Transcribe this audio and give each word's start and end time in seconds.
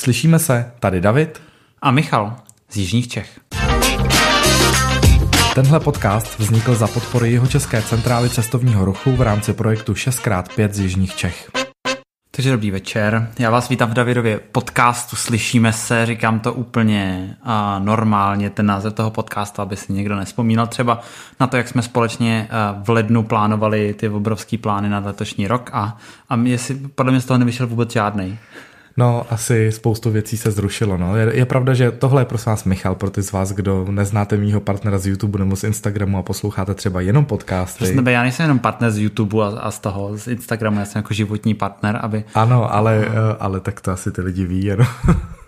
Slyšíme 0.00 0.38
se, 0.38 0.72
tady 0.80 1.00
David 1.00 1.42
a 1.82 1.90
Michal 1.90 2.36
z 2.70 2.76
Jižních 2.76 3.08
Čech. 3.08 3.40
Tenhle 5.54 5.80
podcast 5.80 6.38
vznikl 6.38 6.74
za 6.74 6.86
podpory 6.86 7.32
jeho 7.32 7.46
České 7.46 7.82
centrály 7.82 8.30
cestovního 8.30 8.84
ruchu 8.84 9.16
v 9.16 9.20
rámci 9.20 9.52
projektu 9.52 9.92
6x5 9.92 10.68
z 10.72 10.78
Jižních 10.78 11.16
Čech. 11.16 11.50
Takže 12.30 12.50
dobrý 12.50 12.70
večer. 12.70 13.30
Já 13.38 13.50
vás 13.50 13.68
vítám 13.68 13.90
v 13.90 13.94
Davidově 13.94 14.38
podcastu 14.38 15.16
Slyšíme 15.16 15.72
se, 15.72 16.06
říkám 16.06 16.40
to 16.40 16.52
úplně 16.52 17.36
a 17.42 17.78
normálně, 17.78 18.50
ten 18.50 18.66
název 18.66 18.94
toho 18.94 19.10
podcastu, 19.10 19.62
aby 19.62 19.76
si 19.76 19.92
někdo 19.92 20.16
nespomínal 20.16 20.66
třeba 20.66 21.00
na 21.40 21.46
to, 21.46 21.56
jak 21.56 21.68
jsme 21.68 21.82
společně 21.82 22.48
v 22.84 22.90
lednu 22.90 23.22
plánovali 23.22 23.94
ty 23.94 24.08
obrovský 24.08 24.58
plány 24.58 24.88
na 24.88 24.98
letošní 24.98 25.48
rok 25.48 25.70
a, 25.72 25.96
a 26.28 26.36
jestli, 26.36 26.74
podle 26.74 27.12
mě 27.12 27.20
z 27.20 27.24
toho 27.24 27.38
nevyšel 27.38 27.66
vůbec 27.66 27.92
žádný. 27.92 28.38
No, 28.96 29.26
asi 29.30 29.72
spoustu 29.72 30.10
věcí 30.10 30.36
se 30.36 30.50
zrušilo. 30.50 30.96
No. 30.96 31.16
Je, 31.16 31.36
je 31.36 31.46
pravda, 31.46 31.74
že 31.74 31.90
tohle 31.90 32.22
je 32.22 32.26
pro 32.26 32.38
vás 32.46 32.64
Michal, 32.64 32.94
pro 32.94 33.10
ty 33.10 33.22
z 33.22 33.32
vás, 33.32 33.52
kdo 33.52 33.86
neznáte 33.90 34.36
mýho 34.36 34.60
partnera 34.60 34.98
z 34.98 35.06
YouTube 35.06 35.38
nebo 35.38 35.56
z 35.56 35.64
Instagramu 35.64 36.18
a 36.18 36.22
posloucháte 36.22 36.74
třeba 36.74 37.00
jenom 37.00 37.24
podcasty. 37.24 37.94
Nebe, 37.94 38.12
já 38.12 38.22
nejsem 38.22 38.44
jenom 38.44 38.58
partner 38.58 38.90
z 38.90 38.98
YouTube 38.98 39.44
a, 39.44 39.46
a 39.46 39.70
z 39.70 39.78
toho, 39.78 40.18
z 40.18 40.28
Instagramu, 40.28 40.78
já 40.78 40.84
jsem 40.84 40.98
jako 40.98 41.14
životní 41.14 41.54
partner, 41.54 41.98
aby... 42.02 42.24
Ano, 42.34 42.74
ale, 42.74 43.06
no. 43.14 43.42
ale 43.42 43.60
tak 43.60 43.80
to 43.80 43.92
asi 43.92 44.12
ty 44.12 44.22
lidi 44.22 44.46
ví, 44.46 44.72
ano. 44.72 44.86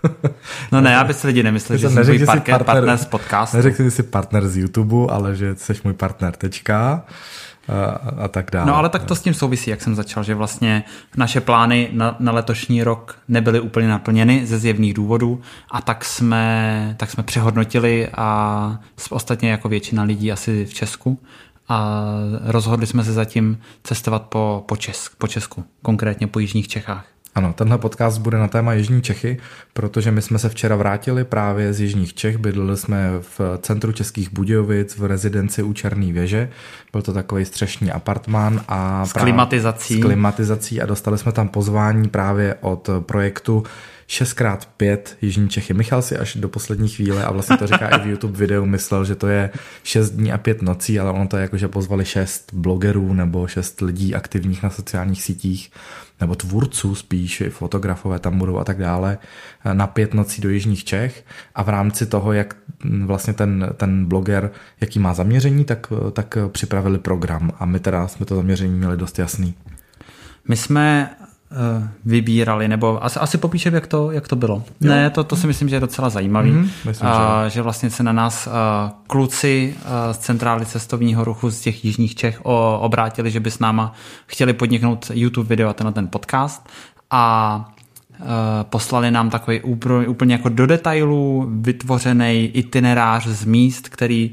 no 0.71 0.81
ne, 0.81 0.97
aby 0.97 1.13
si 1.13 1.27
lidi 1.27 1.43
nemysleli, 1.43 1.79
že 1.79 1.89
jsem 1.89 2.07
můj 2.07 2.25
partner, 2.25 2.63
partner 2.63 2.97
z 2.97 3.05
podcastu. 3.05 3.57
Neřekl 3.57 3.91
jsi 3.91 4.03
partner 4.03 4.47
z 4.47 4.57
YouTube, 4.57 5.13
ale 5.13 5.35
že 5.35 5.55
jsi 5.55 5.73
můj 5.83 5.93
partner, 5.93 6.35
tečka 6.35 7.03
a, 7.67 8.23
a 8.23 8.27
tak 8.27 8.51
dále. 8.51 8.67
No 8.67 8.75
ale 8.75 8.89
tak 8.89 9.03
to 9.03 9.15
s 9.15 9.21
tím 9.21 9.33
souvisí, 9.33 9.69
jak 9.69 9.81
jsem 9.81 9.95
začal, 9.95 10.23
že 10.23 10.35
vlastně 10.35 10.83
naše 11.17 11.41
plány 11.41 11.89
na, 11.91 12.15
na 12.19 12.31
letošní 12.31 12.83
rok 12.83 13.17
nebyly 13.27 13.59
úplně 13.59 13.87
naplněny 13.87 14.45
ze 14.45 14.59
zjevných 14.59 14.93
důvodů 14.93 15.41
a 15.71 15.81
tak 15.81 16.05
jsme, 16.05 16.95
tak 16.97 17.11
jsme 17.11 17.23
přehodnotili 17.23 18.07
a 18.17 18.79
ostatně 19.09 19.51
jako 19.51 19.69
většina 19.69 20.03
lidí 20.03 20.31
asi 20.31 20.65
v 20.65 20.73
Česku 20.73 21.19
a 21.69 22.03
rozhodli 22.41 22.87
jsme 22.87 23.03
se 23.03 23.13
zatím 23.13 23.61
cestovat 23.83 24.21
po, 24.21 24.63
po, 24.67 24.77
Česk, 24.77 25.15
po 25.17 25.27
Česku, 25.27 25.63
konkrétně 25.81 26.27
po 26.27 26.39
Jižních 26.39 26.67
Čechách. 26.67 27.12
Ano, 27.35 27.53
tenhle 27.53 27.77
podcast 27.77 28.17
bude 28.17 28.37
na 28.37 28.47
téma 28.47 28.73
Jižní 28.73 29.01
Čechy, 29.01 29.37
protože 29.73 30.11
my 30.11 30.21
jsme 30.21 30.39
se 30.39 30.49
včera 30.49 30.75
vrátili 30.75 31.23
právě 31.23 31.73
z 31.73 31.79
Jižních 31.81 32.13
Čech, 32.13 32.37
bydleli 32.37 32.77
jsme 32.77 33.09
v 33.21 33.41
centru 33.61 33.91
Českých 33.91 34.33
Budějovic 34.33 34.97
v 34.97 35.05
rezidenci 35.05 35.63
u 35.63 35.73
Černý 35.73 36.11
věže. 36.11 36.49
Byl 36.91 37.01
to 37.01 37.13
takový 37.13 37.45
střešní 37.45 37.91
apartmán 37.91 38.61
a 38.67 39.05
s 39.05 39.13
klimatizací. 39.13 39.99
S 39.99 40.01
klimatizací 40.01 40.81
a 40.81 40.85
dostali 40.85 41.17
jsme 41.17 41.31
tam 41.31 41.47
pozvání 41.49 42.09
právě 42.09 42.55
od 42.61 42.89
projektu 42.99 43.63
6x5 44.09 44.97
Jižní 45.21 45.49
Čechy. 45.49 45.73
Michal 45.73 46.01
si 46.01 46.17
až 46.17 46.35
do 46.35 46.49
poslední 46.49 46.89
chvíle, 46.89 47.25
a 47.25 47.31
vlastně 47.31 47.57
to 47.57 47.67
říká 47.67 47.87
i 47.87 47.99
v 47.99 48.07
YouTube 48.07 48.37
videu, 48.37 48.65
myslel, 48.65 49.05
že 49.05 49.15
to 49.15 49.27
je 49.27 49.49
6 49.83 50.09
dní 50.09 50.31
a 50.31 50.37
5 50.37 50.61
nocí, 50.61 50.99
ale 50.99 51.11
ono 51.11 51.27
to 51.27 51.37
je 51.37 51.41
jako, 51.41 51.57
že 51.57 51.67
pozvali 51.67 52.05
6 52.05 52.53
blogerů 52.53 53.13
nebo 53.13 53.47
6 53.47 53.81
lidí 53.81 54.15
aktivních 54.15 54.63
na 54.63 54.69
sociálních 54.69 55.23
sítích, 55.23 55.71
nebo 56.21 56.35
tvůrců 56.35 56.95
spíš, 56.95 57.43
fotografové 57.49 58.19
tam 58.19 58.39
budou 58.39 58.57
a 58.57 58.63
tak 58.63 58.77
dále, 58.77 59.17
na 59.73 59.87
pět 59.87 60.13
nocí 60.13 60.41
do 60.41 60.49
Jižních 60.49 60.83
Čech 60.83 61.25
a 61.55 61.63
v 61.63 61.69
rámci 61.69 62.05
toho, 62.05 62.33
jak 62.33 62.55
vlastně 63.05 63.33
ten, 63.33 63.69
ten 63.77 64.05
bloger, 64.05 64.51
jaký 64.81 64.99
má 64.99 65.13
zaměření, 65.13 65.65
tak, 65.65 65.87
tak 66.13 66.37
připravili 66.47 66.97
program 66.97 67.51
a 67.59 67.65
my 67.65 67.79
teda 67.79 68.07
jsme 68.07 68.25
to 68.25 68.35
zaměření 68.35 68.77
měli 68.77 68.97
dost 68.97 69.19
jasný. 69.19 69.55
My 70.47 70.55
jsme 70.55 71.09
vybírali, 72.05 72.67
nebo 72.67 73.03
asi, 73.03 73.19
asi 73.19 73.37
popíšem, 73.37 73.73
jak 73.73 73.87
to, 73.87 74.11
jak 74.11 74.27
to 74.27 74.35
bylo. 74.35 74.63
Jo. 74.81 74.89
Ne, 74.89 75.09
to, 75.09 75.23
to 75.23 75.35
si 75.35 75.47
myslím, 75.47 75.69
že 75.69 75.75
je 75.75 75.79
docela 75.79 76.09
zajímavý, 76.09 76.51
mm-hmm, 76.51 76.69
myslím, 76.85 77.09
a, 77.09 77.47
že... 77.47 77.61
vlastně 77.61 77.89
se 77.89 78.03
na 78.03 78.13
nás 78.13 78.47
a, 78.47 78.51
eh, 78.89 79.03
kluci 79.07 79.75
a, 79.85 80.09
eh, 80.09 80.13
z 80.13 80.17
centrály 80.17 80.65
cestovního 80.65 81.23
ruchu 81.23 81.49
z 81.49 81.61
těch 81.61 81.85
jižních 81.85 82.15
Čech 82.15 82.39
o, 82.43 82.79
obrátili, 82.79 83.31
že 83.31 83.39
by 83.39 83.51
s 83.51 83.59
náma 83.59 83.93
chtěli 84.25 84.53
podniknout 84.53 85.11
YouTube 85.13 85.49
video 85.49 85.69
a 85.69 85.73
tenhle 85.73 85.93
ten 85.93 86.07
podcast 86.07 86.69
a 87.11 87.65
poslali 88.63 89.11
nám 89.11 89.29
takový 89.29 89.61
úplně 90.07 90.35
jako 90.35 90.49
do 90.49 90.67
detailů 90.67 91.47
vytvořený 91.61 92.51
itinerář 92.53 93.27
z 93.27 93.45
míst, 93.45 93.89
který 93.89 94.31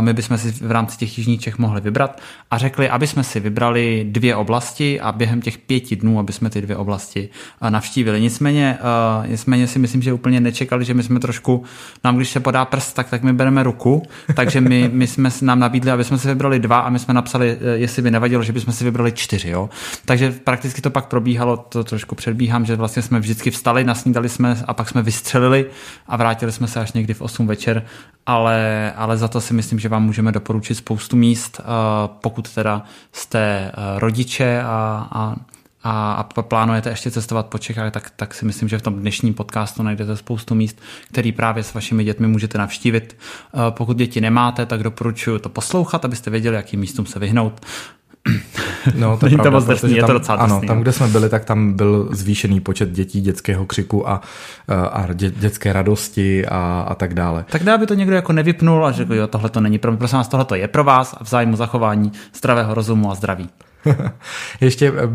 my 0.00 0.12
bychom 0.12 0.38
si 0.38 0.52
v 0.52 0.70
rámci 0.70 0.98
těch 0.98 1.18
jižních 1.18 1.40
Čech 1.40 1.58
mohli 1.58 1.80
vybrat 1.80 2.20
a 2.50 2.58
řekli, 2.58 2.88
aby 2.88 3.06
jsme 3.06 3.24
si 3.24 3.40
vybrali 3.40 4.06
dvě 4.10 4.36
oblasti 4.36 5.00
a 5.00 5.12
během 5.12 5.40
těch 5.40 5.58
pěti 5.58 5.96
dnů, 5.96 6.18
aby 6.18 6.32
jsme 6.32 6.50
ty 6.50 6.60
dvě 6.60 6.76
oblasti 6.76 7.28
navštívili. 7.68 8.20
Nicméně, 8.20 8.78
nicméně 9.26 9.66
si 9.66 9.78
myslím, 9.78 10.02
že 10.02 10.12
úplně 10.12 10.40
nečekali, 10.40 10.84
že 10.84 10.94
my 10.94 11.02
jsme 11.02 11.20
trošku, 11.20 11.64
nám 12.04 12.16
když 12.16 12.30
se 12.30 12.40
podá 12.40 12.64
prst, 12.64 12.94
tak, 12.94 13.10
tak 13.10 13.22
my 13.22 13.32
bereme 13.32 13.62
ruku, 13.62 14.02
takže 14.34 14.60
my, 14.60 14.90
my 14.92 15.06
jsme 15.06 15.30
nám 15.42 15.58
nabídli, 15.60 15.90
aby 15.90 16.04
jsme 16.04 16.18
si 16.18 16.28
vybrali 16.28 16.58
dva 16.58 16.78
a 16.78 16.90
my 16.90 16.98
jsme 16.98 17.14
napsali, 17.14 17.58
e, 17.60 17.76
jestli 17.76 18.02
by 18.02 18.10
nevadilo, 18.10 18.42
že 18.42 18.52
bychom 18.52 18.74
si 18.74 18.84
vybrali 18.84 19.12
čtyři. 19.12 19.50
Jo? 19.50 19.70
Takže 20.04 20.32
prakticky 20.44 20.80
to 20.80 20.90
pak 20.90 21.06
probíhalo, 21.06 21.56
to 21.56 21.84
trošku 21.84 22.14
předbíhám, 22.14 22.64
že 22.64 22.76
vlastně 22.76 23.02
jsme 23.02 23.20
vždycky 23.20 23.50
vstali, 23.50 23.84
nasnídali 23.84 24.28
jsme 24.28 24.56
a 24.64 24.74
pak 24.74 24.88
jsme 24.88 25.02
vystřelili 25.02 25.66
a 26.06 26.16
vrátili 26.16 26.52
jsme 26.52 26.66
se 26.68 26.80
až 26.80 26.92
někdy 26.92 27.14
v 27.14 27.22
8 27.22 27.46
večer, 27.46 27.82
ale, 28.26 28.92
ale 28.96 29.16
za 29.16 29.28
to 29.28 29.40
si 29.40 29.54
myslím, 29.58 29.78
že 29.78 29.88
vám 29.88 30.04
můžeme 30.04 30.32
doporučit 30.32 30.74
spoustu 30.74 31.16
míst, 31.16 31.60
eh, 31.60 31.64
pokud 32.20 32.54
teda 32.54 32.84
jste 33.12 33.40
eh, 33.40 33.72
rodiče 33.98 34.62
a, 34.62 35.08
a 35.12 35.36
a, 35.84 36.28
plánujete 36.42 36.90
ještě 36.90 37.10
cestovat 37.10 37.46
po 37.46 37.58
Čechách, 37.58 37.92
tak, 37.92 38.10
tak 38.16 38.34
si 38.34 38.44
myslím, 38.44 38.68
že 38.68 38.78
v 38.78 38.82
tom 38.82 38.94
dnešním 38.94 39.34
podcastu 39.34 39.82
najdete 39.82 40.16
spoustu 40.16 40.54
míst, 40.54 40.80
který 41.08 41.32
právě 41.32 41.62
s 41.62 41.74
vašimi 41.74 42.04
dětmi 42.04 42.26
můžete 42.26 42.58
navštívit. 42.58 43.16
Eh, 43.16 43.58
pokud 43.70 43.96
děti 43.96 44.20
nemáte, 44.20 44.66
tak 44.66 44.82
doporučuji 44.82 45.38
to 45.38 45.48
poslouchat, 45.48 46.04
abyste 46.04 46.30
věděli, 46.30 46.56
jakým 46.56 46.80
místům 46.80 47.06
se 47.06 47.18
vyhnout. 47.18 47.60
No, 48.94 49.16
to, 49.16 49.26
je 49.26 49.30
pravda, 49.36 49.50
to 49.50 49.56
moc 49.56 49.64
drsný, 49.64 49.96
je 49.96 50.02
to 50.02 50.12
docela 50.12 50.38
Ano, 50.38 50.60
tam, 50.66 50.80
kde 50.80 50.92
jsme 50.92 51.08
byli, 51.08 51.28
tak 51.28 51.44
tam 51.44 51.72
byl 51.72 52.08
zvýšený 52.12 52.60
počet 52.60 52.90
dětí, 52.90 53.20
dětského 53.20 53.66
křiku 53.66 54.08
a, 54.08 54.20
a 54.92 55.12
dě, 55.12 55.30
dětské 55.30 55.72
radosti 55.72 56.46
a, 56.46 56.86
a 56.88 56.94
tak 56.94 57.14
dále. 57.14 57.44
Tak 57.50 57.62
dá 57.62 57.78
by 57.78 57.86
to 57.86 57.94
někdo 57.94 58.14
jako 58.14 58.32
nevypnul 58.32 58.86
a 58.86 58.92
řekl, 58.92 59.14
jo, 59.14 59.26
tohle 59.26 59.48
to 59.50 59.60
není 59.60 59.78
pro 59.78 59.90
mě, 59.90 59.98
prosím 59.98 60.18
vás, 60.18 60.28
tohle 60.28 60.44
to 60.44 60.54
je 60.54 60.68
pro 60.68 60.84
vás 60.84 61.14
a 61.20 61.24
v 61.24 61.28
zájmu 61.28 61.56
zachování 61.56 62.12
zdravého 62.34 62.74
rozumu 62.74 63.10
a 63.10 63.14
zdraví. 63.14 63.48
Ještě 64.60 64.92
eh, 64.96 65.06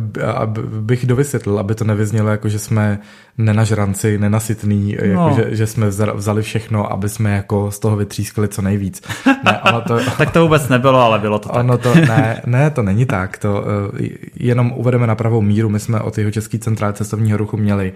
bych 0.81 1.05
dovysvětlil, 1.05 1.59
aby 1.59 1.75
to 1.75 1.83
nevyznělo 1.83 2.29
jako, 2.29 2.49
že 2.49 2.59
jsme 2.59 2.99
nenažranci, 3.37 4.17
nenasytný, 4.17 4.97
no. 5.13 5.27
jako, 5.29 5.35
že, 5.35 5.55
že 5.55 5.67
jsme 5.67 5.87
vzali 6.15 6.41
všechno, 6.41 6.91
aby 6.91 7.09
jsme 7.09 7.35
jako 7.35 7.71
z 7.71 7.79
toho 7.79 7.95
vytřískali 7.95 8.47
co 8.47 8.61
nejvíc. 8.61 9.01
Ne, 9.43 9.59
ono 9.61 9.81
to, 9.81 9.99
tak 10.17 10.31
to 10.31 10.41
vůbec 10.41 10.69
nebylo, 10.69 10.99
ale 10.99 11.19
bylo 11.19 11.39
to 11.39 11.49
tak. 11.53 11.57
Ono 11.57 11.77
to, 11.77 11.95
ne, 11.95 12.41
ne, 12.45 12.69
to 12.69 12.83
není 12.83 13.05
tak. 13.05 13.37
To 13.37 13.61
uh, 13.61 13.99
jenom 14.35 14.73
uvedeme 14.75 15.07
na 15.07 15.15
pravou 15.15 15.41
míru. 15.41 15.69
My 15.69 15.79
jsme 15.79 16.01
od 16.01 16.17
jeho 16.17 16.31
Český 16.31 16.59
centrály 16.59 16.93
cestovního 16.93 17.37
ruchu 17.37 17.57
měli 17.57 17.93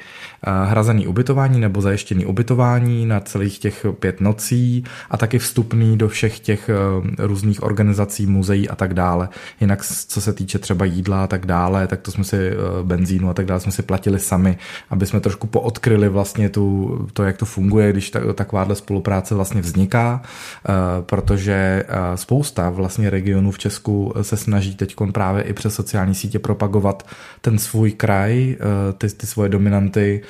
hrazený 0.66 1.08
ubytování 1.08 1.60
nebo 1.60 1.82
zajištěný 1.82 2.26
ubytování 2.26 3.06
na 3.06 3.20
celých 3.20 3.60
těch 3.60 3.86
pět 4.00 4.22
nocí 4.22 4.84
a 5.10 5.18
taky 5.18 5.40
vstupný 5.40 5.98
do 5.98 6.08
všech 6.08 6.40
těch 6.40 6.70
různých 7.18 7.64
organizací, 7.64 8.28
muzeí 8.28 8.70
a 8.70 8.76
tak 8.76 8.94
dále. 8.94 9.30
Jinak 9.62 9.86
co 9.86 10.22
se 10.22 10.34
týče 10.34 10.57
třeba 10.60 10.86
jídla 10.86 11.24
a 11.24 11.28
tak 11.28 11.46
dále, 11.46 11.88
tak 11.88 12.02
to 12.02 12.12
jsme 12.12 12.24
si 12.24 12.52
uh, 12.52 12.88
benzínu 12.88 13.30
a 13.30 13.34
tak 13.34 13.46
dále 13.46 13.60
jsme 13.60 13.72
si 13.72 13.82
platili 13.82 14.20
sami, 14.20 14.58
aby 14.90 15.06
jsme 15.06 15.20
trošku 15.20 15.48
poodkryli 15.48 16.10
vlastně 16.10 16.50
tu, 16.50 17.08
to, 17.14 17.24
jak 17.24 17.38
to 17.38 17.46
funguje, 17.46 17.92
když 17.92 18.10
ta, 18.10 18.34
takováhle 18.34 18.76
spolupráce 18.76 19.36
vlastně 19.36 19.62
vzniká, 19.62 20.22
eh, 20.22 20.72
protože 21.02 21.86
eh, 21.88 22.18
spousta 22.18 22.70
vlastně 22.70 23.10
regionů 23.10 23.52
v 23.52 23.58
Česku 23.60 24.14
se 24.22 24.38
snaží 24.38 24.76
teď 24.76 24.96
právě 25.12 25.44
i 25.44 25.54
přes 25.54 25.76
sociální 25.76 26.16
sítě 26.16 26.40
propagovat 26.40 27.08
ten 27.42 27.58
svůj 27.58 27.92
kraj, 27.92 28.56
eh, 28.60 28.94
ty, 28.98 29.10
ty 29.10 29.28
svoje 29.28 29.50
dominanty, 29.50 30.22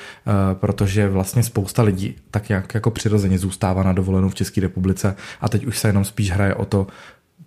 protože 0.54 1.08
vlastně 1.08 1.42
spousta 1.42 1.82
lidí 1.82 2.16
tak 2.30 2.50
jak 2.50 2.74
jako 2.74 2.90
přirozeně 2.90 3.38
zůstává 3.38 3.82
na 3.82 3.92
dovolenou 3.92 4.28
v 4.28 4.34
České 4.34 4.60
republice 4.60 5.16
a 5.40 5.48
teď 5.48 5.66
už 5.66 5.78
se 5.78 5.88
jenom 5.88 6.04
spíš 6.04 6.30
hraje 6.30 6.54
o 6.54 6.64
to, 6.64 6.86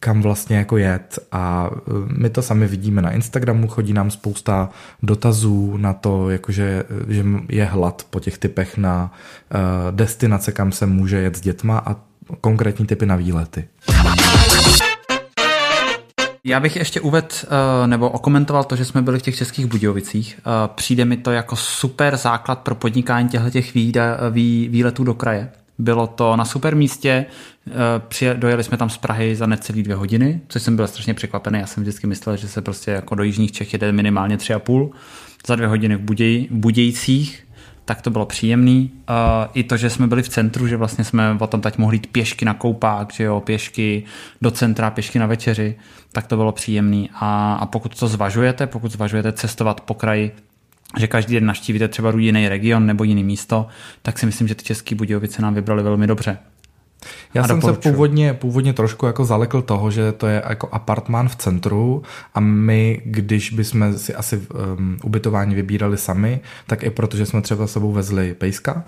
kam 0.03 0.21
vlastně 0.21 0.57
jako 0.57 0.77
jet 0.77 1.19
a 1.31 1.69
e, 1.73 1.79
my 2.17 2.29
to 2.29 2.41
sami 2.41 2.67
vidíme 2.67 3.01
na 3.01 3.11
Instagramu, 3.11 3.67
chodí 3.67 3.93
nám 3.93 4.11
spousta 4.11 4.69
dotazů 5.03 5.77
na 5.77 5.93
to, 5.93 6.29
jakože, 6.29 6.83
že 7.07 7.25
je 7.49 7.65
hlad 7.65 8.05
po 8.09 8.19
těch 8.19 8.37
typech 8.37 8.77
na 8.77 9.11
uh, 9.53 9.59
destinace, 9.95 10.51
kam 10.51 10.71
se 10.71 10.85
může 10.85 11.17
jet 11.17 11.37
s 11.37 11.41
dětma 11.41 11.83
a 11.85 11.95
konkrétní 12.41 12.85
typy 12.85 13.05
na 13.05 13.15
výlety. 13.15 13.67
Já 16.43 16.59
bych 16.59 16.75
ještě 16.75 17.01
uvedl 17.01 17.27
e, 17.83 17.87
nebo 17.87 18.09
okomentoval 18.09 18.63
to, 18.63 18.75
že 18.75 18.85
jsme 18.85 19.01
byli 19.01 19.19
v 19.19 19.21
těch 19.21 19.35
českých 19.35 19.65
Budějovicích. 19.65 20.39
Přijde 20.75 21.05
mi 21.05 21.17
to 21.17 21.31
jako 21.31 21.55
super 21.55 22.17
základ 22.17 22.59
pro 22.59 22.75
podnikání 22.75 23.29
těchto 23.29 23.51
výletů 24.69 25.03
do 25.03 25.13
kraje. 25.13 25.49
Bylo 25.77 26.07
to 26.07 26.35
na 26.35 26.45
super 26.45 26.75
místě, 26.75 27.25
dojeli 28.35 28.63
jsme 28.63 28.77
tam 28.77 28.89
z 28.89 28.97
Prahy 28.97 29.35
za 29.35 29.45
necelý 29.45 29.83
dvě 29.83 29.95
hodiny, 29.95 30.41
což 30.47 30.61
jsem 30.61 30.75
byl 30.75 30.87
strašně 30.87 31.13
překvapený. 31.13 31.59
Já 31.59 31.65
jsem 31.65 31.83
vždycky 31.83 32.07
myslel, 32.07 32.37
že 32.37 32.47
se 32.47 32.61
prostě 32.61 32.91
jako 32.91 33.15
do 33.15 33.23
Jižních 33.23 33.51
Čech 33.51 33.73
jede 33.73 33.91
minimálně 33.91 34.37
tři 34.37 34.53
a 34.53 34.59
půl 34.59 34.91
za 35.47 35.55
dvě 35.55 35.67
hodiny 35.67 35.95
v, 35.95 35.99
Buděj, 36.01 36.47
Budějcích 36.51 37.47
tak 37.85 38.01
to 38.01 38.09
bylo 38.09 38.25
příjemný. 38.25 38.91
Uh, 39.09 39.15
I 39.53 39.63
to, 39.63 39.77
že 39.77 39.89
jsme 39.89 40.07
byli 40.07 40.23
v 40.23 40.29
centru, 40.29 40.67
že 40.67 40.77
vlastně 40.77 41.03
jsme 41.03 41.37
o 41.39 41.47
tom 41.47 41.61
teď 41.61 41.77
mohli 41.77 41.95
jít 41.95 42.07
pěšky 42.07 42.45
na 42.45 42.53
koupák, 42.53 43.13
že 43.13 43.23
jo, 43.23 43.39
pěšky 43.39 44.03
do 44.41 44.51
centra, 44.51 44.91
pěšky 44.91 45.19
na 45.19 45.25
večeři, 45.25 45.75
tak 46.11 46.27
to 46.27 46.35
bylo 46.35 46.51
příjemný. 46.51 47.09
A, 47.13 47.53
a 47.53 47.65
pokud 47.65 47.99
to 47.99 48.07
zvažujete, 48.07 48.67
pokud 48.67 48.91
zvažujete 48.91 49.31
cestovat 49.31 49.81
po 49.81 49.93
kraji, 49.93 50.31
že 50.99 51.07
každý 51.07 51.33
den 51.33 51.45
naštívíte 51.45 51.87
třeba 51.87 52.13
jiný 52.17 52.49
region 52.49 52.85
nebo 52.85 53.03
jiný 53.03 53.23
místo, 53.23 53.67
tak 54.01 54.19
si 54.19 54.25
myslím, 54.25 54.47
že 54.47 54.55
ty 54.55 54.63
České 54.63 54.95
Budějovice 54.95 55.41
nám 55.41 55.53
vybrali 55.53 55.83
velmi 55.83 56.07
dobře. 56.07 56.37
Já 57.33 57.47
jsem 57.47 57.61
se 57.61 57.73
původně, 57.73 58.33
původně 58.33 58.73
trošku 58.73 59.05
jako 59.05 59.25
zalekl 59.25 59.61
toho, 59.61 59.91
že 59.91 60.11
to 60.11 60.27
je 60.27 60.43
jako 60.49 60.69
apartmán 60.71 61.29
v 61.29 61.35
centru 61.35 62.03
a 62.33 62.39
my, 62.39 63.01
když 63.05 63.53
bychom 63.53 63.97
si 63.97 64.15
asi 64.15 64.37
um, 64.37 64.97
ubytování 65.03 65.55
vybírali 65.55 65.97
sami, 65.97 66.39
tak 66.67 66.83
i 66.83 66.89
protože 66.89 67.25
jsme 67.25 67.41
třeba 67.41 67.67
sebou 67.67 67.91
vezli 67.91 68.33
pejska, 68.33 68.73
uh, 68.73 68.81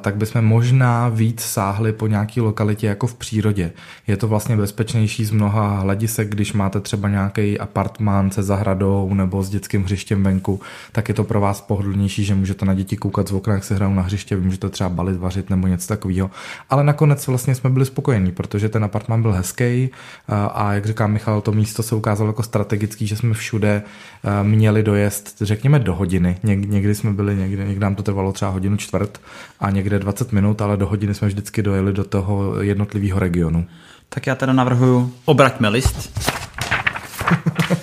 tak 0.00 0.16
bychom 0.16 0.42
možná 0.42 1.08
víc 1.08 1.40
sáhli 1.40 1.92
po 1.92 2.06
nějaký 2.06 2.40
lokalitě 2.40 2.86
jako 2.86 3.06
v 3.06 3.14
přírodě. 3.14 3.72
Je 4.06 4.16
to 4.16 4.28
vlastně 4.28 4.56
bezpečnější 4.56 5.24
z 5.24 5.30
mnoha 5.30 5.80
hledisek, 5.80 6.28
když 6.28 6.52
máte 6.52 6.80
třeba 6.80 7.08
nějaký 7.08 7.58
apartmán 7.58 8.30
se 8.30 8.42
zahradou 8.42 9.14
nebo 9.14 9.42
s 9.42 9.50
dětským 9.50 9.84
hřištěm 9.84 10.22
venku, 10.22 10.60
tak 10.92 11.08
je 11.08 11.14
to 11.14 11.24
pro 11.24 11.40
vás 11.40 11.60
pohodlnější, 11.60 12.24
že 12.24 12.34
můžete 12.34 12.64
na 12.64 12.74
děti 12.74 12.96
koukat 12.96 13.28
z 13.28 13.32
okna, 13.32 13.54
jak 13.54 13.64
se 13.64 13.74
hrajou 13.74 13.94
na 13.94 14.02
hřiště, 14.02 14.36
můžete 14.36 14.68
třeba 14.68 14.90
balit, 14.90 15.16
vařit 15.16 15.50
nebo 15.50 15.66
něco 15.66 15.88
takového. 15.88 16.30
Ale 16.70 16.84
nakonec 16.84 17.26
vlastně 17.26 17.39
vlastně 17.40 17.54
jsme 17.54 17.70
byli 17.70 17.86
spokojení, 17.86 18.32
protože 18.32 18.68
ten 18.68 18.84
apartmán 18.84 19.22
byl 19.22 19.32
hezký 19.32 19.90
a, 20.28 20.46
a 20.46 20.72
jak 20.72 20.86
říká 20.86 21.06
Michal, 21.06 21.40
to 21.40 21.52
místo 21.52 21.82
se 21.82 21.94
ukázalo 21.94 22.30
jako 22.30 22.42
strategický, 22.42 23.06
že 23.06 23.16
jsme 23.16 23.34
všude 23.34 23.82
měli 24.42 24.82
dojezd, 24.82 25.42
řekněme, 25.42 25.78
do 25.78 25.94
hodiny. 25.94 26.36
Něk, 26.42 26.68
někdy 26.68 26.94
jsme 26.94 27.12
byli, 27.12 27.36
někdy, 27.36 27.64
někdy 27.64 27.80
nám 27.80 27.94
to 27.94 28.02
trvalo 28.02 28.32
třeba 28.32 28.50
hodinu 28.50 28.76
čtvrt 28.76 29.20
a 29.60 29.70
někde 29.70 29.98
20 29.98 30.32
minut, 30.32 30.62
ale 30.62 30.76
do 30.76 30.86
hodiny 30.86 31.14
jsme 31.14 31.28
vždycky 31.28 31.62
dojeli 31.62 31.92
do 31.92 32.04
toho 32.04 32.62
jednotlivého 32.62 33.20
regionu. 33.20 33.66
Tak 34.08 34.26
já 34.26 34.34
teda 34.34 34.52
navrhuju, 34.52 35.12
obraťme 35.24 35.68
list. 35.68 36.20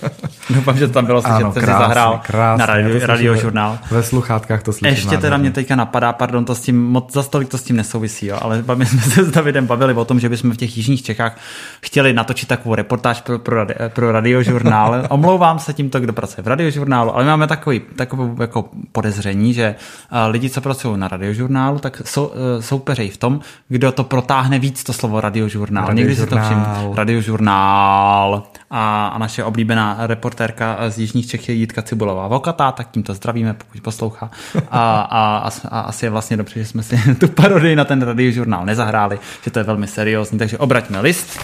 Doufám, 0.50 0.78
že 0.78 0.88
to 0.88 0.94
tam 0.94 1.06
bylo 1.06 1.22
slyšet, 1.22 1.36
ano, 1.36 1.52
krásně, 1.52 1.74
si 1.74 1.80
zahrál 1.80 2.20
krásně, 2.24 2.60
na 2.60 2.66
radio, 2.66 3.08
radiožurnál. 3.08 3.78
Ve 3.92 4.04
sluchátkách 4.04 4.64
to 4.64 4.74
slyším. 4.74 4.96
Ještě 4.96 5.18
teda 5.18 5.38
mě 5.38 5.52
teďka 5.52 5.76
napadá, 5.76 6.14
pardon, 6.14 6.46
to 6.46 6.56
s 6.56 6.62
tím, 6.62 6.88
moc 6.88 7.14
za 7.14 7.24
stolik 7.24 7.50
to 7.50 7.58
s 7.58 7.64
tím 7.64 7.76
nesouvisí, 7.76 8.26
jo, 8.26 8.38
ale 8.42 8.64
my 8.76 8.86
jsme 8.86 9.02
se 9.02 9.24
s 9.24 9.32
Davidem 9.32 9.68
bavili 9.68 9.94
o 9.94 10.06
tom, 10.06 10.20
že 10.20 10.30
bychom 10.30 10.52
v 10.52 10.58
těch 10.58 10.78
jižních 10.78 11.04
Čechách 11.04 11.38
chtěli 11.82 12.14
natočit 12.14 12.50
takovou 12.50 12.76
reportáž 12.76 13.22
pro, 13.22 13.40
pro, 13.40 13.66
pro 13.90 14.12
radiožurnál. 14.12 15.04
Omlouvám 15.10 15.60
se 15.60 15.74
tímto, 15.74 16.00
kdo 16.00 16.14
pracuje 16.14 16.44
v 16.44 16.48
radiožurnálu, 16.48 17.16
ale 17.16 17.26
máme 17.26 17.48
takový, 17.48 17.82
takovou 17.96 18.42
jako 18.42 18.70
podezření, 18.92 19.54
že 19.54 19.76
lidi, 20.28 20.50
co 20.50 20.62
pracují 20.62 21.00
na 21.00 21.08
radiožurnálu, 21.08 21.80
tak 21.80 22.02
sou, 22.06 22.32
e, 22.58 22.62
soupeřejí 22.62 23.10
v 23.10 23.18
tom, 23.18 23.40
kdo 23.68 23.92
to 23.92 24.04
protáhne 24.04 24.60
víc 24.60 24.84
to 24.84 24.94
slovo 24.94 25.22
radiožurnál. 25.22 25.88
radiožurnál. 25.88 25.96
Někdy 25.96 26.16
si 26.16 26.28
to 26.28 26.38
všim, 26.38 26.96
radiožurnál 26.96 28.44
a, 28.70 29.08
a 29.08 29.18
naše 29.18 29.44
oblíbená 29.44 29.98
reportérka 30.00 30.78
z 30.90 31.00
Jižních 31.00 31.28
Čech 31.28 31.50
je 31.50 31.56
Jitka 31.56 31.82
Cibulová 31.82 32.28
Vokatá, 32.28 32.72
tak 32.72 32.92
tímto 32.92 33.14
zdravíme, 33.14 33.54
pokud 33.54 33.82
poslouchá. 33.82 34.32
A, 34.72 35.00
a, 35.02 35.38
a, 35.38 35.50
a 35.70 35.80
asi 35.80 36.06
je 36.06 36.10
vlastně 36.10 36.38
dobře, 36.38 36.60
že 36.60 36.66
jsme 36.66 36.84
si 36.84 37.16
tu 37.20 37.28
parodii 37.28 37.76
na 37.76 37.86
ten 37.86 38.02
radiožurnál 38.02 38.66
nezahráli, 38.66 39.20
že 39.44 39.52
to 39.52 39.60
je 39.60 39.64
velmi 39.64 39.88
seriózní, 39.88 40.40
takže 40.40 40.58
obraťme 40.58 41.02
list. 41.02 41.40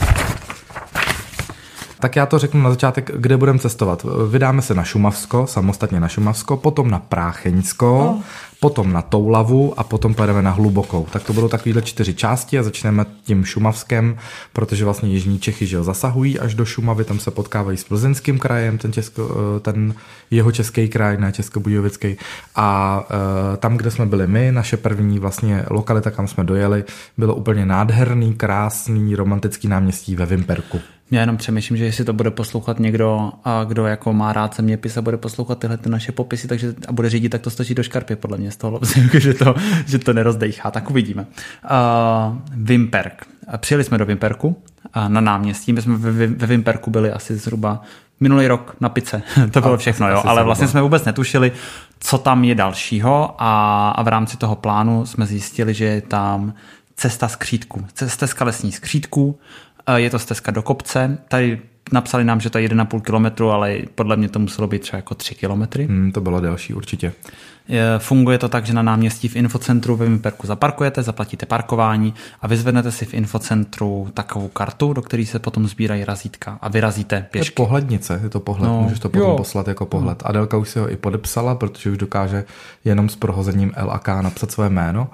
Tak 2.00 2.16
já 2.16 2.26
to 2.26 2.40
řeknu 2.40 2.62
na 2.62 2.70
začátek, 2.70 3.12
kde 3.18 3.38
budeme 3.38 3.60
cestovat. 3.60 4.06
Vydáme 4.30 4.62
se 4.62 4.74
na 4.74 4.84
Šumavsko, 4.84 5.48
samostatně 5.48 6.00
na 6.00 6.08
Šumavsko, 6.08 6.58
potom 6.58 6.92
na 6.92 7.00
Prácheňsko, 7.00 8.10
oh 8.10 8.24
potom 8.64 8.88
na 8.94 9.02
Toulavu 9.04 9.76
a 9.76 9.84
potom 9.84 10.16
pojedeme 10.16 10.40
na 10.42 10.56
Hlubokou. 10.56 11.08
Tak 11.12 11.24
to 11.24 11.34
budou 11.34 11.48
takovýhle 11.48 11.82
čtyři 11.82 12.14
části 12.14 12.60
a 12.60 12.64
začneme 12.64 13.06
tím 13.24 13.46
Šumavskem, 13.46 14.18
protože 14.54 14.86
vlastně 14.86 15.10
Jižní 15.10 15.40
Čechy 15.40 15.68
že 15.68 15.76
jo, 15.76 15.84
zasahují 15.84 16.40
až 16.40 16.56
do 16.56 16.66
Šumavy, 16.66 17.04
tam 17.04 17.20
se 17.20 17.32
potkávají 17.32 17.78
s 17.78 17.84
Plzeňským 17.84 18.40
krajem, 18.40 18.78
ten, 18.78 18.94
česko, 18.94 19.30
eh, 19.58 19.60
ten 19.60 19.94
jeho 20.32 20.52
český 20.52 20.88
kraj, 20.88 21.18
ne 21.18 21.32
Českobudějovický. 21.32 22.18
A 22.56 23.00
uh, 23.04 23.58
tam, 23.58 23.78
kde 23.78 23.92
jsme 23.92 24.06
byli 24.06 24.28
my, 24.28 24.52
naše 24.52 24.78
první 24.78 25.20
vlastně 25.20 25.66
lokalita, 25.70 26.12
kam 26.12 26.28
jsme 26.28 26.44
dojeli, 26.44 26.84
bylo 27.18 27.36
úplně 27.36 27.66
nádherný, 27.66 28.34
krásný, 28.34 29.16
romantický 29.16 29.68
náměstí 29.68 30.16
ve 30.16 30.26
Vimperku. 30.26 30.80
Já 31.12 31.20
jenom 31.22 31.38
přemýšlím, 31.38 31.78
že 31.78 31.86
jestli 31.86 32.06
to 32.06 32.14
bude 32.14 32.32
poslouchat 32.32 32.80
někdo, 32.80 33.32
a 33.44 33.64
kdo 33.64 33.86
jako 33.86 34.14
má 34.14 34.34
rád 34.34 34.56
zeměpis 34.56 34.98
a 34.98 35.02
bude 35.02 35.18
poslouchat 35.18 35.60
tyhle 35.60 35.78
ty 35.78 35.90
naše 35.90 36.12
popisy 36.12 36.48
takže, 36.48 36.74
a 36.88 36.92
bude 36.92 37.10
řídit, 37.10 37.30
tak 37.30 37.42
to 37.42 37.50
stočí 37.50 37.76
do 37.76 37.84
škarpy, 37.84 38.16
podle 38.16 38.38
mě 38.38 38.52
z 38.52 38.58
toho, 38.58 38.80
že 39.20 39.34
to, 39.34 39.56
že 39.86 40.00
to 40.00 40.14
nerozdejchá, 40.14 40.72
tak 40.72 40.90
uvidíme. 40.90 41.26
Uh, 41.64 42.38
Vimperk. 42.54 43.28
Přijeli 43.58 43.84
jsme 43.84 43.98
do 43.98 44.06
Vimperku 44.06 44.48
uh, 44.48 45.10
na 45.10 45.22
náměstí, 45.22 45.74
my 45.74 45.82
jsme 45.82 45.98
ve, 45.98 46.28
ve 46.28 46.48
Vimperku 46.48 46.92
byli 46.92 47.12
asi 47.12 47.36
zhruba 47.36 47.82
minulý 48.20 48.48
rok 48.48 48.76
na 48.80 48.90
pice, 48.90 49.22
to 49.52 49.62
bylo 49.62 49.78
všechno, 49.78 50.10
jo, 50.10 50.22
ale 50.26 50.44
vlastně 50.44 50.68
jsme 50.68 50.82
vůbec 50.82 51.06
netušili, 51.06 51.52
co 52.00 52.18
tam 52.18 52.44
je 52.44 52.56
dalšího. 52.56 53.36
A, 53.38 53.90
a 53.90 54.04
v 54.04 54.08
rámci 54.08 54.38
toho 54.38 54.56
plánu 54.56 55.06
jsme 55.06 55.26
zjistili, 55.26 55.74
že 55.74 55.86
je 55.86 56.02
tam 56.02 56.54
cesta 56.96 57.28
skřítku, 57.28 57.86
cesta 57.94 58.28
z 58.28 58.40
lesní 58.40 58.72
skřítku, 58.72 59.40
je 59.96 60.10
to 60.10 60.20
stezka 60.20 60.52
do 60.52 60.62
kopce, 60.62 61.18
tady 61.28 61.60
napsali 61.92 62.24
nám, 62.24 62.40
že 62.40 62.50
to 62.50 62.58
je 62.58 62.70
1,5 62.70 63.02
kilometru, 63.02 63.52
ale 63.52 63.78
podle 63.96 64.16
mě 64.16 64.30
to 64.30 64.40
muselo 64.40 64.68
být 64.68 64.82
třeba 64.82 64.98
jako 64.98 65.16
3 65.16 65.36
kilometry. 65.36 65.86
Hmm, 65.86 66.12
to 66.12 66.22
bylo 66.22 66.42
další 66.42 66.74
určitě. 66.74 67.14
Funguje 67.98 68.38
to 68.38 68.50
tak, 68.50 68.66
že 68.66 68.74
na 68.74 68.82
náměstí 68.82 69.28
v 69.28 69.36
infocentru 69.36 69.96
ve 69.96 70.06
Vimperku 70.06 70.48
zaparkujete, 70.48 71.04
zaplatíte 71.04 71.46
parkování 71.46 72.14
a 72.42 72.48
vyzvednete 72.48 72.92
si 72.92 73.06
v 73.06 73.14
infocentru 73.14 74.08
takovou 74.14 74.48
kartu, 74.48 74.94
do 74.94 75.02
které 75.02 75.26
se 75.26 75.40
potom 75.40 75.68
sbírají 75.68 76.06
razítka 76.06 76.58
a 76.62 76.70
vyrazíte 76.70 77.26
pěšky. 77.32 77.52
Je 77.52 77.56
pohlednice, 77.56 78.20
je 78.24 78.30
to 78.30 78.40
pohled, 78.40 78.68
no, 78.68 78.82
můžeš 78.82 79.00
to 79.00 79.10
potom 79.10 79.30
jo. 79.30 79.38
poslat 79.38 79.68
jako 79.68 79.86
pohled. 79.86 80.22
No. 80.24 80.30
Adelka 80.30 80.58
už 80.58 80.70
si 80.70 80.80
ho 80.80 80.92
i 80.92 80.98
podepsala, 80.98 81.56
protože 81.56 81.92
už 81.92 81.98
dokáže 81.98 82.44
jenom 82.86 83.10
s 83.10 83.16
prohozením 83.16 83.72
L 83.76 83.92
a 83.92 84.00
K 84.00 84.22
napsat 84.22 84.52
své 84.52 84.70
jméno 84.70 85.10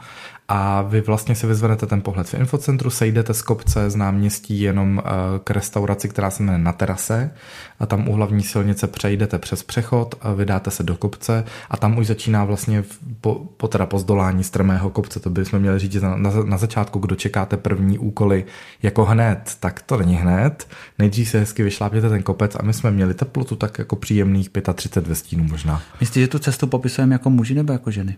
a 0.52 0.82
vy 0.82 1.02
vlastně 1.02 1.36
si 1.36 1.48
vyzvednete 1.48 1.86
ten 1.86 2.02
pohled 2.02 2.28
v 2.28 2.34
infocentru, 2.34 2.90
sejdete 2.90 3.34
z 3.34 3.42
kopce 3.42 3.90
z 3.90 3.96
náměstí 3.96 4.62
jenom 4.62 5.02
eh, 5.06 5.10
k 5.44 5.52
restauraci, 5.52 6.10
která 6.10 6.30
se 6.30 6.44
jmenuje 6.44 6.64
Na 6.64 6.74
terase 6.74 7.32
a 7.80 7.86
tam 7.86 8.10
u 8.10 8.14
hlavní 8.14 8.44
silnice 8.44 8.88
přejdete 8.88 9.40
přes 9.40 9.64
přechod, 9.64 10.16
a 10.22 10.34
vydáte 10.34 10.72
se 10.72 10.84
do 10.84 10.98
kopce 10.98 11.44
a 11.70 11.78
tam 11.78 11.98
už 11.98 12.08
začíná 12.08 12.46
vlastně 12.46 12.84
po, 13.22 13.36
po 13.58 13.68
teda 13.68 13.86
po 13.86 14.00
zdolání 14.00 14.44
strmého 14.44 14.90
kopce, 14.90 15.20
to 15.20 15.30
bychom 15.30 15.60
měli 15.60 15.80
říct 15.80 16.02
na, 16.02 16.18
na, 16.18 16.32
na 16.44 16.58
začátku, 16.58 17.00
kdo 17.00 17.16
čekáte 17.16 17.58
první 17.58 18.00
úkoly 18.00 18.46
jako 18.84 19.06
hned, 19.06 19.58
tak 19.60 19.82
to 19.82 19.98
není 19.98 20.16
hned. 20.16 20.68
Nejdřív 21.00 21.30
se 21.30 21.40
hezky 21.40 21.64
vyšlápněte 21.64 22.10
ten 22.10 22.24
kopec 22.24 22.56
a 22.56 22.64
my 22.64 22.74
jsme 22.74 22.92
měli 22.92 23.14
teplotu 23.14 23.56
tak 23.56 23.80
jako 23.80 23.96
příjemných 23.96 24.50
35 24.76 25.10
ve 25.10 25.16
stínu 25.16 25.44
možná. 25.44 25.82
Myslíte, 26.00 26.20
že 26.20 26.28
tu 26.28 26.40
cestu 26.40 26.68
popisujeme 26.68 27.16
jako 27.16 27.30
muži 27.30 27.54
nebo 27.54 27.74
jako 27.74 27.92
ženy? 27.92 28.18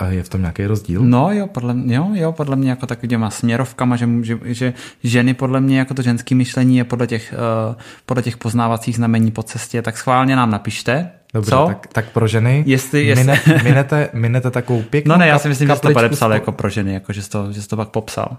A 0.00 0.06
je 0.06 0.22
v 0.22 0.28
tom 0.28 0.40
nějaký 0.40 0.66
rozdíl? 0.66 1.02
No 1.04 1.32
jo, 1.32 1.46
podle, 1.46 1.74
mě, 1.74 1.96
jo, 1.96 2.08
jo, 2.12 2.32
podle 2.32 2.56
mě 2.56 2.70
jako 2.70 2.86
takovýma 2.86 3.30
směrovkama, 3.30 3.96
že, 3.96 4.08
že, 4.22 4.38
že 4.44 4.72
ženy 5.04 5.34
podle 5.34 5.60
mě 5.60 5.78
jako 5.78 5.94
to 5.94 6.02
ženské 6.02 6.34
myšlení 6.34 6.76
je 6.76 6.84
podle 6.84 7.06
těch, 7.06 7.34
uh, 7.68 7.74
podle 8.06 8.22
těch 8.22 8.36
poznávacích 8.36 8.96
znamení 8.96 9.30
po 9.30 9.42
cestě, 9.42 9.82
tak 9.82 9.98
schválně 9.98 10.36
nám 10.36 10.50
napište, 10.50 11.10
Dobře, 11.34 11.50
Co? 11.50 11.66
Tak, 11.66 11.86
tak 11.86 12.10
pro 12.10 12.28
ženy 12.28 12.64
jestli, 12.66 13.06
jestli... 13.06 13.24
Mine, 13.24 13.40
minete, 13.62 14.08
minete 14.12 14.50
takovou 14.50 14.82
pěknou 14.82 15.12
No 15.12 15.18
ne, 15.18 15.28
já 15.28 15.38
si 15.38 15.48
myslím, 15.48 15.68
že 15.68 15.74
jsi 15.76 15.80
to 15.80 15.92
podepsal 15.92 16.32
jako 16.32 16.52
pro 16.52 16.68
ženy, 16.68 16.94
jako 16.94 17.12
že 17.12 17.22
jsi 17.22 17.30
to, 17.30 17.52
že 17.52 17.62
jsi 17.62 17.68
to 17.68 17.76
pak 17.76 17.88
popsal. 17.88 18.36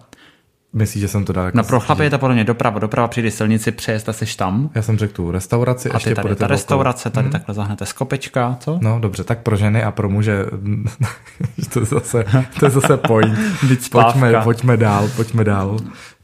Myslíš, 0.73 1.01
že 1.01 1.07
jsem 1.07 1.25
to 1.25 1.33
dal 1.33 1.45
jako... 1.45 1.57
No 1.57 1.63
pro 1.63 1.79
chlapy 1.79 2.03
je 2.03 2.09
to 2.09 2.17
podle 2.19 2.35
mě 2.35 2.43
doprava, 2.43 2.79
doprava 2.79 3.07
přijde 3.07 3.31
silnici, 3.31 3.71
přejezd 3.71 4.09
a 4.09 4.13
seš 4.13 4.35
tam. 4.35 4.69
Já 4.75 4.81
jsem 4.81 4.97
řekl 4.97 5.13
tu 5.13 5.31
restauraci, 5.31 5.89
a 5.89 5.93
ještě 5.93 6.15
tady 6.15 6.35
ta 6.35 6.47
restaurace, 6.47 7.09
tady 7.09 7.25
hmm. 7.25 7.31
takhle 7.31 7.55
zahnete 7.55 7.85
z 7.85 7.93
kopečka, 7.93 8.57
co? 8.59 8.79
No 8.81 8.99
dobře, 8.99 9.23
tak 9.23 9.39
pro 9.39 9.55
ženy 9.55 9.83
a 9.83 9.91
pro 9.91 10.09
muže, 10.09 10.45
to 11.73 11.79
je 11.79 11.85
zase, 11.85 12.25
to 12.59 12.65
je 12.65 12.69
zase 12.71 12.97
point. 12.97 13.39
pojďme, 13.91 14.33
pojďme 14.43 14.77
dál, 14.77 15.09
pojďme 15.15 15.43
dál. 15.43 15.77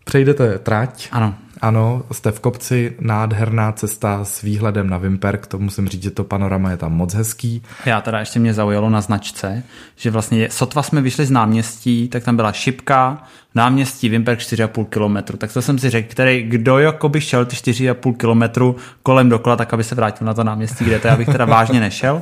Přejdete 0.03 0.57
trať. 0.59 1.09
Ano. 1.11 1.35
Ano, 1.61 2.03
jste 2.11 2.31
v 2.31 2.39
kopci, 2.39 2.95
nádherná 2.99 3.71
cesta 3.71 4.25
s 4.25 4.41
výhledem 4.41 4.89
na 4.89 4.97
Vimperk, 4.97 5.47
to 5.47 5.59
musím 5.59 5.87
říct, 5.87 6.03
že 6.03 6.11
to 6.11 6.23
panorama 6.23 6.71
je 6.71 6.77
tam 6.77 6.93
moc 6.93 7.13
hezký. 7.13 7.63
Já 7.85 8.01
teda 8.01 8.19
ještě 8.19 8.39
mě 8.39 8.53
zaujalo 8.53 8.89
na 8.89 9.01
značce, 9.01 9.63
že 9.95 10.11
vlastně 10.11 10.49
sotva 10.51 10.83
jsme 10.83 11.01
vyšli 11.01 11.25
z 11.25 11.31
náměstí, 11.31 12.07
tak 12.07 12.23
tam 12.23 12.35
byla 12.35 12.51
šipka, 12.51 13.23
náměstí 13.55 14.09
Vimperk 14.09 14.39
4,5 14.39 14.85
km. 14.85 15.37
Tak 15.37 15.53
to 15.53 15.61
jsem 15.61 15.79
si 15.79 15.89
řekl, 15.89 16.11
který, 16.11 16.43
kdo 16.43 16.79
jako 16.79 17.09
by 17.09 17.21
šel 17.21 17.45
ty 17.45 17.55
4,5 17.55 18.13
km 18.13 18.75
kolem 19.03 19.29
dokola, 19.29 19.55
tak 19.55 19.73
aby 19.73 19.83
se 19.83 19.95
vrátil 19.95 20.27
na 20.27 20.33
to 20.33 20.43
náměstí, 20.43 20.85
kde 20.85 20.99
to 20.99 21.07
já 21.07 21.15
bych 21.15 21.27
teda 21.27 21.45
vážně 21.55 21.79
nešel, 21.79 22.21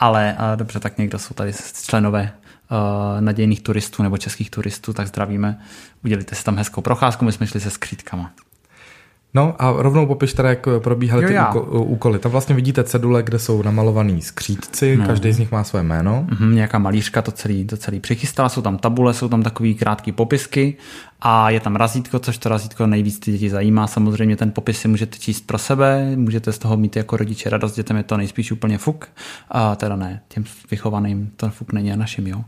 ale 0.00 0.36
a 0.38 0.54
dobře, 0.54 0.80
tak 0.80 0.98
někdo 0.98 1.18
jsou 1.18 1.34
tady 1.34 1.52
členové 1.84 2.32
uh, 2.70 3.20
nadějných 3.20 3.60
turistů 3.60 4.02
nebo 4.02 4.18
českých 4.18 4.50
turistů, 4.50 4.92
tak 4.92 5.06
zdravíme. 5.06 5.58
Udělíte 6.04 6.34
si 6.34 6.44
tam 6.44 6.56
hezkou 6.56 6.80
procházku, 6.80 7.24
my 7.24 7.32
jsme 7.32 7.46
šli 7.46 7.60
se 7.60 7.70
skřítkama. 7.70 8.30
No 9.36 9.54
a 9.58 9.74
rovnou 9.82 10.06
popiš 10.06 10.32
teda, 10.32 10.48
jak 10.48 10.68
probíhaly 10.78 11.22
jo, 11.22 11.28
ty 11.28 11.34
já. 11.34 11.52
úkoly. 11.70 12.18
Tam 12.18 12.32
vlastně 12.32 12.54
vidíte 12.54 12.84
cedule, 12.84 13.22
kde 13.22 13.38
jsou 13.38 13.62
namalovaný 13.62 14.22
skřídci, 14.22 14.96
no. 14.96 15.06
každý 15.06 15.32
z 15.32 15.38
nich 15.38 15.52
má 15.52 15.64
své 15.64 15.82
jméno. 15.82 16.26
Mm-hmm, 16.28 16.52
nějaká 16.52 16.78
malířka 16.78 17.22
to 17.22 17.32
celý, 17.32 17.64
to 17.64 17.76
celý 17.76 18.00
přichystala, 18.00 18.48
jsou 18.48 18.62
tam 18.62 18.78
tabule, 18.78 19.14
jsou 19.14 19.28
tam 19.28 19.42
takový 19.42 19.74
krátký 19.74 20.12
popisky 20.12 20.76
a 21.20 21.50
je 21.50 21.60
tam 21.60 21.76
razítko, 21.76 22.18
což 22.18 22.38
to 22.38 22.48
razítko 22.48 22.86
nejvíc 22.86 23.18
ty 23.18 23.32
děti 23.32 23.50
zajímá. 23.50 23.86
Samozřejmě 23.86 24.36
ten 24.36 24.50
popis 24.50 24.78
si 24.80 24.88
můžete 24.88 25.18
číst 25.18 25.46
pro 25.46 25.58
sebe, 25.58 26.16
můžete 26.16 26.52
z 26.52 26.58
toho 26.58 26.76
mít 26.76 26.96
jako 26.96 27.16
rodiče 27.16 27.50
radost, 27.50 27.74
dětem 27.74 27.96
je 27.96 28.02
to 28.02 28.16
nejspíš 28.16 28.52
úplně 28.52 28.78
fuk. 28.78 29.08
A 29.50 29.76
teda 29.76 29.96
ne, 29.96 30.20
těm 30.28 30.44
vychovaným 30.70 31.30
to 31.36 31.50
fuk 31.50 31.72
není 31.72 31.92
a 31.92 31.96
našim, 31.96 32.26
jo. 32.26 32.44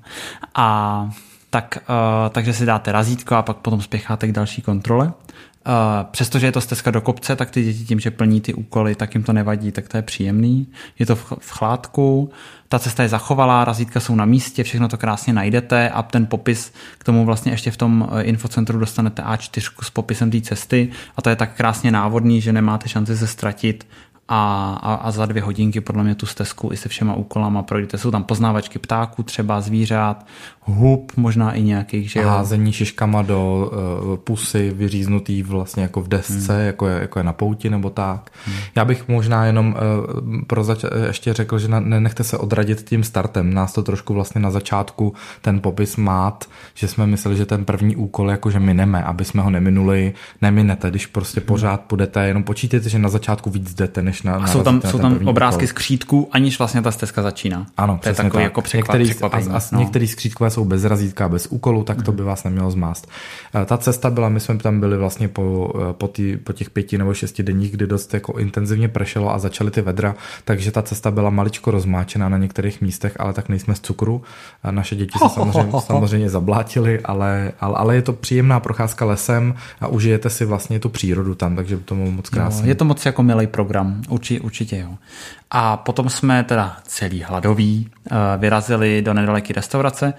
A 0.55 1.11
tak, 1.51 1.79
uh, 1.89 2.31
takže 2.31 2.53
si 2.53 2.67
dáte 2.67 2.93
razítko 2.93 3.35
a 3.35 3.43
pak 3.43 3.57
potom 3.57 3.83
spěcháte 3.83 4.29
k 4.29 4.33
další 4.33 4.63
kontrole. 4.63 5.13
Přestože 6.11 6.47
je 6.47 6.53
to 6.53 6.61
stezka 6.61 6.91
do 6.91 7.01
kopce, 7.01 7.37
tak 7.37 7.51
ty 7.51 7.65
děti 7.65 7.85
tím, 7.85 8.01
že 8.01 8.11
plní 8.11 8.41
ty 8.41 8.55
úkoly, 8.55 8.95
tak 8.95 9.15
jim 9.15 9.25
to 9.25 9.33
nevadí, 9.33 9.73
tak 9.73 9.89
to 9.89 9.97
je 9.97 10.03
příjemný. 10.03 10.67
Je 10.99 11.07
to 11.07 11.17
v, 11.17 11.33
v 11.41 11.51
chládku, 11.51 12.31
ta 12.69 12.79
cesta 12.79 13.03
je 13.03 13.09
zachovalá, 13.09 13.65
razítka 13.65 14.01
jsou 14.01 14.15
na 14.15 14.25
místě, 14.25 14.65
všechno 14.65 14.89
to 14.89 14.97
krásně 14.97 15.33
najdete 15.33 15.91
a 15.91 16.03
ten 16.03 16.27
popis 16.27 16.73
k 16.99 17.05
tomu 17.05 17.25
vlastně 17.25 17.53
ještě 17.53 17.71
v 17.71 17.77
tom 17.77 18.09
eh, 18.13 18.23
infocentru 18.23 18.79
dostanete 18.79 19.23
A4 19.23 19.71
s 19.83 19.91
popisem 19.91 20.31
té 20.31 20.41
cesty 20.41 20.89
a 21.17 21.23
to 21.23 21.31
je 21.31 21.37
tak 21.37 21.57
krásně 21.57 21.91
návodný, 21.91 22.41
že 22.41 22.53
nemáte 22.53 22.89
šanci 22.89 23.17
se 23.17 23.27
ztratit 23.27 23.87
a, 24.29 24.73
a, 24.83 24.95
a 24.95 25.11
za 25.11 25.27
dvě 25.27 25.43
hodinky 25.43 25.81
podle 25.81 26.05
mě 26.05 26.15
tu 26.15 26.27
stezku 26.27 26.73
i 26.73 26.77
se 26.77 26.89
všema 26.89 27.15
úkolama 27.15 27.63
projdete. 27.63 27.99
Jsou 27.99 28.11
tam 28.11 28.25
poznávačky 28.25 28.79
ptáků, 28.79 29.23
třeba 29.23 29.61
zvířat, 29.61 30.27
hub, 30.61 31.13
možná 31.17 31.53
i 31.53 31.63
nějakých, 31.63 32.11
že 32.11 32.21
jo. 32.21 32.29
Házení 32.29 32.73
šiškama 32.73 33.23
do 33.23 33.71
uh, 33.73 34.17
pusy 34.17 34.71
vyříznutý 34.71 35.43
vlastně 35.43 35.83
jako 35.83 36.01
v 36.01 36.09
desce, 36.09 36.57
hmm. 36.57 36.67
jako, 36.67 36.87
je, 36.87 37.01
jako 37.01 37.19
je 37.19 37.23
na 37.23 37.33
pouti 37.33 37.71
nebo 37.71 37.91
tak. 37.91 38.31
Hmm. 38.47 38.57
Já 38.77 38.85
bych 38.85 39.09
možná 39.09 39.47
jenom 39.47 39.69
uh, 39.69 40.41
pro 40.47 40.65
zač- 40.65 40.85
ještě 41.07 41.33
řekl, 41.33 41.59
že 41.59 41.69
na, 41.69 41.81
nenechte 41.81 42.25
se 42.25 42.39
odradit 42.39 42.83
tím 42.83 43.05
startem. 43.05 43.55
Nás 43.55 43.73
to 43.73 43.83
trošku 43.83 44.15
vlastně 44.15 44.41
na 44.41 44.51
začátku 44.51 45.15
ten 45.43 45.61
popis 45.61 45.97
mát, 45.97 46.45
že 46.75 46.89
jsme 46.89 47.07
mysleli, 47.07 47.37
že 47.37 47.47
ten 47.47 47.65
první 47.65 47.97
úkol 47.97 48.31
jakože 48.31 48.61
mineme, 48.61 49.05
aby 49.05 49.25
jsme 49.25 49.43
ho 49.43 49.51
neminuli, 49.51 50.15
neminete, 50.43 50.91
když 50.91 51.07
prostě 51.07 51.41
hmm. 51.41 51.47
pořád 51.47 51.81
půjdete, 51.81 52.27
jenom 52.27 52.43
počítejte, 52.43 52.89
že 52.89 52.99
na 52.99 53.09
začátku 53.09 53.51
víc 53.51 53.75
jdete, 53.75 54.03
než 54.03 54.18
na, 54.23 54.35
a 54.35 54.47
jsou 54.47 54.63
tam, 54.63 54.81
jsou 54.83 54.99
tam 54.99 55.19
obrázky 55.29 55.65
úkol. 55.65 55.69
skřídků, 55.69 56.29
aniž 56.33 56.59
vlastně 56.59 56.83
ta 56.83 56.91
stezka 56.91 57.23
začíná. 57.23 57.67
Ano, 57.77 57.99
to 58.03 58.09
je 58.09 58.15
takový 58.15 58.33
tak. 58.33 58.43
jako 58.43 58.63
překvap, 58.63 58.99
některý, 58.99 59.21
a, 59.23 59.57
a 59.57 59.61
no. 59.73 59.79
některý 59.79 60.09
skřítkové 60.09 60.51
jsou 60.51 60.65
bez 60.65 60.85
razítka, 60.85 61.29
bez 61.29 61.47
úkolu, 61.47 61.85
tak 61.85 62.03
to 62.03 62.11
mhm. 62.11 62.17
by 62.17 62.23
vás 62.23 62.45
nemělo 62.45 62.71
zmást. 62.71 63.09
Eh, 63.55 63.65
ta 63.65 63.79
cesta 63.79 64.11
byla, 64.11 64.29
my 64.29 64.41
jsme 64.41 64.57
tam 64.57 64.81
byli 64.81 64.97
vlastně 64.97 65.29
po, 65.29 65.73
eh, 65.77 65.93
po, 65.93 66.09
tý, 66.09 66.37
po 66.37 66.53
těch 66.53 66.71
pěti 66.71 66.99
nebo 66.99 67.15
šesti 67.15 67.43
denních, 67.43 67.71
kdy 67.73 67.87
dost 67.87 68.15
jako 68.15 68.39
intenzivně 68.39 68.89
pršelo 68.89 69.35
a 69.35 69.39
začaly 69.39 69.71
ty 69.71 69.83
vedra, 69.83 70.15
takže 70.45 70.71
ta 70.71 70.83
cesta 70.83 71.11
byla 71.11 71.31
maličko 71.31 71.71
rozmáčená 71.71 72.29
na 72.29 72.39
některých 72.39 72.81
místech, 72.81 73.17
ale 73.19 73.33
tak 73.33 73.49
nejsme 73.49 73.75
z 73.75 73.81
cukru. 73.81 74.23
Naše 74.71 74.97
děti 74.97 75.19
se 75.19 75.29
samozřejmě, 75.35 75.73
samozřejmě 75.81 76.31
zablátily, 76.31 77.01
ale, 77.01 77.53
ale, 77.61 77.75
ale 77.77 77.95
je 77.95 78.03
to 78.03 78.13
příjemná 78.13 78.61
procházka 78.61 79.05
lesem 79.05 79.55
a 79.81 79.87
užijete 79.87 80.31
si 80.31 80.45
vlastně 80.45 80.81
tu 80.81 80.89
přírodu 80.89 81.35
tam, 81.35 81.57
takže 81.57 81.77
to 81.77 81.95
moc 81.95 82.29
krásně. 82.29 82.69
je 82.69 82.75
to 82.75 82.85
moc 82.85 83.07
jako 83.07 83.23
milý 83.23 83.47
program, 83.47 84.03
určitě, 84.09 84.41
určitě 84.41 84.79
jo. 84.79 84.95
A 85.51 85.77
potom 85.77 86.09
jsme 86.09 86.45
teda 86.45 86.77
celý 86.83 87.23
hladoví 87.23 87.91
eh, 87.91 88.15
vyrazili 88.39 89.03
do 89.03 89.15
nedaleké 89.15 89.53
restaurace, 89.53 90.15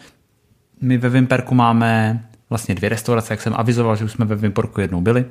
my 0.81 0.98
ve 0.98 1.10
Vimperku 1.10 1.55
máme 1.55 2.24
vlastně 2.50 2.75
dvě 2.75 2.89
restaurace, 2.89 3.34
jak 3.34 3.41
jsem 3.41 3.53
avizoval, 3.58 3.96
že 3.96 4.05
už 4.05 4.12
jsme 4.12 4.25
ve 4.25 4.36
Vimperku 4.36 4.81
jednou 4.81 5.01
byli. 5.01 5.25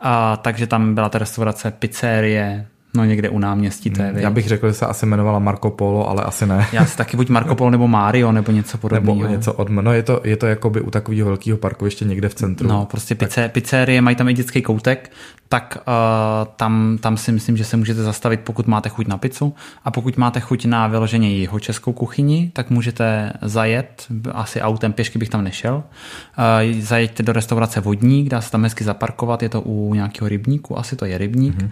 A, 0.00 0.36
takže 0.36 0.66
tam 0.66 0.94
byla 0.94 1.08
ta 1.08 1.18
restaurace 1.18 1.70
pizzerie, 1.70 2.66
No 2.96 3.04
někde 3.04 3.28
u 3.28 3.38
náměstí 3.38 3.90
to 3.90 4.02
je. 4.02 4.08
Hmm, 4.08 4.18
já 4.18 4.30
bych 4.30 4.48
řekl, 4.48 4.68
že 4.68 4.74
se 4.74 4.86
asi 4.86 5.06
jmenovala 5.06 5.38
Marco 5.38 5.70
Polo, 5.70 6.08
ale 6.08 6.22
asi 6.22 6.46
ne. 6.46 6.66
Já 6.72 6.86
si 6.86 6.96
taky 6.96 7.16
buď 7.16 7.28
Marco 7.28 7.54
Polo 7.54 7.70
nebo 7.70 7.88
Mario 7.88 8.32
nebo 8.32 8.52
něco 8.52 8.78
podobného. 8.84 9.22
Nebo 9.22 9.32
něco 9.32 9.52
od, 9.52 9.68
no 9.68 9.92
je 9.92 10.02
to, 10.02 10.20
je 10.24 10.36
to 10.36 10.46
jakoby 10.46 10.80
u 10.80 10.90
takového 10.90 11.26
velkého 11.26 11.58
parkoviště 11.58 12.04
někde 12.04 12.28
v 12.28 12.34
centru. 12.34 12.68
No 12.68 12.86
prostě 12.90 13.14
tak. 13.14 13.52
pizzerie, 13.52 14.00
mají 14.00 14.16
tam 14.16 14.28
i 14.28 14.34
dětský 14.34 14.62
koutek, 14.62 15.10
tak 15.48 15.78
uh, 15.78 16.52
tam, 16.56 16.98
tam 17.00 17.16
si 17.16 17.32
myslím, 17.32 17.56
že 17.56 17.64
se 17.64 17.76
můžete 17.76 18.02
zastavit, 18.02 18.40
pokud 18.40 18.66
máte 18.66 18.88
chuť 18.88 19.06
na 19.06 19.18
pizzu 19.18 19.54
a 19.84 19.90
pokud 19.90 20.16
máte 20.16 20.40
chuť 20.40 20.64
na 20.64 20.86
vyloženě 20.86 21.36
jeho 21.36 21.60
českou 21.60 21.92
kuchyni, 21.92 22.50
tak 22.52 22.70
můžete 22.70 23.32
zajet, 23.42 24.06
asi 24.32 24.60
autem, 24.60 24.92
pěšky 24.92 25.18
bych 25.18 25.28
tam 25.28 25.44
nešel, 25.44 25.74
uh, 25.74 26.80
zajeďte 26.80 27.22
do 27.22 27.32
restaurace 27.32 27.80
Vodní, 27.80 28.28
dá 28.28 28.40
se 28.40 28.50
tam 28.50 28.62
hezky 28.62 28.84
zaparkovat, 28.84 29.42
je 29.42 29.48
to 29.48 29.60
u 29.60 29.94
nějakého 29.94 30.28
rybníku, 30.28 30.78
asi 30.78 30.96
to 30.96 31.04
je 31.04 31.18
rybník 31.18 31.56
mm-hmm. 31.56 31.70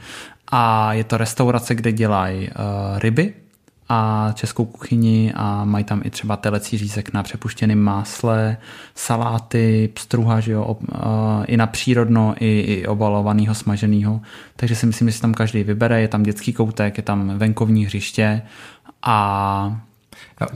A 0.52 0.92
je 0.92 1.04
to 1.04 1.16
restaurace, 1.16 1.74
kde 1.74 1.92
dělají 1.92 2.48
uh, 2.48 2.98
ryby, 2.98 3.34
a 3.88 4.30
českou 4.34 4.64
kuchyni 4.64 5.32
a 5.36 5.64
mají 5.64 5.84
tam 5.84 6.00
i 6.04 6.10
třeba 6.10 6.36
telecí 6.36 6.78
řízek 6.78 7.12
na 7.12 7.22
přepuštěném 7.22 7.80
másle, 7.80 8.56
saláty, 8.94 9.90
pstruha, 9.94 10.40
že 10.40 10.52
jo, 10.52 10.76
i 11.46 11.56
na 11.56 11.66
přírodno, 11.66 12.34
i, 12.40 12.60
i 12.60 12.86
obalovaného, 12.86 13.54
smaženého. 13.54 14.20
Takže 14.56 14.76
si 14.76 14.86
myslím, 14.86 15.08
že 15.08 15.14
si 15.14 15.20
tam 15.20 15.34
každý 15.34 15.62
vybere, 15.62 16.00
je 16.00 16.08
tam 16.08 16.22
dětský 16.22 16.52
koutek, 16.52 16.96
je 16.96 17.02
tam 17.02 17.38
venkovní 17.38 17.86
hřiště 17.86 18.42
a 19.02 19.80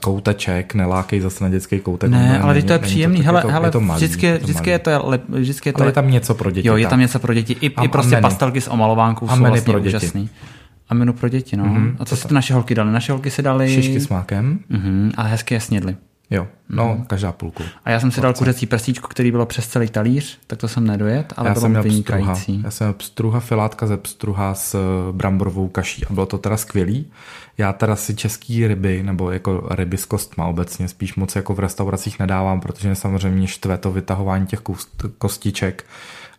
kouteček, 0.00 0.74
nelákej 0.74 1.20
zase 1.20 1.44
na 1.44 1.50
dětský 1.50 1.80
koutek. 1.80 2.10
Ne, 2.10 2.18
ne 2.18 2.38
ale 2.38 2.54
není, 2.54 2.66
to 2.66 2.72
je 2.72 2.78
příjemný. 2.78 3.18
To, 3.18 3.24
hele, 3.24 3.38
je 3.38 3.42
to, 3.42 3.48
hele, 3.48 3.66
je 3.66 3.70
to 3.70 3.80
malý, 3.80 3.98
vždycky, 3.98 4.26
je 4.26 4.38
to 4.38 4.44
vždycky, 4.44 4.70
je 4.70 4.78
to, 4.78 4.90
lep, 5.04 5.22
vždycky 5.28 5.68
je 5.68 5.72
to... 5.72 5.80
Ale 5.80 5.88
je 5.88 5.92
tam 5.92 6.10
něco 6.10 6.34
pro 6.34 6.50
děti. 6.50 6.68
Jo, 6.68 6.76
je 6.76 6.86
tam 6.86 7.00
něco 7.00 7.18
pro 7.18 7.34
děti. 7.34 7.56
I, 7.60 7.74
a, 7.74 7.84
i 7.84 7.88
prostě 7.88 8.16
a 8.16 8.20
pastelky 8.20 8.60
s 8.60 8.70
omalovánkou 8.70 9.30
a 9.30 9.36
jsou 9.36 9.44
vlastně 9.44 9.72
pro 9.72 9.80
děti. 9.80 9.96
úžasný. 9.96 10.30
A 10.88 10.94
menu 10.94 11.12
pro 11.12 11.28
děti, 11.28 11.56
no. 11.56 11.64
Mm-hmm, 11.64 11.96
a 11.98 12.04
co 12.04 12.16
si 12.16 12.28
to 12.28 12.34
naše 12.34 12.54
holky 12.54 12.74
dali? 12.74 12.92
Naše 12.92 13.12
holky 13.12 13.30
si 13.30 13.42
dali... 13.42 13.74
Šišky 13.74 14.00
s 14.00 14.08
mákem. 14.08 14.58
Mm-hmm, 14.70 15.12
a 15.16 15.22
hezky 15.22 15.54
je 15.54 15.60
snědli. 15.60 15.96
Jo, 16.30 16.46
no, 16.68 16.94
mm. 16.98 17.04
každá 17.04 17.32
půlku. 17.32 17.62
A 17.84 17.90
já 17.90 18.00
jsem 18.00 18.10
si 18.10 18.20
dal 18.20 18.34
kuřecí 18.34 18.66
prstíčko, 18.66 19.08
který 19.08 19.30
bylo 19.30 19.46
přes 19.46 19.68
celý 19.68 19.88
talíř, 19.88 20.38
tak 20.46 20.58
to 20.58 20.68
jsem 20.68 20.86
nedojet, 20.86 21.32
ale 21.36 21.48
já 21.48 21.54
bylo 21.54 21.62
jsem 21.62 21.82
vynikající. 21.82 22.40
Pstruha. 22.40 22.60
Já 22.64 22.70
jsem 22.70 22.86
měl 22.86 22.94
pstruha, 22.94 23.40
filátka 23.40 23.86
ze 23.86 23.96
pstruha 23.96 24.54
s 24.54 24.74
eh, 24.74 25.12
bramborovou 25.12 25.68
kaší 25.68 26.06
a 26.06 26.12
bylo 26.12 26.26
to 26.26 26.38
teda 26.38 26.56
skvělý. 26.56 27.06
Já 27.58 27.72
teda 27.72 27.96
si 27.96 28.14
český 28.14 28.66
ryby, 28.66 29.02
nebo 29.02 29.30
jako 29.30 29.68
ryby 29.70 29.96
s 29.96 30.04
kostma 30.04 30.46
obecně, 30.46 30.88
spíš 30.88 31.14
moc 31.14 31.36
jako 31.36 31.54
v 31.54 31.60
restauracích 31.60 32.18
nedávám, 32.18 32.60
protože 32.60 32.94
samozřejmě 32.94 33.46
štve 33.46 33.78
to 33.78 33.92
vytahování 33.92 34.46
těch 34.46 34.62
kostiček 35.18 35.84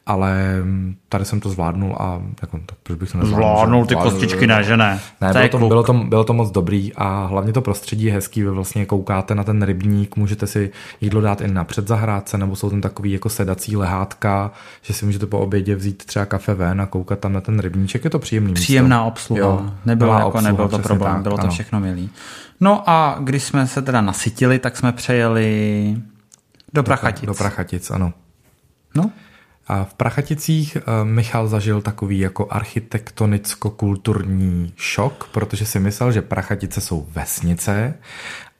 ale 0.07 0.63
tady 1.09 1.25
jsem 1.25 1.39
to 1.39 1.49
zvládnul 1.49 1.95
a 1.99 2.21
jako, 2.41 2.59
tak 2.65 2.77
proč 2.83 2.99
bych 2.99 3.11
to 3.11 3.17
nezvládnul? 3.17 3.55
Zvládnul 3.55 3.85
ty 3.85 3.93
zvládnul, 3.93 4.11
kostičky, 4.11 4.47
ne, 4.47 4.63
že 4.63 4.77
ne? 4.77 4.99
Ne, 5.21 5.33
bylo 5.33 5.49
to, 5.49 5.67
bylo, 5.67 5.83
to, 5.83 5.93
bylo 5.93 6.23
to 6.23 6.33
moc 6.33 6.51
dobrý 6.51 6.93
a 6.95 7.25
hlavně 7.25 7.53
to 7.53 7.61
prostředí 7.61 8.05
je 8.05 8.13
hezký, 8.13 8.43
vy 8.43 8.49
vlastně 8.49 8.85
koukáte 8.85 9.35
na 9.35 9.43
ten 9.43 9.61
rybník, 9.61 10.15
můžete 10.15 10.47
si 10.47 10.71
jídlo 11.01 11.21
dát 11.21 11.41
i 11.41 11.47
na 11.47 11.63
předzahrádce, 11.63 12.37
nebo 12.37 12.55
jsou 12.55 12.69
tam 12.69 12.81
takový 12.81 13.11
jako 13.11 13.29
sedací 13.29 13.77
lehátka, 13.77 14.51
že 14.81 14.93
si 14.93 15.05
můžete 15.05 15.25
po 15.25 15.39
obědě 15.39 15.75
vzít 15.75 16.05
třeba 16.05 16.25
kafe 16.25 16.53
ven 16.53 16.81
a 16.81 16.85
koukat 16.85 17.19
tam 17.19 17.33
na 17.33 17.41
ten 17.41 17.59
rybníček, 17.59 18.03
je 18.03 18.09
to 18.09 18.19
příjemný 18.19 18.53
Příjemná 18.53 18.97
místo. 18.97 19.07
obsluha, 19.07 19.41
jo, 19.41 19.71
nebylo, 19.85 20.13
jako, 20.13 20.27
obsluha, 20.27 20.51
nebyl 20.51 20.67
to 20.67 20.79
problém, 20.79 21.13
tak, 21.13 21.23
bylo 21.23 21.37
to 21.37 21.41
ano. 21.41 21.51
všechno 21.51 21.79
milý. 21.79 22.09
No 22.59 22.89
a 22.89 23.17
když 23.19 23.43
jsme 23.43 23.67
se 23.67 23.81
teda 23.81 24.01
nasytili, 24.01 24.59
tak 24.59 24.77
jsme 24.77 24.91
přejeli 24.91 25.97
do 26.73 26.83
Prachatic. 26.83 27.21
Do, 27.21 27.27
do 27.27 27.33
Prachatic, 27.33 27.91
ano. 27.91 28.13
No, 28.95 29.11
a 29.67 29.83
v 29.83 29.93
Prachaticích 29.93 30.77
eh, 30.77 30.81
Michal 31.03 31.47
zažil 31.47 31.81
takový 31.81 32.19
jako 32.19 32.47
architektonicko-kulturní 32.49 34.73
šok, 34.75 35.29
protože 35.31 35.65
si 35.65 35.79
myslel, 35.79 36.11
že 36.11 36.21
Prachatice 36.21 36.81
jsou 36.81 37.07
vesnice 37.11 37.93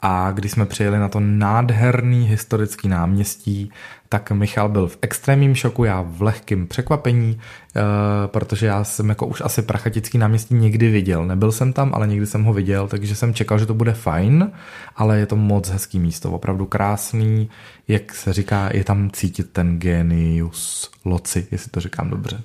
a 0.01 0.31
když 0.31 0.51
jsme 0.51 0.65
přijeli 0.65 0.99
na 0.99 1.09
to 1.09 1.19
nádherný 1.19 2.27
historický 2.27 2.87
náměstí, 2.87 3.71
tak 4.09 4.31
Michal 4.31 4.69
byl 4.69 4.87
v 4.87 4.97
extrémním 5.01 5.55
šoku, 5.55 5.83
já 5.83 6.01
v 6.01 6.21
lehkém 6.21 6.67
překvapení, 6.67 7.39
eh, 7.75 7.81
protože 8.27 8.65
já 8.65 8.83
jsem 8.83 9.09
jako 9.09 9.27
už 9.27 9.41
asi 9.41 9.61
Prachatický 9.61 10.17
náměstí 10.17 10.55
někdy 10.55 10.91
viděl. 10.91 11.25
Nebyl 11.25 11.51
jsem 11.51 11.73
tam, 11.73 11.91
ale 11.93 12.07
někdy 12.07 12.25
jsem 12.25 12.43
ho 12.43 12.53
viděl, 12.53 12.87
takže 12.87 13.15
jsem 13.15 13.33
čekal, 13.33 13.59
že 13.59 13.65
to 13.65 13.73
bude 13.73 13.93
fajn, 13.93 14.51
ale 14.95 15.19
je 15.19 15.25
to 15.25 15.35
moc 15.35 15.69
hezký 15.69 15.99
místo, 15.99 16.31
opravdu 16.31 16.65
krásný, 16.65 17.49
jak 17.87 18.13
se 18.13 18.33
říká, 18.33 18.69
je 18.73 18.83
tam 18.83 19.09
cítit 19.11 19.49
ten 19.51 19.79
genius 19.79 20.91
loci, 21.05 21.47
jestli 21.51 21.71
to 21.71 21.79
říkám 21.79 22.09
dobře. 22.09 22.41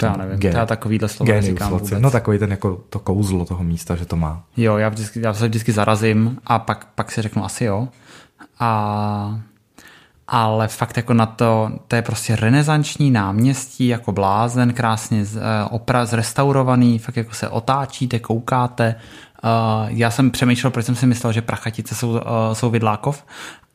To 0.00 0.06
já 0.06 0.16
nevím, 0.16 0.38
Gen, 0.38 0.56
já 0.56 0.66
takovýhle 0.66 1.08
slovo 1.08 1.32
neříkám 1.32 1.70
vůbec. 1.72 1.90
No 1.98 2.10
takový 2.10 2.38
ten 2.38 2.50
jako 2.50 2.80
to 2.88 2.98
kouzlo 2.98 3.44
toho 3.44 3.64
místa, 3.64 3.96
že 3.96 4.06
to 4.06 4.16
má. 4.16 4.42
Jo, 4.56 4.76
já, 4.76 4.88
vždycky, 4.88 5.20
já 5.20 5.34
se 5.34 5.48
vždycky 5.48 5.72
zarazím 5.72 6.38
a 6.46 6.58
pak, 6.58 6.86
pak 6.94 7.12
si 7.12 7.22
řeknu 7.22 7.44
asi 7.44 7.64
jo. 7.64 7.88
A 8.58 9.40
ale 10.32 10.68
fakt 10.68 10.96
jako 10.96 11.14
na 11.14 11.26
to, 11.26 11.70
to 11.88 11.96
je 11.96 12.02
prostě 12.02 12.36
renesanční 12.36 13.10
náměstí, 13.10 13.88
jako 13.88 14.12
blázen, 14.12 14.72
krásně 14.72 15.24
z, 15.24 15.36
eh, 15.36 15.40
opra, 15.70 16.06
zrestaurovaný, 16.06 16.98
fakt 16.98 17.16
jako 17.16 17.34
se 17.34 17.48
otáčíte, 17.48 18.18
koukáte. 18.18 18.94
Uh, 19.44 19.88
já 19.88 20.10
jsem 20.10 20.30
přemýšlel, 20.30 20.70
proč 20.70 20.86
jsem 20.86 20.94
si 20.94 21.06
myslel, 21.06 21.32
že 21.32 21.42
Prachatice 21.42 21.94
jsou, 21.94 22.10
uh, 22.10 22.18
jsou 22.52 22.70
Vidlákov 22.70 23.24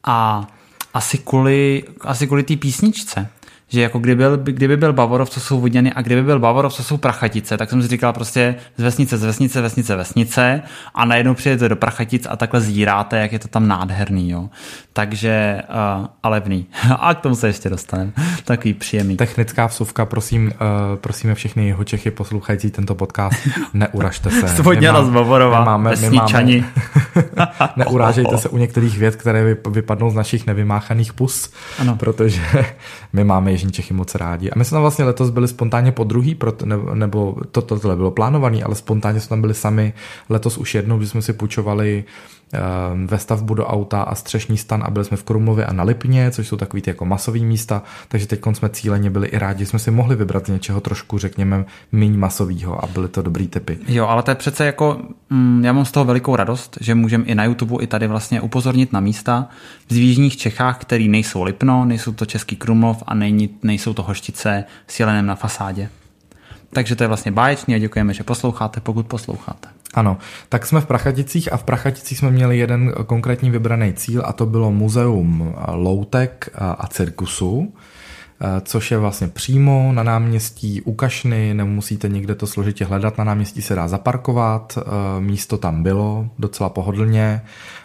a 0.04 0.48
asi 0.94 1.18
kvůli, 1.18 1.84
asi 2.02 2.28
kvůli 2.28 2.44
té 2.44 2.56
písničce 2.56 3.28
že 3.68 3.82
jako 3.82 4.00
kdyby 4.00 4.16
byl, 4.16 4.38
kdyby 4.38 4.78
byl 4.78 4.94
Bavorov, 4.94 5.30
co 5.30 5.40
jsou 5.40 5.62
Vodňany 5.62 5.94
a 5.94 6.02
kdyby 6.02 6.24
byl 6.24 6.40
Bavorov, 6.40 6.74
co 6.74 6.84
jsou 6.84 6.98
Prachatice, 6.98 7.58
tak 7.58 7.70
jsem 7.70 7.82
si 7.82 7.88
říkal 7.88 8.14
prostě 8.14 8.56
z 8.78 8.84
vesnice, 8.84 9.18
z 9.18 9.24
vesnice, 9.24 9.62
vesnice, 9.62 9.96
vesnice 9.96 10.62
a 10.96 11.06
najednou 11.06 11.34
přijedete 11.34 11.70
do 11.70 11.76
Prachatic 11.76 12.28
a 12.30 12.36
takhle 12.36 12.62
zíráte, 12.62 13.18
jak 13.18 13.32
je 13.32 13.40
to 13.40 13.48
tam 13.48 13.68
nádherný, 13.68 14.30
jo. 14.30 14.50
Takže, 14.94 15.62
uh, 16.00 16.08
a 16.24 16.30
levný. 16.30 16.66
a 17.00 17.14
k 17.14 17.20
tomu 17.20 17.36
se 17.36 17.48
ještě 17.48 17.70
dostaneme. 17.70 18.12
Takový 18.46 18.74
příjemný. 18.74 19.18
Technická 19.18 19.68
vsuvka, 19.68 20.06
prosím, 20.06 20.46
uh, 20.46 20.52
prosíme 20.96 21.36
všechny 21.36 21.68
jeho 21.68 21.84
Čechy 21.84 22.12
poslouchající 22.12 22.72
tento 22.72 22.96
podcast, 22.96 23.48
neuražte 23.74 24.30
se. 24.30 24.62
Vodňana 24.62 25.04
z 25.04 25.10
Bavorova, 25.10 25.66
máme, 25.66 25.90
vesničani. 25.90 26.66
neurážejte 27.76 28.38
se 28.38 28.50
u 28.50 28.58
některých 28.58 28.98
věd, 28.98 29.16
které 29.16 29.56
vypadnou 29.70 30.10
z 30.10 30.14
našich 30.14 30.48
nevymáchaných 30.48 31.14
pus, 31.14 31.52
ano. 31.80 31.96
protože 31.96 32.42
my 33.14 33.24
máme 33.24 33.55
Jižní 33.56 33.72
Čechy 33.72 33.94
moc 33.94 34.16
rádi. 34.16 34.50
A 34.50 34.54
my 34.58 34.66
jsme 34.66 34.76
tam 34.76 34.82
vlastně 34.82 35.06
letos 35.06 35.30
byli 35.30 35.48
spontánně 35.48 35.92
po 35.92 36.04
druhý, 36.04 36.38
nebo 36.94 37.36
to, 37.52 37.62
tohle 37.62 37.96
bylo 37.96 38.12
plánované, 38.12 38.64
ale 38.64 38.76
spontánně 38.76 39.20
jsme 39.20 39.30
tam 39.30 39.42
byli 39.42 39.54
sami 39.54 39.94
letos 40.30 40.58
už 40.58 40.76
jednou, 40.76 40.98
když 40.98 41.10
jsme 41.10 41.22
si 41.22 41.34
půjčovali 41.34 42.04
ve 43.06 43.20
stavbu 43.20 43.54
do 43.54 43.66
auta 43.66 44.02
a 44.02 44.16
střešní 44.16 44.58
stan 44.58 44.84
a 44.86 44.92
byli 44.92 45.06
jsme 45.06 45.18
v 45.18 45.24
Krumlově 45.24 45.66
a 45.66 45.74
na 45.74 45.84
Lipně, 45.84 46.32
což 46.32 46.48
jsou 46.48 46.58
takový 46.58 46.82
ty 46.82 46.90
jako 46.90 47.06
masový 47.06 47.46
místa, 47.46 47.84
takže 48.08 48.28
teď 48.28 48.42
jsme 48.54 48.70
cíleně 48.70 49.10
byli 49.10 49.28
i 49.28 49.38
rádi, 49.38 49.66
jsme 49.66 49.80
si 49.80 49.92
mohli 49.92 50.16
vybrat 50.16 50.48
něčeho 50.48 50.82
trošku, 50.82 51.18
řekněme, 51.18 51.66
méně 51.92 52.18
masového 52.18 52.84
a 52.84 52.88
byly 52.88 53.08
to 53.08 53.22
dobrý 53.22 53.48
typy. 53.48 53.78
Jo, 53.88 54.08
ale 54.08 54.24
to 54.24 54.32
je 54.32 54.36
přece 54.36 54.66
jako, 54.66 55.02
mm, 55.30 55.66
já 55.66 55.74
mám 55.74 55.86
z 55.86 55.92
toho 55.92 56.06
velikou 56.06 56.36
radost, 56.36 56.78
že 56.82 56.96
můžeme 56.96 57.24
i 57.24 57.36
na 57.36 57.44
YouTube 57.44 57.84
i 57.84 57.88
tady 57.88 58.08
vlastně 58.08 58.42
upozornit 58.42 58.94
na 58.94 59.00
místa 59.00 59.48
v 59.90 59.94
jižních 59.94 60.38
Čechách, 60.38 60.78
které 60.78 61.04
nejsou 61.04 61.44
Lipno, 61.44 61.86
nejsou 61.86 62.12
to 62.12 62.26
Český 62.26 62.56
Krumlov 62.56 63.04
a 63.08 63.14
nej, 63.14 63.50
nejsou 63.64 63.94
to 63.94 64.04
Hoštice 64.04 64.64
s 64.88 65.00
jelenem 65.00 65.26
na 65.26 65.36
fasádě. 65.36 65.90
Takže 66.70 66.96
to 66.96 67.04
je 67.04 67.08
vlastně 67.08 67.32
báječný 67.32 67.76
a 67.76 67.78
děkujeme, 67.78 68.14
že 68.14 68.24
posloucháte, 68.24 68.80
pokud 68.80 69.08
posloucháte. 69.08 69.75
Ano, 69.96 70.18
tak 70.50 70.66
jsme 70.66 70.82
v 70.82 70.86
Prachaticích 70.86 71.54
a 71.54 71.58
v 71.58 71.64
Prachaticích 71.64 72.18
jsme 72.18 72.32
měli 72.32 72.58
jeden 72.58 72.94
konkrétní 73.06 73.52
vybraný 73.52 73.94
cíl 73.94 74.22
a 74.26 74.34
to 74.34 74.46
bylo 74.46 74.72
muzeum 74.72 75.56
loutek 75.68 76.50
a 76.58 76.88
cirkusu, 76.88 77.74
což 78.62 78.92
je 78.92 78.98
vlastně 78.98 79.28
přímo 79.28 79.92
na 79.94 80.04
náměstí 80.04 80.82
u 80.82 80.94
Kašny, 80.94 81.54
nemusíte 81.54 82.10
někde 82.10 82.36
to 82.36 82.48
složitě 82.48 82.86
hledat, 82.86 83.18
na 83.18 83.24
náměstí 83.24 83.62
se 83.62 83.76
dá 83.76 83.88
zaparkovat, 83.88 84.78
místo 85.20 85.58
tam 85.58 85.84
bylo 85.84 86.30
docela 86.40 86.70
pohodlně 86.70 87.42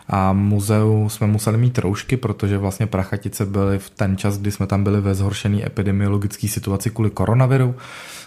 a 0.09 0.33
muzeu 0.33 1.09
jsme 1.09 1.27
museli 1.27 1.59
mít 1.59 1.79
roušky, 1.79 2.17
protože 2.17 2.59
vlastně 2.59 2.87
Prachatice 2.87 3.47
byly 3.47 3.79
v 3.79 3.91
ten 3.91 4.17
čas, 4.17 4.39
kdy 4.39 4.51
jsme 4.51 4.67
tam 4.67 4.85
byli 4.85 5.01
ve 5.01 5.15
zhoršené 5.15 5.67
epidemiologické 5.67 6.49
situaci 6.49 6.91
kvůli 6.91 7.11
koronaviru, 7.11 7.75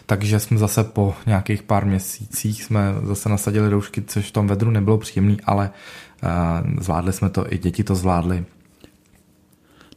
takže 0.06 0.40
jsme 0.40 0.58
zase 0.58 0.84
po 0.84 1.16
nějakých 1.26 1.64
pár 1.64 1.86
měsících 1.86 2.64
jsme 2.64 2.94
zase 3.04 3.30
nasadili 3.30 3.70
roušky, 3.70 4.02
což 4.02 4.26
v 4.26 4.32
tom 4.32 4.48
vedru 4.48 4.72
nebylo 4.72 4.98
příjemný, 4.98 5.38
ale 5.46 5.70
uh, 6.24 6.30
zvládli 6.80 7.14
jsme 7.14 7.30
to, 7.30 7.54
i 7.54 7.58
děti 7.58 7.84
to 7.84 7.96
zvládly. 7.96 8.46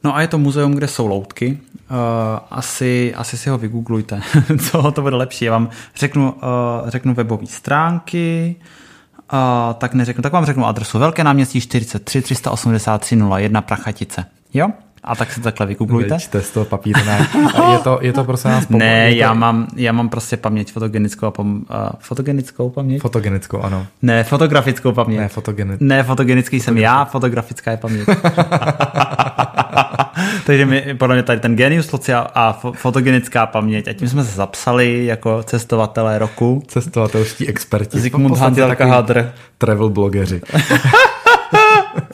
No 0.03 0.15
a 0.15 0.21
je 0.21 0.27
to 0.27 0.37
muzeum, 0.37 0.73
kde 0.73 0.87
jsou 0.87 1.07
loutky. 1.07 1.59
Uh, 1.91 1.97
asi, 2.51 3.13
asi 3.15 3.37
si 3.37 3.49
ho 3.49 3.57
vygooglujte, 3.57 4.21
co 4.69 4.91
to 4.91 5.01
bude 5.01 5.15
lepší. 5.15 5.45
Já 5.45 5.51
vám 5.51 5.69
řeknu, 5.95 6.31
uh, 6.31 6.39
řeknu 6.89 7.13
webové 7.13 7.47
stránky, 7.47 8.55
tak 9.77 9.93
neřeknu, 9.93 10.21
tak 10.21 10.33
vám 10.33 10.45
řeknu 10.45 10.65
adresu 10.65 10.99
Velké 10.99 11.23
náměstí 11.23 11.61
43 11.61 12.21
383 12.21 13.17
01 13.37 13.61
Prachatice. 13.61 14.25
Jo? 14.53 14.67
A 15.03 15.15
tak 15.15 15.31
si 15.33 15.41
takhle 15.41 15.65
vygooglujte. 15.65 16.19
Čte 16.19 16.41
z 16.41 16.51
toho 16.51 16.65
papíru, 16.65 16.99
ne. 17.05 17.27
Je 17.71 17.77
to, 17.77 17.99
je 18.01 18.13
to 18.13 18.23
prostě 18.23 18.47
nás 18.49 18.65
pomo- 18.65 18.79
Ne, 18.79 19.09
to... 19.09 19.15
já, 19.15 19.33
mám, 19.33 19.67
já 19.75 19.91
mám 19.91 20.09
prostě 20.09 20.37
paměť 20.37 20.71
fotogenickou 20.71 21.25
a 21.25 21.31
pom- 21.31 21.61
fotogenickou 21.99 22.69
paměť? 22.69 23.01
Fotogenickou, 23.01 23.61
ano. 23.61 23.87
Ne, 24.01 24.23
fotografickou 24.23 24.91
paměť. 24.91 25.19
Ne, 25.19 25.27
fotogenic... 25.27 25.77
ne 25.79 26.03
fotogenický 26.03 26.59
jsem 26.59 26.77
já, 26.77 27.05
fotografická 27.05 27.71
je 27.71 27.77
paměť. 27.77 28.07
Takže 30.45 30.65
my, 30.65 30.95
podle 30.97 31.15
mě 31.15 31.23
tady 31.23 31.39
ten 31.39 31.55
genius 31.55 31.91
locia 31.91 32.19
a 32.35 32.59
fotogenická 32.73 33.45
paměť. 33.45 33.87
A 33.87 33.93
tím 33.93 34.07
jsme 34.09 34.23
se 34.23 34.31
zapsali 34.35 35.05
jako 35.05 35.43
cestovatelé 35.43 36.19
roku. 36.19 36.63
Cestovatelští 36.67 37.47
experti. 37.47 37.99
Zikmund 37.99 38.37
Hadr. 38.37 39.31
Travel 39.57 39.89
blogeři. 39.89 40.41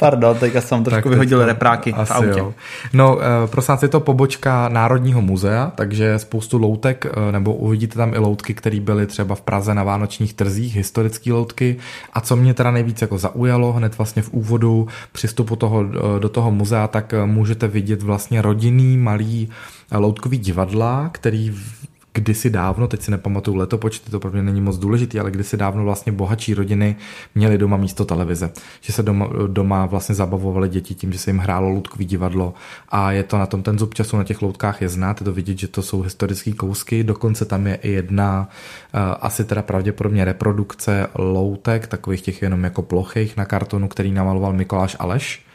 Pardon, 0.03 0.37
teďka 0.37 0.61
jsem 0.61 0.83
trošku 0.83 1.01
tak 1.01 1.11
vyhodil 1.11 1.39
to, 1.39 1.45
repráky 1.45 1.93
v 2.03 2.11
autě. 2.11 2.39
Jo. 2.39 2.53
No, 2.93 3.15
uh, 3.15 3.21
prosím 3.45 3.75
je 3.81 3.87
to 3.87 3.99
pobočka 3.99 4.69
Národního 4.69 5.21
muzea, 5.21 5.71
takže 5.75 6.19
spoustu 6.19 6.57
loutek, 6.57 7.05
uh, 7.05 7.31
nebo 7.31 7.53
uvidíte 7.53 7.95
tam 7.95 8.13
i 8.13 8.17
loutky, 8.17 8.53
které 8.53 8.79
byly 8.79 9.07
třeba 9.07 9.35
v 9.35 9.41
Praze 9.41 9.73
na 9.73 9.83
vánočních 9.83 10.33
trzích, 10.33 10.75
historické 10.75 11.33
loutky. 11.33 11.75
A 12.13 12.21
co 12.21 12.35
mě 12.35 12.53
teda 12.53 12.71
nejvíc 12.71 13.01
jako 13.01 13.17
zaujalo, 13.17 13.73
hned 13.73 13.97
vlastně 13.97 14.21
v 14.21 14.33
úvodu 14.33 14.87
přistupu 15.11 15.55
toho, 15.55 15.79
uh, 15.79 16.19
do 16.19 16.29
toho 16.29 16.51
muzea, 16.51 16.87
tak 16.87 17.13
můžete 17.25 17.67
vidět 17.67 18.03
vlastně 18.03 18.41
rodinný 18.41 18.97
malý 18.97 19.49
loutkový 19.91 20.37
divadla, 20.37 21.09
který 21.11 21.55
kdysi 22.13 22.49
dávno, 22.49 22.87
teď 22.87 23.01
si 23.01 23.11
nepamatuju 23.11 23.57
letopočty, 23.57 24.11
to 24.11 24.19
pro 24.19 24.31
mě 24.31 24.43
není 24.43 24.61
moc 24.61 24.77
důležitý, 24.77 25.19
ale 25.19 25.31
kdysi 25.31 25.57
dávno 25.57 25.83
vlastně 25.83 26.11
bohatší 26.11 26.53
rodiny 26.53 26.95
měly 27.35 27.57
doma 27.57 27.77
místo 27.77 28.05
televize. 28.05 28.51
Že 28.81 28.93
se 28.93 29.03
doma, 29.03 29.29
doma 29.47 29.85
vlastně 29.85 30.15
zabavovali 30.15 30.69
děti 30.69 30.95
tím, 30.95 31.11
že 31.13 31.19
se 31.19 31.29
jim 31.29 31.37
hrálo 31.37 31.69
loutkový 31.69 32.05
divadlo 32.05 32.53
a 32.89 33.11
je 33.11 33.23
to 33.23 33.37
na 33.37 33.45
tom 33.45 33.63
ten 33.63 33.79
zub 33.79 33.93
času 33.93 34.17
na 34.17 34.23
těch 34.23 34.41
loutkách 34.41 34.81
je 34.81 34.89
znát, 34.89 35.21
je 35.21 35.25
to 35.25 35.33
vidět, 35.33 35.57
že 35.57 35.67
to 35.67 35.81
jsou 35.81 36.01
historické 36.01 36.51
kousky, 36.51 37.03
dokonce 37.03 37.45
tam 37.45 37.67
je 37.67 37.75
i 37.75 37.91
jedna 37.91 38.49
uh, 38.93 38.99
asi 39.21 39.43
teda 39.45 39.61
pravděpodobně 39.61 40.25
reprodukce 40.25 41.07
loutek, 41.15 41.87
takových 41.87 42.21
těch 42.21 42.41
jenom 42.41 42.63
jako 42.63 42.81
plochých 42.81 43.37
na 43.37 43.45
kartonu, 43.45 43.87
který 43.87 44.11
namaloval 44.11 44.53
Mikoláš 44.53 44.95
Aleš 44.99 45.45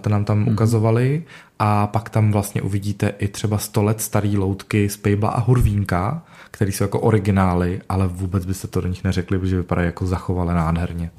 to 0.00 0.08
nám 0.10 0.24
tam 0.24 0.44
mm-hmm. 0.44 0.52
ukazovali 0.52 1.24
a 1.58 1.86
pak 1.86 2.10
tam 2.10 2.32
vlastně 2.32 2.62
uvidíte 2.62 3.08
i 3.18 3.28
třeba 3.28 3.58
100 3.58 3.82
let 3.82 4.00
starý 4.00 4.38
loutky 4.38 4.88
z 4.88 4.96
Pejbla 4.96 5.30
a 5.30 5.40
Hurvínka, 5.40 6.22
který 6.50 6.72
jsou 6.72 6.84
jako 6.84 7.00
originály, 7.00 7.80
ale 7.88 8.06
vůbec 8.06 8.46
byste 8.46 8.68
to 8.68 8.80
do 8.80 8.88
nich 8.88 9.04
neřekli, 9.04 9.38
protože 9.38 9.56
vypadají 9.56 9.86
jako 9.86 10.06
zachovalé 10.06 10.54
nádherně. 10.54 11.10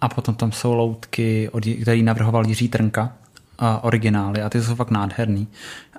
A 0.00 0.08
potom 0.08 0.34
tam 0.34 0.52
jsou 0.52 0.74
loutky, 0.74 1.50
který 1.82 2.02
navrhoval 2.02 2.46
Jiří 2.46 2.68
Trnka, 2.68 3.12
originály 3.82 4.42
a 4.42 4.48
ty 4.50 4.62
jsou 4.62 4.74
fakt 4.74 4.90
nádherný. 4.90 5.48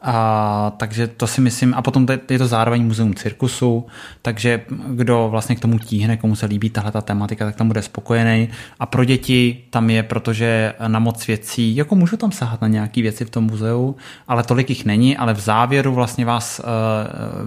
A, 0.02 0.74
takže 0.78 1.08
to 1.08 1.28
si 1.28 1.42
myslím, 1.42 1.74
a 1.74 1.82
potom 1.82 2.08
je 2.30 2.38
to 2.38 2.48
zároveň 2.48 2.86
muzeum 2.86 3.16
cirkusu, 3.16 3.86
takže 4.22 4.62
kdo 4.88 5.28
vlastně 5.32 5.56
k 5.56 5.60
tomu 5.60 5.80
tíhne, 5.80 6.18
komu 6.18 6.36
se 6.36 6.46
líbí 6.46 6.70
tahle 6.70 6.92
ta 6.92 7.02
tematika, 7.02 7.46
tak 7.46 7.56
tam 7.56 7.68
bude 7.68 7.82
spokojený. 7.82 8.50
A 8.80 8.86
pro 8.86 9.06
děti 9.06 9.64
tam 9.70 9.90
je, 9.90 10.04
protože 10.04 10.74
na 10.88 11.00
moc 11.00 11.28
věcí, 11.28 11.76
jako 11.76 11.96
můžu 11.96 12.18
tam 12.18 12.32
sahat 12.32 12.62
na 12.62 12.68
nějaké 12.68 13.02
věci 13.02 13.26
v 13.26 13.30
tom 13.30 13.44
muzeu, 13.44 13.96
ale 14.28 14.44
tolik 14.44 14.70
jich 14.70 14.86
není, 14.86 15.18
ale 15.18 15.34
v 15.34 15.40
závěru 15.40 15.94
vlastně 15.94 16.26
vás 16.26 16.60
uh, 16.60 16.66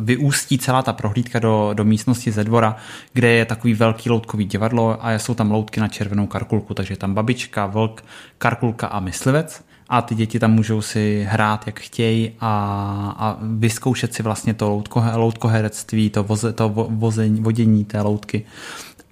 vyústí 0.05 0.59
celá 0.59 0.83
ta 0.83 0.93
prohlídka 0.93 1.38
do, 1.38 1.71
do 1.75 1.85
místnosti 1.85 2.33
ze 2.33 2.45
dvora, 2.45 2.77
kde 3.12 3.29
je 3.29 3.45
takový 3.45 3.75
velký 3.75 4.11
loutkový 4.11 4.45
divadlo 4.45 5.07
a 5.07 5.12
jsou 5.12 5.35
tam 5.35 5.51
loutky 5.51 5.81
na 5.81 5.88
červenou 5.88 6.27
karkulku, 6.27 6.75
takže 6.75 6.97
tam 6.97 7.15
babička, 7.15 7.67
vlk, 7.67 8.05
karkulka 8.38 8.87
a 8.87 9.01
myslivec 9.01 9.65
a 9.93 10.03
ty 10.03 10.15
děti 10.15 10.39
tam 10.39 10.53
můžou 10.53 10.83
si 10.83 11.27
hrát, 11.31 11.67
jak 11.67 11.81
chtějí 11.81 12.31
a, 12.41 13.15
a 13.19 13.37
vyzkoušet 13.43 14.15
si 14.15 14.23
vlastně 14.23 14.55
to 14.55 14.71
loutko, 14.71 15.05
loutkoherectví, 15.15 16.11
to, 16.11 16.25
voze, 16.25 16.53
to 16.53 16.69
vození, 16.91 17.41
vodění 17.41 17.85
té 17.85 18.01
loutky. 18.01 18.45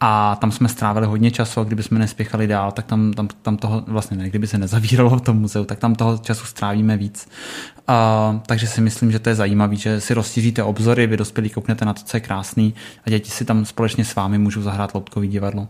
A 0.00 0.36
tam 0.40 0.52
jsme 0.52 0.68
strávili 0.68 1.06
hodně 1.06 1.30
času 1.30 1.60
a 1.60 1.64
kdyby 1.64 1.82
jsme 1.82 1.98
nespěchali 1.98 2.46
dál, 2.46 2.72
tak 2.72 2.86
tam, 2.86 3.12
tam, 3.12 3.28
tam 3.42 3.56
toho, 3.56 3.84
vlastně 3.86 4.16
ne, 4.16 4.28
kdyby 4.28 4.46
se 4.46 4.58
nezavíralo 4.58 5.10
v 5.10 5.20
tom 5.20 5.38
muzeu, 5.38 5.64
tak 5.64 5.78
tam 5.78 5.94
toho 5.94 6.18
času 6.18 6.46
strávíme 6.46 6.96
víc. 6.96 7.28
A, 7.90 8.40
takže 8.46 8.66
si 8.66 8.80
myslím, 8.80 9.12
že 9.12 9.18
to 9.18 9.28
je 9.28 9.34
zajímavé, 9.34 9.76
že 9.76 10.00
si 10.00 10.14
rozšíříte 10.14 10.62
obzory, 10.62 11.06
vy 11.06 11.16
dospělí 11.16 11.50
kouknete 11.50 11.84
na 11.84 11.94
to, 11.94 12.02
co 12.04 12.16
je 12.16 12.20
krásný 12.20 12.74
a 13.06 13.10
děti 13.10 13.30
si 13.30 13.44
tam 13.44 13.64
společně 13.64 14.04
s 14.04 14.14
vámi 14.14 14.38
můžou 14.38 14.62
zahrát 14.62 14.94
loutkový 14.94 15.28
divadlo. 15.28 15.68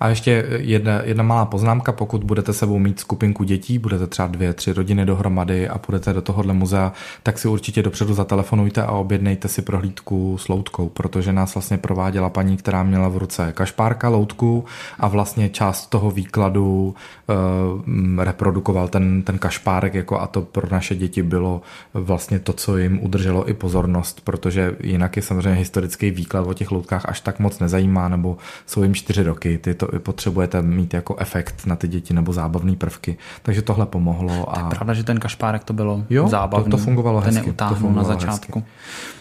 A 0.00 0.08
ještě 0.08 0.46
jedna, 0.58 1.00
jedna 1.04 1.22
malá 1.22 1.44
poznámka, 1.44 1.92
pokud 1.92 2.24
budete 2.24 2.52
sebou 2.52 2.78
mít 2.78 3.00
skupinku 3.00 3.44
dětí, 3.44 3.78
budete 3.78 4.06
třeba 4.06 4.28
dvě, 4.28 4.52
tři 4.52 4.72
rodiny 4.72 5.06
dohromady 5.06 5.68
a 5.68 5.78
půjdete 5.78 6.12
do 6.12 6.22
tohohle 6.22 6.54
muzea, 6.54 6.92
tak 7.22 7.38
si 7.38 7.48
určitě 7.48 7.82
dopředu 7.82 8.14
zatelefonujte 8.14 8.82
a 8.82 8.90
objednejte 8.90 9.48
si 9.48 9.62
prohlídku 9.62 10.38
s 10.38 10.48
loutkou, 10.48 10.88
protože 10.88 11.32
nás 11.32 11.54
vlastně 11.54 11.78
prováděla 11.78 12.30
paní, 12.30 12.56
která 12.56 12.82
měla 12.82 13.08
v 13.08 13.16
ruce 13.16 13.52
kašpárka, 13.52 14.08
loutku 14.08 14.64
a 14.98 15.08
vlastně 15.08 15.48
část 15.48 15.86
toho 15.86 16.10
výkladu 16.10 16.94
uh, 17.28 18.24
reprodukoval 18.24 18.88
ten, 18.88 19.22
ten 19.22 19.38
kašpárek 19.38 19.94
jako 19.94 20.20
a 20.20 20.26
to 20.26 20.42
pro 20.42 20.68
naše 20.70 20.94
děti 20.94 21.22
bylo 21.22 21.55
bylo 21.56 22.04
vlastně 22.04 22.38
to, 22.38 22.52
co 22.52 22.76
jim 22.76 23.02
udrželo 23.02 23.48
i 23.48 23.54
pozornost, 23.54 24.20
protože 24.24 24.76
jinak 24.80 25.16
je 25.16 25.22
samozřejmě 25.22 25.58
historický 25.58 26.10
výklad 26.10 26.46
o 26.46 26.54
těch 26.54 26.70
loutkách 26.70 27.08
až 27.08 27.20
tak 27.20 27.38
moc 27.38 27.58
nezajímá, 27.58 28.08
nebo 28.08 28.36
jsou 28.66 28.82
jim 28.82 28.94
čtyři 28.94 29.22
roky, 29.22 29.58
ty 29.58 29.74
to 29.74 29.86
potřebujete 29.98 30.62
mít 30.62 30.94
jako 30.94 31.16
efekt 31.16 31.66
na 31.66 31.76
ty 31.76 31.88
děti 31.88 32.14
nebo 32.14 32.32
zábavné 32.32 32.76
prvky. 32.76 33.16
Takže 33.42 33.62
tohle 33.62 33.86
pomohlo. 33.86 34.50
A... 34.50 34.60
To 34.60 34.66
je 34.66 34.70
pravda, 34.70 34.94
že 34.94 35.04
ten 35.04 35.20
kašpárek 35.20 35.64
to 35.64 35.72
bylo 35.72 36.04
jo, 36.10 36.28
zábavný. 36.28 36.70
To, 36.70 36.76
to 36.76 36.82
fungovalo 36.82 37.20
ten 37.20 37.34
hezky. 37.34 37.52
To 37.52 37.74
fungovalo 37.74 38.08
na 38.08 38.14
začátku. 38.14 38.58
Hezky. 38.58 39.16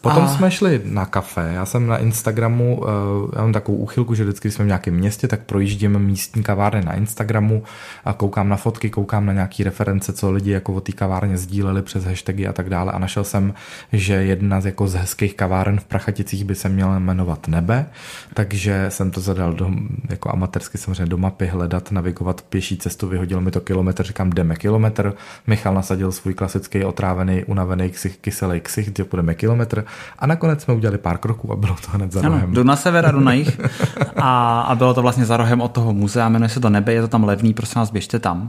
Potom 0.00 0.24
a... 0.24 0.28
jsme 0.28 0.50
šli 0.50 0.80
na 0.84 1.06
kafe. 1.06 1.50
Já 1.54 1.66
jsem 1.66 1.86
na 1.86 1.98
Instagramu, 1.98 2.84
eh, 2.84 3.36
já 3.36 3.42
mám 3.42 3.52
takovou 3.52 3.78
úchylku, 3.78 4.14
že 4.14 4.24
vždycky, 4.24 4.48
když 4.48 4.54
jsme 4.54 4.64
v 4.64 4.68
nějakém 4.68 4.94
městě, 4.94 5.28
tak 5.28 5.40
projíždím 5.40 5.98
místní 5.98 6.42
kavárny 6.42 6.84
na 6.84 6.94
Instagramu 6.94 7.62
a 8.04 8.12
koukám 8.12 8.48
na 8.48 8.56
fotky, 8.56 8.90
koukám 8.90 9.26
na 9.26 9.32
nějaké 9.32 9.64
reference, 9.64 10.12
co 10.12 10.30
lidi 10.30 10.50
jako 10.50 10.74
o 10.74 10.80
té 10.80 10.92
kavárně 10.92 11.38
sdíleli 11.38 11.82
přes 11.82 12.04
hashtagy 12.04 12.46
a 12.46 12.52
tak 12.52 12.70
dále. 12.70 12.92
A 12.92 12.98
našel 12.98 13.24
jsem, 13.24 13.54
že 13.92 14.14
jedna 14.14 14.60
z 14.60 14.66
jako 14.66 14.88
z 14.88 14.94
hezkých 14.94 15.34
kaváren 15.34 15.80
v 15.80 15.84
Prachaticích 15.84 16.44
by 16.44 16.54
se 16.54 16.68
měla 16.68 16.98
jmenovat 16.98 17.48
Nebe, 17.48 17.86
takže 18.34 18.86
jsem 18.88 19.10
to 19.10 19.20
zadal 19.20 19.52
do, 19.52 19.70
jako 20.10 20.30
amatérsky 20.32 20.78
samozřejmě 20.78 21.06
do 21.06 21.16
mapy 21.16 21.46
hledat, 21.46 21.92
navigovat 21.92 22.42
pěší 22.42 22.76
cestu, 22.76 23.08
vyhodilo 23.08 23.40
mi 23.40 23.50
to 23.50 23.60
kilometr, 23.60 24.02
říkám 24.02 24.30
jdeme 24.30 24.56
kilometr. 24.56 25.12
Michal 25.46 25.74
nasadil 25.74 26.12
svůj 26.12 26.34
klasický 26.34 26.84
otrávený, 26.84 27.44
unavený 27.44 27.90
ksich, 27.90 28.16
kyselý 28.18 28.60
ksich, 28.60 28.90
kde 28.90 29.04
půjdeme 29.04 29.34
kilometr 29.34 29.79
a 30.18 30.26
nakonec 30.26 30.62
jsme 30.62 30.74
udělali 30.74 30.98
pár 30.98 31.18
kroků 31.18 31.52
a 31.52 31.56
bylo 31.56 31.74
to 31.74 31.90
hned 31.90 32.12
za 32.12 32.22
rohem. 32.22 32.52
jdu 32.52 32.62
na 32.62 32.76
sever 32.76 33.06
a 33.06 33.10
jdu 33.10 33.20
na 33.20 33.32
jich 33.32 33.60
a, 34.16 34.60
a 34.60 34.74
bylo 34.74 34.94
to 34.94 35.02
vlastně 35.02 35.24
za 35.24 35.36
rohem 35.36 35.60
od 35.60 35.72
toho 35.72 35.92
muzea, 35.92 36.28
jmenuje 36.28 36.48
se 36.48 36.60
to 36.60 36.70
Nebe, 36.70 36.92
je 36.92 37.00
to 37.00 37.08
tam 37.08 37.24
levný, 37.24 37.54
prosím 37.54 37.78
vás, 37.78 37.90
běžte 37.90 38.18
tam. 38.18 38.48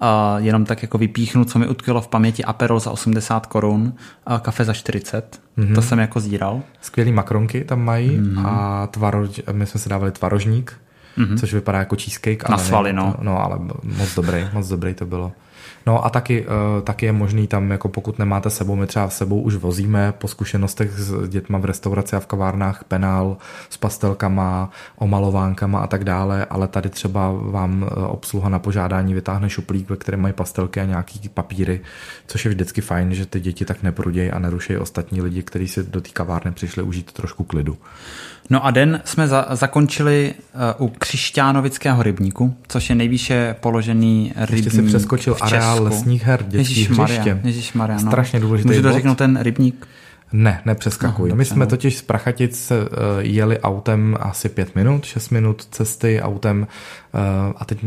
A 0.00 0.38
jenom 0.38 0.64
tak 0.64 0.82
jako 0.82 0.98
vypíchnu, 0.98 1.44
co 1.44 1.58
mi 1.58 1.68
utkvělo 1.68 2.00
v 2.00 2.08
paměti, 2.08 2.44
Aperol 2.44 2.80
za 2.80 2.90
80 2.90 3.46
korun, 3.46 3.92
a 4.26 4.38
kafe 4.38 4.64
za 4.64 4.72
40, 4.72 5.40
mm-hmm. 5.58 5.74
to 5.74 5.82
jsem 5.82 5.98
jako 5.98 6.20
zíral. 6.20 6.62
Skvělý 6.80 7.12
makronky 7.12 7.64
tam 7.64 7.84
mají 7.84 8.20
mm-hmm. 8.20 8.46
a 8.46 8.86
tvarož, 8.86 9.40
my 9.52 9.66
jsme 9.66 9.80
si 9.80 9.88
dávali 9.88 10.12
tvarožník, 10.12 10.80
mm-hmm. 11.18 11.38
což 11.38 11.54
vypadá 11.54 11.78
jako 11.78 11.96
cheesecake. 11.96 12.48
Na 12.48 12.58
svaly, 12.58 12.92
no. 12.92 13.14
No, 13.22 13.44
ale 13.44 13.58
moc 13.82 14.14
dobrý, 14.14 14.44
moc 14.52 14.68
dobrý 14.68 14.94
to 14.94 15.06
bylo. 15.06 15.32
No 15.86 16.04
a 16.04 16.10
taky, 16.10 16.46
uh, 16.46 16.82
taky 16.84 17.06
je 17.06 17.12
možný 17.12 17.46
tam, 17.46 17.70
jako 17.70 17.88
pokud 17.88 18.18
nemáte 18.18 18.50
sebou, 18.50 18.76
my 18.76 18.86
třeba 18.86 19.08
sebou 19.08 19.40
už 19.40 19.54
vozíme 19.54 20.12
po 20.18 20.28
zkušenostech 20.28 20.90
s 20.92 21.28
dětma 21.28 21.58
v 21.58 21.64
restauraci 21.64 22.16
a 22.16 22.20
v 22.20 22.26
kavárnách 22.26 22.84
penál 22.84 23.36
s 23.70 23.76
pastelkama, 23.76 24.70
omalovánkama 24.98 25.80
a 25.80 25.86
tak 25.86 26.04
dále, 26.04 26.44
ale 26.44 26.68
tady 26.68 26.88
třeba 26.88 27.32
vám 27.32 27.86
eh, 27.86 27.94
obsluha 28.06 28.48
na 28.48 28.58
požádání 28.58 29.14
vytáhne 29.14 29.50
šuplík, 29.50 29.90
ve 29.90 29.96
kterém 29.96 30.20
mají 30.20 30.34
pastelky 30.34 30.80
a 30.80 30.84
nějaký 30.84 31.28
papíry, 31.28 31.80
což 32.26 32.44
je 32.44 32.48
vždycky 32.48 32.80
fajn, 32.80 33.14
že 33.14 33.26
ty 33.26 33.40
děti 33.40 33.64
tak 33.64 33.82
neprudějí 33.82 34.30
a 34.30 34.38
nerušejí 34.38 34.78
ostatní 34.78 35.22
lidi, 35.22 35.42
kteří 35.42 35.68
si 35.68 35.82
do 35.84 36.00
té 36.00 36.10
kavárny 36.10 36.52
přišli 36.52 36.82
užít 36.82 37.12
trošku 37.12 37.44
klidu. 37.44 37.78
No 38.50 38.66
a 38.66 38.70
den 38.70 39.00
jsme 39.04 39.28
za, 39.28 39.46
zakončili 39.50 40.34
uh, 40.78 40.86
u 40.86 40.92
Křišťánovického 40.98 42.02
rybníku, 42.02 42.54
což 42.68 42.88
je 42.90 42.94
nejvýše 42.94 43.56
položený 43.60 44.32
rybník 44.36 44.64
Ještě 44.64 44.70
si 44.70 44.82
přeskočil 44.82 45.34
v 45.34 45.42
areál 45.42 45.82
lesních 45.82 46.24
her, 46.24 46.44
dětský 46.48 46.84
hřiště. 46.84 47.40
Ježišmarja, 47.44 47.96
no. 47.96 48.10
Strašně 48.10 48.40
důležitý 48.40 48.68
Můžu 48.68 48.82
to 48.82 49.14
ten 49.14 49.38
rybník? 49.40 49.86
Ne, 50.32 50.60
nepřeskakuj. 50.64 51.30
No, 51.30 51.36
My 51.36 51.44
jsme 51.44 51.64
no. 51.64 51.66
totiž 51.66 51.96
z 51.96 52.02
Prachatic 52.02 52.70
uh, 52.70 52.76
jeli 53.18 53.60
autem 53.60 54.16
asi 54.20 54.48
pět 54.48 54.74
minut, 54.74 55.04
šest 55.04 55.30
minut 55.30 55.64
cesty 55.70 56.20
autem 56.22 56.66
uh, 57.14 57.20
a 57.56 57.64
teď 57.64 57.78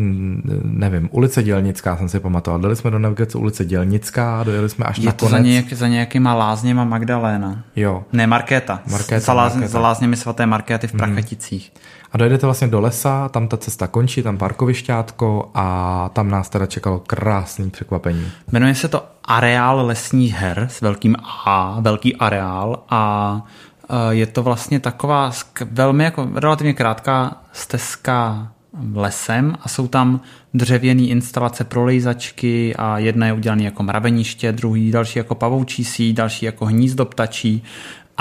nevím, 0.63 1.09
ulice 1.11 1.43
Dělnická 1.43 1.97
jsem 1.97 2.09
si 2.09 2.19
pamatoval. 2.19 2.61
Dali 2.61 2.75
jsme 2.75 2.91
do 2.91 2.99
navigace 2.99 3.37
ulice 3.37 3.65
Dělnická 3.65 4.39
a 4.39 4.43
dojeli 4.43 4.69
jsme 4.69 4.85
až 4.85 4.97
Je 4.97 5.05
na 5.05 5.11
to 5.11 5.27
za, 5.27 5.39
nějak, 5.39 5.73
za 5.73 5.87
nějakýma 5.87 6.33
lázněma 6.33 6.83
Magdaléna. 6.83 7.63
Jo. 7.75 8.03
Ne, 8.13 8.27
Markéta. 8.27 8.81
Markéta 8.91 9.19
za, 9.19 9.33
láz, 9.33 9.53
Markéta. 9.53 9.71
za 9.71 9.79
lázněmi 9.79 10.17
svaté 10.17 10.45
Markéty 10.45 10.87
v 10.87 10.93
mhm. 10.93 10.97
Prachaticích. 10.97 11.71
Hmm. 11.75 11.80
A 12.11 12.17
dojedete 12.17 12.47
vlastně 12.47 12.67
do 12.67 12.81
lesa, 12.81 13.29
tam 13.29 13.47
ta 13.47 13.57
cesta 13.57 13.87
končí, 13.87 14.23
tam 14.23 14.37
parkovišťátko 14.37 15.51
a 15.53 16.09
tam 16.13 16.29
nás 16.29 16.49
teda 16.49 16.65
čekalo 16.65 16.99
krásný 16.99 17.69
překvapení. 17.69 18.31
Jmenuje 18.51 18.75
se 18.75 18.87
to 18.87 19.05
Areál 19.23 19.85
lesních 19.85 20.33
her 20.33 20.67
s 20.71 20.81
velkým 20.81 21.15
A, 21.45 21.77
velký 21.81 22.15
areál 22.15 22.83
a 22.89 23.41
e, 23.89 24.15
je 24.15 24.25
to 24.25 24.43
vlastně 24.43 24.79
taková 24.79 25.31
velmi 25.71 26.03
jako 26.03 26.29
relativně 26.35 26.73
krátká 26.73 27.41
stezka 27.53 28.47
lesem 28.93 29.55
a 29.61 29.69
jsou 29.69 29.87
tam 29.87 30.21
dřevěné 30.53 31.01
instalace 31.01 31.63
pro 31.63 31.85
lejzačky 31.85 32.75
a 32.75 32.97
jedna 32.97 33.25
je 33.27 33.33
udělaný 33.33 33.63
jako 33.63 33.83
mraveniště, 33.83 34.51
druhý 34.51 34.91
další 34.91 35.19
jako 35.19 35.35
pavoučí 35.35 35.83
síť, 35.83 36.15
další 36.15 36.45
jako 36.45 36.65
hnízdo 36.65 37.05
ptačí 37.05 37.63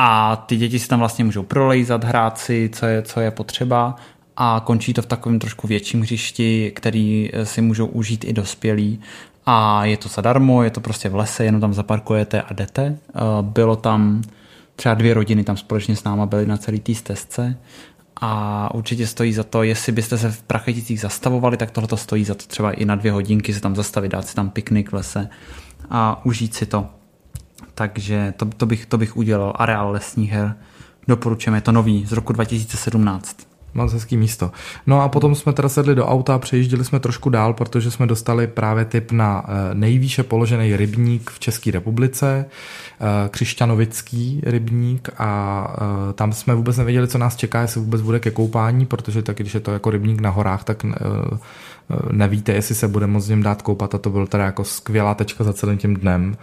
a 0.02 0.36
ty 0.36 0.56
děti 0.56 0.78
si 0.78 0.88
tam 0.88 0.98
vlastně 0.98 1.24
můžou 1.24 1.42
prolejzat, 1.42 2.04
hrát 2.04 2.38
si, 2.38 2.70
co 2.72 2.86
je, 2.86 3.02
co 3.02 3.20
je 3.20 3.30
potřeba 3.30 3.96
a 4.36 4.62
končí 4.64 4.92
to 4.94 5.02
v 5.02 5.06
takovém 5.06 5.38
trošku 5.38 5.66
větším 5.66 6.02
hřišti, 6.02 6.72
který 6.76 7.30
eh, 7.32 7.46
si 7.46 7.60
můžou 7.60 7.86
užít 7.86 8.24
i 8.24 8.32
dospělí 8.32 9.00
a 9.46 9.84
je 9.84 9.96
to 9.96 10.08
zadarmo, 10.08 10.62
je 10.62 10.70
to 10.70 10.80
prostě 10.80 11.08
v 11.08 11.14
lese, 11.14 11.44
jenom 11.44 11.60
tam 11.60 11.74
zaparkujete 11.74 12.42
a 12.42 12.52
jdete. 12.52 12.98
Eh, 13.08 13.20
bylo 13.40 13.76
tam 13.76 14.22
třeba 14.76 14.94
dvě 14.94 15.14
rodiny 15.14 15.44
tam 15.44 15.56
společně 15.56 15.96
s 15.96 16.04
náma 16.04 16.26
byly 16.26 16.46
na 16.46 16.56
celý 16.56 16.80
té 16.80 16.94
stezce 16.94 17.58
a 18.20 18.74
určitě 18.74 19.06
stojí 19.06 19.32
za 19.32 19.44
to, 19.44 19.62
jestli 19.62 19.92
byste 19.92 20.18
se 20.18 20.30
v 20.30 20.42
Prachaticích 20.42 21.00
zastavovali, 21.00 21.56
tak 21.56 21.70
tohle 21.70 21.98
stojí 21.98 22.24
za 22.24 22.34
to 22.34 22.46
třeba 22.46 22.72
i 22.72 22.84
na 22.84 22.94
dvě 22.94 23.12
hodinky 23.12 23.54
se 23.54 23.60
tam 23.60 23.76
zastavit, 23.76 24.12
dát 24.12 24.28
si 24.28 24.34
tam 24.34 24.50
piknik 24.50 24.92
v 24.92 24.94
lese 24.94 25.28
a 25.90 26.24
užít 26.24 26.54
si 26.54 26.66
to. 26.66 26.99
Takže 27.75 28.35
to, 28.37 28.46
to, 28.46 28.66
bych, 28.66 28.87
to 28.87 28.99
bych 28.99 29.16
udělal. 29.16 29.53
Areál 29.57 29.90
lesních 29.90 30.31
her. 30.31 30.57
Doporučujeme, 31.09 31.57
je 31.57 31.62
to 31.62 31.73
nový 31.73 32.07
z 32.07 32.12
roku 32.12 32.33
2017. 32.33 33.51
Moc 33.75 33.92
hezký 33.92 34.16
místo. 34.16 34.53
No 34.87 35.01
a 35.01 35.09
potom 35.09 35.35
jsme 35.35 35.53
teda 35.53 35.68
sedli 35.68 35.94
do 35.94 36.07
auta 36.07 36.35
a 36.35 36.40
jsme 36.83 37.01
trošku 37.01 37.31
dál, 37.31 37.53
protože 37.55 37.90
jsme 37.90 38.07
dostali 38.07 38.46
právě 38.46 38.85
tip 38.85 39.12
na 39.12 39.44
eh, 39.44 39.75
nejvýše 39.75 40.23
položený 40.23 40.77
rybník 40.77 41.31
v 41.31 41.38
České 41.38 41.70
republice, 41.70 42.44
eh, 42.44 43.29
Křišťanovický 43.29 44.40
rybník 44.44 45.09
a 45.18 45.66
eh, 45.77 46.12
tam 46.12 46.33
jsme 46.33 46.55
vůbec 46.55 46.77
nevěděli, 46.77 47.09
co 47.09 47.18
nás 47.18 47.37
čeká, 47.37 47.62
jestli 47.62 47.81
vůbec 47.81 48.01
bude 48.01 48.20
ke 48.20 48.31
koupání, 48.31 48.87
protože 48.87 49.23
tak, 49.23 49.37
když 49.37 49.55
je 49.55 49.61
to 49.61 49.73
jako 49.73 49.90
rybník 49.90 50.20
na 50.20 50.31
horách, 50.31 50.64
tak 50.64 50.85
nevíte, 52.12 52.53
jestli 52.53 52.74
se 52.74 52.88
bude 52.88 53.07
moct 53.07 53.29
něm 53.29 53.42
dát 53.42 53.62
koupat 53.62 53.94
a 53.94 53.98
to 53.98 54.11
byl 54.11 54.26
teda 54.26 54.44
jako 54.44 54.64
skvělá 54.64 55.14
tečka 55.14 55.44
za 55.44 55.53
celým 55.53 55.79
tím 55.79 55.96
dnem. 55.96 56.37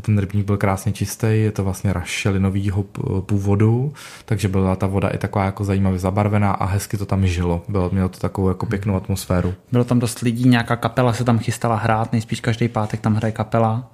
Ten 0.00 0.18
rybník 0.18 0.46
byl 0.46 0.56
krásně 0.56 0.92
čistý, 0.92 1.26
je 1.30 1.52
to 1.52 1.64
vlastně 1.64 1.92
rašelinovýho 1.92 2.82
původu, 3.20 3.92
takže 4.24 4.48
byla 4.48 4.76
ta 4.76 4.86
voda 4.86 5.08
i 5.08 5.18
taková 5.18 5.44
jako 5.44 5.64
zajímavě 5.64 5.98
zabarvená 5.98 6.52
a 6.52 6.64
hezky 6.64 6.96
to 6.96 7.06
tam 7.06 7.26
žilo. 7.26 7.62
Bylo, 7.68 7.90
mělo 7.92 8.08
to 8.08 8.18
takovou 8.18 8.48
jako 8.48 8.66
pěknou 8.66 8.96
atmosféru. 8.96 9.54
Bylo 9.72 9.84
tam 9.84 9.98
dost 9.98 10.18
lidí, 10.18 10.48
nějaká 10.48 10.76
kapela 10.76 11.12
se 11.12 11.24
tam 11.24 11.38
chystala 11.38 11.76
hrát, 11.76 12.12
nejspíš 12.12 12.40
každý 12.40 12.68
pátek 12.68 13.00
tam 13.00 13.14
hraje 13.14 13.32
kapela 13.32 13.90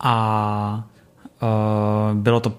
a 0.00 0.84
bylo 2.14 2.40
to, 2.40 2.54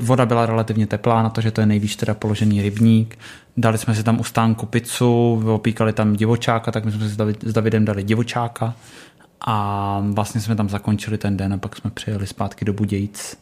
voda 0.00 0.26
byla 0.26 0.46
relativně 0.46 0.86
teplá 0.86 1.22
na 1.22 1.30
to, 1.30 1.40
že 1.40 1.50
to 1.50 1.60
je 1.60 1.66
nejvíc 1.66 1.96
teda 1.96 2.14
položený 2.14 2.62
rybník. 2.62 3.18
Dali 3.56 3.78
jsme 3.78 3.94
si 3.94 4.02
tam 4.02 4.20
u 4.20 4.24
stánku 4.24 4.66
pizzu, 4.66 5.42
opíkali 5.54 5.92
tam 5.92 6.16
divočáka, 6.16 6.72
tak 6.72 6.84
my 6.84 6.92
jsme 6.92 7.08
si 7.08 7.14
s 7.44 7.52
Davidem 7.52 7.84
dali 7.84 8.04
divočáka 8.04 8.74
a 9.40 10.00
vlastně 10.12 10.40
jsme 10.40 10.56
tam 10.56 10.68
zakončili 10.68 11.18
ten 11.18 11.36
den 11.36 11.52
a 11.52 11.58
pak 11.58 11.76
jsme 11.76 11.90
přijeli 11.90 12.26
zpátky 12.26 12.64
do 12.64 12.72
Budějic. 12.72 13.36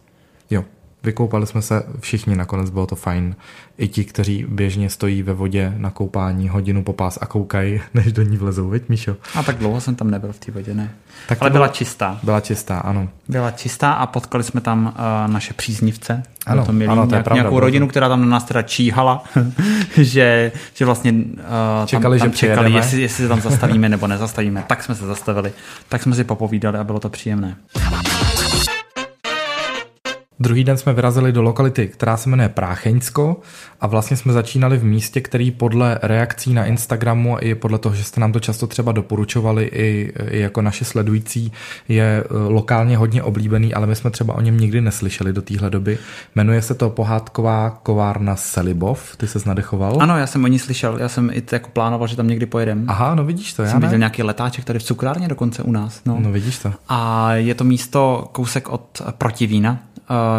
Jo, 0.51 0.65
Vykoupali 1.07 1.47
jsme 1.47 1.63
se 1.63 1.83
všichni, 2.01 2.37
nakonec 2.37 2.71
bylo 2.71 2.87
to 2.87 2.97
fajn. 2.97 3.37
I 3.79 3.89
ti, 3.89 4.05
kteří 4.05 4.47
běžně 4.49 4.91
stojí 4.91 5.23
ve 5.23 5.33
vodě 5.33 5.75
na 5.77 5.91
koupání 5.91 6.49
hodinu 6.49 6.85
po 6.85 6.93
pás 6.93 7.19
a 7.21 7.27
koukají, 7.27 7.81
než 7.95 8.13
do 8.13 8.23
ní 8.23 8.37
vlezou, 8.37 8.69
veď 8.69 8.89
Míšo? 8.89 9.17
A 9.35 9.43
tak 9.43 9.57
dlouho 9.57 9.81
jsem 9.81 9.95
tam 9.95 10.11
nebyl 10.11 10.33
v 10.33 10.39
té 10.39 10.53
vodě, 10.53 10.75
ne. 10.75 10.91
Tak 11.29 11.39
Ale 11.41 11.51
byla, 11.51 11.67
byla 11.67 11.75
čistá. 11.75 12.19
Byla 12.23 12.41
čistá, 12.41 12.79
ano. 12.79 13.09
Byla 13.29 13.51
čistá 13.51 13.93
a 13.93 14.07
potkali 14.07 14.45
jsme 14.45 14.61
tam 14.61 14.87
uh, 14.87 15.33
naše 15.33 15.55
příznivce. 15.55 16.23
Ano, 16.47 16.67
to 16.67 16.73
milý, 16.73 16.91
ano, 16.91 17.07
to 17.07 17.15
je 17.15 17.23
pravda, 17.23 17.43
nějakou 17.43 17.61
rodinu, 17.61 17.89
která 17.89 18.09
tam 18.09 18.21
na 18.21 18.27
nás 18.27 18.45
teda 18.45 18.63
číhala, 18.63 19.25
že, 19.97 20.53
že 20.75 20.85
vlastně 20.85 21.13
uh, 21.13 21.87
čekali, 21.87 22.19
tam, 22.19 22.29
tam 22.29 22.33
že 22.33 22.39
čekali, 22.39 22.73
jestli, 22.73 23.01
jestli 23.01 23.25
se 23.25 23.29
tam 23.29 23.41
zastavíme 23.41 23.89
nebo 23.95 24.07
nezastavíme. 24.07 24.65
Tak 24.67 24.83
jsme 24.83 24.95
se 24.95 25.07
zastavili, 25.07 25.53
tak 25.89 26.03
jsme 26.03 26.15
si 26.15 26.25
popovídali 26.25 26.79
a 26.79 26.85
bylo 26.85 27.01
to 27.01 27.09
příjemné. 27.09 27.57
Druhý 30.41 30.65
den 30.65 30.77
jsme 30.77 30.93
vyrazili 30.93 31.33
do 31.33 31.43
lokality, 31.43 31.89
která 31.89 32.17
se 32.17 32.29
jmenuje 32.29 32.49
Prácheňsko 32.49 33.41
a 33.81 33.87
vlastně 33.87 34.17
jsme 34.17 34.33
začínali 34.33 34.79
v 34.79 34.85
místě, 34.85 35.21
který 35.21 35.51
podle 35.51 35.99
reakcí 36.03 36.55
na 36.55 36.65
Instagramu 36.65 37.37
i 37.41 37.55
podle 37.55 37.79
toho, 37.79 37.95
že 37.95 38.05
jste 38.05 38.21
nám 38.21 38.33
to 38.33 38.41
často 38.41 38.67
třeba 38.67 38.93
doporučovali 38.93 39.65
i, 39.65 40.13
i 40.31 40.41
jako 40.41 40.63
naše 40.63 40.85
sledující, 40.85 41.53
je 41.89 42.05
e, 42.05 42.25
lokálně 42.49 42.97
hodně 42.97 43.23
oblíbený, 43.23 43.75
ale 43.75 43.87
my 43.87 43.97
jsme 43.97 44.11
třeba 44.11 44.35
o 44.35 44.41
něm 44.41 44.61
nikdy 44.61 44.81
neslyšeli 44.81 45.33
do 45.33 45.43
téhle 45.43 45.71
doby. 45.71 45.99
Jmenuje 46.35 46.63
se 46.63 46.75
to 46.75 46.91
pohádková 46.91 47.71
kovárna 47.71 48.37
Selibov. 48.37 49.17
Ty 49.17 49.29
se 49.29 49.39
nadechoval? 49.47 49.97
Ano, 50.01 50.19
já 50.19 50.27
jsem 50.27 50.45
o 50.45 50.47
ní 50.47 50.59
slyšel. 50.59 50.99
Já 50.99 51.09
jsem 51.09 51.31
i 51.31 51.43
jako 51.53 51.71
plánoval, 51.71 52.09
že 52.09 52.17
tam 52.17 52.29
někdy 52.29 52.47
pojedem. 52.47 52.85
Aha, 52.89 53.15
no 53.15 53.25
vidíš 53.25 53.53
to. 53.53 53.63
Já 53.63 53.71
jsem 53.71 53.81
ne? 53.81 53.87
viděl 53.87 53.99
nějaký 53.99 54.23
letáček 54.23 54.65
tady 54.65 54.79
v 54.79 54.83
cukrárně 54.83 55.29
dokonce 55.29 55.63
u 55.63 55.73
nás. 55.73 56.01
No. 56.07 56.17
no 56.21 56.33
vidíš 56.33 56.59
to. 56.59 56.73
A 56.89 57.33
je 57.35 57.55
to 57.55 57.65
místo 57.65 58.29
kousek 58.33 58.69
od 58.69 59.03
Protivína, 59.19 59.79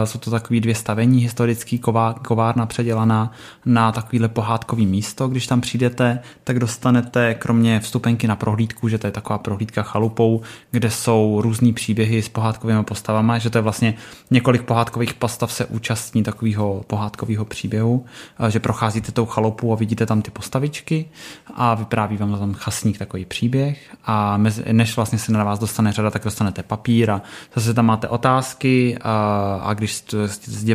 jsou 0.03 0.19
to 0.19 0.31
takové 0.31 0.59
dvě 0.59 0.75
stavení, 0.75 1.21
historický 1.21 1.79
ková, 1.79 2.13
kovárna 2.13 2.65
předělaná 2.65 3.31
na 3.65 3.91
takovýhle 3.91 4.27
pohádkový 4.27 4.85
místo. 4.85 5.27
Když 5.27 5.47
tam 5.47 5.61
přijdete, 5.61 6.19
tak 6.43 6.59
dostanete 6.59 7.33
kromě 7.33 7.79
vstupenky 7.79 8.27
na 8.27 8.35
prohlídku, 8.35 8.89
že 8.89 8.97
to 8.97 9.07
je 9.07 9.11
taková 9.11 9.37
prohlídka 9.37 9.83
chalupou, 9.83 10.41
kde 10.71 10.91
jsou 10.91 11.41
různý 11.41 11.73
příběhy 11.73 12.21
s 12.21 12.29
pohádkovými 12.29 12.83
postavami, 12.83 13.33
že 13.37 13.49
to 13.49 13.57
je 13.57 13.61
vlastně 13.61 13.93
několik 14.31 14.61
pohádkových 14.61 15.13
postav 15.13 15.51
se 15.51 15.65
účastní 15.65 16.23
takového 16.23 16.83
pohádkového 16.87 17.45
příběhu, 17.45 18.05
uh, 18.39 18.47
že 18.47 18.59
procházíte 18.59 19.11
tou 19.11 19.25
chalupou 19.25 19.73
a 19.73 19.75
vidíte 19.75 20.05
tam 20.05 20.21
ty 20.21 20.31
postavičky 20.31 21.09
a 21.55 21.75
vypráví 21.75 22.17
vám 22.17 22.39
tam 22.39 22.53
chasník 22.53 22.97
takový 22.97 23.25
příběh 23.25 23.95
a 24.05 24.37
než 24.71 24.95
vlastně 24.95 25.19
se 25.19 25.31
na 25.31 25.43
vás 25.43 25.59
dostane 25.59 25.91
řada, 25.91 26.11
tak 26.11 26.23
dostanete 26.23 26.63
papír 26.63 27.11
a 27.11 27.21
zase 27.55 27.73
tam 27.73 27.85
máte 27.85 28.07
otázky 28.07 28.97
a 29.01 29.56
a 29.61 29.73
když 29.73 30.03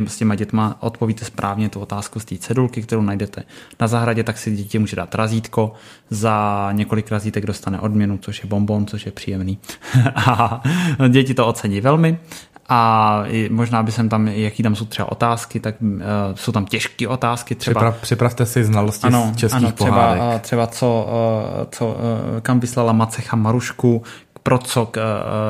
s 0.06 0.16
těma 0.16 0.34
dětma 0.34 0.76
odpovíte 0.80 1.24
správně 1.24 1.68
tu 1.68 1.80
otázku 1.80 2.20
z 2.20 2.24
té 2.24 2.38
cedulky, 2.38 2.82
kterou 2.82 3.02
najdete 3.02 3.42
na 3.80 3.86
zahradě, 3.86 4.24
tak 4.24 4.38
si 4.38 4.50
dítě 4.56 4.78
může 4.78 4.96
dát 4.96 5.14
razítko, 5.14 5.72
za 6.10 6.68
několik 6.72 7.10
razítek 7.10 7.46
dostane 7.46 7.80
odměnu, 7.80 8.18
což 8.18 8.42
je 8.42 8.48
bonbon, 8.48 8.86
což 8.86 9.06
je 9.06 9.12
příjemný. 9.12 9.58
a 10.14 10.62
děti 11.08 11.34
to 11.34 11.46
ocení 11.46 11.80
velmi 11.80 12.18
a 12.68 13.24
možná 13.50 13.82
by 13.82 13.92
jsem 13.92 14.08
tam, 14.08 14.28
jaký 14.28 14.62
tam 14.62 14.76
jsou 14.76 14.84
třeba 14.84 15.12
otázky, 15.12 15.60
tak 15.60 15.74
uh, 15.82 15.98
jsou 16.34 16.52
tam 16.52 16.66
těžké 16.66 17.08
otázky. 17.08 17.54
Třeba, 17.54 17.80
Připrav, 17.80 18.00
připravte 18.00 18.46
si 18.46 18.64
znalosti 18.64 19.06
ano, 19.06 19.30
z 19.34 19.36
českých 19.36 19.64
ano, 19.64 19.72
třeba, 19.72 19.90
pohádek. 19.90 20.42
třeba 20.42 20.66
co, 20.66 21.08
uh, 21.58 21.66
co 21.70 21.86
uh, 21.86 21.94
kam 22.40 22.60
vyslala 22.60 22.92
Macecha 22.92 23.36
Marušku, 23.36 24.02
pro 24.42 24.58
co 24.58 24.82
uh, 24.82 24.90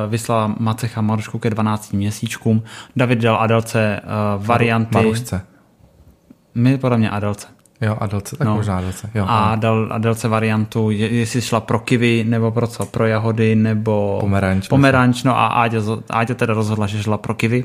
vyslala 0.09 0.55
Macecha 0.59 1.01
Marušku 1.01 1.39
ke 1.39 1.51
12 1.51 1.93
měsíčkům. 1.93 2.63
David 2.97 3.19
dal 3.19 3.37
Adelce 3.37 4.01
uh, 4.05 4.47
varianty. 4.47 4.95
Marušce. 4.95 5.47
My 6.55 6.79
podle 6.79 6.99
mě 6.99 7.11
Adelce. 7.11 7.47
Jo, 7.81 7.97
Adelce, 8.01 8.37
tak 8.37 8.47
no. 8.47 8.55
možná 8.55 8.79
Adelce. 8.79 9.11
Jo, 9.15 9.25
a 9.29 9.57
dal 9.57 9.89
Adelce 9.91 10.29
variantu, 10.29 10.91
jestli 10.91 11.41
šla 11.41 11.61
pro 11.61 11.79
kivy, 11.79 12.25
nebo 12.29 12.51
pro 12.51 12.67
co, 12.67 12.87
pro 12.87 13.07
jahody, 13.07 13.55
nebo 13.55 14.19
pomeranč. 14.21 14.69
Pomeranč, 14.69 15.23
no 15.23 15.39
a 15.39 15.47
Áďa, 15.47 15.81
Áďa 16.11 16.35
teda 16.35 16.55
rozhodla, 16.55 16.87
že 16.87 17.03
šla 17.03 17.19
pro 17.19 17.35
kivy. 17.35 17.65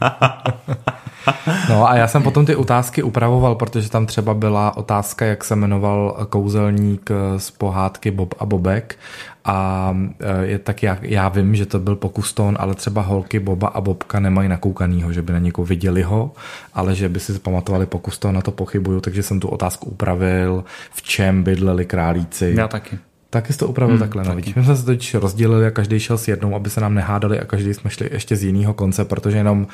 no 1.68 1.88
a 1.88 1.96
já 1.96 2.08
jsem 2.08 2.22
potom 2.22 2.46
ty 2.46 2.56
otázky 2.56 3.02
upravoval, 3.02 3.54
protože 3.54 3.90
tam 3.90 4.06
třeba 4.06 4.34
byla 4.34 4.76
otázka, 4.76 5.24
jak 5.24 5.44
se 5.44 5.56
jmenoval 5.56 6.26
kouzelník 6.28 7.10
z 7.36 7.50
pohádky 7.50 8.10
Bob 8.10 8.34
a 8.38 8.46
Bobek 8.46 8.98
a 9.44 9.96
e, 10.20 10.46
je 10.46 10.58
tak 10.58 10.82
já, 10.82 10.98
já 11.02 11.28
vím, 11.28 11.56
že 11.56 11.66
to 11.66 11.78
byl 11.78 11.96
pokus 11.96 12.32
tón, 12.32 12.56
ale 12.60 12.74
třeba 12.74 13.02
holky 13.02 13.40
Boba 13.40 13.68
a 13.68 13.80
Bobka 13.80 14.20
nemají 14.20 14.48
nakoukanýho, 14.48 15.12
že 15.12 15.22
by 15.22 15.32
na 15.32 15.38
někoho 15.38 15.66
viděli 15.66 16.02
ho, 16.02 16.32
ale 16.74 16.94
že 16.94 17.08
by 17.08 17.20
si 17.20 17.38
pamatovali 17.38 17.86
pokus 17.86 18.18
tón, 18.18 18.34
na 18.34 18.40
to 18.40 18.50
pochybuju, 18.50 19.00
takže 19.00 19.22
jsem 19.22 19.40
tu 19.40 19.48
otázku 19.48 19.90
upravil, 19.90 20.64
v 20.92 21.02
čem 21.02 21.42
bydleli 21.42 21.84
králíci. 21.84 22.54
Já 22.56 22.68
taky. 22.68 22.98
Taky 23.34 23.52
jsi 23.52 23.58
to 23.58 23.68
upravil 23.68 23.96
hmm, 23.96 24.00
takhle, 24.00 24.24
no, 24.24 24.34
My 24.34 24.64
jsme 24.64 24.76
se 24.76 24.84
totiž 24.84 25.14
rozdělili 25.14 25.66
a 25.66 25.70
každý 25.70 26.00
šel 26.00 26.18
s 26.18 26.28
jednou, 26.28 26.54
aby 26.54 26.70
se 26.70 26.80
nám 26.80 26.94
nehádali 26.94 27.40
a 27.40 27.44
každý 27.44 27.74
jsme 27.74 27.90
šli 27.90 28.08
ještě 28.12 28.36
z 28.36 28.44
jiného 28.44 28.74
konce, 28.74 29.04
protože 29.04 29.36
jenom 29.36 29.66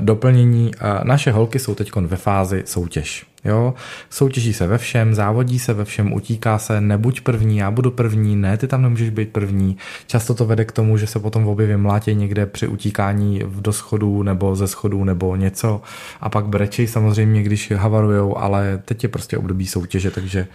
doplnění, 0.00 0.70
naše 1.02 1.32
holky 1.32 1.58
jsou 1.58 1.74
teď 1.74 1.96
ve 1.96 2.16
fázi 2.16 2.62
soutěž. 2.66 3.26
Jo? 3.44 3.74
Soutěží 4.10 4.52
se 4.52 4.66
ve 4.66 4.78
všem, 4.78 5.14
závodí 5.14 5.58
se 5.58 5.72
ve 5.72 5.84
všem, 5.84 6.12
utíká 6.12 6.58
se, 6.58 6.80
nebuď 6.80 7.20
první, 7.20 7.58
já 7.58 7.70
budu 7.70 7.90
první, 7.90 8.36
ne, 8.36 8.56
ty 8.56 8.66
tam 8.66 8.82
nemůžeš 8.82 9.10
být 9.10 9.28
první. 9.32 9.76
Často 10.06 10.34
to 10.34 10.46
vede 10.46 10.64
k 10.64 10.72
tomu, 10.72 10.96
že 10.96 11.06
se 11.06 11.18
potom 11.18 11.44
v 11.44 11.48
obě 11.48 11.66
vymlátí 11.66 12.14
někde 12.14 12.46
při 12.46 12.68
utíkání 12.68 13.42
do 13.60 13.72
schodů 13.72 14.22
nebo 14.22 14.56
ze 14.56 14.68
schodů 14.68 15.04
nebo 15.04 15.36
něco 15.36 15.82
a 16.20 16.28
pak 16.28 16.46
brečej 16.46 16.86
samozřejmě, 16.86 17.42
když 17.42 17.72
havarujou, 17.76 18.38
ale 18.38 18.82
teď 18.84 19.02
je 19.02 19.08
prostě 19.08 19.38
období 19.38 19.66
soutěže, 19.66 20.10
takže 20.10 20.46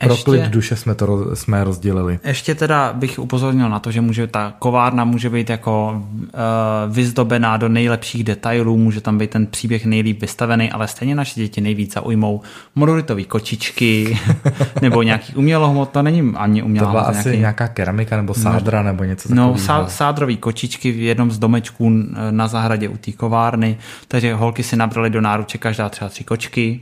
pro 0.00 0.12
ještě, 0.14 0.24
klid 0.24 0.44
duše 0.44 0.76
jsme 0.76 0.94
to 0.94 1.36
jsme 1.36 1.64
rozdělili. 1.64 2.18
Ještě 2.24 2.54
teda 2.54 2.92
bych 2.92 3.18
upozornil 3.18 3.68
na 3.68 3.78
to, 3.78 3.90
že 3.90 4.00
může 4.00 4.26
ta 4.26 4.54
kovárna 4.58 5.04
může 5.04 5.30
být 5.30 5.50
jako 5.50 6.02
uh, 6.12 6.94
vyzdobená 6.94 7.56
do 7.56 7.68
nejlepších 7.68 8.24
detailů, 8.24 8.76
může 8.76 9.00
tam 9.00 9.18
být 9.18 9.30
ten 9.30 9.46
příběh 9.46 9.86
nejlíp 9.86 10.20
vystavený, 10.20 10.72
ale 10.72 10.88
stejně 10.88 11.14
naše 11.14 11.40
děti 11.40 11.60
nejvíc 11.60 11.94
zaujmou 11.94 12.40
modulitové 12.74 13.24
kočičky 13.24 14.18
nebo 14.82 15.02
nějaký 15.02 15.34
umělohmot, 15.34 15.90
to 15.90 16.02
není 16.02 16.32
ani 16.36 16.62
umělá 16.62 16.86
To 16.86 16.90
byla 16.90 17.02
asi 17.02 17.28
nějaký... 17.28 17.40
nějaká 17.40 17.68
keramika 17.68 18.16
nebo 18.16 18.34
sádra 18.34 18.82
no, 18.82 18.86
nebo 18.86 19.04
něco 19.04 19.28
takového. 19.28 19.52
No, 19.52 19.58
sá, 19.58 19.86
sádrový 19.86 20.36
kočičky 20.36 20.92
v 20.92 21.00
jednom 21.00 21.30
z 21.30 21.38
domečků 21.38 21.92
na 22.30 22.48
zahradě 22.48 22.88
u 22.88 22.96
té 22.96 23.12
kovárny, 23.12 23.78
takže 24.08 24.34
holky 24.34 24.62
si 24.62 24.76
nabrali 24.76 25.10
do 25.10 25.20
náruče 25.20 25.58
každá 25.58 25.88
třeba 25.88 26.08
tři 26.08 26.24
kočky 26.24 26.80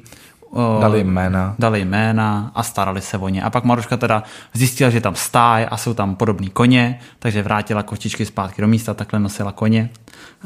Dali 0.80 1.04
jména. 1.04 1.54
Dali 1.58 1.84
jména 1.84 2.50
a 2.54 2.62
starali 2.62 3.00
se 3.00 3.18
o 3.18 3.28
ně. 3.28 3.42
A 3.42 3.50
pak 3.50 3.64
Maruška 3.64 3.96
teda 3.96 4.22
zjistila, 4.54 4.90
že 4.90 5.00
tam 5.00 5.14
stáj 5.14 5.66
a 5.70 5.76
jsou 5.76 5.94
tam 5.94 6.14
podobný 6.14 6.50
koně, 6.50 7.00
takže 7.18 7.42
vrátila 7.42 7.82
kočičky 7.82 8.26
zpátky 8.26 8.62
do 8.62 8.68
místa, 8.68 8.94
takhle 8.94 9.20
nosila 9.20 9.52
koně. 9.52 9.90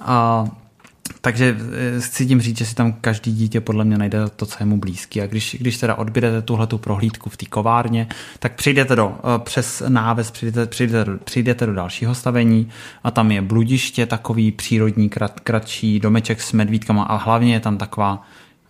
A, 0.03 0.45
takže 1.21 1.57
eh, 1.97 2.01
chci 2.01 2.27
tím 2.27 2.41
říct, 2.41 2.59
že 2.59 2.67
si 2.67 2.75
tam 2.75 2.93
každý 2.93 3.33
dítě 3.33 3.61
podle 3.61 3.85
mě 3.85 3.99
najde 3.99 4.19
to, 4.37 4.47
co 4.47 4.57
je 4.61 4.67
mu 4.67 4.77
blízký. 4.77 5.23
A 5.23 5.27
když, 5.27 5.57
když 5.61 5.79
teda 5.79 5.95
odbydete 5.95 6.43
tuhle 6.43 6.67
tu 6.67 6.79
prohlídku 6.79 7.31
v 7.31 7.37
té 7.37 7.47
kovárně, 7.47 8.09
tak 8.39 8.55
přijdete 8.55 8.97
do, 8.97 9.19
eh, 9.19 9.39
přes 9.39 9.83
náves, 9.89 10.31
přijdete, 10.31 10.67
přijdete, 10.67 11.19
přijdete 11.25 11.67
do 11.67 11.75
dalšího 11.75 12.15
stavení 12.15 12.69
a 13.05 13.11
tam 13.11 13.31
je 13.31 13.43
bludiště, 13.43 14.07
takový 14.07 14.53
přírodní, 14.53 15.09
krat, 15.09 15.41
kratší 15.41 16.01
domeček 16.01 16.43
s 16.43 16.53
medvídkama 16.53 17.03
a 17.03 17.17
hlavně 17.17 17.55
je 17.55 17.61
tam 17.61 17.79
taková 17.79 18.23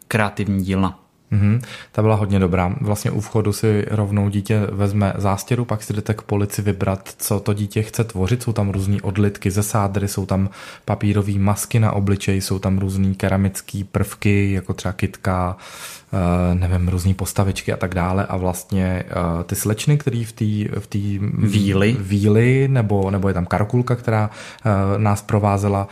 kreativní 0.08 0.64
dílna. 0.64 1.05
Mm-hmm. 1.32 1.60
Ta 1.92 2.02
byla 2.02 2.14
hodně 2.14 2.38
dobrá. 2.38 2.74
Vlastně 2.80 3.10
u 3.10 3.20
vchodu 3.20 3.52
si 3.52 3.84
rovnou 3.90 4.28
dítě 4.28 4.60
vezme 4.72 5.12
zástěru, 5.16 5.64
pak 5.64 5.82
si 5.82 5.92
jdete 5.92 6.14
k 6.14 6.22
polici 6.22 6.62
vybrat, 6.62 7.14
co 7.16 7.40
to 7.40 7.54
dítě 7.54 7.82
chce 7.82 8.04
tvořit. 8.04 8.42
Jsou 8.42 8.52
tam 8.52 8.70
různé 8.70 9.02
odlitky 9.02 9.50
ze 9.50 9.62
sádry, 9.62 10.08
jsou 10.08 10.26
tam 10.26 10.48
papírové 10.84 11.32
masky 11.32 11.80
na 11.80 11.92
obličej, 11.92 12.40
jsou 12.40 12.58
tam 12.58 12.78
různé 12.78 13.14
keramické 13.14 13.84
prvky, 13.92 14.52
jako 14.52 14.72
třeba 14.72 14.92
kitka, 14.92 15.56
nevím, 16.54 16.88
různé 16.88 17.14
postavičky 17.14 17.72
a 17.72 17.76
tak 17.76 17.94
dále 17.94 18.26
a 18.26 18.36
vlastně 18.36 19.04
eh, 19.08 19.44
ty 19.44 19.54
slečny, 19.54 19.98
který 19.98 20.24
v 20.24 20.32
té 20.32 20.44
v 20.80 20.86
tý 20.86 21.18
víly. 21.38 21.96
víly 22.00 22.68
nebo, 22.68 23.10
nebo 23.10 23.28
je 23.28 23.34
tam 23.34 23.46
karkulka, 23.46 23.96
která 23.96 24.30
eh, 24.64 24.98
nás 24.98 25.22
provázela, 25.22 25.88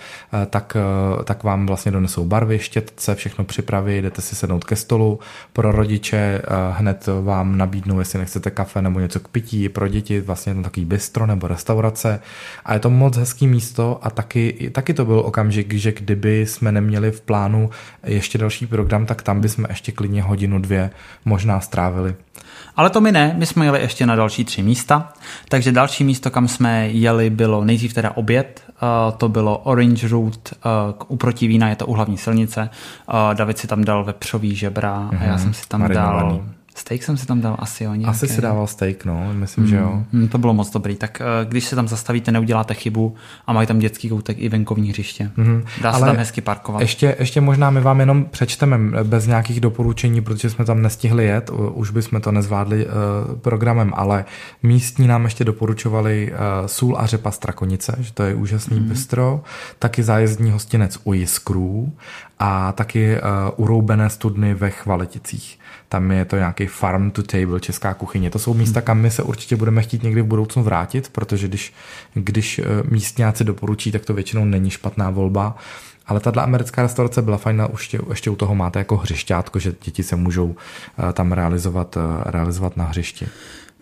tak, 0.50 0.76
tak 1.24 1.44
vám 1.44 1.66
vlastně 1.66 1.92
donesou 1.92 2.24
barvy, 2.24 2.58
štětce, 2.58 3.14
všechno 3.14 3.44
připraví, 3.44 4.02
jdete 4.02 4.22
si 4.22 4.36
sednout 4.36 4.64
ke 4.64 4.76
stolu. 4.76 5.20
Pro 5.52 5.72
rodiče 5.72 6.42
hned 6.72 7.08
vám 7.22 7.58
nabídnou, 7.58 7.98
jestli 7.98 8.18
nechcete 8.18 8.50
kafe 8.50 8.82
nebo 8.82 9.00
něco 9.00 9.20
k 9.20 9.28
pití, 9.28 9.68
pro 9.68 9.88
děti 9.88 10.20
vlastně 10.20 10.54
to 10.54 10.62
takový 10.62 10.86
bistro 10.86 11.26
nebo 11.26 11.48
restaurace 11.48 12.20
a 12.64 12.74
je 12.74 12.80
to 12.80 12.90
moc 12.90 13.16
hezký 13.16 13.46
místo 13.46 13.98
a 14.02 14.10
taky, 14.10 14.70
taky 14.72 14.94
to 14.94 15.04
byl 15.04 15.18
okamžik, 15.18 15.74
že 15.74 15.92
kdyby 15.92 16.46
jsme 16.46 16.72
neměli 16.72 17.10
v 17.10 17.20
plánu 17.20 17.70
ještě 18.04 18.38
další 18.38 18.66
program, 18.66 19.06
tak 19.06 19.22
tam 19.22 19.40
bychom 19.40 19.66
ještě 19.68 19.92
klidně 20.04 20.22
hodinu, 20.22 20.58
dvě 20.58 20.90
možná 21.24 21.60
strávili. 21.60 22.14
Ale 22.76 22.90
to 22.90 23.00
my 23.00 23.12
ne, 23.12 23.34
my 23.38 23.46
jsme 23.46 23.64
jeli 23.64 23.80
ještě 23.80 24.06
na 24.06 24.16
další 24.16 24.44
tři 24.44 24.62
místa, 24.62 25.12
takže 25.48 25.72
další 25.72 26.04
místo, 26.04 26.30
kam 26.30 26.48
jsme 26.48 26.88
jeli, 26.88 27.30
bylo 27.30 27.64
nejdřív 27.64 27.94
teda 27.94 28.10
oběd, 28.16 28.64
uh, 28.68 29.16
to 29.16 29.28
bylo 29.28 29.58
Orange 29.58 30.08
Route 30.08 30.56
uh, 30.56 30.94
u 31.08 31.16
Protivína, 31.16 31.68
je 31.68 31.76
to 31.76 31.86
u 31.86 31.92
hlavní 31.92 32.18
silnice, 32.18 32.70
uh, 33.08 33.34
David 33.34 33.58
si 33.58 33.66
tam 33.66 33.84
dal 33.84 34.04
vepřový 34.04 34.54
žebra 34.54 35.08
mm-hmm, 35.10 35.20
a 35.20 35.24
já 35.24 35.34
mhm, 35.34 35.42
jsem 35.42 35.54
si 35.54 35.68
tam 35.68 35.80
marinovaný. 35.80 36.38
dal 36.38 36.48
Steak 36.76 37.02
jsem 37.02 37.16
si 37.16 37.26
tam 37.26 37.40
dal 37.40 37.56
asi, 37.58 37.88
oni. 37.88 38.04
Asi 38.04 38.28
si 38.28 38.40
dával 38.40 38.66
steak, 38.66 39.04
no, 39.04 39.32
myslím, 39.32 39.64
mm, 39.64 39.70
že 39.70 39.76
jo. 39.76 40.02
Mm, 40.12 40.28
to 40.28 40.38
bylo 40.38 40.54
moc 40.54 40.70
dobrý. 40.70 40.96
Tak 40.96 41.20
eh, 41.20 41.44
když 41.44 41.64
se 41.64 41.76
tam 41.76 41.88
zastavíte, 41.88 42.32
neuděláte 42.32 42.74
chybu 42.74 43.14
a 43.46 43.52
mají 43.52 43.66
tam 43.66 43.78
dětský 43.78 44.08
koutek 44.08 44.36
i 44.40 44.48
venkovní 44.48 44.88
hřiště. 44.88 45.30
Mm, 45.36 45.64
Dá 45.82 45.92
se 45.92 46.00
tam 46.00 46.16
hezky 46.16 46.40
parkovat. 46.40 46.80
Ještě, 46.80 47.16
ještě 47.18 47.40
možná 47.40 47.70
my 47.70 47.80
vám 47.80 48.00
jenom 48.00 48.24
přečteme 48.24 49.04
bez 49.04 49.26
nějakých 49.26 49.60
doporučení, 49.60 50.20
protože 50.20 50.50
jsme 50.50 50.64
tam 50.64 50.82
nestihli 50.82 51.24
jet, 51.24 51.50
už 51.74 51.90
bychom 51.90 52.20
to 52.20 52.32
nezvládli 52.32 52.86
uh, 52.86 52.92
programem, 53.38 53.92
ale 53.96 54.24
místní 54.62 55.06
nám 55.06 55.24
ještě 55.24 55.44
doporučovali 55.44 56.32
uh, 56.32 56.66
sůl 56.66 56.96
a 56.98 57.06
řepa 57.06 57.30
strakonice, 57.30 57.96
že 58.00 58.12
to 58.12 58.22
je 58.22 58.34
úžasný 58.34 58.80
mm. 58.80 58.88
bistro, 58.88 59.42
taky 59.78 60.02
zájezdní 60.02 60.50
hostinec 60.50 60.98
u 61.04 61.12
Jiskrů 61.12 61.92
a 62.38 62.72
taky 62.72 63.16
uh, 63.16 63.20
uroubené 63.56 64.10
studny 64.10 64.54
ve 64.54 64.70
Chvaleticích. 64.70 65.58
Tam 65.88 66.10
je 66.10 66.24
to 66.24 66.36
nějaký 66.36 66.66
farm 66.66 67.10
to 67.10 67.22
table, 67.22 67.60
česká 67.60 67.94
kuchyně. 67.94 68.30
To 68.30 68.38
jsou 68.38 68.54
místa, 68.54 68.80
kam 68.80 68.98
my 68.98 69.10
se 69.10 69.22
určitě 69.22 69.56
budeme 69.56 69.82
chtít 69.82 70.02
někdy 70.02 70.22
v 70.22 70.26
budoucnu 70.26 70.62
vrátit, 70.62 71.08
protože 71.08 71.48
když, 71.48 71.72
když 72.14 72.58
eh, 72.58 72.64
místňáci 72.90 73.44
doporučí, 73.44 73.92
tak 73.92 74.04
to 74.04 74.14
většinou 74.14 74.44
není 74.44 74.70
špatná 74.70 75.10
volba. 75.10 75.56
Ale 76.06 76.20
tahle 76.20 76.42
americká 76.42 76.82
restaurace 76.82 77.22
byla 77.22 77.36
fajn 77.36 77.62
a 77.62 77.68
ještě, 77.72 77.98
ještě 78.08 78.30
u 78.30 78.36
toho 78.36 78.54
máte 78.54 78.78
jako 78.78 78.96
hřišťátko, 78.96 79.58
že 79.58 79.74
děti 79.84 80.02
se 80.02 80.16
můžou 80.16 80.54
eh, 80.98 81.12
tam 81.12 81.32
realizovat, 81.32 81.98
realizovat 82.26 82.76
na 82.76 82.84
hřišti. 82.84 83.26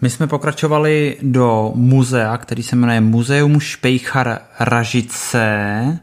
My 0.00 0.10
jsme 0.10 0.26
pokračovali 0.26 1.16
do 1.22 1.72
muzea, 1.74 2.36
který 2.36 2.62
se 2.62 2.76
jmenuje 2.76 3.00
Muzeum 3.00 3.60
Špejchar 3.60 4.38
Ražice 4.60 5.98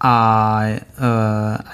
a 0.00 0.62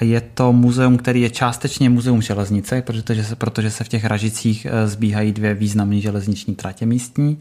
je 0.01 0.21
to 0.21 0.53
muzeum, 0.53 0.97
který 0.97 1.21
je 1.21 1.29
částečně 1.29 1.89
muzeum 1.89 2.21
železnice, 2.21 2.81
protože 2.81 3.23
se, 3.23 3.35
protože 3.35 3.71
se 3.71 3.83
v 3.83 3.87
těch 3.87 4.05
Ražicích 4.05 4.65
e, 4.65 4.87
zbíhají 4.87 5.31
dvě 5.31 5.53
významné 5.53 5.99
železniční 5.99 6.55
tratě 6.55 6.85
místní. 6.85 7.37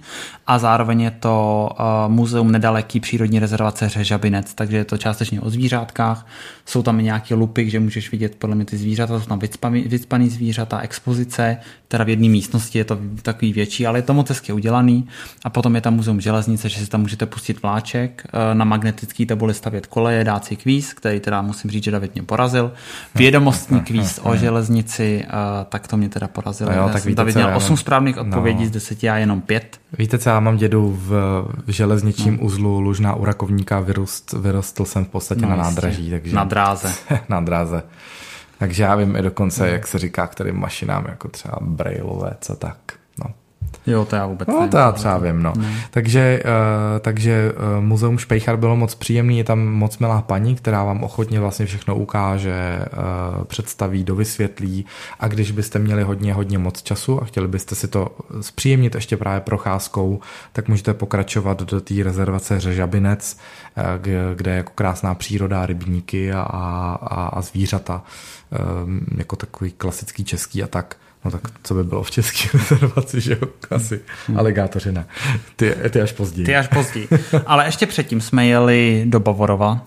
A 0.47 0.59
zároveň 0.59 1.01
je 1.01 1.11
to 1.11 1.69
e, 1.79 2.09
muzeum 2.09 2.53
nedaleký 2.53 3.01
přírodní 3.01 3.39
rezervace 3.39 3.89
Řežabinec, 3.89 4.55
takže 4.55 4.77
je 4.77 4.85
to 4.85 4.99
částečně 4.99 5.41
o 5.41 5.51
zvířátkách, 5.51 6.27
jsou 6.67 6.83
tam 6.83 6.99
nějaké 6.99 7.35
lupy, 7.35 7.71
že 7.71 7.81
můžeš 7.81 8.11
vidět 8.11 8.35
podle 8.35 8.57
mě 8.57 8.65
ty 8.65 8.77
zvířata, 8.77 9.21
jsou 9.21 9.27
tam 9.27 9.39
vycpaný 9.87 10.29
zvířata, 10.29 10.79
expozice, 10.81 11.57
teda 11.95 12.05
v 12.05 12.09
jedné 12.09 12.29
místnosti 12.29 12.79
je 12.79 12.85
to 12.85 12.99
takový 13.23 13.53
větší, 13.53 13.87
ale 13.87 13.99
je 13.99 14.03
to 14.03 14.15
moc 14.15 14.29
hezky 14.29 14.53
udělaný 14.53 15.09
a 15.45 15.51
potom 15.51 15.75
je 15.75 15.81
tam 15.81 15.95
muzeum 15.95 16.21
železnice, 16.21 16.69
že 16.69 16.79
si 16.79 16.87
tam 16.87 17.01
můžete 17.01 17.27
pustit 17.27 17.63
vláček, 17.63 18.27
e, 18.33 18.55
na 18.55 18.65
magnetický 18.65 19.27
tabuli 19.27 19.55
stavět 19.55 19.87
koleje, 19.87 20.25
dát 20.25 20.45
si 20.45 20.57
kvíz, 20.57 20.95
který 20.95 21.21
teda 21.21 21.43
musím 21.43 21.71
říct, 21.71 21.85
že 21.85 21.91
David 21.91 22.15
mě 22.15 22.23
porazil. 22.23 22.73
Vědomostní 23.15 23.81
kvíz 23.89 24.21
o 24.23 24.37
železnici, 24.37 25.25
tak 25.69 25.89
to 25.89 25.97
mě 25.97 26.09
teda 26.09 26.29
porazilo. 26.29 26.71
No 26.71 26.77
jo, 26.77 26.91
tak 26.93 27.05
víte, 27.05 27.17
David 27.17 27.35
měl 27.35 27.57
8 27.57 27.71
mám... 27.71 27.77
správných 27.77 28.19
odpovědí 28.19 28.65
no. 28.65 28.69
z 28.69 28.71
10 28.71 29.03
já 29.03 29.19
jenom 29.19 29.41
5. 29.41 29.81
Víte 29.99 30.19
co, 30.19 30.29
já 30.29 30.41
mám 30.41 30.57
dědu 30.57 30.99
v, 31.01 31.11
v 31.67 31.71
železničním 31.71 32.37
no. 32.37 32.43
uzlu 32.43 32.81
Lužná 32.81 33.15
u 33.15 33.25
Rakovníka, 33.25 33.81
vyrost, 33.81 34.33
vyrostl 34.33 34.85
jsem 34.85 35.05
v 35.05 35.09
podstatě 35.09 35.43
no, 35.43 35.49
na 35.49 35.57
nádraží. 35.57 36.11
Takže... 36.11 36.37
Na 36.37 36.45
dráze. 36.45 36.93
na 37.29 37.41
dráze. 37.41 37.83
Takže 38.65 38.83
já 38.83 38.97
vím 38.97 39.17
i 39.17 39.23
dokonce, 39.23 39.69
jak 39.69 39.87
se 39.87 39.99
říká, 39.99 40.27
kterým 40.27 40.61
mašinám, 40.61 41.07
jako 41.09 41.29
třeba 41.29 41.59
Brailleové, 41.61 42.37
co 42.41 42.57
tak. 42.57 42.77
Jo, 43.87 44.05
to 44.05 44.17
já 44.17 44.27
vůbec 44.27 44.49
No, 44.49 44.69
to 44.71 44.77
já 44.77 44.93
třeba 44.93 45.19
vím, 45.19 45.43
no. 45.43 45.53
Ne. 45.57 45.75
Takže, 45.91 46.43
uh, 46.45 46.99
takže 47.01 47.53
uh, 47.53 47.85
Muzeum 47.85 48.19
Špejchar 48.19 48.57
bylo 48.57 48.77
moc 48.77 48.95
příjemný, 48.95 49.39
je 49.39 49.45
tam 49.45 49.67
moc 49.67 49.99
milá 49.99 50.23
paní, 50.23 50.55
která 50.55 50.85
vám 50.85 51.05
ochotně 51.05 51.41
vlastně 51.41 51.67
všechno 51.67 51.97
ukáže, 51.97 52.79
uh, 53.39 53.45
představí, 53.45 54.05
dovysvětlí 54.05 54.87
a 55.21 55.29
když 55.29 55.51
byste 55.51 55.79
měli 55.79 56.03
hodně, 56.03 56.35
hodně 56.35 56.59
moc 56.59 56.83
času 56.83 57.23
a 57.23 57.25
chtěli 57.25 57.49
byste 57.49 57.75
si 57.75 57.89
to 57.89 58.09
zpříjemnit 58.41 58.95
ještě 58.95 59.17
právě 59.17 59.41
procházkou, 59.41 60.21
tak 60.53 60.69
můžete 60.69 60.95
pokračovat 60.95 61.63
do 61.63 61.81
té 61.81 61.95
rezervace 62.03 62.61
Řežabinec, 62.61 63.39
uh, 63.77 63.85
kde 64.35 64.51
je 64.51 64.57
jako 64.57 64.73
krásná 64.75 65.15
příroda, 65.15 65.67
rybníky 65.67 66.33
a, 66.33 66.41
a, 66.41 67.27
a 67.27 67.41
zvířata, 67.43 68.03
um, 68.85 69.01
jako 69.17 69.37
takový 69.37 69.73
klasický 69.73 70.25
český 70.25 70.63
a 70.63 70.67
tak. 70.67 70.97
No 71.25 71.31
tak 71.31 71.41
co 71.63 71.75
by 71.75 71.85
bylo 71.85 72.03
v 72.03 72.11
české 72.11 72.59
rezervaci, 72.59 73.21
že 73.21 73.33
jo? 73.33 73.49
Asi 73.71 74.01
hmm. 74.27 74.39
aligátoři 74.39 74.93
ne. 74.93 75.07
Ty, 75.57 75.75
ty 75.91 76.01
až 76.01 76.13
později. 76.13 76.47
Ty 76.47 76.57
až 76.57 76.69
později. 76.69 77.09
Ale 77.47 77.65
ještě 77.65 77.87
předtím 77.87 78.21
jsme 78.21 78.47
jeli 78.47 79.05
do 79.07 79.21
Bavorova. 79.21 79.87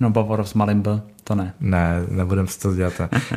No 0.00 0.10
Bavorov 0.10 0.48
z 0.48 0.54
Malimbe, 0.54 1.00
to 1.28 1.34
ne. 1.34 1.52
Ne, 1.60 2.02
nebudeme 2.08 2.48
si 2.48 2.58
to 2.58 2.74
dělat. 2.74 2.92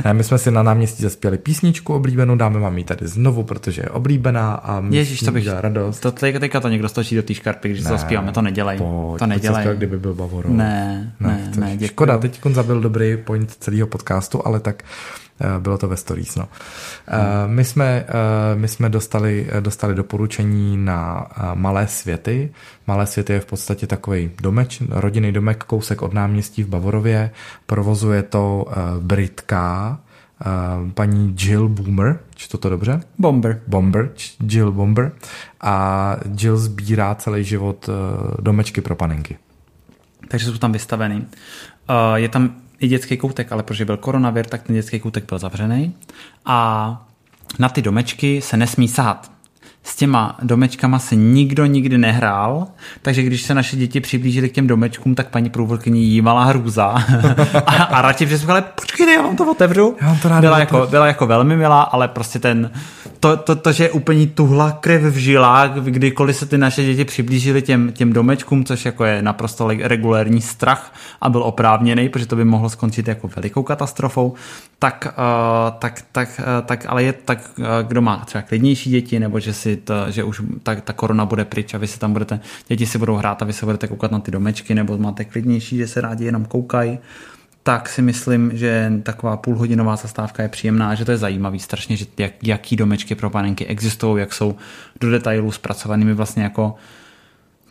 Ne, 0.06 0.14
my 0.14 0.24
jsme 0.24 0.38
si 0.38 0.52
na 0.52 0.64
náměstí 0.64 1.04
zaspěli 1.04 1.38
písničku 1.38 1.94
oblíbenou, 1.94 2.36
dáme 2.36 2.60
vám 2.60 2.78
ji 2.78 2.84
tady 2.84 3.08
znovu, 3.08 3.44
protože 3.44 3.82
je 3.82 3.90
oblíbená 3.90 4.54
a 4.54 4.80
my 4.80 4.96
Ježíš, 4.96 5.20
to 5.20 5.32
bych, 5.32 5.48
radost. 5.48 6.00
To 6.00 6.12
teďka, 6.12 6.40
teďka 6.40 6.60
to 6.60 6.70
někdo 6.70 6.90
stočí 6.90 7.16
do 7.16 7.24
té 7.24 7.34
škarpy, 7.34 7.70
když 7.70 7.84
ne, 7.84 7.90
to 7.90 7.98
zaspíváme, 7.98 8.32
to 8.32 8.42
nedělej. 8.42 8.78
Pojď, 8.78 9.20
to 9.20 9.26
nedělej. 9.26 9.66
Pojď 9.66 9.78
kdyby 9.78 10.00
byl 10.00 10.14
Bavorov. 10.14 10.52
Ne, 10.52 11.14
ne, 11.20 11.52
ne, 11.58 11.78
ne 11.78 11.88
Škoda, 11.88 12.18
teď 12.18 12.42
zabil 12.52 12.82
dobrý 12.82 13.18
point 13.18 13.52
celého 13.60 13.88
podcastu, 13.88 14.48
ale 14.48 14.60
tak 14.60 14.84
Eh, 15.42 15.60
bylo 15.60 15.78
to 15.78 15.88
ve 15.88 15.98
stories. 15.98 16.36
No. 16.36 16.48
Hmm. 17.08 17.56
My 17.56 17.64
jsme, 17.64 18.06
eh, 18.08 18.56
my 18.56 18.68
jsme 18.68 18.90
dostali, 18.90 19.48
dostali 19.60 19.96
doporučení 19.96 20.78
na 20.78 21.28
Malé 21.54 21.88
světy. 21.88 22.52
Malé 22.88 23.08
světy 23.08 23.34
je 23.34 23.40
v 23.40 23.46
podstatě 23.46 23.88
takový 23.88 24.32
domeč, 24.42 24.82
rodinný 24.90 25.32
domek, 25.32 25.64
kousek 25.64 26.02
od 26.02 26.14
náměstí 26.14 26.64
v 26.64 26.68
Bavorově. 26.68 27.32
Provozuje 27.82 28.24
to 28.24 28.66
Britka, 29.00 30.00
paní 30.94 31.36
Jill 31.40 31.70
Boomer, 31.70 32.20
čtu 32.36 32.58
to 32.58 32.70
dobře? 32.70 33.02
Bomber. 33.20 33.62
Bomber, 33.68 34.12
Jill 34.48 34.72
Bomber. 34.72 35.12
A 35.62 36.16
Jill 36.40 36.58
sbírá 36.58 37.16
celý 37.16 37.44
život 37.44 37.90
domečky 38.40 38.82
pro 38.82 38.96
panenky. 38.96 39.38
Takže 40.28 40.46
jsou 40.46 40.58
tam 40.58 40.72
vystavený. 40.72 41.28
Je 42.16 42.30
tam 42.30 42.56
i 42.80 42.88
dětský 42.88 43.18
koutek, 43.18 43.52
ale 43.52 43.64
protože 43.64 43.86
byl 43.86 43.98
koronavir, 43.98 44.46
tak 44.46 44.64
ten 44.64 44.76
dětský 44.76 45.00
koutek 45.00 45.26
byl 45.30 45.40
zavřený 45.40 45.96
a 46.46 47.10
na 47.60 47.70
ty 47.70 47.82
domečky 47.82 48.42
se 48.42 48.58
nesmí 48.58 48.88
sahat 48.88 49.31
s 49.84 49.96
těma 49.96 50.38
domečkama 50.42 51.00
se 51.00 51.16
nikdo 51.16 51.66
nikdy 51.66 51.98
nehrál, 51.98 52.68
takže 53.02 53.24
když 53.24 53.42
se 53.42 53.54
naše 53.54 53.76
děti 53.76 54.00
přiblížily 54.00 54.50
k 54.50 54.54
těm 54.54 54.68
domečkům, 54.68 55.16
tak 55.16 55.30
paní 55.30 55.50
průvodkyně 55.50 56.02
jímala 56.02 56.44
hrůza. 56.44 56.84
a, 57.66 57.84
a 57.84 58.02
radši 58.02 58.26
přesvědčila, 58.26 58.62
počkejte, 58.62 59.14
já 59.14 59.22
vám 59.22 59.36
to 59.36 59.52
otevřu. 59.52 59.96
Já 60.02 60.08
vám 60.08 60.20
to 60.20 60.30
rád 60.30 60.42
byla, 60.42 60.60
jako, 60.60 60.88
byla 60.90 61.08
jako 61.08 61.28
velmi 61.28 61.58
milá, 61.58 61.82
ale 61.82 62.08
prostě 62.08 62.40
ten, 62.40 62.72
to, 63.22 63.38
to, 63.38 63.56
to, 63.56 63.72
že 63.72 63.84
je 63.84 63.92
úplně 63.92 64.28
tuhla 64.28 64.72
krev 64.72 65.04
v 65.04 65.16
žilách, 65.16 65.72
kdykoliv 65.72 66.38
se 66.38 66.46
ty 66.46 66.58
naše 66.58 66.84
děti 66.84 67.06
přiblížily 67.06 67.62
těm, 67.62 67.92
těm 67.92 68.14
domečkům, 68.14 68.66
což 68.66 68.86
jako 68.86 69.06
je 69.06 69.22
naprosto 69.22 69.68
regulérní 69.68 70.42
strach 70.42 70.94
a 71.22 71.30
byl 71.30 71.44
oprávněný, 71.44 72.10
protože 72.10 72.26
to 72.26 72.36
by 72.36 72.46
mohlo 72.46 72.70
skončit 72.70 73.08
jako 73.08 73.30
velikou 73.36 73.64
katastrofou, 73.64 74.34
tak, 74.80 75.08
uh, 75.18 75.80
tak, 75.80 76.06
tak, 76.12 76.40
uh, 76.40 76.66
tak 76.66 76.86
ale 76.88 77.04
je 77.04 77.14
tak, 77.14 77.52
uh, 77.58 77.66
kdo 77.88 78.02
má 78.02 78.18
třeba 78.26 78.42
klidnější 78.42 78.90
děti, 78.90 79.20
nebo 79.20 79.40
že 79.40 79.54
si 79.54 79.78
to, 79.78 79.94
že 80.10 80.24
už 80.24 80.42
ta, 80.64 80.76
ta 80.76 80.94
korona 80.94 81.26
bude 81.26 81.46
pryč 81.46 81.74
a 81.74 81.78
vy 81.78 81.88
si 81.88 82.00
tam 82.00 82.14
budete, 82.14 82.40
děti 82.68 82.86
si 82.86 82.98
budou 82.98 83.16
hrát 83.16 83.42
a 83.42 83.46
vy 83.46 83.54
se 83.54 83.66
budete 83.66 83.88
koukat 83.88 84.12
na 84.12 84.20
ty 84.20 84.32
domečky, 84.32 84.76
nebo 84.76 84.98
máte 84.98 85.26
klidnější, 85.26 85.78
že 85.78 85.88
se 85.88 86.02
rádi 86.02 86.26
jenom 86.26 86.46
koukají, 86.46 87.00
tak 87.64 87.90
si 87.90 88.02
myslím, 88.02 88.58
že 88.58 88.92
taková 89.04 89.38
půlhodinová 89.38 89.96
zastávka 89.96 90.44
je 90.44 90.50
příjemná, 90.50 90.96
že 90.96 91.06
to 91.06 91.12
je 91.12 91.18
zajímavý 91.18 91.60
strašně, 91.60 91.98
že 91.98 92.06
jak, 92.18 92.32
jaký 92.44 92.76
domečky 92.76 93.16
pro 93.16 93.30
panenky 93.30 93.66
existují, 93.66 94.20
jak 94.20 94.34
jsou 94.34 94.56
do 95.00 95.12
detailů 95.12 95.52
zpracovanými 95.52 96.14
vlastně 96.14 96.44
jako 96.44 96.76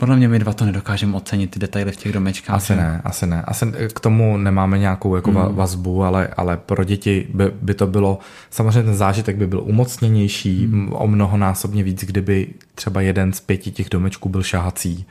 podle 0.01 0.17
mě 0.17 0.29
my 0.29 0.39
dva 0.39 0.53
to 0.53 0.65
nedokážeme 0.65 1.17
ocenit, 1.17 1.51
ty 1.51 1.59
detaily 1.59 1.93
v 1.93 1.97
těch 1.97 2.13
domečkách. 2.13 2.57
Asi 2.57 2.77
ne, 2.77 3.01
asi 3.05 3.27
ne. 3.27 3.43
Asi 3.43 3.67
k 3.95 4.01
tomu 4.01 4.37
nemáme 4.37 4.79
nějakou 4.79 5.17
jako 5.17 5.31
mm. 5.31 5.55
vazbu, 5.55 6.05
ale, 6.05 6.29
ale 6.37 6.57
pro 6.57 6.85
děti 6.85 7.27
by, 7.35 7.45
by 7.63 7.75
to 7.75 7.87
bylo, 7.87 8.19
samozřejmě 8.51 8.83
ten 8.83 8.95
zážitek 8.95 9.37
by 9.37 9.47
byl 9.47 9.61
umocněnější, 9.61 10.67
mm. 10.67 10.93
o 10.93 11.07
mnohonásobně 11.07 11.83
víc, 11.83 12.05
kdyby 12.05 12.47
třeba 12.75 13.01
jeden 13.01 13.33
z 13.33 13.41
pěti 13.41 13.71
těch 13.71 13.89
domečků 13.91 14.29
byl 14.29 14.43
šahací 14.43 15.07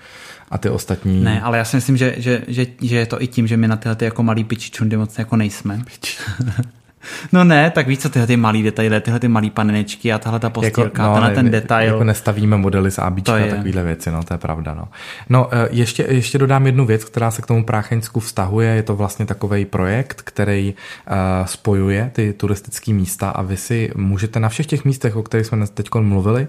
a 0.51 0.57
ty 0.57 0.69
ostatní... 0.69 1.23
Ne, 1.23 1.41
ale 1.41 1.57
já 1.57 1.65
si 1.65 1.77
myslím, 1.77 1.97
že, 1.97 2.15
že, 2.17 2.41
že, 2.47 2.65
že 2.81 2.95
je 2.95 3.05
to 3.05 3.21
i 3.21 3.27
tím, 3.27 3.47
že 3.47 3.57
my 3.57 3.67
na 3.67 3.75
tyhle 3.75 3.95
ty 3.95 4.05
jako 4.05 4.23
malý 4.23 4.43
pičičundy 4.43 4.97
moc 4.97 5.19
jako 5.19 5.35
nejsme. 5.35 5.81
No 7.31 7.43
ne, 7.43 7.71
tak 7.71 7.87
víš 7.87 7.99
co, 7.99 8.09
tyhle 8.09 8.27
ty 8.27 8.37
malý 8.37 8.63
detaily, 8.63 9.01
tyhle 9.01 9.19
ty 9.19 9.27
malý 9.27 9.49
panenečky 9.49 10.13
a 10.13 10.19
tahle 10.19 10.39
ta 10.39 10.49
postýlka, 10.49 10.81
jako, 10.81 11.01
no, 11.01 11.13
tenhle 11.13 11.35
ten 11.35 11.51
detail. 11.51 11.87
Jako 11.87 12.03
nestavíme 12.03 12.57
modely 12.57 12.91
z 12.91 12.99
ABčka 12.99 13.35
a 13.35 13.47
takovýhle 13.49 13.83
věci, 13.83 14.11
no 14.11 14.23
to 14.23 14.33
je 14.33 14.37
pravda. 14.37 14.73
No, 14.73 14.87
no 15.29 15.49
eh, 15.51 15.67
ještě, 15.71 16.05
ještě 16.09 16.37
dodám 16.37 16.65
jednu 16.65 16.85
věc, 16.85 17.03
která 17.03 17.31
se 17.31 17.41
k 17.41 17.45
tomu 17.45 17.63
Prácheňsku 17.63 18.19
vztahuje, 18.19 18.69
je 18.69 18.83
to 18.83 18.95
vlastně 18.95 19.25
takový 19.25 19.65
projekt, 19.65 20.21
který 20.21 20.73
uh, 21.09 21.15
spojuje 21.45 22.11
ty 22.13 22.33
turistické 22.33 22.93
místa 22.93 23.29
a 23.29 23.41
vy 23.41 23.57
si 23.57 23.91
můžete 23.95 24.39
na 24.39 24.49
všech 24.49 24.65
těch 24.65 24.85
místech, 24.85 25.15
o 25.15 25.23
kterých 25.23 25.45
jsme 25.45 25.67
teď 25.67 25.87
mluvili, 25.99 26.47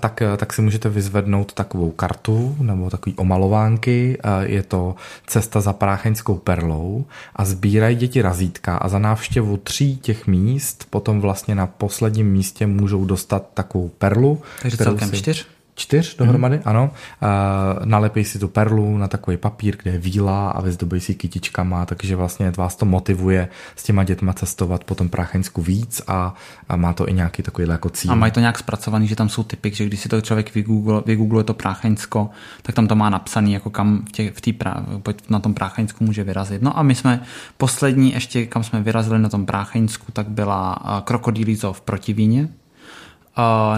tak, 0.00 0.22
tak 0.36 0.52
si 0.52 0.62
můžete 0.62 0.88
vyzvednout 0.88 1.52
takovou 1.52 1.90
kartu 1.90 2.56
nebo 2.60 2.90
takový 2.90 3.16
omalovánky. 3.16 4.18
Je 4.42 4.62
to 4.62 4.94
cesta 5.26 5.60
za 5.60 5.72
prácheňskou 5.72 6.34
perlou 6.34 7.04
a 7.36 7.44
sbírají 7.44 7.96
děti 7.96 8.22
razítka 8.22 8.76
a 8.76 8.88
za 8.88 8.98
návštěvu 8.98 9.56
tří 9.56 9.96
těch 9.96 10.26
míst 10.26 10.86
potom 10.90 11.20
vlastně 11.20 11.54
na 11.54 11.66
posledním 11.66 12.32
místě 12.32 12.66
můžou 12.66 13.04
dostat 13.04 13.46
takovou 13.54 13.88
perlu. 13.88 14.42
Takže 14.62 14.76
celkem 14.76 15.08
si... 15.08 15.16
čtyř? 15.16 15.46
Čtyř 15.78 16.16
dohromady, 16.16 16.56
mm. 16.56 16.62
ano. 16.64 16.90
Uh, 17.22 17.86
nalepí 17.86 18.24
si 18.24 18.38
tu 18.38 18.48
perlu 18.48 18.98
na 18.98 19.08
takový 19.08 19.36
papír, 19.36 19.76
kde 19.82 19.90
je 19.90 19.98
víla 19.98 20.50
a 20.50 20.60
vyzdobí 20.60 21.00
si 21.00 21.14
kytičkama, 21.14 21.86
takže 21.86 22.16
vlastně 22.16 22.52
vás 22.56 22.76
to 22.76 22.84
motivuje 22.84 23.48
s 23.76 23.82
těma 23.82 24.04
dětma 24.04 24.32
cestovat 24.32 24.84
po 24.84 24.94
tom 24.94 25.08
Prácheňsku 25.08 25.62
víc 25.62 26.02
a, 26.06 26.34
a 26.68 26.76
má 26.76 26.92
to 26.92 27.08
i 27.08 27.12
nějaký 27.12 27.42
takový 27.42 27.68
jako 27.68 27.90
cíl. 27.90 28.12
A 28.12 28.14
mají 28.14 28.32
to 28.32 28.40
nějak 28.40 28.58
zpracovaný, 28.58 29.06
že 29.06 29.16
tam 29.16 29.28
jsou 29.28 29.42
typy, 29.42 29.70
že 29.74 29.86
když 29.86 30.00
si 30.00 30.08
to 30.08 30.20
člověk 30.20 30.54
vygoogluje, 30.54 31.02
vygoogluje 31.06 31.44
to 31.44 31.54
Prácheňsko, 31.54 32.30
tak 32.62 32.74
tam 32.74 32.88
to 32.88 32.96
má 32.96 33.10
napsaný, 33.10 33.52
jako 33.52 33.70
kam 33.70 34.04
v 34.08 34.12
tě, 34.12 34.30
v 34.30 34.40
tý 34.40 34.52
pra, 34.52 34.84
na 35.28 35.38
tom 35.38 35.54
Prácheňsku 35.54 36.04
může 36.04 36.24
vyrazit. 36.24 36.62
No 36.62 36.78
a 36.78 36.82
my 36.82 36.94
jsme 36.94 37.20
poslední 37.56 38.12
ještě, 38.12 38.46
kam 38.46 38.64
jsme 38.64 38.82
vyrazili 38.82 39.18
na 39.18 39.28
tom 39.28 39.46
Prácheňsku, 39.46 40.12
tak 40.12 40.28
byla 40.28 40.78
Krokodýlí 41.04 41.56
v 41.72 41.80
Protivíně, 41.80 42.48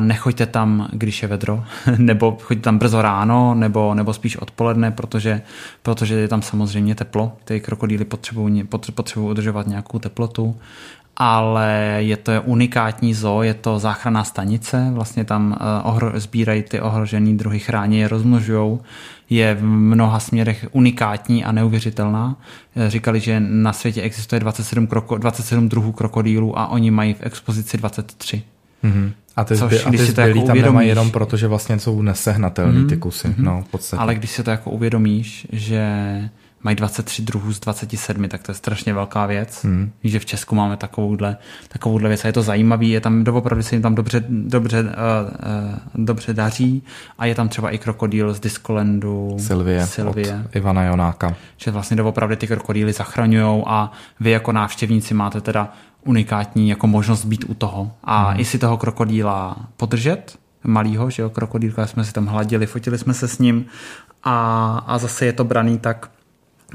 Nechoďte 0.00 0.46
tam, 0.46 0.88
když 0.92 1.22
je 1.22 1.28
vedro, 1.28 1.64
nebo 1.98 2.38
choďte 2.42 2.62
tam 2.62 2.78
brzo 2.78 3.02
ráno, 3.02 3.54
nebo, 3.54 3.94
nebo 3.94 4.12
spíš 4.12 4.36
odpoledne, 4.36 4.90
protože, 4.90 5.42
protože 5.82 6.14
je 6.14 6.28
tam 6.28 6.42
samozřejmě 6.42 6.94
teplo. 6.94 7.32
Ty 7.44 7.60
krokodýly 7.60 8.04
potřebují, 8.04 8.64
potřebují 8.94 9.30
udržovat 9.30 9.66
nějakou 9.66 9.98
teplotu, 9.98 10.56
ale 11.16 11.96
je 11.98 12.16
to 12.16 12.32
unikátní 12.44 13.14
zoo, 13.14 13.42
je 13.42 13.54
to 13.54 13.78
záchranná 13.78 14.24
stanice, 14.24 14.90
vlastně 14.92 15.24
tam 15.24 15.50
uh, 15.50 15.88
ohro, 15.88 16.20
sbírají 16.20 16.62
ty 16.62 16.80
ohrožené 16.80 17.34
druhy, 17.34 17.58
chrání 17.58 17.98
je, 17.98 18.08
rozmnožují, 18.08 18.78
je 19.30 19.54
v 19.54 19.62
mnoha 19.64 20.20
směrech 20.20 20.66
unikátní 20.72 21.44
a 21.44 21.52
neuvěřitelná. 21.52 22.36
Eh, 22.76 22.90
říkali, 22.90 23.20
že 23.20 23.40
na 23.40 23.72
světě 23.72 24.02
existuje 24.02 24.40
27, 24.40 24.86
kroko, 24.86 25.18
27 25.18 25.68
druhů 25.68 25.92
krokodýlů 25.92 26.58
a 26.58 26.66
oni 26.66 26.90
mají 26.90 27.14
v 27.14 27.22
expozici 27.22 27.76
23. 27.76 28.42
Mm-hmm. 28.84 29.12
A 29.36 29.44
ty, 29.44 29.56
Což, 29.56 29.86
a 29.86 29.90
ty 29.90 29.98
zbylý 29.98 30.40
jako 30.40 30.46
tam 30.46 30.56
nemají 30.56 30.88
jenom 30.88 31.10
proto, 31.10 31.36
že 31.36 31.46
vlastně 31.46 31.78
jsou 31.78 32.02
nesehnatelný 32.02 32.78
mm-hmm. 32.78 32.88
ty 32.88 32.96
kusy. 32.96 33.28
Mm-hmm. 33.28 33.44
No, 33.44 33.62
v 33.62 33.70
podstatě. 33.70 34.00
Ale 34.00 34.14
když 34.14 34.30
si 34.30 34.42
to 34.42 34.50
jako 34.50 34.70
uvědomíš, 34.70 35.46
že 35.52 35.90
mají 36.62 36.76
23 36.76 37.22
druhů 37.22 37.52
z 37.52 37.60
27, 37.60 38.28
tak 38.28 38.42
to 38.42 38.50
je 38.50 38.56
strašně 38.56 38.94
velká 38.94 39.26
věc. 39.26 39.62
Mm. 39.62 39.92
Víš, 40.04 40.12
že 40.12 40.18
v 40.18 40.26
Česku 40.26 40.54
máme 40.54 40.76
takovouhle, 40.76 41.36
takovouhle 41.68 42.08
věc 42.08 42.24
a 42.24 42.28
je 42.28 42.32
to 42.32 42.42
zajímavý, 42.42 42.90
je 42.90 43.00
tam 43.00 43.24
doopravdy 43.24 43.62
se 43.62 43.74
jim 43.74 43.82
tam 43.82 43.94
dobře, 43.94 44.24
dobře, 44.28 44.82
uh, 44.82 44.88
uh, 44.88 46.04
dobře 46.04 46.34
daří 46.34 46.82
a 47.18 47.26
je 47.26 47.34
tam 47.34 47.48
třeba 47.48 47.70
i 47.70 47.78
krokodýl 47.78 48.34
z 48.34 48.40
Discolandu. 48.40 49.36
Sylvie, 49.38 49.86
Sylvie. 49.86 50.42
od 50.46 50.56
Ivana 50.56 50.84
Jonáka. 50.84 51.34
Že 51.56 51.70
vlastně 51.70 51.96
doopravdy 51.96 52.36
ty 52.36 52.46
krokodýly 52.46 52.92
zachraňují 52.92 53.62
a 53.66 53.92
vy 54.20 54.30
jako 54.30 54.52
návštěvníci 54.52 55.14
máte 55.14 55.40
teda 55.40 55.72
unikátní 56.04 56.68
jako 56.68 56.86
možnost 56.86 57.24
být 57.24 57.44
u 57.48 57.54
toho 57.54 57.92
a 58.04 58.30
hmm. 58.30 58.40
i 58.40 58.44
si 58.44 58.58
toho 58.58 58.76
krokodýla 58.76 59.56
podržet, 59.76 60.38
malýho, 60.64 61.10
že 61.10 61.22
jo, 61.22 61.30
krokodýlka 61.30 61.86
jsme 61.86 62.04
si 62.04 62.12
tam 62.12 62.26
hladili, 62.26 62.66
fotili 62.66 62.98
jsme 62.98 63.14
se 63.14 63.28
s 63.28 63.38
ním 63.38 63.66
a, 64.24 64.78
a 64.86 64.98
zase 64.98 65.26
je 65.26 65.32
to 65.32 65.44
braný 65.44 65.78
tak, 65.78 66.10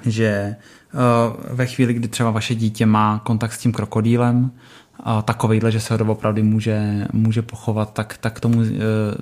že 0.06 0.56
uh, 0.94 1.56
ve 1.56 1.66
chvíli, 1.66 1.94
kdy 1.94 2.08
třeba 2.08 2.32
vaše 2.32 2.56
dítě 2.56 2.86
má 2.86 3.22
kontakt 3.24 3.54
s 3.54 3.58
tím 3.58 3.72
krokodýlem, 3.72 4.52
uh, 5.06 5.22
takovejhle, 5.22 5.72
že 5.72 5.80
se 5.80 5.98
ho 5.98 6.12
opravdu 6.12 6.44
může, 6.44 7.08
může 7.14 7.42
pochovat, 7.42 7.94
tak, 7.94 8.18
tak 8.18 8.40
tomu 8.40 8.58
uh, 8.58 8.68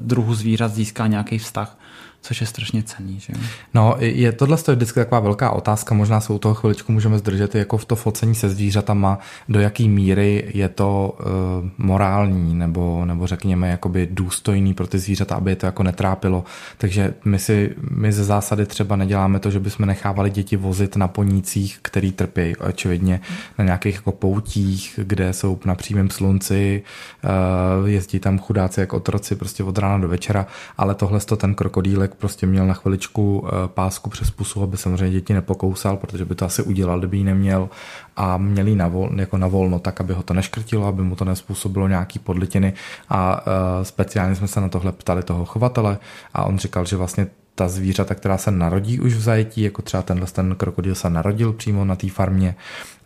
druhu 0.01 0.35
zvířat 0.35 0.73
získá 0.73 1.07
nějaký 1.07 1.37
vztah 1.37 1.77
což 2.23 2.41
je 2.41 2.47
strašně 2.47 2.83
cený. 2.83 3.19
Že? 3.19 3.33
No, 3.73 3.95
je 3.99 4.31
tohle 4.31 4.57
je 4.67 4.75
vždycky 4.75 4.99
taková 4.99 5.19
velká 5.19 5.51
otázka, 5.51 5.95
možná 5.95 6.21
se 6.21 6.33
u 6.33 6.39
toho 6.39 6.55
chviličku 6.55 6.91
můžeme 6.91 7.17
zdržet, 7.17 7.55
jako 7.55 7.77
v 7.77 7.85
to 7.85 7.95
focení 7.95 8.35
se 8.35 8.49
zvířatama, 8.49 9.19
do 9.49 9.59
jaký 9.59 9.89
míry 9.89 10.51
je 10.53 10.69
to 10.69 11.17
uh, 11.19 11.69
morální, 11.77 12.55
nebo, 12.55 13.05
nebo 13.05 13.27
řekněme 13.27 13.69
jakoby 13.69 14.07
důstojný 14.11 14.73
pro 14.73 14.87
ty 14.87 14.99
zvířata, 14.99 15.35
aby 15.35 15.51
je 15.51 15.55
to 15.55 15.65
jako 15.65 15.83
netrápilo. 15.83 16.43
Takže 16.77 17.13
my 17.25 17.39
si, 17.39 17.75
my 17.91 18.11
ze 18.11 18.23
zásady 18.23 18.65
třeba 18.65 18.95
neděláme 18.95 19.39
to, 19.39 19.51
že 19.51 19.59
bychom 19.59 19.85
nechávali 19.85 20.29
děti 20.29 20.57
vozit 20.57 20.95
na 20.95 21.07
ponících, 21.07 21.79
který 21.81 22.11
trpí, 22.11 22.55
očividně 22.55 23.21
na 23.57 23.65
nějakých 23.65 23.95
jako 23.95 24.11
poutích, 24.11 24.99
kde 25.03 25.33
jsou 25.33 25.59
na 25.65 25.75
přímém 25.75 26.09
slunci, 26.09 26.83
uh, 27.81 27.89
jezdí 27.89 28.19
tam 28.19 28.39
chudáci 28.39 28.79
jako 28.79 28.97
otroci 28.97 29.35
prostě 29.35 29.63
od 29.63 29.77
rána 29.77 29.97
do 29.97 30.07
večera, 30.07 30.47
ale 30.77 30.95
tohle 30.95 31.19
to 31.19 31.35
ten 31.35 31.55
krokodýlek 31.55 32.12
prostě 32.15 32.47
měl 32.47 32.67
na 32.67 32.73
chviličku 32.73 33.47
eh, 33.47 33.67
pásku 33.67 34.09
přes 34.09 34.31
pusu, 34.31 34.63
aby 34.63 34.77
samozřejmě 34.77 35.09
děti 35.09 35.33
nepokousal, 35.33 35.97
protože 35.97 36.25
by 36.25 36.35
to 36.35 36.45
asi 36.45 36.63
udělal, 36.63 36.99
kdyby 36.99 37.17
ji 37.17 37.23
neměl. 37.23 37.69
A 38.15 38.37
měl 38.37 38.67
ji 38.67 38.75
na, 38.75 38.87
vol, 38.87 39.09
jako 39.15 39.37
na 39.37 39.47
volno 39.47 39.79
tak, 39.79 40.01
aby 40.01 40.13
ho 40.13 40.23
to 40.23 40.33
neškrtilo, 40.33 40.87
aby 40.87 41.01
mu 41.01 41.15
to 41.15 41.25
nespůsobilo 41.25 41.87
nějaký 41.87 42.19
podlitiny. 42.19 42.73
A 43.09 43.47
uh, 43.47 43.83
speciálně 43.83 44.35
jsme 44.35 44.47
se 44.47 44.61
na 44.61 44.69
tohle 44.69 44.91
ptali 44.91 45.23
toho 45.23 45.45
chovatele 45.45 45.97
a 46.33 46.43
on 46.43 46.57
říkal, 46.57 46.85
že 46.85 46.97
vlastně 46.97 47.27
ta 47.55 47.67
zvířata, 47.67 48.15
která 48.15 48.37
se 48.37 48.51
narodí 48.51 48.99
už 48.99 49.13
v 49.13 49.21
zajetí, 49.21 49.61
jako 49.61 49.81
třeba 49.81 50.03
tenhle 50.03 50.27
ten 50.27 50.55
krokodýl 50.55 50.95
se 50.95 51.09
narodil 51.09 51.53
přímo 51.53 51.85
na 51.85 51.95
té 51.95 52.09
farmě, 52.09 52.55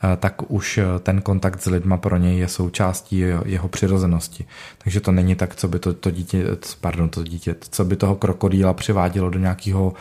eh, 0.04 0.18
tak 0.18 0.52
už 0.52 0.78
eh, 0.78 0.86
ten 1.00 1.22
kontakt 1.22 1.62
s 1.62 1.66
lidma 1.66 1.98
pro 1.98 2.18
něj 2.18 2.38
je 2.38 2.48
součástí 2.48 3.24
jeho 3.46 3.68
přirozenosti. 3.68 4.46
Takže 4.78 5.02
to 5.02 5.12
není 5.12 5.36
tak, 5.36 5.56
co 5.56 5.68
by 5.68 5.80
to, 5.80 5.94
to 5.94 6.12
dítě, 6.12 6.46
pardon, 6.82 7.10
to 7.10 7.24
dítě, 7.24 7.56
co 7.60 7.86
by 7.86 7.96
toho 7.96 8.16
krokodýla 8.16 8.74
přivádělo 8.74 9.30
do 9.30 9.40
nějakého 9.40 9.94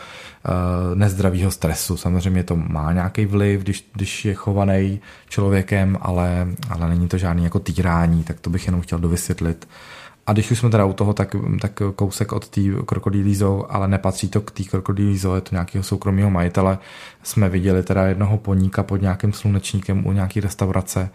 nezdravého 0.93 1.51
stresu. 1.51 1.97
Samozřejmě 1.97 2.43
to 2.43 2.55
má 2.55 2.93
nějaký 2.93 3.25
vliv, 3.25 3.61
když, 3.61 3.89
když 3.93 4.25
je 4.25 4.33
chovaný 4.33 4.99
člověkem, 5.29 5.97
ale, 6.01 6.47
ale 6.69 6.89
není 6.89 7.07
to 7.07 7.17
žádný 7.17 7.43
jako 7.43 7.59
týrání, 7.59 8.23
tak 8.23 8.39
to 8.39 8.49
bych 8.49 8.65
jenom 8.65 8.81
chtěl 8.81 8.99
dovysvětlit. 8.99 9.67
A 10.27 10.33
když 10.33 10.51
už 10.51 10.59
jsme 10.59 10.69
teda 10.69 10.85
u 10.85 10.93
toho, 10.93 11.13
tak, 11.13 11.35
tak 11.61 11.81
kousek 11.95 12.31
od 12.31 12.49
té 12.49 12.61
krokodýlí 12.85 13.35
zoo, 13.35 13.65
ale 13.69 13.87
nepatří 13.87 14.29
to 14.29 14.41
k 14.41 14.51
té 14.51 14.63
krokodýlí 14.63 15.17
zoo, 15.17 15.35
je 15.35 15.41
to 15.41 15.49
nějakého 15.51 15.83
soukromého 15.83 16.29
majitele. 16.29 16.77
Jsme 17.23 17.49
viděli 17.49 17.83
teda 17.83 18.05
jednoho 18.05 18.37
poníka 18.37 18.83
pod 18.83 19.01
nějakým 19.01 19.33
slunečníkem 19.33 20.07
u 20.07 20.11
nějaké 20.11 20.41
restaurace 20.41 21.09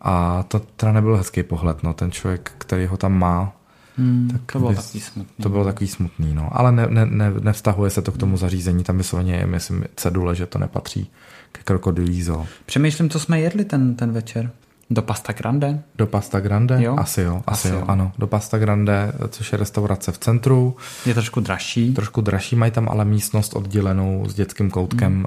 a 0.00 0.42
to 0.42 0.58
teda 0.58 0.92
nebyl 0.92 1.16
hezký 1.16 1.42
pohled, 1.42 1.82
no, 1.82 1.94
ten 1.94 2.10
člověk, 2.10 2.52
který 2.58 2.86
ho 2.86 2.96
tam 2.96 3.18
má, 3.18 3.52
Hmm, 3.98 4.28
tak 4.32 4.52
to 4.52 4.58
bylo 4.58 4.70
bys, 4.70 4.78
takový 4.78 5.00
smutný. 5.00 5.42
To 5.42 5.48
bylo 5.48 5.64
takový 5.64 5.88
smutný, 5.88 6.34
no. 6.34 6.48
Ale 6.52 6.72
ne, 6.72 6.86
ne, 6.90 7.06
ne, 7.06 7.32
nevztahuje 7.40 7.90
se 7.90 8.02
to 8.02 8.12
k 8.12 8.18
tomu 8.18 8.36
zařízení, 8.36 8.84
tam 8.84 8.98
vysloveně 8.98 9.34
je, 9.34 9.46
myslím, 9.46 9.84
cedule, 9.96 10.34
že 10.34 10.46
to 10.46 10.58
nepatří 10.58 11.10
ke 11.52 11.62
krokodýlí 11.62 12.22
zoo. 12.22 12.46
Přemýšlím, 12.66 13.10
co 13.10 13.20
jsme 13.20 13.40
jedli 13.40 13.64
ten, 13.64 13.94
ten 13.94 14.12
večer. 14.12 14.50
Do 14.90 15.02
Pasta 15.02 15.32
Grande? 15.32 15.82
Do 15.94 16.06
Pasta 16.06 16.40
Grande? 16.40 16.82
Jo? 16.82 16.96
Asi 16.98 17.20
jo, 17.20 17.42
asi, 17.46 17.68
asi 17.68 17.68
jo, 17.68 17.74
jo, 17.74 17.84
ano. 17.88 18.12
Do 18.18 18.26
Pasta 18.26 18.58
Grande, 18.58 19.12
což 19.28 19.52
je 19.52 19.58
restaurace 19.58 20.12
v 20.12 20.18
centru. 20.18 20.76
Je 21.06 21.14
trošku 21.14 21.40
dražší. 21.40 21.94
Trošku 21.94 22.20
dražší, 22.20 22.56
mají 22.56 22.72
tam 22.72 22.88
ale 22.88 23.04
místnost 23.04 23.56
oddělenou 23.56 24.24
s 24.28 24.34
dětským 24.34 24.70
koutkem 24.70 25.12
hmm. 25.14 25.24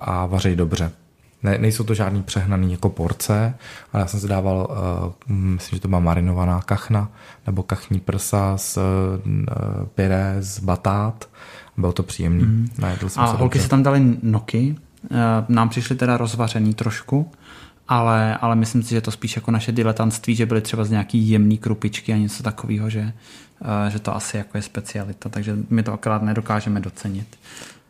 a 0.00 0.26
vaří 0.26 0.56
dobře. 0.56 0.92
Ne, 1.42 1.58
nejsou 1.58 1.84
to 1.84 1.94
žádný 1.94 2.22
přehnaný 2.22 2.72
jako 2.72 2.90
porce, 2.90 3.54
ale 3.92 4.00
já 4.00 4.06
jsem 4.06 4.20
si 4.20 4.28
dával, 4.28 4.68
uh, 4.70 5.36
myslím, 5.36 5.76
že 5.76 5.80
to 5.80 5.88
byla 5.88 6.00
marinovaná 6.00 6.60
kachna, 6.60 7.08
nebo 7.46 7.62
kachní 7.62 8.00
prsa 8.00 8.56
s 8.56 8.76
uh, 8.76 9.86
pyré 9.94 10.36
z 10.38 10.60
batát. 10.60 11.28
Bylo 11.76 11.92
to 11.92 12.02
příjemný. 12.02 12.70
Najedl 12.78 13.08
jsem 13.08 13.22
a 13.22 13.26
se 13.26 13.36
holky 13.36 13.58
dobře. 13.58 13.62
si 13.62 13.68
tam 13.68 13.82
dali 13.82 14.16
noky, 14.22 14.76
uh, 15.10 15.16
nám 15.48 15.68
přišli 15.68 15.96
teda 15.96 16.16
rozvařený 16.16 16.74
trošku, 16.74 17.30
ale, 17.88 18.36
ale 18.36 18.56
myslím 18.56 18.82
si, 18.82 18.90
že 18.90 19.00
to 19.00 19.10
spíš 19.10 19.36
jako 19.36 19.50
naše 19.50 19.72
diletantství, 19.72 20.34
že 20.34 20.46
byly 20.46 20.60
třeba 20.60 20.84
z 20.84 20.90
nějaký 20.90 21.28
jemný 21.28 21.58
krupičky 21.58 22.12
a 22.12 22.16
něco 22.16 22.42
takového, 22.42 22.90
že, 22.90 23.12
eh, 23.62 23.90
že 23.90 23.98
to 23.98 24.16
asi 24.16 24.36
jako 24.36 24.58
je 24.58 24.62
specialita, 24.62 25.28
takže 25.28 25.56
my 25.70 25.82
to 25.82 25.92
akorát 25.92 26.22
nedokážeme 26.22 26.80
docenit. 26.80 27.38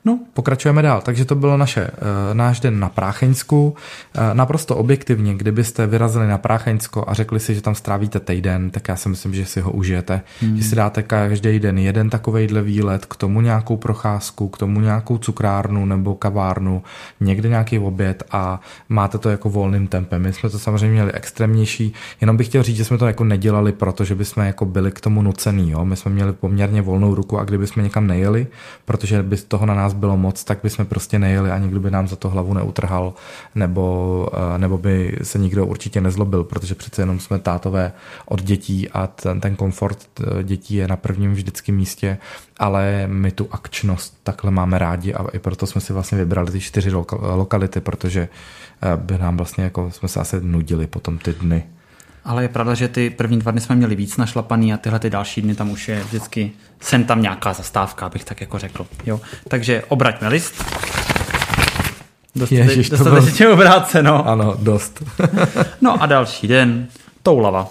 No, 0.05 0.19
pokračujeme 0.33 0.83
dál. 0.83 1.01
Takže 1.01 1.25
to 1.25 1.35
bylo 1.35 1.57
naše, 1.57 1.91
uh, 1.91 2.35
náš 2.35 2.61
den 2.61 2.81
na 2.81 2.89
Prácheňsku. 2.89 3.69
Uh, 3.69 4.23
naprosto 4.33 4.77
objektivně, 4.77 5.35
kdybyste 5.35 5.87
vyrazili 5.87 6.27
na 6.29 6.39
Prácheňsko 6.39 7.05
a 7.07 7.15
řekli 7.15 7.41
si, 7.41 7.55
že 7.55 7.61
tam 7.61 7.75
strávíte 7.75 8.21
týden, 8.21 8.71
tak 8.71 8.89
já 8.89 8.97
si 8.97 9.09
myslím, 9.09 9.35
že 9.35 9.47
si 9.47 9.61
ho 9.61 9.73
užijete. 9.73 10.21
Hmm. 10.41 10.57
Že 10.57 10.65
si 10.65 10.77
dáte 10.77 11.03
každý 11.03 11.59
den 11.59 11.79
jeden 11.79 12.11
takovejhle 12.11 12.63
výlet, 12.63 13.07
k 13.07 13.17
tomu 13.17 13.41
nějakou 13.41 13.77
procházku, 13.77 14.49
k 14.49 14.59
tomu 14.59 14.81
nějakou 14.81 15.19
cukrárnu 15.19 15.87
nebo 15.87 16.15
kavárnu, 16.15 16.83
někde 17.21 17.49
nějaký 17.49 17.79
oběd 17.79 18.23
a 18.31 18.61
máte 18.89 19.19
to 19.19 19.31
jako 19.31 19.51
volným 19.51 19.87
tempem. 19.87 20.23
My 20.23 20.33
jsme 20.33 20.51
to 20.51 20.59
samozřejmě 20.59 20.93
měli 20.93 21.13
extrémnější, 21.13 21.93
jenom 22.21 22.37
bych 22.37 22.47
chtěl 22.47 22.63
říct, 22.63 22.77
že 22.77 22.85
jsme 22.85 22.99
to 22.99 23.07
jako 23.07 23.25
nedělali, 23.25 23.73
protože 23.73 24.15
by 24.15 24.25
jsme 24.25 24.47
jako 24.47 24.65
byli 24.65 24.93
k 24.93 25.01
tomu 25.01 25.23
nucený. 25.23 25.71
Jo? 25.71 25.85
My 25.85 25.97
jsme 25.97 26.11
měli 26.11 26.33
poměrně 26.33 26.83
volnou 26.83 27.15
ruku 27.15 27.39
a 27.39 27.45
kdyby 27.45 27.67
jsme 27.67 27.83
někam 27.83 28.07
nejeli, 28.07 28.47
protože 28.85 29.23
by 29.23 29.37
z 29.37 29.45
toho 29.45 29.67
na 29.67 29.75
nás 29.75 29.94
nás 29.95 30.01
bylo 30.01 30.17
moc, 30.17 30.45
tak 30.45 30.59
bychom 30.63 30.87
prostě 30.87 31.19
nejeli 31.19 31.51
a 31.51 31.59
nikdo 31.59 31.81
by 31.81 31.91
nám 31.91 32.09
za 32.09 32.17
to 32.17 32.29
hlavu 32.29 32.55
neutrhal, 32.55 33.15
nebo, 33.55 34.29
eh, 34.33 34.59
nebo 34.59 34.79
by 34.79 35.19
se 35.23 35.39
nikdo 35.39 35.67
určitě 35.67 36.01
nezlobil, 36.01 36.45
protože 36.45 36.75
přece 36.75 37.03
jenom 37.03 37.21
jsme 37.21 37.39
tátové 37.39 37.93
od 38.27 38.43
dětí 38.43 38.89
a 38.91 39.07
ten, 39.07 39.41
ten 39.41 39.57
komfort 39.57 39.99
eh, 40.21 40.43
dětí 40.43 40.75
je 40.75 40.89
na 40.89 40.97
prvním 40.97 41.33
vždycky 41.33 41.73
místě, 41.73 42.19
ale 42.59 43.07
my 43.07 43.31
tu 43.31 43.49
akčnost 43.51 44.19
takhle 44.23 44.51
máme 44.51 44.79
rádi 44.79 45.15
a 45.15 45.27
i 45.33 45.39
proto 45.39 45.67
jsme 45.67 45.81
si 45.81 45.93
vlastně 45.93 46.19
vybrali 46.19 46.51
ty 46.51 46.61
čtyři 46.61 46.91
lokality, 47.35 47.81
protože 47.81 48.29
by 48.97 49.19
nám 49.19 49.37
vlastně 49.37 49.65
jako 49.65 49.91
jsme 49.91 50.09
se 50.09 50.21
asi 50.21 50.37
nudili 50.41 50.87
potom 50.87 51.19
ty 51.19 51.33
dny. 51.33 51.65
Ale 52.25 52.43
je 52.43 52.49
pravda, 52.49 52.75
že 52.75 52.89
ty 52.89 53.11
první 53.11 53.39
dva 53.39 53.53
dny 53.53 53.61
jsme 53.61 53.77
měli 53.77 53.95
víc 53.95 54.17
našlapaný 54.17 54.73
a 54.73 54.77
tyhle 54.77 54.99
ty 54.99 55.11
další 55.11 55.43
dny 55.43 55.55
tam 55.55 55.71
už 55.71 55.89
je 55.89 56.05
vždycky 56.05 56.53
sem 56.85 57.05
tam 57.05 57.23
nějaká 57.23 57.53
zastávka, 57.53 58.07
abych 58.07 58.25
tak 58.25 58.41
jako 58.41 58.59
řekl. 58.59 58.87
Jo? 59.07 59.21
Takže 59.49 59.83
obraťme 59.89 60.29
list. 60.29 60.65
Dostatečně 62.35 63.47
byl... 63.47 63.53
obráceno. 63.53 64.29
Ano, 64.29 64.57
dost. 64.59 65.03
no 65.81 66.03
a 66.03 66.07
další 66.07 66.49
den, 66.49 66.87
Toulava. 67.23 67.69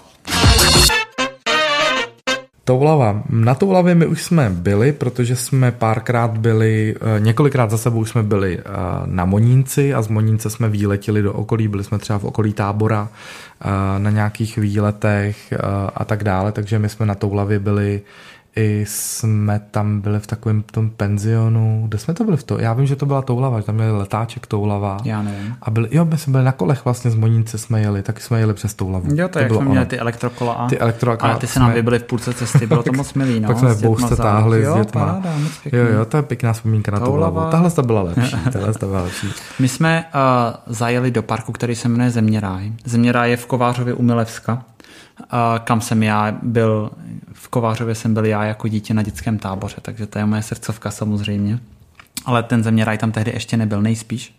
Toulava. 2.64 3.22
Na 3.30 3.54
Toulavě 3.54 3.94
my 3.94 4.06
už 4.06 4.22
jsme 4.22 4.50
byli, 4.50 4.92
protože 4.92 5.36
jsme 5.36 5.72
párkrát 5.72 6.38
byli, 6.38 6.94
eh, 7.16 7.20
několikrát 7.20 7.70
za 7.70 7.78
sebou 7.78 8.04
jsme 8.04 8.22
byli 8.22 8.58
eh, 8.58 8.62
na 9.06 9.24
Monínci 9.24 9.94
a 9.94 10.02
z 10.02 10.08
Monínce 10.08 10.50
jsme 10.50 10.68
výletili 10.68 11.22
do 11.22 11.32
okolí, 11.32 11.68
byli 11.68 11.84
jsme 11.84 11.98
třeba 11.98 12.18
v 12.18 12.24
okolí 12.24 12.52
tábora 12.52 13.08
eh, 13.08 13.68
na 13.98 14.10
nějakých 14.10 14.58
výletech 14.58 15.54
a 15.94 16.04
tak 16.04 16.24
dále, 16.24 16.52
takže 16.52 16.78
my 16.78 16.88
jsme 16.88 17.06
na 17.06 17.14
Toulavě 17.14 17.58
byli 17.58 18.02
i 18.56 18.84
jsme 18.88 19.60
tam 19.70 20.00
byli 20.00 20.20
v 20.20 20.26
takovém 20.26 20.62
tom 20.62 20.90
penzionu, 20.90 21.84
kde 21.88 21.98
jsme 21.98 22.14
to 22.14 22.24
byli 22.24 22.36
v 22.36 22.42
to? 22.42 22.58
Já 22.58 22.72
vím, 22.72 22.86
že 22.86 22.96
to 22.96 23.06
byla 23.06 23.22
Toulava, 23.22 23.60
že 23.60 23.66
tam 23.66 23.74
měli 23.74 23.92
letáček 23.92 24.46
Toulava. 24.46 24.96
Já 25.04 25.22
nevím. 25.22 25.56
A 25.62 25.70
byli, 25.70 25.88
jo, 25.90 26.04
my 26.04 26.18
jsme 26.18 26.30
byli 26.30 26.44
na 26.44 26.52
kolech 26.52 26.84
vlastně 26.84 27.10
z 27.10 27.14
Moníce 27.14 27.58
jsme 27.58 27.80
jeli, 27.80 28.02
tak 28.02 28.20
jsme 28.20 28.40
jeli 28.40 28.54
přes 28.54 28.74
Toulavu. 28.74 29.06
Jo, 29.14 29.28
to, 29.28 29.32
to 29.32 29.38
jak 29.38 29.48
bylo 29.48 29.60
jsme 29.60 29.70
měli 29.70 29.86
ty 29.86 29.98
elektrokola. 29.98 30.52
A, 30.52 30.68
ty 30.68 30.78
elektrokola. 30.78 31.30
Ale 31.30 31.40
ty 31.40 31.46
se 31.46 31.60
nám 31.60 31.68
jsme... 31.68 31.74
vybili 31.74 31.98
v 31.98 32.04
půlce 32.04 32.34
cesty, 32.34 32.66
bylo 32.66 32.82
to 32.82 32.92
moc 32.96 33.14
milý, 33.14 33.40
no. 33.40 33.48
tak 33.48 33.58
jsme 33.58 33.74
boušce 33.74 34.16
táhli 34.16 34.64
s 34.64 34.74
dětma. 34.74 35.00
Paráda, 35.06 35.30
jo, 35.72 35.84
jo, 35.84 36.04
to 36.04 36.16
je 36.16 36.22
pěkná 36.22 36.52
vzpomínka 36.52 36.92
na 36.92 37.00
Toulavu. 37.00 37.40
Tahle 37.50 37.70
to 37.70 37.82
byla 37.82 38.02
lepší, 38.02 38.36
tahle 38.52 38.74
to 38.74 38.86
byla 38.86 39.02
lepší. 39.02 39.26
My 39.58 39.68
jsme 39.68 40.04
uh, 40.14 40.74
zajeli 40.74 41.10
do 41.10 41.22
parku, 41.22 41.52
který 41.52 41.74
se 41.74 41.88
jmenuje 41.88 42.10
Zeměráj. 42.10 42.72
Zeměráj 42.84 43.30
je 43.30 43.36
v 43.36 43.46
Kovářově 43.46 43.94
u 43.94 44.02
Milevska 44.02 44.64
kam 45.64 45.80
jsem 45.80 46.02
já 46.02 46.38
byl, 46.42 46.90
v 47.32 47.48
Kovářově 47.48 47.94
jsem 47.94 48.14
byl 48.14 48.24
já 48.24 48.44
jako 48.44 48.68
dítě 48.68 48.94
na 48.94 49.02
dětském 49.02 49.38
táboře, 49.38 49.76
takže 49.82 50.06
to 50.06 50.18
je 50.18 50.26
moje 50.26 50.42
srdcovka 50.42 50.90
samozřejmě. 50.90 51.58
Ale 52.24 52.42
ten 52.42 52.62
zeměraj 52.62 52.98
tam 52.98 53.12
tehdy 53.12 53.30
ještě 53.34 53.56
nebyl 53.56 53.82
nejspíš. 53.82 54.36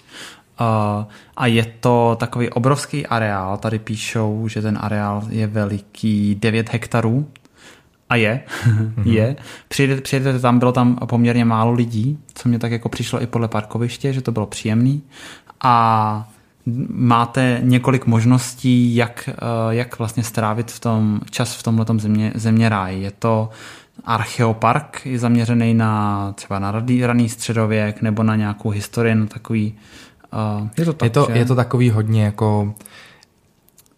a 1.37 1.45
je 1.45 1.65
to 1.79 2.17
takový 2.19 2.49
obrovský 2.49 3.07
areál, 3.07 3.57
tady 3.57 3.79
píšou, 3.79 4.47
že 4.47 4.61
ten 4.61 4.77
areál 4.81 5.23
je 5.29 5.47
veliký 5.47 6.35
9 6.35 6.73
hektarů, 6.73 7.27
a 8.09 8.15
je, 8.15 8.43
je. 9.05 9.35
Přijedete, 9.67 10.01
přijedete 10.01 10.39
tam, 10.39 10.59
bylo 10.59 10.71
tam 10.71 10.95
poměrně 10.95 11.45
málo 11.45 11.71
lidí, 11.71 12.19
co 12.33 12.49
mě 12.49 12.59
tak 12.59 12.71
jako 12.71 12.89
přišlo 12.89 13.21
i 13.21 13.27
podle 13.27 13.47
parkoviště, 13.47 14.13
že 14.13 14.21
to 14.21 14.31
bylo 14.31 14.45
příjemný. 14.45 15.03
A 15.63 16.27
máte 16.89 17.59
několik 17.63 18.05
možností, 18.05 18.95
jak, 18.95 19.29
eh, 19.29 19.35
jak 19.69 19.99
vlastně 19.99 20.23
strávit 20.23 20.71
v 20.71 20.79
tom 20.79 21.19
čas 21.31 21.55
v 21.55 21.63
tomhle 21.63 21.85
země, 21.97 22.31
země 22.35 22.69
ráji. 22.69 23.01
Je 23.01 23.11
to 23.11 23.49
archeopark, 24.03 25.05
je 25.05 25.19
zaměřený 25.19 25.73
na 25.73 26.31
třeba 26.33 26.59
na 26.59 26.71
raný 27.01 27.29
středověk 27.29 28.01
nebo 28.01 28.23
na 28.23 28.35
nějakou 28.35 28.69
historii, 28.69 29.15
na 29.15 29.25
takový... 29.25 29.75
Uh, 30.61 30.67
je, 30.77 30.85
to 30.85 30.93
tak, 30.93 31.05
je, 31.05 31.09
to, 31.09 31.27
že? 31.29 31.37
je 31.37 31.45
to 31.45 31.55
takový 31.55 31.89
hodně 31.89 32.23
jako 32.23 32.73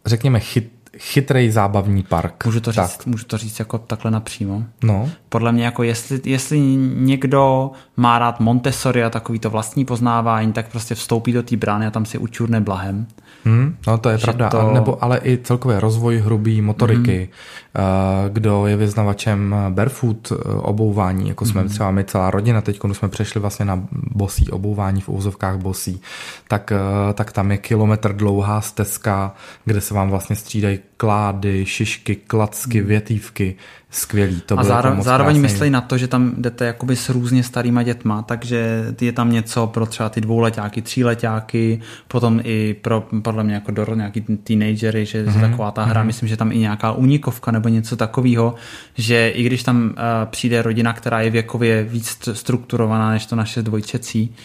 řekněme 0.05 0.39
chyt, 0.39 0.71
chytrý 0.99 1.51
zábavní 1.51 2.03
park. 2.03 2.45
Můžu 2.45 2.59
to, 2.59 2.71
říct, 2.71 2.97
tak. 2.97 3.05
můžu 3.05 3.25
to 3.25 3.37
říct 3.37 3.59
jako 3.59 3.77
takhle 3.77 4.11
napřímo. 4.11 4.63
No. 4.83 5.09
Podle 5.29 5.51
mě 5.51 5.65
jako 5.65 5.83
jestli, 5.83 6.21
jestli 6.25 6.59
někdo 6.59 7.71
má 7.97 8.19
rád 8.19 8.39
Montessori 8.39 9.03
a 9.03 9.09
takový 9.09 9.39
to 9.39 9.49
vlastní 9.49 9.85
poznávání, 9.85 10.53
tak 10.53 10.71
prostě 10.71 10.95
vstoupí 10.95 11.33
do 11.33 11.43
té 11.43 11.57
brány 11.57 11.87
a 11.87 11.91
tam 11.91 12.05
si 12.05 12.17
učurne 12.17 12.61
blahem. 12.61 13.07
Hmm, 13.47 13.75
no 13.87 13.97
to 13.97 14.09
je 14.09 14.17
pravda, 14.17 14.49
to... 14.49 14.71
nebo 14.73 15.03
ale 15.03 15.19
i 15.23 15.37
celkově 15.37 15.79
rozvoj 15.79 16.17
hrubý 16.17 16.61
motoriky, 16.61 17.29
hmm. 17.75 18.33
kdo 18.33 18.67
je 18.67 18.75
vyznavačem 18.75 19.55
barefoot 19.69 20.31
eh, 20.31 20.35
obouvání, 20.53 21.29
jako 21.29 21.45
jsme 21.45 21.61
hmm. 21.61 21.69
třeba 21.69 21.91
my 21.91 22.03
celá 22.03 22.31
rodina, 22.31 22.61
teď 22.61 22.79
když 22.83 22.97
jsme 22.97 23.09
přešli 23.09 23.41
vlastně 23.41 23.65
na 23.65 23.83
bosí 23.91 24.49
obouvání 24.49 25.01
v 25.01 25.09
úzovkách 25.09 25.57
bosí, 25.57 26.01
tak, 26.47 26.71
eh, 26.71 27.13
tak 27.13 27.31
tam 27.31 27.51
je 27.51 27.57
kilometr 27.57 28.13
dlouhá 28.13 28.61
stezka, 28.61 29.33
kde 29.65 29.81
se 29.81 29.93
vám 29.93 30.09
vlastně 30.09 30.35
střídají 30.35 30.79
klády, 30.97 31.65
šišky, 31.65 32.15
klacky, 32.15 32.81
hmm. 32.81 33.55
Skvělý. 33.89 34.41
To 34.45 34.59
a 34.59 34.63
zároveň, 34.63 35.01
zároveň 35.01 35.41
myslej 35.41 35.69
na 35.69 35.81
to, 35.81 35.97
že 35.97 36.07
tam 36.07 36.33
jdete 36.37 36.65
jakoby 36.65 36.95
s 36.95 37.09
různě 37.09 37.43
starýma 37.43 37.83
dětma, 37.83 38.21
takže 38.21 38.85
je 39.01 39.11
tam 39.11 39.31
něco 39.31 39.67
pro 39.67 39.85
třeba 39.85 40.09
ty 40.09 40.21
dvouletáky, 40.21 40.81
tříletáky, 40.81 41.81
potom 42.07 42.41
i 42.43 42.75
pro 42.81 43.07
podle 43.21 43.43
mě 43.43 43.53
jako 43.53 43.71
do 43.71 43.95
nějaký 43.95 44.21
teenagery, 44.21 45.05
že 45.05 45.25
mm-hmm. 45.25 45.41
taková 45.41 45.71
ta 45.71 45.83
hra, 45.83 46.01
mm-hmm. 46.01 46.05
myslím, 46.05 46.29
že 46.29 46.37
tam 46.37 46.51
i 46.51 46.57
nějaká 46.57 46.91
unikovka 46.91 47.51
nebo 47.51 47.69
něco 47.69 47.95
takového, 47.95 48.55
že 48.97 49.29
i 49.29 49.43
když 49.43 49.63
tam 49.63 49.83
uh, 49.83 49.93
přijde 50.25 50.61
rodina, 50.61 50.93
která 50.93 51.21
je 51.21 51.29
věkově 51.29 51.83
víc 51.83 52.29
strukturovaná 52.33 53.11
než 53.11 53.25
to 53.25 53.35
naše 53.35 53.61
dvojčecí, 53.61 54.35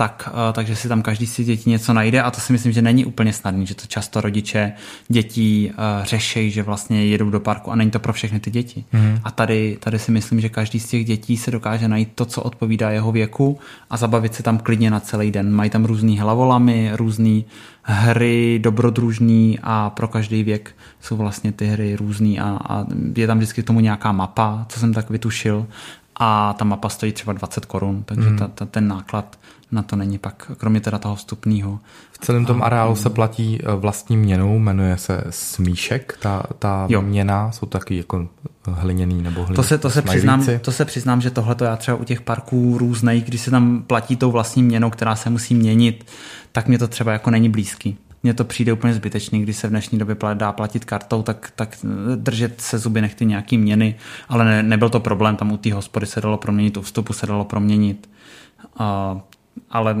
tak, 0.00 0.28
eh, 0.32 0.52
takže 0.52 0.76
si 0.76 0.88
tam 0.88 1.02
každý 1.02 1.26
si 1.26 1.44
děti 1.44 1.70
něco 1.70 1.92
najde 1.92 2.22
a 2.22 2.30
to 2.30 2.40
si 2.40 2.52
myslím, 2.52 2.72
že 2.72 2.82
není 2.82 3.04
úplně 3.04 3.32
snadný, 3.32 3.66
že 3.66 3.74
to 3.74 3.86
často 3.86 4.20
rodiče 4.20 4.72
dětí 5.08 5.70
uh, 5.70 6.04
řešejí, 6.04 6.50
že 6.50 6.62
vlastně 6.62 7.06
jedou 7.06 7.30
do 7.30 7.40
parku 7.40 7.70
a 7.70 7.76
není 7.76 7.90
to 7.90 7.98
pro 7.98 8.12
všechny 8.12 8.40
ty 8.40 8.50
děti. 8.50 8.84
Mm. 8.92 9.20
A 9.24 9.30
tady, 9.30 9.76
tady 9.80 9.98
si 9.98 10.12
myslím, 10.12 10.40
že 10.40 10.48
každý 10.48 10.80
z 10.80 10.88
těch 10.88 11.04
dětí 11.04 11.36
se 11.36 11.50
dokáže 11.50 11.88
najít 11.88 12.08
to, 12.14 12.24
co 12.24 12.42
odpovídá 12.42 12.90
jeho 12.90 13.12
věku 13.12 13.58
a 13.90 13.96
zabavit 13.96 14.34
se 14.34 14.42
tam 14.42 14.58
klidně 14.58 14.90
na 14.90 15.00
celý 15.00 15.30
den. 15.30 15.52
Mají 15.52 15.70
tam 15.70 15.84
různý 15.84 16.18
hlavolamy, 16.18 16.90
různé 16.94 17.42
hry 17.82 18.58
dobrodružný 18.62 19.58
a 19.62 19.90
pro 19.90 20.08
každý 20.08 20.44
věk 20.44 20.72
jsou 21.00 21.16
vlastně 21.16 21.52
ty 21.52 21.66
hry 21.66 21.96
různý 21.96 22.40
a, 22.40 22.58
a 22.68 22.84
je 23.16 23.26
tam 23.26 23.38
vždycky 23.38 23.62
k 23.62 23.66
tomu 23.66 23.80
nějaká 23.80 24.12
mapa, 24.12 24.66
co 24.68 24.80
jsem 24.80 24.94
tak 24.94 25.10
vytušil 25.10 25.66
a 26.16 26.52
ta 26.52 26.64
mapa 26.64 26.88
stojí 26.88 27.12
třeba 27.12 27.32
20 27.32 27.66
korun, 27.66 28.02
takže 28.02 28.30
mm. 28.30 28.38
ta, 28.38 28.48
ta, 28.48 28.66
ten 28.66 28.88
náklad 28.88 29.39
na 29.72 29.82
to 29.82 29.96
není 29.96 30.18
pak, 30.18 30.50
kromě 30.56 30.80
teda 30.80 30.98
toho 30.98 31.16
vstupního. 31.16 31.80
V 32.12 32.18
celém 32.18 32.46
tom 32.46 32.62
areálu 32.62 32.96
se 32.96 33.10
platí 33.10 33.58
eh, 33.62 33.74
vlastní 33.74 34.16
měnou, 34.16 34.58
jmenuje 34.58 34.96
se 34.96 35.24
smíšek, 35.30 36.18
ta, 36.20 36.42
ta 36.58 36.86
jo. 36.88 37.02
měna, 37.02 37.52
jsou 37.52 37.66
taky 37.66 37.96
jako 37.96 38.28
hliněný 38.64 39.22
nebo 39.22 39.40
hliněný. 39.40 39.56
To 39.56 39.62
se, 39.62 39.78
to, 39.78 39.90
se 39.90 40.02
přiznám, 40.02 40.46
to 40.60 40.72
se 40.72 40.84
přiznám, 40.84 41.20
že 41.20 41.30
tohle 41.30 41.54
to 41.54 41.64
já 41.64 41.76
třeba 41.76 41.96
u 41.96 42.04
těch 42.04 42.20
parků 42.20 42.78
různých, 42.78 43.24
když 43.24 43.40
se 43.40 43.50
tam 43.50 43.82
platí 43.82 44.16
tou 44.16 44.30
vlastní 44.30 44.62
měnou, 44.62 44.90
která 44.90 45.16
se 45.16 45.30
musí 45.30 45.54
měnit, 45.54 46.06
tak 46.52 46.68
mě 46.68 46.78
to 46.78 46.88
třeba 46.88 47.12
jako 47.12 47.30
není 47.30 47.48
blízký 47.48 47.98
mně 48.22 48.34
to 48.34 48.44
přijde 48.44 48.72
úplně 48.72 48.94
zbytečný, 48.94 49.42
když 49.42 49.56
se 49.56 49.66
v 49.66 49.70
dnešní 49.70 49.98
době 49.98 50.16
dá 50.34 50.52
platit 50.52 50.84
kartou, 50.84 51.22
tak, 51.22 51.52
tak 51.56 51.76
držet 52.16 52.60
se 52.60 52.78
zuby 52.78 53.00
nechty 53.00 53.26
nějaký 53.26 53.58
měny, 53.58 53.94
ale 54.28 54.44
ne, 54.44 54.62
nebyl 54.62 54.88
to 54.90 55.00
problém, 55.00 55.36
tam 55.36 55.52
u 55.52 55.56
té 55.56 55.72
hospody 55.72 56.06
se 56.06 56.20
dalo 56.20 56.36
proměnit, 56.36 56.76
u 56.76 56.82
vstupu 56.82 57.12
se 57.12 57.26
dalo 57.26 57.44
proměnit. 57.44 58.10
Uh, 58.80 59.20
ale 59.70 59.96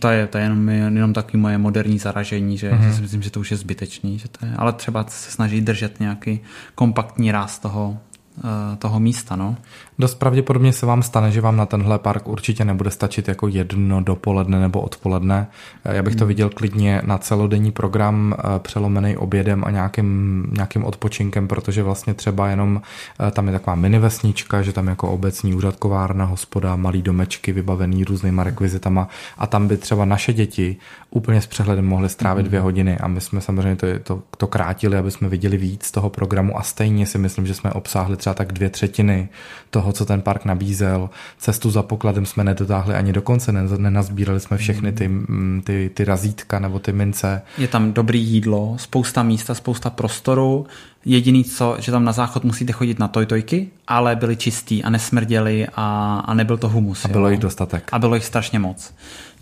to 0.00 0.08
je, 0.08 0.26
to 0.26 0.38
je 0.38 0.44
jenom, 0.44 0.68
jenom 0.68 1.12
takový 1.12 1.38
moje 1.38 1.58
moderní 1.58 1.98
zaražení, 1.98 2.58
že, 2.58 2.70
mm-hmm. 2.70 2.88
že 2.88 2.94
si 2.94 3.02
myslím, 3.02 3.22
že 3.22 3.30
to 3.30 3.40
už 3.40 3.50
je 3.50 3.56
zbytečný. 3.56 4.18
Že 4.18 4.28
to 4.28 4.46
je, 4.46 4.52
ale 4.56 4.72
třeba 4.72 5.04
se 5.08 5.30
snaží 5.30 5.60
držet 5.60 6.00
nějaký 6.00 6.40
kompaktní 6.74 7.32
ráz 7.32 7.58
toho, 7.58 7.98
Eh, 8.38 8.76
toho 8.76 9.00
místa. 9.00 9.36
No. 9.36 9.56
Dost 9.98 10.14
pravděpodobně 10.14 10.72
se 10.72 10.86
vám 10.86 11.02
stane, 11.02 11.30
že 11.30 11.40
vám 11.40 11.56
na 11.56 11.66
tenhle 11.66 11.98
park 11.98 12.28
určitě 12.28 12.64
nebude 12.64 12.90
stačit 12.90 13.28
jako 13.28 13.48
jedno 13.48 14.00
dopoledne 14.00 14.60
nebo 14.60 14.80
odpoledne. 14.80 15.46
Eh, 15.84 15.96
já 15.96 16.02
bych 16.02 16.16
to 16.16 16.24
hmm. 16.24 16.28
viděl 16.28 16.50
klidně 16.50 17.02
na 17.04 17.18
celodenní 17.18 17.72
program 17.72 18.34
eh, 18.38 18.58
přelomený 18.58 19.16
obědem 19.16 19.64
a 19.66 19.70
nějakým, 19.70 20.46
nějakým 20.56 20.84
odpočinkem, 20.84 21.48
protože 21.48 21.82
vlastně 21.82 22.14
třeba 22.14 22.48
jenom 22.48 22.82
tam 23.30 23.46
je 23.46 23.52
taková 23.52 23.76
mini 23.76 23.98
vesnička, 23.98 24.62
že 24.62 24.72
tam 24.72 24.86
jako 24.86 25.10
obecní 25.10 25.54
úřad, 25.54 25.76
kovárna, 25.76 26.24
hospoda, 26.24 26.76
malý 26.76 27.02
domečky 27.02 27.52
vybavený 27.52 28.04
různýma 28.04 28.44
rekvizitama 28.44 29.08
a 29.38 29.46
tam 29.46 29.68
by 29.68 29.76
třeba 29.76 30.04
naše 30.04 30.32
děti 30.32 30.76
úplně 31.10 31.40
s 31.40 31.46
přehledem 31.46 31.86
mohly 31.86 32.08
strávit 32.08 32.42
mm. 32.42 32.48
dvě 32.48 32.60
hodiny 32.60 32.98
a 32.98 33.08
my 33.08 33.20
jsme 33.20 33.40
samozřejmě 33.40 33.76
to, 33.76 33.86
to, 34.02 34.22
to 34.36 34.46
krátili, 34.46 34.96
aby 34.96 35.10
jsme 35.10 35.28
viděli 35.28 35.56
víc 35.56 35.90
toho 35.90 36.10
programu 36.10 36.58
a 36.58 36.62
stejně 36.62 37.06
si 37.06 37.18
myslím, 37.18 37.46
že 37.46 37.54
jsme 37.54 37.72
obsáhli 37.72 38.16
třeba 38.16 38.34
tak 38.34 38.52
dvě 38.52 38.70
třetiny 38.70 39.28
toho, 39.70 39.85
co 39.92 40.06
ten 40.06 40.22
park 40.22 40.44
nabízel. 40.44 41.10
Cestu 41.38 41.70
za 41.70 41.82
pokladem 41.82 42.26
jsme 42.26 42.44
nedotáhli 42.44 42.94
ani 42.94 43.12
do 43.12 43.22
konce, 43.22 43.52
nenazbírali 43.52 44.40
jsme 44.40 44.56
všechny 44.56 44.92
ty, 44.92 45.08
mm, 45.08 45.62
ty, 45.64 45.90
ty 45.94 46.04
razítka 46.04 46.58
nebo 46.58 46.78
ty 46.78 46.92
mince. 46.92 47.42
Je 47.58 47.68
tam 47.68 47.92
dobrý 47.92 48.22
jídlo, 48.22 48.76
spousta 48.78 49.22
místa, 49.22 49.54
spousta 49.54 49.90
prostoru, 49.90 50.66
Jediný 51.08 51.44
co, 51.44 51.76
že 51.78 51.92
tam 51.92 52.04
na 52.04 52.12
záchod 52.12 52.44
musíte 52.44 52.72
chodit 52.72 52.98
na 52.98 53.08
tojtojky, 53.08 53.68
ale 53.88 54.16
byly 54.16 54.36
čistý 54.36 54.84
a 54.84 54.90
nesmrděli 54.90 55.66
a, 55.74 56.18
a 56.26 56.34
nebyl 56.34 56.56
to 56.56 56.68
humus. 56.68 57.04
A 57.04 57.08
bylo 57.08 57.28
jich 57.28 57.40
dostatek. 57.40 57.88
A 57.92 57.98
bylo 57.98 58.14
jich 58.14 58.24
strašně 58.24 58.58
moc. 58.58 58.92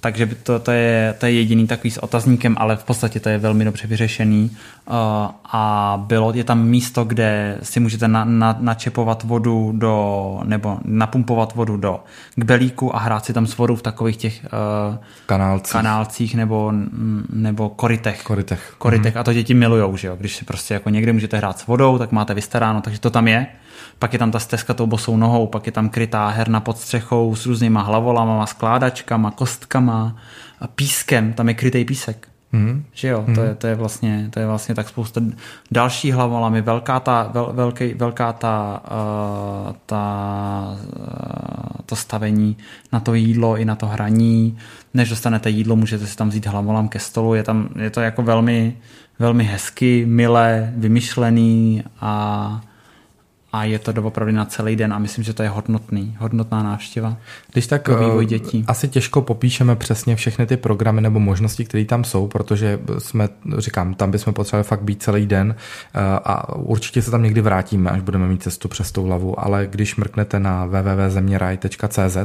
Takže 0.05 0.27
to, 0.27 0.59
to, 0.59 0.71
je, 0.71 1.15
to 1.19 1.27
je 1.27 1.33
jediný 1.33 1.67
takový 1.67 1.91
s 1.91 1.99
otazníkem, 1.99 2.57
ale 2.59 2.77
v 2.77 2.85
podstatě 2.85 3.21
to 3.21 3.29
je 3.29 3.39
velmi 3.39 3.65
dobře 3.65 3.87
vyřešený. 3.87 4.51
Uh, 4.51 4.95
a 5.53 5.95
bylo, 6.07 6.33
je 6.33 6.45
tam 6.45 6.65
místo, 6.65 7.05
kde 7.05 7.59
si 7.63 7.81
můžete 7.81 8.09
na, 8.09 8.25
na, 8.25 8.57
načepovat 8.61 9.23
vodu 9.23 9.73
do, 9.75 10.41
nebo 10.45 10.79
napumpovat 10.85 11.55
vodu 11.55 11.77
do 11.77 12.01
kbelíku 12.35 12.97
a 12.97 12.99
hrát 12.99 13.25
si 13.25 13.33
tam 13.33 13.47
s 13.47 13.57
vodou 13.57 13.77
v 13.77 13.83
takových 13.83 14.17
těch 14.17 14.47
uh, 14.91 14.97
kanálcích. 15.27 15.73
kanálcích 15.73 16.35
nebo, 16.35 16.73
nebo 17.33 17.69
korytech. 17.69 18.23
Korytech. 18.23 18.75
korytech. 18.79 19.15
Mm-hmm. 19.15 19.21
A 19.21 19.25
to 19.25 19.33
děti 19.33 19.55
milujou, 19.55 19.97
že 19.97 20.09
jo? 20.09 20.17
Když 20.17 20.37
si 20.37 20.45
prostě 20.45 20.75
jako 20.75 20.91
někde 20.91 21.13
můžete 21.13 21.37
hrát 21.37 21.59
s 21.59 21.67
vodou, 21.67 21.99
tak 21.99 22.13
máte 22.13 22.35
vystaráno, 22.35 22.81
takže 22.81 23.01
to 23.01 23.11
tam 23.11 23.29
je 23.29 23.47
pak 23.99 24.13
je 24.13 24.19
tam 24.19 24.31
ta 24.31 24.39
stezka 24.39 24.75
tou 24.75 24.87
bosou 24.87 25.17
nohou, 25.17 25.47
pak 25.47 25.67
je 25.67 25.73
tam 25.73 25.89
krytá 25.89 26.29
herna 26.29 26.61
pod 26.61 26.79
střechou 26.79 27.35
s 27.35 27.47
různýma 27.47 27.83
hlavolama, 27.83 28.47
skládačkama, 28.47 29.31
kostkama, 29.31 30.17
a 30.61 30.67
pískem, 30.67 31.33
tam 31.33 31.49
je 31.49 31.55
krytý 31.55 31.85
písek. 31.85 32.29
Mm. 32.53 32.85
Že 32.93 33.09
jo, 33.09 33.25
mm. 33.27 33.35
to, 33.35 33.43
je, 33.43 33.55
to, 33.55 33.67
je 33.67 33.75
vlastně, 33.75 34.29
to 34.31 34.41
je 34.41 34.47
vlastně 34.47 34.75
tak 34.75 34.89
spousta 34.89 35.21
další 35.71 36.13
hlavolami, 36.13 36.63
velká 36.63 37.01
ta, 37.01 37.31
vel, 37.33 37.51
velký, 37.53 37.95
velká 37.95 38.33
ta, 38.33 38.83
uh, 38.91 39.73
ta 39.87 40.77
uh, 40.97 41.81
to 41.87 41.97
stavení 41.97 42.57
na 42.93 43.01
to 43.01 43.15
jídlo 43.15 43.57
i 43.57 43.65
na 43.65 43.75
to 43.75 43.87
hraní. 43.87 44.59
Než 44.95 45.09
dostanete 45.09 45.51
jídlo, 45.51 45.77
můžete 45.77 46.07
si 46.07 46.17
tam 46.17 46.29
vzít 46.29 46.47
hlavolam 46.47 46.89
ke 46.89 46.99
stolu. 46.99 47.35
Je, 47.35 47.43
tam, 47.43 47.69
je 47.79 47.91
to 47.91 48.01
jako 48.01 48.23
velmi, 48.23 48.77
velmi 49.19 49.45
hezky, 49.45 50.07
milé, 50.07 50.73
vymyšlený 50.77 51.83
a 52.01 52.61
a 53.55 53.65
je 53.65 53.79
to 53.79 53.93
doopravdy 53.93 54.33
na 54.33 54.45
celý 54.45 54.77
den 54.77 54.93
a 54.93 54.99
myslím, 54.99 55.25
že 55.25 55.33
to 55.35 55.43
je 55.43 55.49
hodnotný, 55.49 56.17
hodnotná 56.19 56.63
návštěva. 56.63 57.17
Když 57.53 57.67
tak 57.67 57.89
vývoj 57.89 58.25
eh, 58.25 58.27
dětí. 58.27 58.65
asi 58.67 58.89
těžko 58.89 59.23
popíšeme 59.23 59.77
přesně 59.77 60.17
všechny 60.17 60.47
ty 60.47 60.57
programy 60.57 61.01
nebo 61.01 61.21
možnosti, 61.21 61.65
které 61.65 61.85
tam 61.85 62.05
jsou, 62.05 62.27
protože 62.27 62.79
jsme, 62.99 63.29
říkám, 63.59 63.95
tam 63.95 64.11
bychom 64.11 64.35
potřebovali 64.35 64.65
fakt 64.65 64.83
být 64.83 65.03
celý 65.03 65.27
den 65.27 65.57
eh, 65.59 66.01
a 66.25 66.55
určitě 66.57 67.03
se 67.03 67.11
tam 67.11 67.23
někdy 67.23 67.41
vrátíme, 67.41 67.91
až 67.91 68.01
budeme 68.01 68.29
mít 68.29 68.43
cestu 68.43 68.69
přes 68.69 68.93
tou 68.93 69.05
hlavu, 69.05 69.41
ale 69.41 69.67
když 69.71 69.97
mrknete 69.97 70.41
na 70.41 70.67
www.zeměraj.cz, 70.67 72.17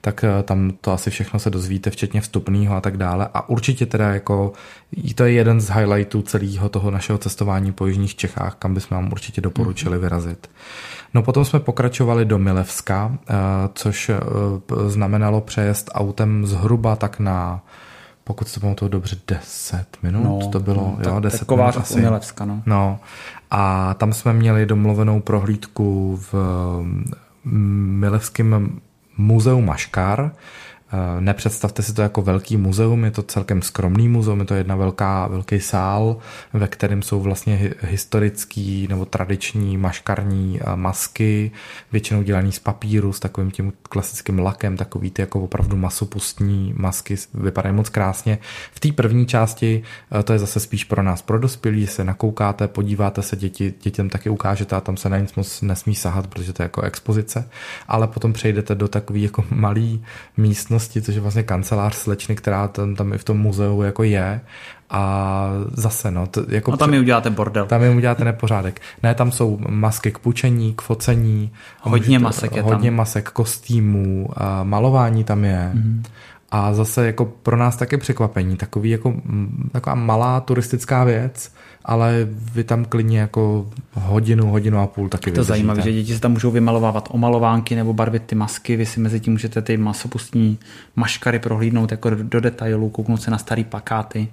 tak 0.00 0.24
eh, 0.24 0.42
tam 0.42 0.72
to 0.80 0.92
asi 0.92 1.10
všechno 1.10 1.40
se 1.40 1.50
dozvíte, 1.50 1.90
včetně 1.90 2.20
vstupného 2.20 2.76
a 2.76 2.80
tak 2.80 2.96
dále 2.96 3.28
a 3.34 3.48
určitě 3.48 3.86
teda 3.86 4.14
jako 4.14 4.52
to 5.14 5.24
je 5.24 5.32
jeden 5.32 5.60
z 5.60 5.70
highlightů 5.70 6.22
celého 6.22 6.68
toho 6.68 6.90
našeho 6.90 7.18
cestování 7.18 7.72
po 7.72 7.86
Jižních 7.86 8.16
Čechách, 8.16 8.54
kam 8.54 8.74
bychom 8.74 8.96
vám 8.96 9.12
určitě 9.12 9.40
doporučili 9.40 9.94
mhm. 9.94 10.00
vyrazit. 10.00 10.50
No 11.14 11.22
potom 11.22 11.44
jsme 11.44 11.60
pokračovali 11.60 12.24
do 12.24 12.38
Milevska, 12.38 13.12
eh, 13.28 13.34
což 13.74 14.08
eh, 14.08 14.20
znamenalo 14.86 15.40
přejezd 15.40 15.90
autem 15.94 16.46
zhruba 16.46 16.96
tak 16.96 17.18
na 17.18 17.60
pokud 18.24 18.48
se 18.48 18.60
pamatuju 18.60 18.88
dobře, 18.88 19.16
10 19.28 19.86
minut 20.02 20.24
no, 20.24 20.48
to 20.52 20.60
bylo, 20.60 20.96
no, 21.04 21.10
jo, 21.10 21.20
10 21.20 21.50
minut 21.50 21.76
asi. 21.76 22.00
Milevska, 22.00 22.44
no. 22.44 22.62
no. 22.66 22.98
A 23.50 23.94
tam 23.94 24.12
jsme 24.12 24.32
měli 24.32 24.66
domluvenou 24.66 25.20
prohlídku 25.20 26.18
v 26.32 26.34
mm, 27.44 27.96
Milevském 28.00 28.80
muzeu 29.16 29.60
Maškar, 29.60 30.30
nepředstavte 31.20 31.82
si 31.82 31.94
to 31.94 32.02
jako 32.02 32.22
velký 32.22 32.56
muzeum, 32.56 33.04
je 33.04 33.10
to 33.10 33.22
celkem 33.22 33.62
skromný 33.62 34.08
muzeum, 34.08 34.40
je 34.40 34.46
to 34.46 34.54
jedna 34.54 34.76
velká, 34.76 35.26
velký 35.26 35.60
sál, 35.60 36.16
ve 36.52 36.68
kterém 36.68 37.02
jsou 37.02 37.20
vlastně 37.20 37.74
historický 37.80 38.86
nebo 38.88 39.04
tradiční 39.04 39.76
maškarní 39.76 40.60
eh, 40.60 40.76
masky, 40.76 41.50
většinou 41.92 42.22
dělaný 42.22 42.52
z 42.52 42.58
papíru 42.58 43.12
s 43.12 43.20
takovým 43.20 43.50
tím 43.50 43.72
klasickým 43.82 44.38
lakem, 44.38 44.76
takový 44.76 45.10
ty 45.10 45.22
jako 45.22 45.40
opravdu 45.40 45.76
masopustní 45.76 46.74
masky, 46.76 47.16
vypadají 47.34 47.74
moc 47.74 47.88
krásně. 47.88 48.38
V 48.72 48.80
té 48.80 48.92
první 48.92 49.26
části 49.26 49.82
eh, 50.12 50.22
to 50.22 50.32
je 50.32 50.38
zase 50.38 50.60
spíš 50.60 50.84
pro 50.84 51.02
nás, 51.02 51.22
pro 51.22 51.38
dospělí, 51.38 51.86
se 51.86 52.04
nakoukáte, 52.04 52.68
podíváte 52.68 53.22
se, 53.22 53.36
děti, 53.36 53.74
dětem 53.82 54.10
taky 54.10 54.30
ukážete 54.30 54.76
a 54.76 54.80
tam 54.80 54.96
se 54.96 55.08
na 55.08 55.18
nic 55.18 55.34
moc 55.34 55.62
nesmí 55.62 55.94
sahat, 55.94 56.26
protože 56.26 56.52
to 56.52 56.62
je 56.62 56.64
jako 56.64 56.82
expozice, 56.82 57.48
ale 57.88 58.06
potom 58.06 58.32
přejdete 58.32 58.74
do 58.74 58.88
takový 58.88 59.22
jako 59.22 59.44
malý 59.50 60.04
místnosti, 60.36 60.79
místnosti, 60.80 61.02
což 61.02 61.14
je 61.14 61.20
vlastně 61.20 61.42
kancelář 61.42 61.94
slečny, 61.94 62.36
která 62.36 62.68
tam, 62.68 62.94
tam 62.94 63.12
i 63.12 63.18
v 63.18 63.24
tom 63.24 63.38
muzeu 63.38 63.82
jako 63.82 64.02
je 64.02 64.40
a 64.90 65.50
zase, 65.72 66.10
no. 66.10 66.26
To, 66.26 66.44
jako 66.48 66.72
a 66.72 66.76
tam 66.76 66.90
mi 66.90 66.98
uděláte 66.98 67.30
bordel. 67.30 67.66
Tam 67.66 67.80
mi 67.80 67.88
uděláte 67.88 68.24
nepořádek. 68.24 68.80
Ne, 69.02 69.14
tam 69.14 69.32
jsou 69.32 69.58
masky 69.68 70.12
k 70.12 70.18
pučení, 70.18 70.74
k 70.76 70.82
focení. 70.82 71.50
Hodně 71.80 72.18
masek 72.18 72.56
je 72.56 72.62
Hodně 72.62 72.90
tam. 72.90 72.96
masek, 72.96 73.30
kostýmů, 73.30 74.28
a 74.36 74.64
malování 74.64 75.24
tam 75.24 75.44
je. 75.44 75.70
Mm-hmm. 75.74 76.02
A 76.50 76.74
zase 76.74 77.06
jako 77.06 77.24
pro 77.24 77.56
nás 77.56 77.76
taky 77.76 77.96
překvapení, 77.96 78.56
takový 78.56 78.90
jako, 78.90 79.14
taková 79.72 79.94
malá 79.94 80.40
turistická 80.40 81.04
věc, 81.04 81.52
ale 81.90 82.28
vy 82.30 82.64
tam 82.64 82.84
klidně 82.84 83.20
jako 83.20 83.70
hodinu, 83.94 84.50
hodinu 84.50 84.78
a 84.78 84.86
půl 84.86 85.08
taky 85.08 85.32
To 85.32 85.40
je 85.40 85.44
zajímavé, 85.44 85.82
že 85.82 85.92
děti 85.92 86.14
se 86.14 86.20
tam 86.20 86.32
můžou 86.32 86.50
vymalovávat 86.50 87.08
omalovánky 87.12 87.76
nebo 87.76 87.92
barvit 87.92 88.22
ty 88.22 88.34
masky, 88.34 88.76
vy 88.76 88.86
si 88.86 89.00
mezi 89.00 89.20
tím 89.20 89.32
můžete 89.32 89.62
ty 89.62 89.76
masopustní 89.76 90.58
maškary 90.96 91.38
prohlídnout 91.38 91.90
jako 91.90 92.10
do 92.10 92.40
detailu, 92.40 92.88
kouknout 92.88 93.22
se 93.22 93.30
na 93.30 93.38
starý 93.38 93.64
plakáty. 93.64 94.28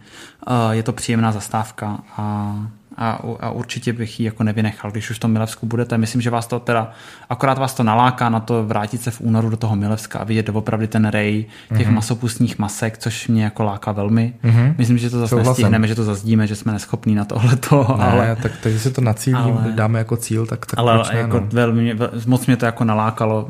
Je 0.72 0.84
to 0.84 0.94
příjemná 0.94 1.32
zastávka 1.32 2.00
a 2.18 2.56
a, 2.98 3.20
a 3.40 3.50
určitě 3.50 3.94
bych 3.94 4.20
ji 4.20 4.26
jako 4.26 4.44
nevynechal, 4.44 4.92
když 4.92 5.10
už 5.10 5.20
to 5.20 5.28
Milevsku 5.28 5.66
budete. 5.66 5.98
Myslím, 5.98 6.22
že 6.22 6.30
vás 6.30 6.48
to 6.48 6.60
teda, 6.60 6.92
akorát 7.30 7.58
vás 7.58 7.74
to 7.74 7.84
naláká 7.84 8.30
na 8.30 8.40
to 8.40 8.64
vrátit 8.64 9.02
se 9.02 9.12
v 9.12 9.22
únoru 9.22 9.50
do 9.50 9.58
toho 9.58 9.76
Milevska 9.76 10.20
a 10.20 10.24
vidět 10.24 10.50
opravdu 10.50 10.88
ten 10.88 11.08
rej 11.08 11.46
těch 11.78 11.88
mm-hmm. 11.88 11.94
masopustních 11.94 12.60
masek, 12.60 12.98
což 12.98 13.28
mě 13.28 13.44
jako 13.44 13.64
láká 13.64 13.92
velmi. 13.92 14.34
Mm-hmm. 14.44 14.76
Myslím, 14.78 14.98
že 14.98 15.10
to 15.10 15.20
zase 15.20 15.30
Souhlasem. 15.30 15.50
nestihneme, 15.50 15.88
že 15.88 15.96
to 15.96 16.04
zazdíme, 16.04 16.48
že 16.48 16.56
jsme 16.56 16.72
neschopní 16.72 17.16
na 17.16 17.26
tohleto. 17.26 17.96
Ne, 17.98 18.06
ale, 18.12 18.38
tak, 18.42 18.52
takže 18.64 18.80
se 18.80 18.92
to 18.92 19.02
nacílím, 19.02 19.38
ale, 19.38 19.72
dáme 19.72 20.00
jako 20.00 20.18
cíl, 20.18 20.46
tak, 20.46 20.66
tak 20.66 20.80
Ale 20.80 20.98
ne, 20.98 21.20
jako 21.20 21.40
no. 21.40 21.48
velmi, 21.52 21.96
moc 22.26 22.48
mě 22.48 22.58
to 22.58 22.66
jako 22.66 22.84
nalákalo. 22.84 23.50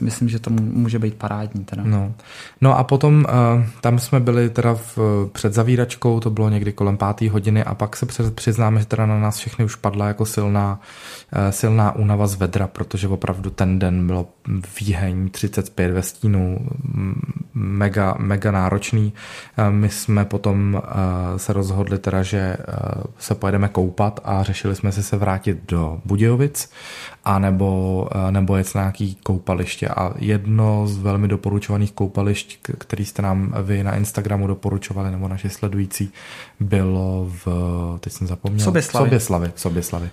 Myslím, 0.00 0.28
že 0.28 0.38
to 0.38 0.50
může 0.50 0.98
být 0.98 1.14
parádní. 1.14 1.64
Teda. 1.64 1.82
No. 1.86 2.12
no 2.60 2.78
a 2.78 2.84
potom 2.84 3.24
uh, 3.28 3.64
tam 3.80 3.98
jsme 3.98 4.20
byli 4.20 4.50
teda 4.50 4.74
v, 4.74 4.98
před 5.32 5.54
zavíračkou, 5.54 6.20
to 6.20 6.30
bylo 6.30 6.48
někdy 6.48 6.72
kolem 6.72 6.96
páté 6.96 7.30
hodiny 7.30 7.64
a 7.64 7.74
pak 7.74 7.96
se 7.96 8.06
přiznáme, 8.30 8.84
teda 8.88 9.06
na 9.06 9.18
nás 9.18 9.36
všechny 9.36 9.64
už 9.64 9.74
padla 9.74 10.08
jako 10.08 10.26
silná, 10.26 10.80
eh, 11.32 11.52
silná 11.52 11.96
únava 11.96 12.26
z 12.26 12.34
vedra, 12.34 12.66
protože 12.66 13.08
opravdu 13.08 13.50
ten 13.50 13.78
den 13.78 14.06
bylo 14.06 14.26
výheň 14.80 15.28
35 15.30 15.92
ve 15.92 16.02
stínu, 16.02 16.58
mega, 17.54 18.14
mega 18.18 18.50
náročný. 18.50 19.12
Eh, 19.56 19.70
my 19.70 19.88
jsme 19.88 20.24
potom 20.24 20.82
eh, 20.82 21.38
se 21.38 21.52
rozhodli 21.52 21.98
teda, 21.98 22.22
že 22.22 22.56
se 23.18 23.34
pojedeme 23.34 23.68
koupat 23.68 24.20
a 24.24 24.42
řešili 24.42 24.76
jsme 24.76 24.92
si 24.92 25.02
se 25.02 25.16
vrátit 25.16 25.58
do 25.68 26.00
Budějovic 26.04 26.70
a 27.24 27.38
nebo, 27.38 28.08
nebo 28.30 28.56
jet 28.56 28.74
na 28.74 28.80
nějaký 28.80 29.14
koupaliště 29.14 29.88
a 29.88 30.12
jedno 30.16 30.86
z 30.86 30.98
velmi 30.98 31.28
doporučovaných 31.28 31.92
koupališť, 31.92 32.58
který 32.78 33.04
jste 33.04 33.22
nám 33.22 33.54
vy 33.62 33.82
na 33.82 33.96
Instagramu 33.96 34.46
doporučovali, 34.46 35.10
nebo 35.10 35.28
naši 35.28 35.50
sledující, 35.50 36.12
bylo 36.60 37.30
v, 37.44 37.48
teď 38.00 38.12
jsem 38.12 38.26
zapomněl, 38.26 38.64
Soběslavy. 38.82 39.08
Soběslavy, 39.08 39.52
Soběslavy. 39.56 40.10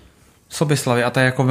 Soběslavy 0.50 1.04
a 1.04 1.10
to 1.10 1.20
je 1.20 1.26
jako 1.26 1.48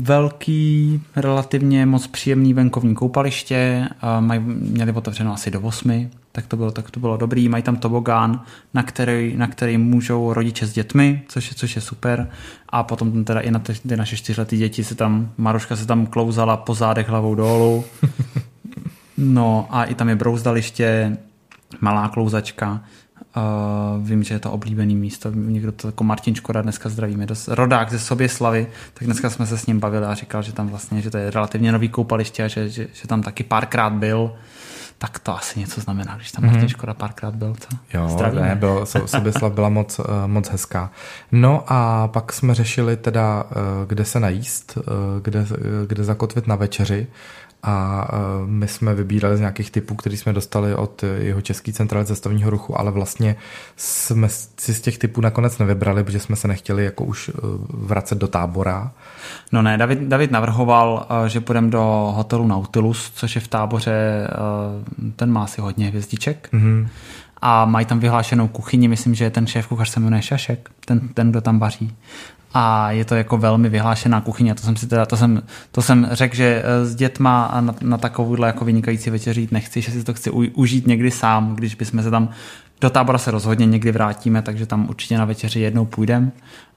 velký, 0.00 1.02
relativně 1.16 1.86
moc 1.86 2.06
příjemný 2.06 2.54
venkovní 2.54 2.94
koupaliště, 2.94 3.88
mají, 4.20 4.40
měli 4.44 4.92
otevřeno 4.92 5.32
asi 5.32 5.50
do 5.50 5.60
8, 5.60 6.10
tak 6.32 6.46
to 6.46 6.56
bylo, 6.56 6.70
tak 6.70 6.90
to 6.90 7.00
bylo 7.00 7.16
dobrý, 7.16 7.48
mají 7.48 7.62
tam 7.62 7.76
tobogán, 7.76 8.40
na 8.74 8.82
který, 8.82 9.36
na 9.36 9.46
který 9.46 9.78
můžou 9.78 10.32
rodiče 10.32 10.66
s 10.66 10.72
dětmi, 10.72 11.22
což 11.28 11.48
je, 11.48 11.54
což 11.54 11.76
je 11.76 11.82
super. 11.82 12.30
A 12.68 12.82
potom 12.82 13.24
teda 13.24 13.40
i 13.40 13.50
na 13.50 13.58
ty, 13.58 13.74
ty 13.74 13.96
naše 13.96 14.16
čtyřletý 14.16 14.58
děti 14.58 14.84
se 14.84 14.94
tam, 14.94 15.30
Maruška 15.36 15.76
se 15.76 15.86
tam 15.86 16.06
klouzala 16.06 16.56
po 16.56 16.74
zádech 16.74 17.08
hlavou 17.08 17.34
dolů, 17.34 17.84
no 19.18 19.66
a 19.70 19.84
i 19.84 19.94
tam 19.94 20.08
je 20.08 20.16
brouzdaliště, 20.16 21.16
malá 21.80 22.08
klouzačka, 22.08 22.84
Uh, 23.36 24.06
vím, 24.06 24.22
že 24.22 24.34
je 24.34 24.38
to 24.38 24.50
oblíbený 24.50 24.96
místo. 24.96 25.30
Někdo 25.30 25.72
to 25.72 25.88
jako 25.88 26.04
Martin 26.04 26.34
Škoda 26.34 26.62
dneska 26.62 26.88
zdravíme. 26.88 27.26
Dost, 27.26 27.48
rodák 27.48 27.90
ze 27.90 27.98
Soběslavy, 27.98 28.66
tak 28.94 29.06
dneska 29.06 29.30
jsme 29.30 29.46
se 29.46 29.58
s 29.58 29.66
ním 29.66 29.80
bavili 29.80 30.06
a 30.06 30.14
říkal, 30.14 30.42
že 30.42 30.52
tam 30.52 30.68
vlastně, 30.68 31.00
že 31.02 31.10
to 31.10 31.18
je 31.18 31.30
relativně 31.30 31.72
nový 31.72 31.88
koupaliště 31.88 32.44
a 32.44 32.48
že, 32.48 32.68
že, 32.68 32.86
že 32.92 33.08
tam 33.08 33.22
taky 33.22 33.44
párkrát 33.44 33.90
byl. 33.92 34.32
Tak 34.98 35.18
to 35.18 35.36
asi 35.36 35.60
něco 35.60 35.80
znamená, 35.80 36.16
když 36.16 36.32
tam. 36.32 36.46
Martin 36.46 36.68
Škoda 36.68 36.94
párkrát 36.94 37.34
byl. 37.34 37.54
Co? 37.60 37.76
Jo, 37.94 38.08
zdravíme. 38.08 38.42
ne, 38.42 38.56
byl, 38.56 38.86
Soběslav 39.06 39.52
byla 39.52 39.68
moc, 39.68 39.98
uh, 39.98 40.04
moc 40.26 40.48
hezká. 40.48 40.90
No 41.32 41.64
a 41.66 42.08
pak 42.08 42.32
jsme 42.32 42.54
řešili 42.54 42.96
teda, 42.96 43.42
uh, 43.44 43.48
kde 43.86 44.04
se 44.04 44.20
najíst, 44.20 44.76
uh, 44.76 44.82
kde, 45.22 45.46
kde 45.86 46.04
zakotvit 46.04 46.46
na 46.46 46.56
večeři 46.56 47.06
a 47.62 48.08
my 48.46 48.68
jsme 48.68 48.94
vybírali 48.94 49.36
z 49.36 49.40
nějakých 49.40 49.70
typů, 49.70 49.94
který 49.94 50.16
jsme 50.16 50.32
dostali 50.32 50.74
od 50.74 51.04
jeho 51.18 51.40
Český 51.40 51.72
centrály 51.72 52.06
cestovního 52.06 52.50
ruchu, 52.50 52.80
ale 52.80 52.90
vlastně 52.90 53.36
jsme 53.76 54.28
si 54.58 54.74
z 54.74 54.80
těch 54.80 54.98
typů 54.98 55.20
nakonec 55.20 55.58
nevybrali, 55.58 56.04
protože 56.04 56.20
jsme 56.20 56.36
se 56.36 56.48
nechtěli 56.48 56.84
jako 56.84 57.04
už 57.04 57.30
vracet 57.68 58.18
do 58.18 58.28
tábora. 58.28 58.92
No 59.52 59.62
ne, 59.62 59.78
David, 59.78 59.98
David 59.98 60.30
navrhoval, 60.30 61.06
že 61.26 61.40
půjdeme 61.40 61.70
do 61.70 62.12
hotelu 62.16 62.46
Nautilus, 62.46 63.12
což 63.14 63.34
je 63.34 63.40
v 63.40 63.48
táboře, 63.48 64.28
ten 65.16 65.32
má 65.32 65.44
asi 65.44 65.60
hodně 65.60 65.88
hvězdiček. 65.88 66.48
Mm-hmm 66.52 66.88
a 67.42 67.64
mají 67.64 67.86
tam 67.86 68.00
vyhlášenou 68.00 68.48
kuchyni, 68.48 68.88
myslím, 68.88 69.14
že 69.14 69.30
ten 69.30 69.46
šéf 69.46 69.66
kuchař 69.66 69.88
se 69.88 70.00
jmenuje 70.00 70.22
Šašek, 70.22 70.70
ten, 70.84 71.08
ten, 71.08 71.30
kdo 71.30 71.40
tam 71.40 71.58
vaří. 71.58 71.96
A 72.54 72.90
je 72.90 73.04
to 73.04 73.14
jako 73.14 73.38
velmi 73.38 73.68
vyhlášená 73.68 74.20
kuchyně. 74.20 74.54
To 74.54 74.62
jsem 74.62 74.76
si 74.76 74.86
teda, 74.86 75.06
to 75.06 75.16
jsem, 75.16 75.42
to 75.70 75.82
jsem 75.82 76.08
řekl, 76.12 76.36
že 76.36 76.62
eh, 76.64 76.86
s 76.86 76.94
dětma 76.94 77.44
a 77.44 77.60
na, 77.60 77.74
na 77.80 77.98
takovouhle 77.98 78.46
jako 78.46 78.64
vynikající 78.64 79.10
večeři 79.10 79.40
jít 79.40 79.52
nechci, 79.52 79.80
že 79.80 79.92
si 79.92 80.04
to 80.04 80.14
chci 80.14 80.30
u, 80.30 80.44
užít 80.54 80.86
někdy 80.86 81.10
sám, 81.10 81.54
když 81.54 81.74
bychom 81.74 82.02
se 82.02 82.10
tam 82.10 82.28
do 82.80 82.90
tábora 82.90 83.18
se 83.18 83.30
rozhodně 83.30 83.66
někdy 83.66 83.92
vrátíme, 83.92 84.42
takže 84.42 84.66
tam 84.66 84.88
určitě 84.88 85.18
na 85.18 85.24
večeři 85.24 85.60
jednou 85.60 85.84
půjdeme 85.84 86.32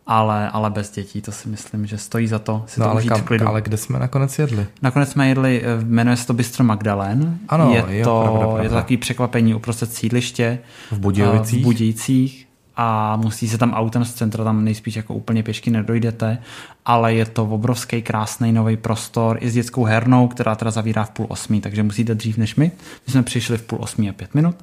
ale, 0.08 0.50
ale 0.50 0.70
bez 0.70 0.92
dětí, 0.92 1.22
to 1.22 1.32
si 1.32 1.50
myslím, 1.50 1.86
že 1.86 1.98
stojí 1.98 2.28
za 2.28 2.40
to 2.40 2.64
si 2.68 2.80
no, 2.80 2.86
to 2.86 2.90
ale 2.90 3.00
užít 3.00 3.10
kam, 3.10 3.22
v 3.22 3.24
klidu. 3.24 3.48
Ale 3.48 3.62
kde 3.62 3.78
jsme 3.78 4.00
nakonec 4.00 4.40
jedli? 4.40 4.66
Nakonec 4.82 5.10
jsme 5.12 5.30
jedli, 5.30 5.62
eh, 5.64 5.84
jmenuje 5.86 6.18
se 6.18 6.28
to 6.28 6.34
Bistro 6.34 6.64
Magdalen. 6.64 7.38
Ano, 7.50 7.74
je, 7.74 7.98
jo, 7.98 8.04
to, 8.04 8.22
pravda, 8.24 8.40
pravda. 8.40 8.64
je 8.64 8.70
to 8.70 8.76
takový 8.76 8.98
překvapení 8.98 9.56
uprostřed 9.56 9.94
sídliště. 9.94 10.60
V 10.92 11.00
Budějovicích. 11.00 11.62
V 11.62 11.64
Budějcích 11.64 12.45
a 12.78 13.16
musí 13.16 13.48
se 13.48 13.58
tam 13.58 13.74
autem 13.74 14.06
z 14.06 14.14
centra, 14.14 14.44
tam 14.44 14.66
nejspíš 14.66 14.96
jako 14.96 15.14
úplně 15.14 15.44
pěšky 15.44 15.72
nedojdete, 15.72 16.38
ale 16.86 17.14
je 17.14 17.26
to 17.26 17.44
obrovský 17.44 18.02
krásný 18.02 18.52
nový 18.52 18.78
prostor 18.78 19.38
i 19.42 19.50
s 19.50 19.54
dětskou 19.54 19.84
hernou, 19.84 20.28
která 20.28 20.56
teda 20.56 20.72
zavírá 20.72 21.04
v 21.04 21.10
půl 21.10 21.26
osmí, 21.30 21.62
takže 21.62 21.84
musíte 21.84 22.16
dřív 22.16 22.38
než 22.38 22.56
my. 22.56 22.72
My 23.08 23.12
jsme 23.12 23.24
přišli 23.24 23.58
v 23.58 23.62
půl 23.62 23.80
osmí 23.82 24.10
a 24.10 24.14
pět 24.14 24.36
minut 24.36 24.56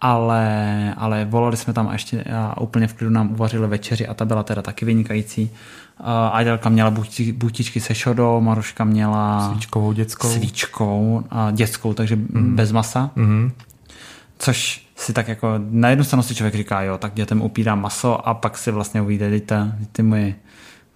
ale, 0.00 0.94
ale 0.96 1.24
volali 1.24 1.56
jsme 1.56 1.72
tam 1.72 1.88
a 1.88 1.92
ještě 1.92 2.24
a 2.24 2.60
úplně 2.60 2.86
v 2.86 2.94
klidu 2.94 3.12
nám 3.12 3.32
uvařili 3.32 3.66
večeři 3.68 4.06
a 4.06 4.14
ta 4.14 4.24
byla 4.24 4.42
teda 4.42 4.62
taky 4.62 4.84
vynikající. 4.84 5.50
Adelka 6.32 6.68
měla 6.68 6.94
butičky 7.32 7.80
se 7.80 7.94
šodou, 7.94 8.40
Maruška 8.40 8.84
měla 8.84 9.50
svíčkovou 9.50 9.92
dětskou, 9.92 10.28
svíčkou 10.28 11.24
a 11.30 11.50
dětskou, 11.50 11.94
takže 11.94 12.16
mm. 12.16 12.56
bez 12.56 12.72
masa. 12.72 13.10
Mm. 13.16 13.52
Což 14.38 14.85
si 14.96 15.12
tak 15.12 15.28
jako 15.28 15.54
na 15.70 15.88
jednu 15.88 16.04
stranu 16.04 16.22
si 16.22 16.34
člověk 16.34 16.54
říká, 16.54 16.82
jo, 16.82 16.98
tak 16.98 17.14
dětem 17.14 17.42
upírám 17.42 17.80
maso 17.80 18.28
a 18.28 18.34
pak 18.34 18.58
si 18.58 18.70
vlastně 18.70 19.00
uvíde, 19.02 19.40
ty, 19.40 19.54
ty 19.92 20.02
moje 20.02 20.34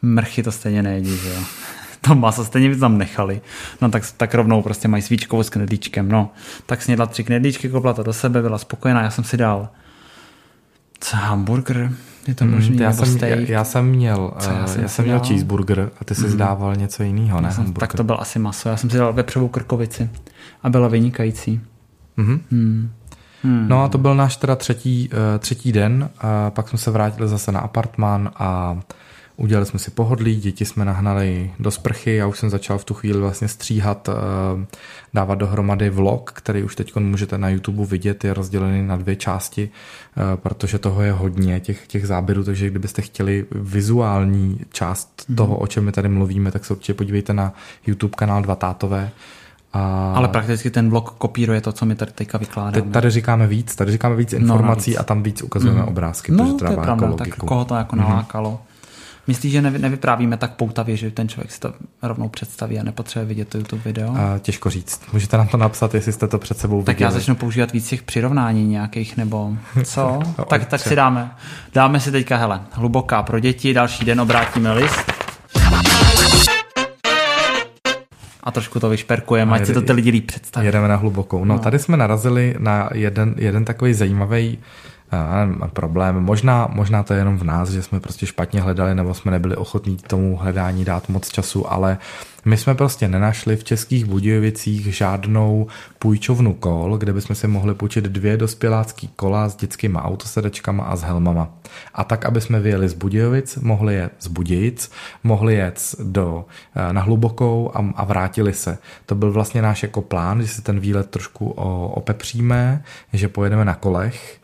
mrchy 0.03 0.43
to 0.43 0.53
stejně 0.53 0.83
nejedí, 0.83 1.17
že 1.17 1.29
jo 1.29 1.41
to 2.01 2.15
maso 2.15 2.45
stejně 2.45 2.69
by 2.69 2.77
tam 2.77 2.99
nechali. 2.99 3.41
No 3.83 3.91
tak, 3.91 4.03
tak 4.17 4.35
rovnou 4.35 4.63
prostě 4.63 4.89
mají 4.89 5.03
svíčkovou 5.03 5.43
s 5.43 5.51
knedlíčkem. 5.51 6.09
No, 6.09 6.31
tak 6.67 6.83
snědla 6.83 7.07
tři 7.07 7.25
knedlíčky, 7.25 7.69
kopla 7.69 7.93
to 7.93 8.03
do 8.03 8.13
sebe, 8.13 8.43
byla 8.43 8.59
spokojená, 8.59 9.03
já 9.03 9.11
jsem 9.11 9.25
si 9.25 9.37
dal 9.37 9.69
co, 11.01 11.17
hamburger, 11.17 11.93
je 12.29 12.35
to 12.35 12.45
možný, 12.45 12.77
mm, 12.77 12.83
já, 12.83 12.93
jsem, 12.93 13.19
já, 13.29 13.37
já, 13.37 13.65
jsem 13.65 13.87
měl, 13.87 14.33
co, 14.39 14.51
já, 14.51 14.67
jsem, 14.67 14.83
já 14.83 14.89
jsem 14.89 15.05
měl 15.05 15.19
dal? 15.19 15.29
cheeseburger 15.29 15.91
a 16.01 16.05
ty 16.05 16.15
jsi 16.15 16.25
mm. 16.25 16.31
zdával 16.31 16.77
něco 16.77 17.03
jiného, 17.03 17.41
ne? 17.41 17.53
Jsem, 17.53 17.73
tak 17.73 17.95
to 17.95 18.05
byl 18.05 18.17
asi 18.21 18.39
maso, 18.39 18.69
já 18.69 18.77
jsem 18.77 18.91
si 18.91 18.97
dal 18.97 19.13
vepřovou 19.13 19.49
krkovici 19.49 20.11
a 20.63 20.71
byla 20.71 20.89
vynikající. 20.89 21.61
Mm-hmm. 22.19 22.41
Mm. 22.51 22.91
Hmm. 23.43 23.69
No 23.69 23.83
a 23.83 23.89
to 23.89 23.99
byl 23.99 24.15
náš 24.15 24.37
teda 24.37 24.57
třetí, 24.57 25.11
uh, 25.13 25.19
třetí 25.39 25.73
den, 25.73 26.11
a 26.19 26.51
pak 26.51 26.69
jsme 26.69 26.79
se 26.79 26.91
vrátili 26.91 27.29
zase 27.29 27.53
na 27.53 27.61
apartmán 27.61 28.31
a 28.37 28.81
Udělali 29.41 29.67
jsme 29.67 29.79
si 29.79 29.91
pohodlí, 29.91 30.37
děti 30.37 30.65
jsme 30.65 30.85
nahnali 30.85 31.51
do 31.59 31.71
sprchy, 31.71 32.17
já 32.17 32.27
už 32.27 32.39
jsem 32.39 32.51
začal 32.51 32.79
v 32.79 32.85
tu 32.85 32.95
chvíli 32.95 33.19
vlastně 33.21 33.49
stříhat, 33.49 34.09
eh, 34.09 34.67
dávat 35.15 35.35
dohromady 35.35 35.91
vlog, 35.91 36.33
který 36.35 36.63
už 36.63 36.77
teď 36.77 36.97
můžete 36.97 37.39
na 37.39 37.49
YouTube 37.49 37.87
vidět, 37.87 38.25
je 38.25 38.35
rozdělený 38.35 38.87
na 38.87 38.97
dvě 38.97 39.17
části, 39.17 39.71
eh, 39.71 40.37
protože 40.37 40.79
toho 40.79 41.03
je 41.03 41.13
hodně, 41.13 41.61
těch, 41.61 41.87
těch 41.87 42.07
záběrů, 42.07 42.45
takže 42.45 42.71
kdybyste 42.71 43.03
chtěli 43.03 43.47
vizuální 43.51 44.61
část 44.73 45.25
hmm. 45.29 45.37
toho, 45.37 45.57
o 45.57 45.67
čem 45.67 45.85
my 45.85 45.93
tady 45.93 46.09
mluvíme, 46.09 46.53
tak 46.53 46.65
se 46.65 46.75
určitě 46.75 46.95
podívejte 46.95 47.35
na 47.35 47.53
YouTube 47.87 48.15
kanál 48.17 48.43
Dva 48.43 48.57
tátové, 48.57 49.11
a... 49.73 50.13
Ale 50.17 50.29
prakticky 50.29 50.71
ten 50.71 50.91
blok 50.91 51.11
kopíruje 51.11 51.61
to, 51.61 51.73
co 51.73 51.87
my 51.87 51.95
tady 51.95 52.13
teďka 52.13 52.39
vykládáme. 52.39 52.91
Tady 52.91 53.11
říkáme 53.11 53.47
víc, 53.47 53.77
tady 53.77 53.93
říkáme 53.93 54.17
víc 54.17 54.33
no, 54.33 54.39
informací 54.39 54.95
no, 54.95 55.01
a 55.01 55.03
tam 55.03 55.23
víc 55.23 55.43
ukazujeme 55.43 55.83
mm. 55.83 55.89
obrázky, 55.89 56.33
no, 56.33 56.55
to 56.59 56.65
je 56.65 56.77
pravda, 56.77 57.13
tak 57.13 57.37
koho 57.37 57.65
to 57.65 57.75
jako 57.75 57.97
nalákalo. 57.97 58.51
Mm. 58.51 58.59
Myslíš, 59.27 59.53
že 59.53 59.63
nevyprávíme 59.63 60.37
tak 60.37 60.53
poutavě, 60.53 60.97
že 60.97 61.11
ten 61.11 61.29
člověk 61.29 61.53
si 61.53 61.61
to 61.61 61.73
rovnou 62.03 62.29
představí 62.29 62.79
a 62.79 62.83
nepotřebuje 62.83 63.27
vidět 63.27 63.49
to 63.49 63.59
YouTube 63.59 63.83
video? 63.85 64.15
A 64.17 64.39
těžko 64.39 64.71
říct. 64.71 65.03
Můžete 65.13 65.37
nám 65.37 65.49
to 65.49 65.57
napsat, 65.57 65.95
jestli 65.95 66.13
jste 66.13 66.29
to 66.29 66.39
před 66.39 66.59
sebou 66.59 66.83
Tak 66.83 66.97
viděli. 66.97 67.13
já 67.13 67.19
začnu 67.19 67.35
používat 67.35 67.73
víc 67.73 67.89
těch 67.89 68.03
přirovnání 68.03 68.67
nějakých, 68.67 69.17
nebo 69.17 69.53
co? 69.85 70.19
tak, 70.49 70.65
tak 70.65 70.81
si 70.81 70.97
dáme. 70.97 71.31
Dáme 71.75 72.01
si 72.01 72.13
teďka, 72.13 72.37
hele, 72.37 72.61
hluboká 72.73 73.23
pro 73.23 73.41
děti, 73.41 73.75
další 73.75 74.05
den 74.05 74.21
obrátíme 74.21 74.73
list. 74.73 75.20
A 78.43 78.51
trošku 78.51 78.81
to 78.81 78.89
vyšperkujeme, 78.89 79.53
ať 79.53 79.67
si 79.67 79.75
to 79.75 79.83
ty 79.83 79.93
lidi 79.93 80.11
líp 80.11 80.27
představí. 80.27 80.67
Jedeme 80.67 80.89
na 80.89 80.97
hlubokou. 80.97 81.45
No, 81.45 81.55
no, 81.55 81.61
tady 81.61 81.79
jsme 81.79 81.97
narazili 81.97 82.55
na 82.59 82.91
jeden, 82.95 83.35
jeden 83.39 83.65
takový 83.65 83.95
zajímavý 83.95 84.59
problém. 85.73 86.21
Možná, 86.21 86.69
možná 86.73 87.03
to 87.03 87.15
je 87.15 87.21
jenom 87.21 87.39
v 87.39 87.45
nás, 87.45 87.71
že 87.71 87.83
jsme 87.83 88.01
prostě 88.01 88.27
špatně 88.27 88.61
hledali 88.61 88.95
nebo 88.95 89.15
jsme 89.15 89.31
nebyli 89.31 89.57
ochotní 89.57 89.97
tomu 89.97 90.37
hledání 90.37 90.85
dát 90.85 91.09
moc 91.09 91.29
času, 91.29 91.73
ale 91.73 91.99
my 92.45 92.57
jsme 92.57 92.75
prostě 92.75 93.09
nenašli 93.09 93.57
v 93.57 93.65
Českých 93.65 94.05
Budějovicích 94.05 94.97
žádnou 94.97 95.67
půjčovnu 95.99 96.55
kol, 96.55 96.97
kde 96.99 97.13
bychom 97.13 97.37
si 97.37 97.49
mohli 97.49 97.75
půjčit 97.75 98.05
dvě 98.05 98.37
dospělácký 98.37 99.09
kola 99.17 99.49
s 99.49 99.57
dětskýma 99.57 100.05
autosedačkama 100.05 100.85
a 100.85 100.97
s 100.97 101.03
helmama. 101.03 101.49
A 101.95 102.05
tak, 102.05 102.25
aby 102.25 102.41
jsme 102.41 102.61
vyjeli 102.61 102.89
z 102.89 102.95
Budějovic, 102.95 103.57
mohli 103.57 103.95
jet 103.95 104.13
z 104.21 104.27
Budějic, 104.27 104.91
mohli 105.25 105.55
jet 105.55 105.95
do, 106.03 106.45
eh, 106.75 106.93
na 106.93 107.01
hlubokou 107.01 107.71
a, 107.75 107.93
a 107.97 108.05
vrátili 108.05 108.53
se. 108.53 108.79
To 109.07 109.15
byl 109.15 109.33
vlastně 109.33 109.63
náš 109.63 109.83
jako 109.83 110.03
plán, 110.03 110.43
že 110.43 110.49
si 110.49 110.63
ten 110.63 110.81
výlet 110.81 111.11
trošku 111.11 111.51
opepříme, 111.91 112.85
že 113.13 113.29
pojedeme 113.29 113.65
na 113.65 113.75
kolech, 113.75 114.40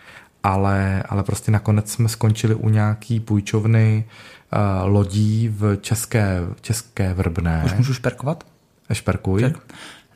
ale, 0.46 1.02
ale 1.08 1.22
prostě 1.22 1.52
nakonec 1.52 1.92
jsme 1.92 2.08
skončili 2.08 2.54
u 2.54 2.68
nějaký 2.68 3.20
půjčovny 3.20 4.04
uh, 4.04 4.92
lodí 4.92 5.48
v 5.48 5.76
České, 5.80 6.40
České 6.60 7.14
Vrbné. 7.14 7.62
Už 7.64 7.72
můžu 7.72 7.94
šperkovat? 7.94 8.44
Šperkuj. 8.92 9.40
Šperk. 9.40 9.62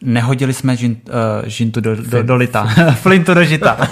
Nehodili 0.02 0.52
jsme 0.52 0.76
žint, 0.76 1.08
uh, 1.08 1.48
žintu 1.48 1.80
do, 1.80 1.96
do, 1.96 2.22
do 2.22 2.36
lita. 2.36 2.64
Flintu 2.94 3.34
do 3.34 3.44
žita. 3.44 3.88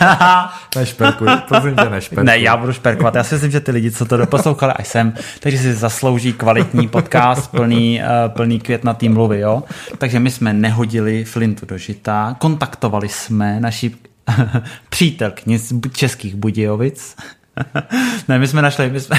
nešperkuj, 0.76 1.28
prosím 1.49 1.76
tě, 1.76 1.91
nešperkuj. 1.91 2.24
Ne, 2.26 2.39
já 2.39 2.57
budu 2.57 2.72
šperkovat. 2.72 3.14
Já 3.14 3.24
si 3.24 3.34
myslím, 3.34 3.51
že 3.51 3.61
ty 3.61 3.70
lidi, 3.70 3.91
co 3.91 4.05
to 4.05 4.16
doposlouchali 4.16 4.72
až 4.72 4.89
sem, 4.89 5.12
takže 5.41 5.59
si 5.59 5.74
zaslouží 5.74 6.32
kvalitní 6.32 6.89
podcast 6.89 7.51
plný, 7.51 8.01
uh, 8.01 8.32
plný 8.32 8.61
květnatý 8.61 9.09
mluvy, 9.09 9.41
jo. 9.41 9.62
Takže 9.99 10.20
my 10.20 10.30
jsme 10.30 10.53
nehodili 10.53 11.24
flintu 11.24 11.66
do 11.66 11.78
žita, 11.78 12.36
kontaktovali 12.39 13.09
jsme 13.09 13.61
naši 13.61 13.91
přítelkyni 14.89 15.59
z 15.59 15.72
Českých 15.93 16.35
Budějovic. 16.35 17.16
ne, 18.29 18.39
my 18.39 18.49
jsme 18.49 18.62
našli, 18.62 18.91
my 18.91 19.01
jsme, 19.01 19.16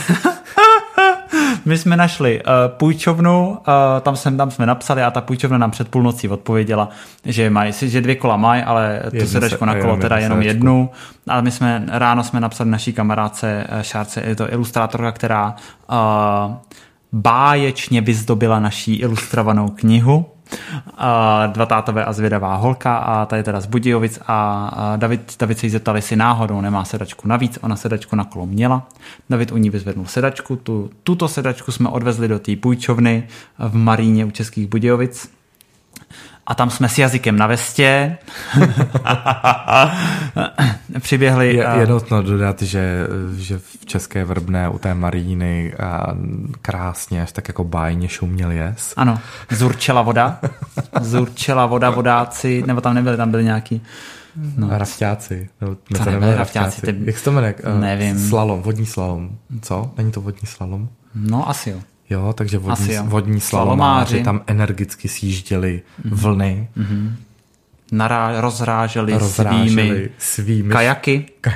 my 1.65 1.77
jsme 1.77 1.97
našli 1.97 2.43
uh, 2.43 2.51
půjčovnu, 2.77 3.49
uh, 3.49 3.55
tam, 4.01 4.15
jsem, 4.15 4.37
tam 4.37 4.51
jsme 4.51 4.65
napsali 4.65 5.03
a 5.03 5.11
ta 5.11 5.21
půjčovna 5.21 5.57
nám 5.57 5.71
před 5.71 5.89
půlnocí 5.89 6.29
odpověděla, 6.29 6.89
že 7.25 7.49
mají, 7.49 7.73
že 7.81 8.01
dvě 8.01 8.15
kola 8.15 8.37
mají, 8.37 8.63
ale 8.63 9.01
tu 9.19 9.27
sedačku 9.27 9.65
na 9.65 9.81
kolo 9.81 9.97
teda 9.97 10.17
jenom 10.17 10.41
jednu. 10.41 10.89
Ale 11.27 11.41
my 11.41 11.51
jsme, 11.51 11.83
ráno 11.87 12.23
jsme 12.23 12.39
napsali 12.39 12.69
naší 12.69 12.93
kamarádce 12.93 13.67
uh, 13.71 13.81
Šárce, 13.81 14.23
je 14.25 14.35
to 14.35 14.53
ilustrátorka, 14.53 15.11
která 15.11 15.55
uh, 15.91 16.55
báječně 17.11 18.01
vyzdobila 18.01 18.59
naší 18.59 18.95
ilustrovanou 18.95 19.69
knihu 19.69 20.25
a 20.25 20.38
dva 21.47 21.65
tátové 21.65 22.05
a 22.05 22.13
zvědavá 22.13 22.55
holka 22.55 22.97
a 22.97 23.25
ta 23.25 23.37
je 23.37 23.43
teda 23.43 23.61
z 23.61 23.65
Budějovic 23.65 24.19
a 24.27 24.71
David, 24.97 25.35
David 25.39 25.59
se 25.59 25.65
jí 25.65 25.69
zeptal, 25.69 25.95
jestli 25.95 26.15
náhodou 26.15 26.61
nemá 26.61 26.85
sedačku 26.85 27.27
navíc, 27.27 27.59
ona 27.61 27.75
sedačku 27.75 28.15
na 28.15 28.23
kolo 28.23 28.45
měla. 28.45 28.87
David 29.29 29.51
u 29.51 29.57
ní 29.57 29.69
vyzvednul 29.69 30.05
sedačku, 30.05 30.55
tu, 30.55 30.89
tuto 31.03 31.27
sedačku 31.27 31.71
jsme 31.71 31.89
odvezli 31.89 32.27
do 32.27 32.39
té 32.39 32.55
půjčovny 32.55 33.27
v 33.59 33.75
Maríně 33.75 34.25
u 34.25 34.31
Českých 34.31 34.67
Budějovic 34.67 35.38
a 36.49 36.55
tam 36.55 36.69
jsme 36.69 36.89
s 36.89 36.97
jazykem 36.97 37.37
na 37.37 37.47
vestě. 37.47 38.17
Přiběhli. 40.99 41.55
Je, 41.55 41.67
je 41.79 41.87
nutno 41.87 42.21
dodat, 42.21 42.61
že, 42.61 43.07
že 43.37 43.59
v 43.59 43.85
České 43.85 44.25
Vrbné 44.25 44.69
u 44.69 44.79
té 44.79 44.93
Maríny 44.93 45.73
krásně, 46.61 47.21
až 47.21 47.31
tak 47.31 47.47
jako 47.47 47.63
bájně 47.63 48.07
šuměl 48.07 48.51
jes. 48.51 48.93
Ano, 48.97 49.19
zurčela 49.51 50.01
voda. 50.01 50.39
Zurčela 51.01 51.65
voda 51.65 51.89
vodáci, 51.89 52.63
nebo 52.65 52.81
tam 52.81 52.95
nebyli, 52.95 53.17
tam 53.17 53.31
byli 53.31 53.43
nějaký 53.43 53.81
No. 54.57 54.67
Rafťáci. 54.71 55.49
No, 55.61 55.75
to, 55.75 56.03
to 56.03 56.11
nebyli 56.11 56.35
rafťáci. 56.35 56.81
Ty... 56.81 56.95
Jak 57.03 57.17
se 57.17 57.23
to 57.23 57.31
jmenuje? 57.31 57.55
Nevím. 57.79 58.29
Slalom, 58.29 58.61
vodní 58.61 58.85
slalom. 58.85 59.29
Co? 59.61 59.91
Není 59.97 60.11
to 60.11 60.21
vodní 60.21 60.47
slalom? 60.47 60.89
No 61.15 61.49
asi 61.49 61.69
jo. 61.69 61.79
Jo, 62.09 62.33
takže 62.33 62.57
vodní, 62.57 62.93
jo. 62.93 63.03
vodní 63.05 63.39
slalomáři 63.39 64.23
tam 64.23 64.41
energicky 64.47 65.07
sjížděli 65.07 65.81
mm-hmm. 65.81 66.15
vlny. 66.15 66.69
Mm-hmm. 66.77 67.11
Nará, 67.91 68.41
rozráželi, 68.41 69.13
rozráželi 69.13 69.69
svými, 69.69 70.09
svými 70.17 70.73
kajaky. 70.73 71.25
Ka- 71.41 71.53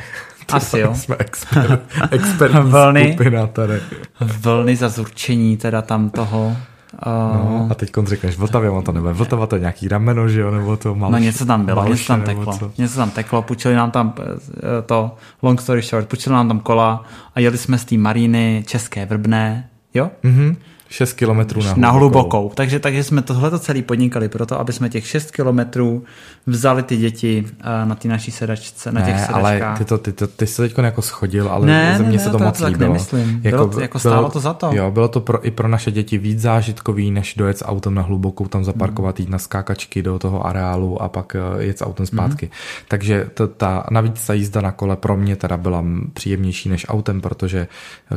Asi 0.53 0.79
jo. 0.79 0.95
Jsme 0.95 1.15
expert, 1.19 1.81
expertní 2.11 2.71
vlny, 2.71 3.13
skupina 3.13 3.47
tady. 3.47 3.79
Vlny 4.19 4.75
za 4.75 4.89
zurčení 4.89 5.57
teda 5.57 5.81
tam 5.81 6.09
toho. 6.09 6.57
Uh, 7.05 7.35
no, 7.35 7.67
a 7.71 7.75
teď 7.75 7.91
řekneš 8.03 8.37
Vltavě, 8.37 8.69
on 8.69 8.83
to 8.83 8.91
nebude 8.91 9.13
Vltava, 9.13 9.47
to 9.47 9.55
je 9.55 9.59
nějaký 9.59 9.87
rameno, 9.87 10.29
že 10.29 10.41
jo, 10.41 10.51
nebo 10.51 10.77
to 10.77 10.95
malš, 10.95 11.11
No 11.11 11.17
něco 11.17 11.45
tam 11.45 11.65
bylo, 11.65 11.87
něco 11.87 12.07
tam 12.07 12.21
teklo, 12.21 12.57
co? 12.57 12.71
něco 12.77 12.95
tam 12.95 13.09
teklo, 13.09 13.41
půjčili 13.41 13.75
nám 13.75 13.91
tam 13.91 14.13
eh, 14.19 14.81
to, 14.85 15.15
long 15.41 15.61
story 15.61 15.81
short, 15.81 16.07
půjčili 16.07 16.35
nám 16.35 16.47
tam 16.47 16.59
kola 16.59 17.03
a 17.35 17.39
jeli 17.39 17.57
jsme 17.57 17.77
z 17.77 17.85
té 17.85 17.97
maríny 17.97 18.63
České 18.67 19.05
Vrbné, 19.05 19.69
jo? 19.93 20.09
Mhm. 20.23 20.55
6 20.93 21.13
kilometrů 21.13 21.63
na, 21.63 21.73
na 21.77 21.91
hlubokou. 21.91 22.51
Takže, 22.55 22.79
takže 22.79 23.03
jsme 23.03 23.21
tohle 23.21 23.59
celý 23.59 23.81
podnikali 23.81 24.29
proto, 24.29 24.59
aby 24.59 24.73
jsme 24.73 24.89
těch 24.89 25.07
6 25.07 25.31
kilometrů 25.31 26.03
vzali 26.45 26.83
ty 26.83 26.97
děti 26.97 27.45
uh, 27.45 27.89
na 27.89 27.95
ty 27.95 28.07
naší 28.07 28.31
sedačce, 28.31 28.91
na 28.91 29.01
ne, 29.01 29.07
těch 29.07 29.19
sedačkách. 29.19 29.63
ale 29.63 29.77
ty, 29.77 29.85
to, 29.85 29.97
ty, 29.97 30.13
to, 30.13 30.27
ty 30.27 30.47
jsi 30.47 30.61
teď 30.61 30.77
jako 30.77 31.01
schodil, 31.01 31.49
ale 31.49 31.67
ne, 31.67 31.95
ze 31.97 32.03
mě 32.03 32.17
ne, 32.17 32.23
se 32.23 32.29
to, 32.29 32.37
to 32.37 32.43
moc 32.43 32.57
to 32.57 32.67
líbilo. 32.67 32.93
Nemyslím. 32.93 33.41
Jako, 33.43 33.67
bylo, 33.67 33.81
jako 33.81 33.99
stálo 33.99 34.17
bylo, 34.17 34.29
to 34.29 34.39
za 34.39 34.53
to. 34.53 34.69
Jo, 34.73 34.91
bylo 34.91 35.07
to 35.07 35.21
pro, 35.21 35.45
i 35.45 35.51
pro 35.51 35.67
naše 35.67 35.91
děti 35.91 36.17
víc 36.17 36.39
zážitkový, 36.39 37.11
než 37.11 37.35
dojet 37.35 37.57
s 37.57 37.65
autem 37.65 37.95
na 37.95 38.01
hlubokou, 38.01 38.47
tam 38.47 38.63
zaparkovat, 38.63 39.19
jít 39.19 39.29
na 39.29 39.37
skákačky 39.37 40.01
do 40.01 40.19
toho 40.19 40.45
areálu 40.45 41.01
a 41.01 41.09
pak 41.09 41.35
uh, 41.55 41.61
jet 41.61 41.77
s 41.77 41.85
autem 41.85 42.05
zpátky. 42.05 42.45
Mm. 42.45 42.51
Takže 42.87 43.29
to, 43.33 43.47
ta, 43.47 43.85
navíc 43.91 44.27
ta 44.27 44.33
jízda 44.33 44.61
na 44.61 44.71
kole 44.71 44.95
pro 44.95 45.17
mě 45.17 45.35
teda 45.35 45.57
byla 45.57 45.83
příjemnější 46.13 46.69
než 46.69 46.85
autem, 46.89 47.21
protože 47.21 47.67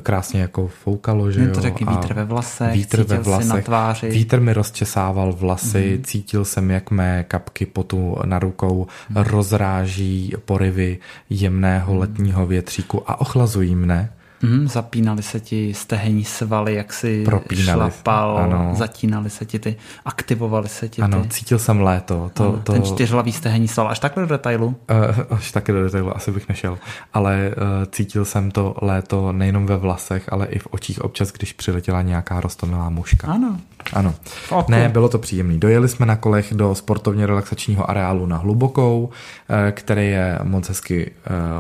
krásně 0.03 0.41
jako 0.41 0.69
foukalo, 0.69 1.31
že 1.31 1.45
jo. 1.45 1.55
to 1.55 1.61
řekl 1.61 1.91
vítr 1.91 2.15
ve 2.15 2.25
vlasech, 2.67 2.79
vítr 2.79 3.03
ve 3.03 3.19
vlasech, 3.19 3.49
na 3.49 3.61
tváři. 3.61 4.11
Vítr 4.11 4.41
mi 4.41 4.53
rozčesával 4.53 5.33
vlasy, 5.33 5.95
mm. 5.99 6.05
cítil 6.05 6.45
jsem, 6.45 6.71
jak 6.71 6.91
mé 6.91 7.25
kapky 7.29 7.67
potu 7.67 8.17
na 8.25 8.39
rukou 8.39 8.87
mm. 9.11 9.17
rozráží 9.17 10.33
porivy 10.45 10.99
jemného 11.31 11.95
mm. 11.95 11.99
letního 11.99 12.47
větříku 12.47 13.11
a 13.11 13.21
ochlazují 13.21 13.75
mne. 13.75 14.13
Mm, 14.43 14.69
zapínali 14.69 15.23
se 15.23 15.41
ti 15.41 15.75
stehenní 15.75 16.25
svaly, 16.25 16.75
jak 16.75 16.93
si 16.93 17.25
Propínali. 17.25 17.79
šlapal, 17.79 18.39
ano. 18.39 18.75
zatínali 18.77 19.31
se 19.31 19.45
ti 19.45 19.59
ty, 19.59 19.77
aktivovali 20.05 20.69
se 20.69 20.89
ti 20.89 21.03
Ano, 21.03 21.23
ty. 21.23 21.29
cítil 21.29 21.59
jsem 21.59 21.81
léto. 21.81 22.31
To, 22.35 22.45
ano, 22.45 22.61
to... 22.65 22.73
Ten 22.73 22.83
čtyřhlavý 22.83 23.33
stehenní 23.33 23.69
sval, 23.69 23.89
až 23.89 23.99
takhle 23.99 24.23
do 24.23 24.29
detailu? 24.29 24.67
Uh, 24.67 24.75
až 25.31 25.53
takhle 25.53 25.75
do 25.75 25.83
detailu 25.85 26.17
asi 26.17 26.31
bych 26.31 26.49
nešel, 26.49 26.79
ale 27.15 27.51
uh, 27.57 27.63
cítil 27.91 28.25
jsem 28.25 28.51
to 28.51 28.75
léto 28.83 29.33
nejenom 29.33 29.67
ve 29.67 29.77
vlasech, 29.77 30.33
ale 30.33 30.47
i 30.47 30.59
v 30.59 30.67
očích 30.71 31.03
občas, 31.05 31.33
když 31.33 31.53
přiletěla 31.53 32.03
nějaká 32.03 32.41
rostomilá 32.41 32.91
muška. 32.91 33.29
Ano. 33.33 33.59
Ano. 33.93 34.15
Oku. 34.51 34.71
Ne, 34.73 34.89
bylo 34.89 35.09
to 35.09 35.19
příjemné. 35.19 35.59
Dojeli 35.59 35.89
jsme 35.89 36.07
na 36.07 36.17
kolech 36.17 36.55
do 36.55 36.75
sportovně 36.75 37.27
relaxačního 37.27 37.91
areálu 37.91 38.27
na 38.27 38.37
Hlubokou, 38.37 39.11
eh, 39.69 39.73
který 39.73 40.11
je 40.11 40.39
moc 40.43 40.69
hezky 40.69 41.13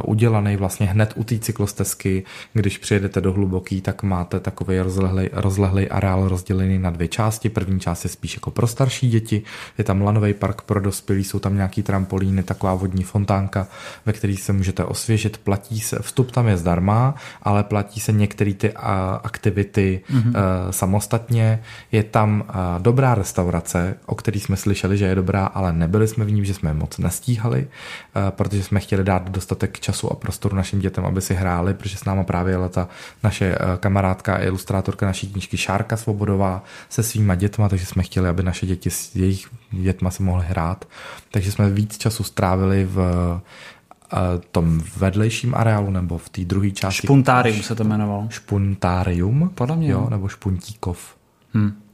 udělaný 0.05 0.57
vlastně 0.57 0.87
hned 0.87 1.13
u 1.17 1.25
té 1.25 1.39
cyklostezky, 1.39 2.25
když 2.67 2.79
přijedete 2.79 3.21
do 3.21 3.33
hluboký, 3.33 3.81
tak 3.81 4.03
máte 4.03 4.41
takový 4.41 4.81
rozlehlý, 4.81 5.29
rozlehlý 5.33 5.89
areál 5.89 6.29
rozdělený 6.29 6.79
na 6.79 6.91
dvě 6.91 7.09
části. 7.09 7.49
První 7.49 7.81
část 7.81 8.05
je 8.05 8.11
spíš 8.11 8.35
jako 8.35 8.51
pro 8.51 8.67
starší 8.67 9.09
děti, 9.09 9.43
je 9.79 9.85
tam 9.85 10.03
lanový 10.03 10.35
park 10.35 10.63
pro 10.63 10.81
dospělí, 10.81 11.25
jsou 11.25 11.39
tam 11.39 11.55
nějaký 11.55 11.83
trampolíny, 11.83 12.43
taková 12.43 12.75
vodní 12.75 13.05
fontánka, 13.05 13.67
ve 14.07 14.13
který 14.13 14.37
se 14.37 14.53
můžete 14.53 14.85
osvěžit, 14.85 15.39
platí 15.39 15.81
se, 15.81 15.99
vstup 16.03 16.31
tam 16.31 16.49
je 16.49 16.57
zdarma, 16.57 17.15
ale 17.43 17.65
platí 17.65 18.01
se 18.01 18.13
některé 18.13 18.55
ty 18.55 18.73
aktivity 19.23 20.01
mm-hmm. 20.11 20.33
samostatně. 20.71 21.63
Je 21.93 22.03
tam 22.03 22.45
dobrá 22.79 23.15
restaurace, 23.15 23.97
o 24.07 24.15
který 24.15 24.41
jsme 24.41 24.57
slyšeli, 24.57 24.99
že 24.99 25.05
je 25.05 25.15
dobrá, 25.15 25.47
ale 25.47 25.73
nebyli 25.73 26.09
jsme 26.09 26.25
v 26.25 26.33
ní, 26.33 26.45
že 26.45 26.55
jsme 26.55 26.75
moc 26.75 26.99
nestíhali, 26.99 27.69
protože 28.31 28.63
jsme 28.63 28.81
chtěli 28.81 29.05
dát 29.05 29.31
dostatek 29.31 29.81
času 29.81 30.13
a 30.13 30.17
prostoru 30.17 30.57
našim 30.57 30.81
dětem, 30.81 31.05
aby 31.05 31.21
si 31.21 31.35
hráli, 31.35 31.75
protože 31.75 31.97
s 31.97 32.05
náma 32.05 32.25
právě 32.25 32.56
jela 32.57 32.69
ta 32.69 32.89
naše 33.23 33.55
eh, 33.55 33.59
kamarádka 33.81 34.35
a 34.35 34.43
ilustrátorka 34.43 35.07
naší 35.07 35.33
knížky 35.33 35.57
Šárka 35.57 35.97
Svobodová 35.97 36.65
se 36.89 37.03
svýma 37.03 37.35
dětma, 37.35 37.69
takže 37.69 37.87
jsme 37.87 38.03
chtěli, 38.03 38.29
aby 38.29 38.43
naše 38.43 38.67
děti 38.67 38.91
s 38.91 39.17
jejich 39.17 39.49
dětma 39.71 40.11
se 40.11 40.23
mohly 40.23 40.47
hrát. 40.49 40.85
Takže 41.31 41.53
jsme 41.53 41.71
víc 41.71 41.99
času 41.99 42.25
strávili 42.25 42.85
v 42.85 43.01
eh, 44.13 44.19
tom 44.53 44.81
vedlejším 44.97 45.55
areálu 45.55 45.91
nebo 45.91 46.19
v 46.19 46.29
té 46.29 46.45
druhé 46.45 46.71
části. 46.71 47.07
Špuntárium 47.07 47.63
se 47.63 47.75
to 47.75 47.85
jmenovalo. 47.85 48.27
Špuntárium? 48.31 49.51
Podle 49.55 49.77
mě. 49.77 49.91
Jo, 49.91 50.07
nebo 50.11 50.29
Špuntíkov. 50.29 51.17
Hmm. 51.55 51.86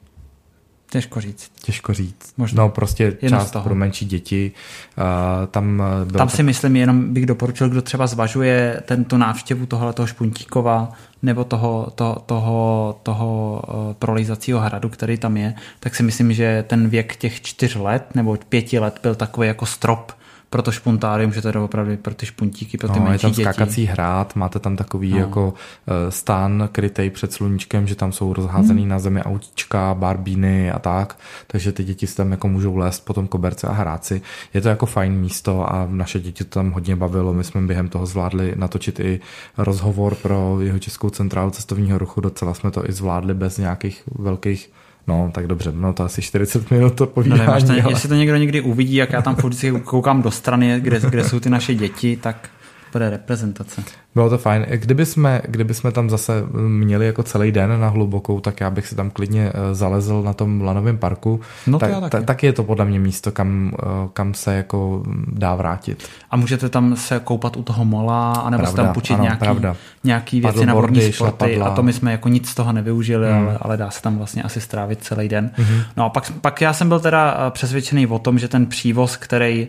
Těžko 0.92 1.20
říct. 1.20 1.50
Těžko 1.62 1.94
říct. 1.94 2.32
Možná. 2.36 2.62
No 2.62 2.68
prostě 2.68 3.16
jenom 3.22 3.40
část 3.40 3.56
pro 3.62 3.74
menší 3.74 4.04
děti. 4.04 4.52
Uh, 4.98 5.46
tam 5.46 5.82
bylo 6.04 6.18
tam 6.18 6.28
si 6.28 6.42
myslím, 6.42 6.76
jenom 6.76 7.14
bych 7.14 7.26
doporučil, 7.26 7.68
kdo 7.68 7.82
třeba 7.82 8.06
zvažuje 8.06 8.82
tento 8.84 9.18
návštěvu 9.18 9.66
tohoto 9.66 9.92
toho 9.92 10.06
Špuntíkova 10.06 10.92
nebo 11.22 11.44
toho, 11.44 11.92
to, 11.94 12.22
toho, 12.26 12.98
toho 13.02 13.62
uh, 13.68 13.92
prolízacího 13.92 14.60
hradu, 14.60 14.88
který 14.88 15.18
tam 15.18 15.36
je, 15.36 15.54
tak 15.80 15.94
si 15.94 16.02
myslím, 16.02 16.32
že 16.32 16.64
ten 16.66 16.88
věk 16.88 17.16
těch 17.16 17.42
čtyř 17.42 17.74
let 17.74 18.04
nebo 18.14 18.38
pěti 18.48 18.78
let 18.78 19.00
byl 19.02 19.14
takový 19.14 19.48
jako 19.48 19.66
strop 19.66 20.12
pro 20.52 20.62
to 20.62 20.72
špuntárium, 20.72 21.32
že 21.32 21.42
to 21.42 21.48
je 21.48 21.54
opravdu 21.54 21.96
pro 21.96 22.14
ty 22.14 22.26
špuntíky, 22.26 22.78
pro 22.78 22.88
ty 22.88 22.98
no, 22.98 23.04
menší 23.04 23.14
je 23.14 23.18
tam 23.18 23.30
děti. 23.30 23.42
skákací 23.42 23.86
hrát, 23.86 24.36
máte 24.36 24.58
tam 24.58 24.76
takový 24.76 25.10
no. 25.10 25.18
jako 25.18 25.54
eh, 25.86 26.10
stán 26.10 26.68
krytej 26.72 27.10
před 27.10 27.32
sluníčkem, 27.32 27.86
že 27.86 27.94
tam 27.94 28.12
jsou 28.12 28.32
rozházený 28.32 28.82
hmm. 28.82 28.90
na 28.90 28.98
zemi 28.98 29.22
autíčka, 29.22 29.94
barbíny 29.94 30.70
a 30.70 30.78
tak, 30.78 31.18
takže 31.46 31.72
ty 31.72 31.84
děti 31.84 32.06
si 32.06 32.16
tam 32.16 32.30
jako 32.30 32.48
můžou 32.48 32.76
lézt 32.76 33.04
po 33.04 33.12
tom 33.12 33.28
koberce 33.28 33.66
a 33.66 33.72
hrát 33.72 34.04
si. 34.04 34.22
Je 34.54 34.60
to 34.60 34.68
jako 34.68 34.86
fajn 34.86 35.12
místo 35.12 35.72
a 35.72 35.86
naše 35.90 36.20
děti 36.20 36.44
to 36.44 36.50
tam 36.50 36.70
hodně 36.70 36.96
bavilo. 36.96 37.32
My 37.32 37.44
jsme 37.44 37.60
během 37.60 37.88
toho 37.88 38.06
zvládli 38.06 38.52
natočit 38.56 39.00
i 39.00 39.20
rozhovor 39.58 40.14
pro 40.14 40.58
jeho 40.60 40.78
českou 40.78 41.10
centrálu 41.10 41.50
cestovního 41.50 41.98
ruchu, 41.98 42.20
docela 42.20 42.54
jsme 42.54 42.70
to 42.70 42.88
i 42.88 42.92
zvládli 42.92 43.34
bez 43.34 43.58
nějakých 43.58 44.02
velkých 44.18 44.70
No, 45.06 45.30
tak 45.34 45.46
dobře, 45.46 45.72
no 45.74 45.92
to 45.92 46.04
asi 46.04 46.22
40 46.22 46.70
minut 46.70 46.94
to 46.94 47.06
povídání. 47.06 47.46
No, 47.46 47.68
nevím, 47.68 47.84
ale... 47.84 47.92
jestli 47.92 48.08
to 48.08 48.14
někdo 48.14 48.36
někdy 48.36 48.60
uvidí, 48.60 48.94
jak 48.94 49.12
já 49.12 49.22
tam 49.22 49.36
furt 49.36 49.56
koukám 49.84 50.22
do 50.22 50.30
strany, 50.30 50.80
kde, 50.80 51.00
kde 51.10 51.24
jsou 51.24 51.40
ty 51.40 51.50
naše 51.50 51.74
děti, 51.74 52.16
tak 52.16 52.50
bude 52.92 53.10
reprezentace. 53.10 53.82
Bylo 54.14 54.30
to 54.30 54.38
fajn. 54.38 54.66
Kdyby 54.70 55.06
jsme, 55.06 55.42
kdyby 55.48 55.74
jsme 55.74 55.92
tam 55.92 56.10
zase 56.10 56.44
měli 56.52 57.06
jako 57.06 57.22
celý 57.22 57.52
den 57.52 57.80
na 57.80 57.88
hlubokou, 57.88 58.40
tak 58.40 58.60
já 58.60 58.70
bych 58.70 58.86
si 58.86 58.94
tam 58.94 59.10
klidně 59.10 59.52
eh, 59.54 59.74
zalezl 59.74 60.22
na 60.22 60.32
tom 60.32 60.60
lanovém 60.60 60.98
parku. 60.98 61.40
No 61.66 61.78
tak, 61.78 61.90
tak, 62.10 62.24
tak 62.24 62.42
je 62.42 62.52
to 62.52 62.64
podle 62.64 62.84
mě 62.84 63.00
místo, 63.00 63.32
kam, 63.32 63.72
eh, 63.82 63.86
kam 64.12 64.34
se 64.34 64.54
jako 64.54 65.02
dá 65.26 65.54
vrátit. 65.54 66.08
A 66.30 66.36
můžete 66.36 66.68
tam 66.68 66.96
se 66.96 67.20
koupat 67.24 67.56
u 67.56 67.62
toho 67.62 67.84
mola, 67.84 68.32
anebo 68.32 68.62
pravda, 68.62 68.70
se 68.70 68.86
tam 68.86 68.94
půjčit 68.94 69.14
ano, 69.14 69.22
nějaký, 69.22 69.38
pravda. 69.38 69.76
nějaký 70.04 70.40
věci 70.40 70.66
na 70.66 70.74
vodní 70.74 71.12
sporty. 71.12 71.60
A 71.60 71.70
to 71.70 71.82
my 71.82 71.92
jsme 71.92 72.12
jako 72.12 72.28
nic 72.28 72.48
z 72.48 72.54
toho 72.54 72.72
nevyužili, 72.72 73.32
hmm. 73.32 73.48
ale, 73.48 73.58
ale 73.60 73.76
dá 73.76 73.90
se 73.90 74.02
tam 74.02 74.18
vlastně 74.18 74.42
asi 74.42 74.60
strávit 74.60 75.04
celý 75.04 75.28
den. 75.28 75.50
Hmm. 75.54 75.80
No 75.96 76.04
a 76.04 76.08
pak, 76.08 76.32
pak 76.40 76.60
já 76.60 76.72
jsem 76.72 76.88
byl 76.88 77.00
teda 77.00 77.36
eh, 77.46 77.50
přesvědčený 77.50 78.06
o 78.06 78.18
tom, 78.18 78.38
že 78.38 78.48
ten 78.48 78.66
přívoz, 78.66 79.16
který, 79.16 79.68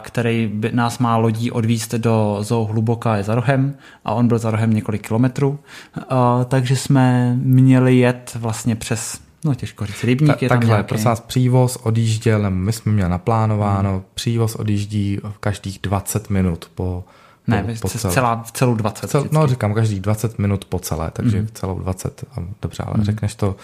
který 0.00 0.52
nás 0.72 0.98
má 0.98 1.16
lodí 1.16 1.50
odvízt 1.50 1.94
do 1.94 2.38
zoo 2.40 2.64
hluboká 2.64 3.16
je 3.16 3.22
za 3.22 3.39
rohem 3.40 3.74
a 4.04 4.12
on 4.12 4.28
byl 4.28 4.38
za 4.38 4.50
rohem 4.50 4.72
několik 4.72 5.06
kilometrů, 5.06 5.48
uh, 5.48 6.04
takže 6.44 6.76
jsme 6.76 7.34
měli 7.36 7.98
jet 7.98 8.36
vlastně 8.40 8.76
přes 8.76 9.20
No 9.44 9.54
těžko 9.54 9.86
říct, 9.86 10.04
rybník 10.04 10.32
Ta, 10.32 10.38
je 10.40 10.48
Takhle, 10.48 10.68
nějaký... 10.68 10.88
prosím 10.88 11.04
vás, 11.04 11.20
přívoz 11.20 11.76
odjížděl, 11.76 12.50
my 12.50 12.72
jsme 12.72 12.92
měli 12.92 13.10
naplánováno, 13.10 13.92
hmm. 13.92 14.02
přívoz 14.14 14.54
odjíždí 14.54 15.18
v 15.30 15.38
každých 15.38 15.78
20 15.82 16.30
minut 16.30 16.70
po, 16.74 17.04
ne, 17.46 17.62
po, 17.62 17.88
po 17.88 17.88
celé. 17.88 18.14
Celá, 18.14 18.42
v 18.42 18.52
celou 18.52 18.74
20. 18.74 19.10
Cel, 19.10 19.26
no 19.32 19.46
říkám, 19.46 19.74
každých 19.74 20.00
20 20.00 20.38
minut 20.38 20.64
po 20.64 20.78
celé, 20.78 21.10
takže 21.10 21.40
mm. 21.40 21.48
celou 21.54 21.78
20. 21.78 22.24
Dobře, 22.62 22.82
ale 22.82 22.94
mm. 22.98 23.04
řekneš 23.04 23.34
to... 23.34 23.56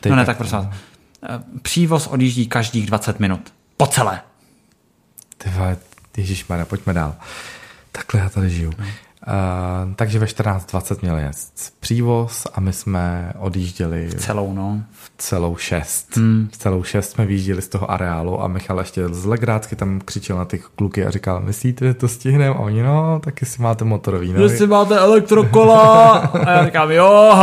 Ty, 0.00 0.10
no 0.10 0.16
ne, 0.16 0.22
tak, 0.22 0.26
tak 0.26 0.36
prosím 0.36 0.58
vás. 0.58 0.66
Eh, 1.22 1.42
přívoz 1.62 2.06
odjíždí 2.06 2.46
každých 2.46 2.86
20 2.86 3.20
minut. 3.20 3.52
Po 3.76 3.86
celé. 3.86 4.20
Ty 5.38 5.50
vole, 5.50 5.76
ježišmarja, 6.16 6.64
pojďme 6.64 6.92
dál. 6.92 7.14
Takhle 7.92 8.20
já 8.20 8.28
tady 8.28 8.50
žiju. 8.50 8.72
No. 8.78 8.84
Uh, 9.26 9.94
takže 9.94 10.18
ve 10.18 10.26
14.20 10.26 10.96
měl 11.02 11.16
jet 11.16 11.36
přívoz 11.80 12.46
a 12.54 12.60
my 12.60 12.72
jsme 12.72 13.32
odjížděli 13.38 14.06
v 14.08 14.14
celou, 14.14 14.54
no. 14.54 14.82
V 14.92 15.12
celou 15.18 15.56
šest. 15.56 16.16
Hmm. 16.16 16.48
V 16.52 16.56
celou 16.56 16.82
šest 16.82 17.10
jsme 17.10 17.26
vyjížděli 17.26 17.62
z 17.62 17.68
toho 17.68 17.90
areálu 17.90 18.42
a 18.42 18.48
Michal 18.48 18.78
ještě 18.78 19.08
z 19.08 19.24
Legrácky 19.24 19.76
tam 19.76 20.00
křičel 20.04 20.36
na 20.36 20.44
ty 20.44 20.62
kluky 20.76 21.06
a 21.06 21.10
říkal, 21.10 21.40
myslíte, 21.40 21.86
že 21.86 21.94
to 21.94 22.08
stihneme? 22.08 22.54
A 22.54 22.58
oni, 22.58 22.82
no, 22.82 23.20
taky 23.24 23.46
si 23.46 23.62
máte 23.62 23.84
motorový. 23.84 24.32
No, 24.32 24.42
Jestli 24.42 24.66
máte 24.66 24.98
elektrokola. 24.98 26.10
a 26.18 26.50
já 26.50 26.64
říkám, 26.64 26.90
jo, 26.90 27.34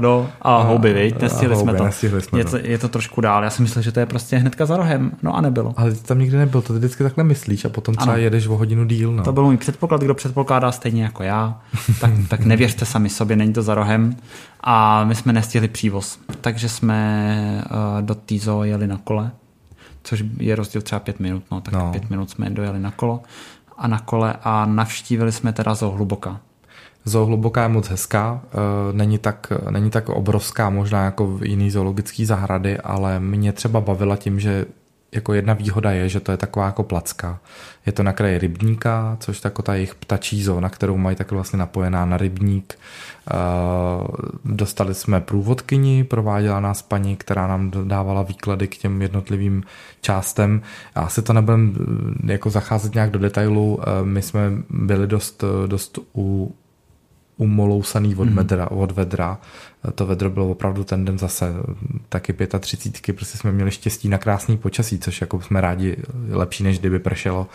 no 0.00 0.28
a 0.42 0.62
houby, 0.62 0.92
viď? 0.92 1.20
Nestihli 1.22 1.56
jsme 1.56 1.74
to. 1.74 1.84
Nestihli 1.84 2.22
jsme 2.22 2.38
je, 2.38 2.44
to. 2.44 2.56
Je 2.56 2.78
to 2.78 2.88
trošku 2.88 3.20
dál. 3.20 3.44
Já 3.44 3.50
si 3.50 3.62
myslel, 3.62 3.82
že 3.82 3.92
to 3.92 4.00
je 4.00 4.06
prostě 4.06 4.36
hnedka 4.36 4.66
za 4.66 4.76
rohem. 4.76 5.12
No 5.22 5.36
a 5.36 5.40
nebylo. 5.40 5.74
Ale 5.76 5.94
tam 5.94 6.18
nikdy 6.18 6.36
nebyl, 6.36 6.62
to 6.62 6.72
ty 6.72 6.78
vždycky 6.78 7.02
takhle 7.02 7.24
myslíš 7.24 7.64
a 7.64 7.68
potom 7.68 7.94
třeba 7.94 8.12
ano. 8.12 8.22
jedeš 8.22 8.46
o 8.46 8.56
hodinu 8.56 8.84
díl. 8.84 9.12
No. 9.12 9.24
To 9.24 9.32
byl 9.32 9.44
můj 9.44 9.56
předpoklad, 9.56 10.00
kdo 10.00 10.14
předpokládá 10.30 10.72
stejně 10.72 11.02
jako 11.02 11.22
já, 11.22 11.60
tak, 12.00 12.10
tak 12.28 12.44
nevěřte 12.44 12.86
sami 12.86 13.08
sobě, 13.08 13.36
není 13.36 13.52
to 13.52 13.62
za 13.62 13.74
rohem. 13.74 14.16
A 14.60 15.04
my 15.04 15.14
jsme 15.14 15.32
nestihli 15.32 15.68
přívoz, 15.68 16.18
takže 16.40 16.68
jsme 16.68 17.64
uh, 17.70 18.02
do 18.02 18.14
Týzo 18.14 18.64
jeli 18.64 18.86
na 18.86 18.98
kole, 19.04 19.30
což 20.02 20.24
je 20.38 20.56
rozdíl 20.56 20.82
třeba 20.82 21.00
pět 21.00 21.20
minut, 21.20 21.42
no, 21.50 21.60
tak 21.60 21.74
no. 21.74 21.90
pět 21.90 22.10
minut 22.10 22.30
jsme 22.30 22.50
dojeli 22.50 22.80
na 22.80 22.90
kolo 22.90 23.22
a 23.78 23.88
na 23.88 23.98
kole 23.98 24.34
a 24.42 24.66
navštívili 24.66 25.32
jsme 25.32 25.52
teda 25.52 25.74
zo 25.74 25.90
hluboka. 25.90 26.40
Zoo 27.04 27.26
hluboká 27.26 27.62
je 27.62 27.68
moc 27.68 27.88
hezká, 27.88 28.40
eh, 28.44 28.56
není 28.92 29.18
tak, 29.18 29.52
není 29.70 29.90
tak 29.90 30.08
obrovská 30.08 30.70
možná 30.70 31.04
jako 31.04 31.26
v 31.26 31.44
jiný 31.44 31.70
zoologický 31.70 32.24
zahrady, 32.24 32.78
ale 32.78 33.20
mě 33.20 33.52
třeba 33.52 33.80
bavila 33.80 34.16
tím, 34.16 34.40
že 34.40 34.66
jako 35.12 35.34
jedna 35.34 35.54
výhoda 35.54 35.90
je, 35.90 36.08
že 36.08 36.20
to 36.20 36.32
je 36.32 36.36
taková 36.36 36.66
jako 36.66 36.82
placka. 36.82 37.38
Je 37.86 37.92
to 37.92 38.02
na 38.02 38.12
kraji 38.12 38.38
rybníka, 38.38 39.16
což 39.20 39.44
jako 39.44 39.62
ta 39.62 39.74
jejich 39.74 39.94
ptačí 39.94 40.42
zóna, 40.42 40.68
kterou 40.68 40.96
mají 40.96 41.16
tak 41.16 41.30
vlastně 41.30 41.58
napojená 41.58 42.04
na 42.04 42.16
rybník. 42.16 42.78
Eh, 43.30 43.34
dostali 44.44 44.94
jsme 44.94 45.20
průvodkyni, 45.20 46.04
prováděla 46.04 46.60
nás 46.60 46.82
paní, 46.82 47.16
která 47.16 47.46
nám 47.46 47.70
dávala 47.88 48.22
výklady 48.22 48.68
k 48.68 48.76
těm 48.76 49.02
jednotlivým 49.02 49.62
částem. 50.00 50.62
Já 50.96 51.08
si 51.08 51.22
to 51.22 51.32
nebudem 51.32 51.76
eh, 52.28 52.32
jako 52.32 52.50
zacházet 52.50 52.94
nějak 52.94 53.10
do 53.10 53.18
detailu. 53.18 53.80
My 54.02 54.22
jsme 54.22 54.40
byli 54.70 55.06
dost, 55.06 55.44
dost 55.66 55.98
u, 56.14 56.54
umolousaný 57.40 58.16
od, 58.16 58.30
medra, 58.30 58.70
od 58.70 58.92
vedra. 58.92 59.38
To 59.94 60.06
vedro 60.06 60.30
bylo 60.30 60.50
opravdu 60.50 60.84
ten 60.84 61.04
den 61.04 61.18
zase 61.18 61.52
taky 62.08 62.34
35, 62.60 63.14
prostě 63.16 63.38
jsme 63.38 63.52
měli 63.52 63.70
štěstí 63.70 64.08
na 64.08 64.18
krásný 64.18 64.56
počasí, 64.56 64.98
což 64.98 65.20
jako 65.20 65.40
jsme 65.40 65.60
rádi 65.60 65.96
lepší, 66.30 66.64
než 66.64 66.78
kdyby 66.78 66.98
pršelo, 66.98 67.46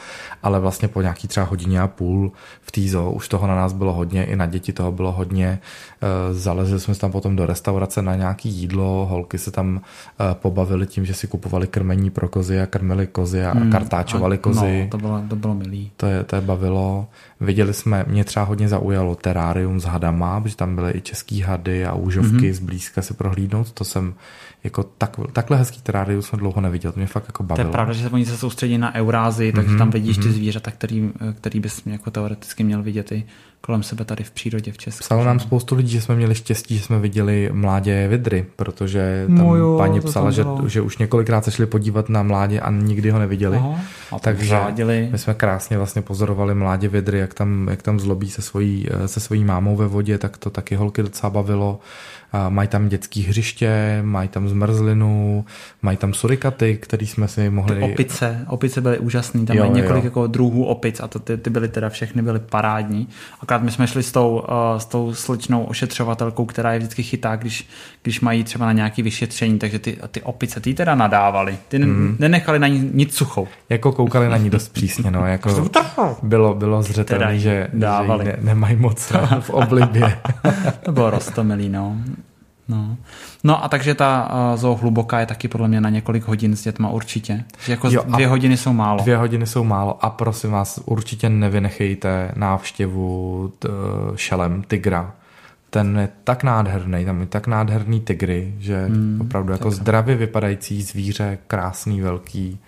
ale 0.44 0.60
vlastně 0.60 0.88
po 0.88 1.02
nějaký 1.02 1.28
třeba 1.28 1.46
hodině 1.46 1.82
a 1.82 1.88
půl 1.88 2.32
v 2.62 2.72
týzo 2.72 3.12
už 3.12 3.28
toho 3.28 3.48
na 3.48 3.56
nás 3.56 3.74
bylo 3.74 3.94
hodně, 3.94 4.26
i 4.26 4.36
na 4.36 4.46
děti 4.46 4.74
toho 4.74 4.92
bylo 4.92 5.12
hodně. 5.12 5.60
Eh, 6.02 6.34
zalezli 6.34 6.80
jsme 6.80 6.94
se 6.94 7.02
tam 7.02 7.12
potom 7.12 7.36
do 7.36 7.46
restaurace 7.46 8.02
na 8.02 8.16
nějaký 8.16 8.50
jídlo, 8.50 9.08
holky 9.10 9.38
se 9.38 9.52
tam 9.52 9.82
eh, 10.20 10.36
pobavili 10.36 10.88
tím, 10.88 11.06
že 11.06 11.14
si 11.14 11.28
kupovali 11.28 11.68
krmení 11.68 12.10
pro 12.10 12.28
kozy 12.28 12.62
a 12.62 12.66
krmili 12.66 13.08
kozy 13.08 13.46
a 13.46 13.54
mm, 13.54 13.72
kartáčovali 13.72 14.38
kozy. 14.38 14.82
No, 14.84 14.90
to 14.90 14.98
bylo, 14.98 15.22
to 15.30 15.36
bylo 15.36 15.56
milý. 15.56 15.92
To 15.98 16.06
je, 16.06 16.24
to 16.24 16.36
je 16.36 16.42
bavilo. 16.42 17.08
Viděli 17.40 17.74
jsme, 17.74 18.06
mě 18.08 18.24
třeba 18.24 18.46
hodně 18.46 18.68
zaujalo 18.68 19.16
terárium 19.16 19.80
s 19.80 19.84
hadama, 19.84 20.42
protože 20.42 20.56
tam 20.56 20.76
byly 20.76 20.92
i 20.96 21.02
český 21.02 21.42
hady 21.42 21.86
a 21.86 21.94
úžovky 22.20 22.38
mm-hmm. 22.38 22.54
zblízka 22.54 23.02
si 23.02 23.14
prohlídnout. 23.14 23.72
To 23.72 23.84
jsem 23.84 24.14
jako 24.66 24.84
tak, 24.84 25.20
takhle 25.34 25.58
hezký 25.58 25.82
terárium 25.82 26.22
jsem 26.22 26.40
dlouho 26.40 26.62
neviděl, 26.62 26.92
to 26.92 27.00
mě 27.00 27.08
fakt 27.08 27.28
jako 27.28 27.44
bavilo. 27.44 27.64
To 27.64 27.70
je 27.70 27.72
pravda, 27.72 27.94
že 27.94 28.04
se 28.04 28.10
oni 28.10 28.26
se 28.26 28.38
soustředí 28.38 28.78
na 28.78 28.96
Eurázii, 28.96 29.52
takže 29.52 29.72
mm-hmm, 29.72 29.78
tam 29.78 29.90
vidíš 29.90 30.18
mm-hmm. 30.18 30.22
ty 30.22 30.28
mhm. 30.28 30.36
zvířata, 30.36 30.72
který, 30.72 31.12
který 31.34 31.60
bys 31.60 31.82
jako 31.86 32.12
teoreticky 32.12 32.64
měl 32.64 32.84
vidět 32.84 33.12
i 33.12 33.26
kolem 33.66 33.84
sebe 33.84 34.06
tady 34.06 34.24
v 34.24 34.32
přírodě 34.32 34.72
v 34.72 34.78
Česku. 34.78 35.00
Psalo 35.00 35.24
nám 35.24 35.40
spoustu 35.40 35.76
lidí, 35.76 35.92
že 35.92 36.02
jsme 36.02 36.16
měli 36.16 36.36
štěstí, 36.36 36.78
že 36.78 36.84
jsme 36.84 37.00
viděli 37.00 37.50
mládě 37.54 38.08
vidry, 38.08 38.46
protože 38.56 39.26
tam 39.28 39.38
no 39.38 39.56
jo, 39.56 39.78
paní 39.78 40.02
psala, 40.02 40.32
že, 40.32 40.46
že 40.68 40.82
už 40.82 40.98
několikrát 40.98 41.46
se 41.46 41.52
šli 41.52 41.66
podívat 41.66 42.10
na 42.10 42.24
mládě 42.24 42.60
a 42.60 42.72
nikdy 42.72 43.10
ho 43.10 43.20
neviděli. 43.20 43.58
Aha, 43.58 43.80
a 44.12 44.20
takže 44.20 44.50
řádili. 44.50 45.10
my 45.12 45.18
jsme 45.18 45.34
krásně 45.34 45.78
vlastně 45.78 46.02
pozorovali 46.02 46.56
mládě 46.56 46.88
vidry, 46.88 47.20
jak 47.20 47.34
tam, 47.34 47.68
jak 47.70 47.82
tam 47.82 48.00
zlobí 48.00 48.30
se 48.30 48.42
svojí, 48.42 48.88
se 49.06 49.20
svojí 49.20 49.44
mámou 49.44 49.76
ve 49.76 49.88
vodě, 49.88 50.18
tak 50.18 50.38
to 50.38 50.50
taky 50.50 50.76
holky 50.76 51.02
docela 51.02 51.30
bavilo 51.30 51.80
mají 52.50 52.68
tam 52.68 52.90
dětské 52.90 53.22
hřiště, 53.22 54.00
mají 54.02 54.30
tam 54.30 54.50
zmrzlinu, 54.50 55.46
mají 55.82 55.98
tam 55.98 56.14
surikaty, 56.14 56.78
který 56.78 57.08
jsme 57.08 57.28
si 57.28 57.50
mohli... 57.50 57.76
Ty 57.76 57.82
opice, 57.82 58.46
opice 58.50 58.82
byly 58.82 59.00
úžasné, 59.00 59.46
tam 59.46 59.58
jo, 59.58 59.64
mají 59.64 59.76
několik 59.76 60.04
jo. 60.04 60.08
jako 60.08 60.28
druhů 60.28 60.66
opic 60.66 61.00
a 61.00 61.08
to 61.08 61.20
ty, 61.20 61.38
ty 61.38 61.50
byly 61.50 61.68
teda 61.68 61.90
všechny 61.90 62.22
byly 62.22 62.40
parádní. 62.40 63.08
Akorát 63.42 63.64
my 63.64 63.72
jsme 63.72 63.88
šli 63.88 64.04
s 64.04 64.12
tou, 64.12 64.40
uh, 64.40 64.80
s 64.80 64.86
tou 64.86 65.14
sličnou 65.14 65.64
ošetřovatelkou, 65.64 66.46
která 66.46 66.74
je 66.74 66.80
vždycky 66.80 67.04
chytá, 67.04 67.36
když, 67.36 67.68
když 68.04 68.22
mají 68.22 68.44
třeba 68.44 68.66
na 68.66 68.72
nějaký 68.72 69.02
vyšetření, 69.02 69.60
takže 69.60 69.80
ty, 69.80 69.98
ty 70.12 70.22
opice, 70.22 70.60
ty 70.60 70.74
teda 70.74 70.96
nadávali, 70.96 71.58
ty 71.68 71.78
hmm. 71.78 72.16
nenechali 72.20 72.60
na 72.60 72.68
ní 72.68 72.90
nic 72.94 73.16
suchou. 73.16 73.48
Jako 73.70 73.92
koukali 73.92 74.30
na 74.30 74.38
ní 74.38 74.50
dost 74.50 74.70
přísně, 74.70 75.12
no, 75.12 75.26
jako 75.26 75.70
bylo, 76.24 76.54
bylo 76.54 76.84
zřetelné, 76.84 77.40
že, 77.40 77.68
dávali. 77.74 78.26
že 78.26 78.32
ne, 78.32 78.38
nemají 78.42 78.76
moc 78.76 79.12
v 79.40 79.50
oblibě. 79.50 80.18
to 80.84 80.92
bylo 80.92 81.10
rostomilý, 81.10 81.70
no. 81.70 81.98
No. 82.68 82.98
no 83.44 83.64
a 83.64 83.70
takže 83.70 83.96
ta 83.96 84.32
uh, 84.52 84.60
zoo 84.60 84.76
hluboká 84.76 85.20
je 85.20 85.26
taky 85.26 85.48
podle 85.48 85.68
mě 85.68 85.82
na 85.82 85.90
několik 85.90 86.28
hodin 86.28 86.56
s 86.56 86.64
dětma 86.64 86.90
určitě. 86.90 87.44
Že 87.66 87.72
jako 87.72 87.90
jo, 87.90 88.04
dvě 88.08 88.28
hodiny 88.28 88.58
jsou 88.58 88.74
málo. 88.74 89.02
Dvě 89.02 89.18
hodiny 89.18 89.48
jsou 89.48 89.64
málo 89.64 90.06
a 90.06 90.10
prosím 90.10 90.52
vás, 90.52 90.80
určitě 90.86 91.30
nevynechejte 91.30 92.32
návštěvu 92.36 93.52
t, 93.60 93.70
šelem 94.16 94.64
tigra. 94.68 95.14
Ten 95.70 95.98
je 96.00 96.10
tak 96.24 96.44
nádherný, 96.44 97.06
tam 97.06 97.20
je 97.20 97.26
tak 97.26 97.48
nádherný 97.48 98.02
tigry, 98.02 98.54
že 98.60 98.86
hmm, 98.86 99.18
opravdu 99.22 99.52
jako 99.52 99.72
zdravě 99.72 100.16
vypadající 100.16 100.82
zvíře, 100.82 101.38
krásný, 101.48 102.02
velký. 102.02 102.60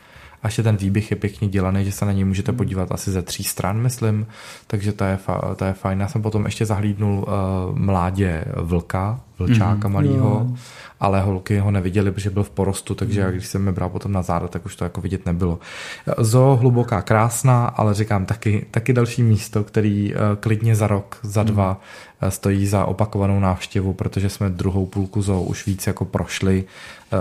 A 0.44 0.48
ještě 0.48 0.64
ten 0.64 0.78
výběh 0.78 1.12
je 1.12 1.18
pěkně 1.18 1.48
dělaný, 1.48 1.86
že 1.86 1.92
se 1.92 2.06
na 2.06 2.12
něj 2.12 2.24
můžete 2.24 2.52
hmm. 2.52 2.58
podívat 2.58 2.92
asi 2.92 3.12
ze 3.12 3.22
tří 3.22 3.44
stran, 3.44 3.82
myslím, 3.82 4.28
takže 4.68 4.92
to 4.94 5.04
je, 5.04 5.20
fa- 5.28 5.56
to 5.56 5.66
je 5.66 5.74
fajn. 5.74 6.00
Já 6.00 6.08
jsem 6.08 6.22
potom 6.22 6.46
ještě 6.46 6.66
zahlídnul 6.66 7.18
uh, 7.18 7.78
mládě 7.80 8.46
vlka, 8.56 9.20
vlčáka 9.40 9.88
mm, 9.88 10.58
ale 11.00 11.22
holky 11.22 11.60
ho 11.60 11.72
neviděli, 11.72 12.12
protože 12.12 12.30
byl 12.30 12.44
v 12.44 12.50
porostu, 12.50 12.96
takže 12.96 13.26
mm. 13.26 13.32
když 13.32 13.48
jsem 13.48 13.64
mi 13.64 13.72
bral 13.72 13.90
potom 13.90 14.12
na 14.12 14.22
záda, 14.22 14.48
tak 14.48 14.66
už 14.66 14.76
to 14.76 14.84
jako 14.84 15.02
vidět 15.02 15.26
nebylo. 15.26 15.60
Zo 16.18 16.58
hluboká, 16.62 17.02
krásná, 17.02 17.66
ale 17.66 17.94
říkám 17.94 18.26
taky, 18.26 18.66
taky 18.72 18.94
další 18.94 19.24
místo, 19.24 19.64
který 19.64 20.14
uh, 20.14 20.20
klidně 20.40 20.76
za 20.76 20.88
rok, 20.88 21.20
za 21.22 21.42
mm. 21.42 21.48
dva 21.48 21.82
uh, 22.24 22.30
stojí 22.30 22.68
za 22.68 22.86
opakovanou 22.86 23.40
návštěvu, 23.40 23.94
protože 23.94 24.30
jsme 24.30 24.50
druhou 24.50 24.86
půlku 24.86 25.22
zoo 25.22 25.42
už 25.42 25.66
víc 25.66 25.88
jako 25.88 26.06
prošli 26.06 26.64
uh, 27.14 27.20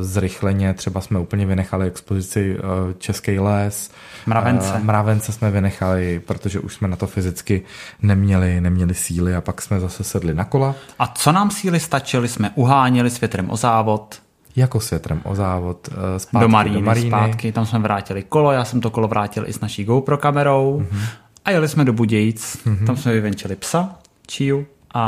zrychleně, 0.00 0.74
třeba 0.74 1.00
jsme 1.00 1.18
úplně 1.18 1.46
vynechali 1.46 1.86
expozici 1.86 2.56
Český 2.98 3.38
les, 3.38 3.90
Mravence. 4.26 4.80
Mravence 4.82 5.32
jsme 5.32 5.50
vynechali, 5.50 6.20
protože 6.26 6.60
už 6.60 6.74
jsme 6.74 6.88
na 6.88 6.96
to 6.96 7.06
fyzicky 7.06 7.62
neměli, 8.02 8.60
neměli 8.60 8.94
síly 8.94 9.34
a 9.34 9.40
pak 9.40 9.62
jsme 9.62 9.80
zase 9.80 10.04
sedli 10.04 10.34
na 10.34 10.44
kola. 10.44 10.74
A 10.98 11.06
co 11.06 11.32
nám 11.32 11.43
síly 11.50 11.80
stačily, 11.80 12.28
jsme 12.28 12.50
uháněli 12.54 13.10
s 13.10 13.20
větrem 13.20 13.50
o 13.50 13.56
závod. 13.56 14.22
Jako 14.56 14.80
s 14.80 14.90
větrem 14.90 15.20
o 15.24 15.34
závod 15.34 15.88
uh, 15.88 15.94
zpátky 16.18 16.44
do 16.44 16.48
Maríny, 16.48 16.76
do 16.76 16.82
Maríny. 16.82 17.10
Zpátky, 17.10 17.52
tam 17.52 17.66
jsme 17.66 17.78
vrátili 17.78 18.22
kolo, 18.22 18.52
já 18.52 18.64
jsem 18.64 18.80
to 18.80 18.90
kolo 18.90 19.08
vrátil 19.08 19.44
i 19.48 19.52
s 19.52 19.60
naší 19.60 19.84
GoPro 19.84 20.18
kamerou 20.18 20.82
uh-huh. 20.82 21.08
a 21.44 21.50
jeli 21.50 21.68
jsme 21.68 21.84
do 21.84 21.92
Budějíc, 21.92 22.58
uh-huh. 22.66 22.86
tam 22.86 22.96
jsme 22.96 23.12
vyvenčili 23.12 23.56
psa, 23.56 23.94
Čiu 24.26 24.66
a, 24.94 25.04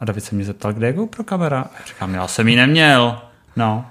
a 0.00 0.04
David 0.04 0.24
se 0.24 0.34
mě 0.34 0.44
zeptal, 0.44 0.72
kde 0.72 0.86
je 0.86 0.92
GoPro 0.92 1.24
kamera. 1.24 1.64
Já 1.78 1.86
říkám, 1.86 2.14
já 2.14 2.28
jsem 2.28 2.48
ji 2.48 2.56
neměl. 2.56 3.18
No, 3.56 3.84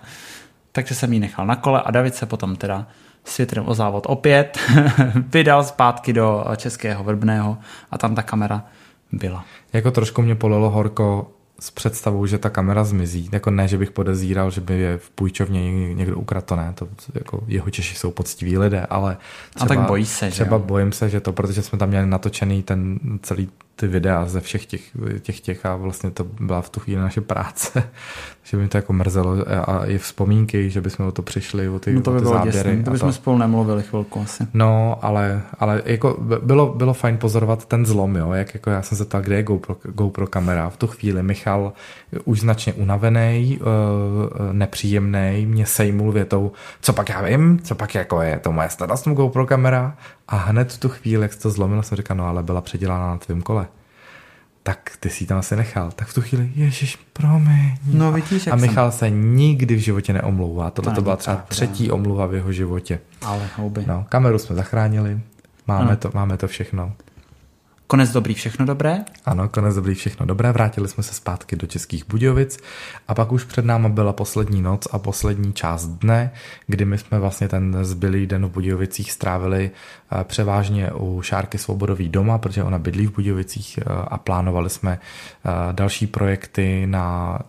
takže 0.72 0.96
jsem 0.96 1.14
ji 1.14 1.20
nechal 1.20 1.46
na 1.46 1.56
kole 1.56 1.82
a 1.82 1.92
David 1.92 2.16
se 2.16 2.26
potom 2.26 2.56
teda 2.56 2.88
s 3.26 3.38
větrem 3.38 3.64
o 3.68 3.74
závod 3.74 4.04
opět 4.10 4.60
vydal 5.16 5.64
zpátky 5.64 6.14
do 6.14 6.46
Českého 6.58 7.04
Vrbného 7.04 7.58
a 7.92 7.98
tam 7.98 8.16
ta 8.16 8.24
kamera 8.24 8.64
byla. 9.12 9.46
Jako 9.74 9.92
trošku 9.92 10.22
mě 10.22 10.36
polilo 10.36 10.70
horko 10.70 11.32
s 11.62 11.72
představou, 11.72 12.26
že 12.26 12.38
ta 12.38 12.50
kamera 12.50 12.84
zmizí. 12.84 13.30
Jako 13.32 13.52
ne, 13.52 13.68
že 13.68 13.78
bych 13.78 13.92
podezíral, 13.92 14.52
že 14.52 14.62
by 14.62 14.80
je 14.80 14.98
v 14.98 15.10
půjčovně 15.10 15.94
někdo 15.94 16.18
ukradl, 16.18 16.46
to 16.46 16.56
ne. 16.56 16.74
To 16.76 16.88
jako 17.14 17.44
jeho 17.48 17.70
Češi 17.70 17.96
jsou 17.96 18.12
poctiví 18.12 18.58
lidé, 18.58 18.86
ale 18.90 19.18
třeba, 19.56 19.66
a 19.66 19.68
tak 19.68 19.88
bojí 19.88 20.06
se, 20.06 20.30
třeba 20.30 20.58
že 20.58 20.64
bojím 20.64 20.92
se, 20.92 21.10
že 21.10 21.20
to, 21.20 21.34
protože 21.34 21.62
jsme 21.62 21.78
tam 21.78 21.90
měli 21.90 22.08
natočený 22.08 22.64
ten 22.64 23.00
celý 23.22 23.50
ty 23.82 23.88
videa 23.88 24.26
ze 24.26 24.42
všech 24.42 24.66
těch, 24.66 24.82
těch, 25.22 25.40
těch 25.40 25.66
a 25.66 25.76
vlastně 25.76 26.12
to 26.12 26.24
byla 26.24 26.62
v 26.62 26.70
tu 26.70 26.80
chvíli 26.80 27.02
naše 27.02 27.22
práce, 27.22 27.84
že 28.44 28.58
by 28.58 28.64
mi 28.64 28.70
to 28.70 28.78
jako 28.78 28.94
mrzelo 28.94 29.36
a 29.68 29.86
i 29.86 29.98
vzpomínky, 29.98 30.70
že 30.70 30.82
bychom 30.82 31.08
o 31.08 31.12
to 31.12 31.22
přišli, 31.22 31.70
o 31.70 31.80
ty, 31.80 31.94
no 31.94 32.02
to 32.02 32.12
by 32.12 32.18
o 32.18 32.20
ty 32.20 32.24
bylo 32.24 32.34
záběry. 32.34 32.70
Děsný. 32.70 32.84
To 32.84 32.92
bychom 32.92 33.10
to... 33.10 33.14
spolu 33.14 33.38
nemluvili 33.38 33.84
chvilku 33.84 34.22
asi. 34.22 34.48
No, 34.54 35.00
ale, 35.02 35.42
ale 35.60 35.82
jako 35.86 36.18
bylo, 36.42 36.74
bylo 36.74 36.94
fajn 36.94 37.18
pozorovat 37.18 37.66
ten 37.66 37.86
zlom, 37.86 38.16
jo, 38.16 38.32
jak 38.32 38.54
jako 38.54 38.70
já 38.70 38.82
jsem 38.82 38.98
se 38.98 39.06
ptal, 39.06 39.22
kde 39.22 39.36
je 39.36 39.44
GoPro, 39.44 39.76
GoPro 39.84 40.28
kamera. 40.28 40.70
V 40.70 40.78
tu 40.78 40.88
chvíli 40.88 41.24
Michal 41.24 41.74
už 42.26 42.40
značně 42.40 42.74
unavený, 42.74 43.60
uh, 43.62 44.54
nepříjemný, 44.54 45.46
mě 45.46 45.66
sejmul 45.66 46.12
větou, 46.12 46.52
co 46.82 46.94
pak 46.94 47.10
já 47.10 47.22
vím, 47.22 47.60
co 47.64 47.76
pak 47.76 47.96
jako 47.96 48.22
je 48.22 48.40
to 48.40 48.52
moje 48.52 48.70
starost 48.70 49.08
GoPro 49.08 49.46
kamera 49.46 49.98
a 50.32 50.38
hned 50.38 50.74
v 50.74 50.80
tu 50.80 50.90
chvíli, 50.90 51.24
jak 51.24 51.34
se 51.34 51.40
to 51.40 51.50
zlomilo, 51.50 51.84
jsem 51.84 51.96
říkal, 51.96 52.18
no 52.18 52.28
ale 52.28 52.44
byla 52.44 52.62
předělána 52.62 53.08
na 53.08 53.18
tvém 53.18 53.42
kole 53.42 53.68
tak 54.64 54.92
ty 55.00 55.10
si 55.10 55.26
tam 55.26 55.38
asi 55.38 55.56
nechal. 55.56 55.92
Tak 55.92 56.08
v 56.08 56.14
tu 56.14 56.22
chvíli, 56.22 56.52
ježiš, 56.56 56.96
promiň. 57.14 57.78
No 57.86 58.12
vidíš, 58.12 58.46
jak 58.46 58.54
A 58.54 58.56
Michal 58.56 58.92
jsem... 58.92 59.00
se 59.00 59.10
nikdy 59.10 59.76
v 59.76 59.80
životě 59.80 60.14
neomlouvá. 60.14 60.72
Tohle 60.72 60.94
to 60.94 61.02
byla 61.02 61.16
třeba 61.16 61.46
třetí 61.48 61.92
omluva 61.92 62.26
v 62.26 62.34
jeho 62.34 62.52
životě. 62.52 63.00
Ale 63.22 63.48
houby. 63.58 63.84
No, 63.88 64.06
kameru 64.10 64.40
jsme 64.40 64.56
zachránili, 64.56 65.20
máme, 65.68 65.96
to, 65.96 66.12
máme 66.14 66.38
to 66.38 66.48
všechno. 66.48 66.94
Konec 67.88 68.12
dobrý, 68.12 68.34
všechno 68.34 68.66
dobré? 68.66 69.00
Ano, 69.26 69.50
konec 69.50 69.76
dobrý, 69.76 69.96
všechno 69.96 70.26
dobré. 70.26 70.52
Vrátili 70.52 70.88
jsme 70.88 71.04
se 71.04 71.14
zpátky 71.14 71.56
do 71.56 71.68
Českých 71.68 72.08
Budějovic 72.08 72.60
a 73.08 73.16
pak 73.16 73.32
už 73.32 73.44
před 73.44 73.66
náma 73.66 73.90
byla 73.90 74.14
poslední 74.14 74.62
noc 74.62 74.88
a 74.92 75.00
poslední 75.00 75.54
část 75.54 75.86
dne, 75.86 76.32
kdy 76.68 76.86
my 76.86 76.98
jsme 76.98 77.20
vlastně 77.20 77.48
ten 77.48 77.78
zbylý 77.82 78.28
den 78.28 78.46
v 78.46 78.50
Budějovicích 78.50 79.12
strávili 79.12 79.72
převážně 80.24 80.92
u 80.92 81.22
Šárky 81.22 81.58
Svobodový 81.58 82.10
doma, 82.10 82.38
protože 82.38 82.64
ona 82.64 82.80
bydlí 82.80 83.08
v 83.08 83.16
Budějovicích 83.16 83.78
eh, 83.78 83.84
a 84.08 84.18
plánovali 84.18 84.70
jsme 84.70 85.00
eh, 85.00 85.50
další 85.72 86.08
projekty 86.08 86.88
na 86.88 87.40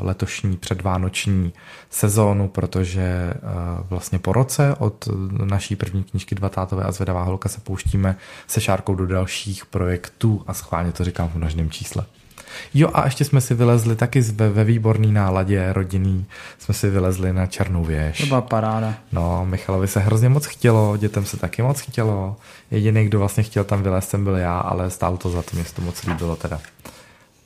letošní 0.00 0.56
předvánoční 0.56 1.52
sezónu, 1.90 2.48
protože 2.48 3.34
vlastně 3.88 4.18
po 4.18 4.32
roce 4.32 4.74
od 4.78 5.08
naší 5.44 5.76
první 5.76 6.04
knížky 6.04 6.34
Dva 6.34 6.48
tátové 6.48 6.84
a 6.84 6.92
zvedavá 6.92 7.22
holka 7.22 7.48
se 7.48 7.60
pouštíme 7.60 8.16
se 8.46 8.60
Šárkou 8.60 8.94
do 8.94 9.06
dalších 9.06 9.66
projektů 9.66 10.42
a 10.46 10.54
schválně 10.54 10.92
to 10.92 11.04
říkám 11.04 11.28
v 11.28 11.34
množném 11.34 11.70
čísle. 11.70 12.04
Jo 12.74 12.90
a 12.94 13.04
ještě 13.04 13.24
jsme 13.24 13.40
si 13.40 13.54
vylezli 13.54 13.96
taky 13.96 14.20
ve, 14.20 14.50
ve 14.50 14.64
výborný 14.64 15.12
náladě 15.12 15.72
rodinný, 15.72 16.26
jsme 16.58 16.74
si 16.74 16.90
vylezli 16.90 17.32
na 17.32 17.46
Černou 17.46 17.84
věž. 17.84 18.18
To 18.18 18.26
byla 18.26 18.40
paráda. 18.40 18.94
No, 19.12 19.46
Michalovi 19.46 19.88
se 19.88 20.00
hrozně 20.00 20.28
moc 20.28 20.46
chtělo, 20.46 20.96
dětem 20.96 21.24
se 21.24 21.36
taky 21.36 21.62
moc 21.62 21.80
chtělo. 21.80 22.36
Jediný, 22.70 23.04
kdo 23.04 23.18
vlastně 23.18 23.42
chtěl 23.42 23.64
tam 23.64 23.82
vylézt, 23.82 24.10
jsem 24.10 24.24
byl 24.24 24.36
já, 24.36 24.58
ale 24.58 24.90
stálo 24.90 25.16
to 25.16 25.30
za 25.30 25.42
to, 25.42 25.50
mě 25.54 25.64
to 25.64 25.82
moc 25.82 26.04
líbilo 26.04 26.36
teda. 26.36 26.60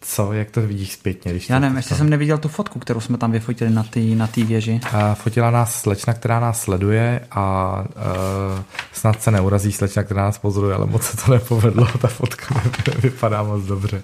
Co, 0.01 0.33
jak 0.33 0.51
to 0.51 0.61
vidíš 0.61 0.93
zpětně? 0.93 1.33
Když 1.33 1.49
Já 1.49 1.59
nevím, 1.59 1.77
ještě 1.77 1.95
jsem 1.95 2.11
neviděl 2.11 2.39
tu 2.39 2.49
fotku, 2.49 2.79
kterou 2.79 3.01
jsme 3.01 3.19
tam 3.19 3.33
vyfotili 3.33 3.71
na 3.71 3.83
té 3.83 4.01
na 4.01 4.27
tý 4.27 4.45
věži. 4.45 4.81
A 4.93 5.15
fotila 5.15 5.51
nás 5.51 5.81
slečna, 5.81 6.15
která 6.15 6.41
nás 6.41 6.63
sleduje 6.63 7.21
a 7.31 7.75
uh, 8.57 8.63
snad 8.93 9.23
se 9.23 9.31
neurazí 9.31 9.73
slečna, 9.73 10.03
která 10.03 10.23
nás 10.23 10.39
pozoruje, 10.39 10.75
ale 10.75 10.87
moc 10.87 11.03
se 11.03 11.17
to 11.17 11.33
nepovedlo, 11.33 11.87
ta 12.01 12.09
fotka 12.09 12.63
vypadá 13.03 13.43
moc 13.43 13.65
dobře. 13.65 14.03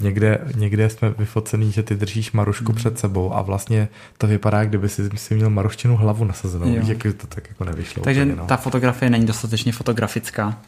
Někde, 0.00 0.40
někde 0.54 0.90
jsme 0.90 1.10
vyfocený, 1.18 1.72
že 1.72 1.82
ty 1.82 1.94
držíš 1.94 2.32
Marušku 2.32 2.72
mm. 2.72 2.76
před 2.76 2.98
sebou 2.98 3.34
a 3.34 3.42
vlastně 3.42 3.88
to 4.18 4.26
vypadá, 4.26 4.64
kdyby 4.64 4.88
si, 4.88 5.10
si 5.14 5.34
měl 5.34 5.50
Maruščinu 5.50 5.96
hlavu 5.96 6.24
nasazenou. 6.24 6.80
Víš, 6.80 6.88
jak 6.88 7.02
to 7.02 7.26
tak 7.26 7.48
jako 7.48 7.64
nevyšlo. 7.64 8.02
Takže 8.02 8.22
úplně, 8.22 8.36
no. 8.36 8.46
ta 8.46 8.56
fotografie 8.56 9.10
není 9.10 9.26
dostatečně 9.26 9.72
fotografická. 9.72 10.58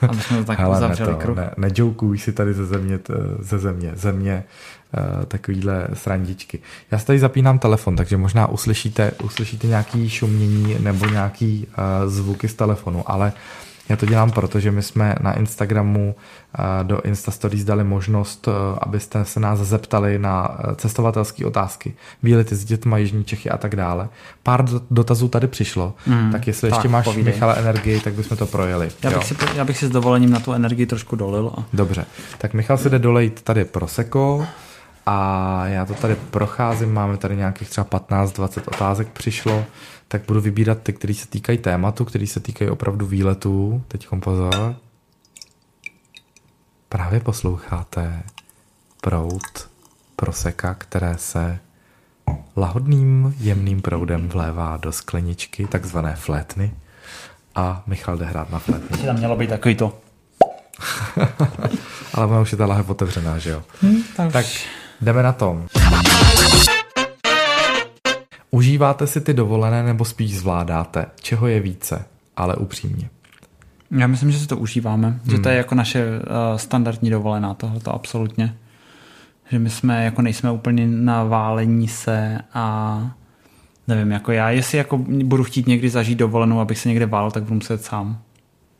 Aby 0.08 0.20
jsme 0.20 0.38
to 0.38 0.44
tak 0.44 0.58
Hele, 0.58 0.76
uzavřeli 0.76 1.10
ne 1.10 1.16
to, 1.16 1.22
kruh. 1.22 1.36
Ne, 1.36 1.50
nejokuj 1.56 2.18
si 2.18 2.32
tady 2.32 2.54
ze 2.54 2.66
země, 2.66 2.98
ze 3.38 3.58
země, 3.58 3.92
země 3.94 4.44
uh, 5.18 5.24
takovýhle 5.24 5.88
srandičky. 5.94 6.58
Já 6.90 6.98
si 6.98 7.06
tady 7.06 7.18
zapínám 7.18 7.58
telefon, 7.58 7.96
takže 7.96 8.16
možná 8.16 8.46
uslyšíte, 8.46 9.12
uslyšíte 9.24 9.66
nějaký 9.66 10.10
šumění 10.10 10.76
nebo 10.80 11.06
nějaký 11.06 11.66
uh, 11.66 12.10
zvuky 12.10 12.48
z 12.48 12.54
telefonu, 12.54 13.10
ale 13.10 13.32
já 13.88 13.96
to 13.96 14.06
dělám 14.06 14.30
proto, 14.30 14.60
že 14.60 14.70
my 14.70 14.82
jsme 14.82 15.14
na 15.20 15.32
Instagramu 15.32 16.14
do 16.82 17.00
Instastories 17.00 17.64
dali 17.64 17.84
možnost, 17.84 18.48
abyste 18.78 19.24
se 19.24 19.40
nás 19.40 19.58
zeptali 19.58 20.18
na 20.18 20.58
cestovatelské 20.76 21.46
otázky. 21.46 21.94
Výlety 22.22 22.56
s 22.56 22.64
dětma, 22.64 22.98
Jižní 22.98 23.24
Čechy 23.24 23.50
a 23.50 23.56
tak 23.56 23.76
dále. 23.76 24.08
Pár 24.42 24.64
dotazů 24.90 25.28
tady 25.28 25.46
přišlo, 25.46 25.94
mm, 26.06 26.32
tak 26.32 26.46
jestli 26.46 26.70
tak, 26.70 26.78
ještě 26.78 26.88
máš, 26.88 27.04
povídej. 27.04 27.32
Michale, 27.32 27.56
energii, 27.56 28.00
tak 28.00 28.14
bychom 28.14 28.36
to 28.36 28.46
projeli. 28.46 28.88
Já 29.02 29.10
bych, 29.10 29.24
si, 29.24 29.36
já 29.54 29.64
bych 29.64 29.78
si 29.78 29.86
s 29.86 29.90
dovolením 29.90 30.30
na 30.30 30.40
tu 30.40 30.52
energii 30.52 30.86
trošku 30.86 31.16
dolil. 31.16 31.52
A... 31.58 31.64
Dobře, 31.72 32.04
tak 32.38 32.54
Michal 32.54 32.78
si 32.78 32.90
jde 32.90 32.98
dolejt 32.98 33.42
tady 33.42 33.64
Prosecco 33.64 34.46
a 35.06 35.62
já 35.66 35.84
to 35.84 35.94
tady 35.94 36.16
procházím, 36.30 36.94
máme 36.94 37.16
tady 37.16 37.36
nějakých 37.36 37.70
třeba 37.70 37.86
15-20 37.86 38.62
otázek 38.66 39.08
přišlo 39.08 39.64
tak 40.08 40.22
budu 40.26 40.40
vybírat 40.40 40.78
ty, 40.82 40.92
které 40.92 41.14
se 41.14 41.26
týkají 41.28 41.58
tématu, 41.58 42.04
které 42.04 42.26
se 42.26 42.40
týkají 42.40 42.70
opravdu 42.70 43.06
výletů. 43.06 43.82
Teď 43.88 44.08
pozor. 44.20 44.76
Právě 46.88 47.20
posloucháte 47.20 48.22
prout 49.00 49.68
proseka, 50.16 50.74
které 50.74 51.18
se 51.18 51.58
lahodným, 52.56 53.34
jemným 53.38 53.82
proudem 53.82 54.28
vlévá 54.28 54.76
do 54.76 54.92
skleničky, 54.92 55.66
takzvané 55.66 56.16
flétny. 56.16 56.74
A 57.54 57.82
Michal 57.86 58.18
jde 58.18 58.24
hrát 58.24 58.50
na 58.50 58.58
flétny. 58.58 58.98
Tam 58.98 59.16
mělo 59.16 59.36
být 59.36 59.50
takový 59.50 59.74
to. 59.74 59.98
Ale 62.14 62.26
ona 62.26 62.40
už 62.40 62.52
je 62.52 62.58
ta 62.58 62.66
lahev 62.66 62.90
otevřená, 62.90 63.38
že 63.38 63.50
jo? 63.50 63.62
Hmm, 63.82 64.02
tak, 64.16 64.32
tak 64.32 64.46
jdeme 65.00 65.22
na 65.22 65.32
tom. 65.32 65.66
Užíváte 68.56 69.06
si 69.06 69.20
ty 69.20 69.34
dovolené 69.34 69.82
nebo 69.82 70.04
spíš 70.04 70.38
zvládáte? 70.38 71.06
Čeho 71.20 71.46
je 71.46 71.60
více? 71.60 72.04
Ale 72.36 72.56
upřímně. 72.56 73.10
Já 73.90 74.06
myslím, 74.06 74.30
že 74.30 74.38
si 74.38 74.46
to 74.46 74.56
užíváme. 74.56 75.08
Hmm. 75.08 75.20
Že 75.30 75.38
to 75.38 75.48
je 75.48 75.52
hmm. 75.52 75.58
jako 75.58 75.74
naše 75.74 76.06
uh, 76.06 76.56
standardní 76.56 77.10
dovolená, 77.10 77.54
tohoto 77.54 77.94
absolutně. 77.94 78.56
Že 79.50 79.58
my 79.58 79.70
jsme, 79.70 80.04
jako 80.04 80.22
nejsme 80.22 80.50
úplně 80.50 80.86
na 80.86 81.24
válení 81.24 81.88
se 81.88 82.38
a 82.54 83.00
nevím, 83.88 84.10
jako 84.10 84.32
já, 84.32 84.50
jestli 84.50 84.78
jako 84.78 84.98
budu 84.98 85.44
chtít 85.44 85.66
někdy 85.66 85.90
zažít 85.90 86.18
dovolenou, 86.18 86.60
abych 86.60 86.78
se 86.78 86.88
někde 86.88 87.06
válel, 87.06 87.30
tak 87.30 87.42
budu 87.42 87.54
muset 87.54 87.84
sám. 87.84 88.18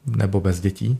Nebo 0.06 0.40
bez 0.40 0.60
dětí? 0.60 0.98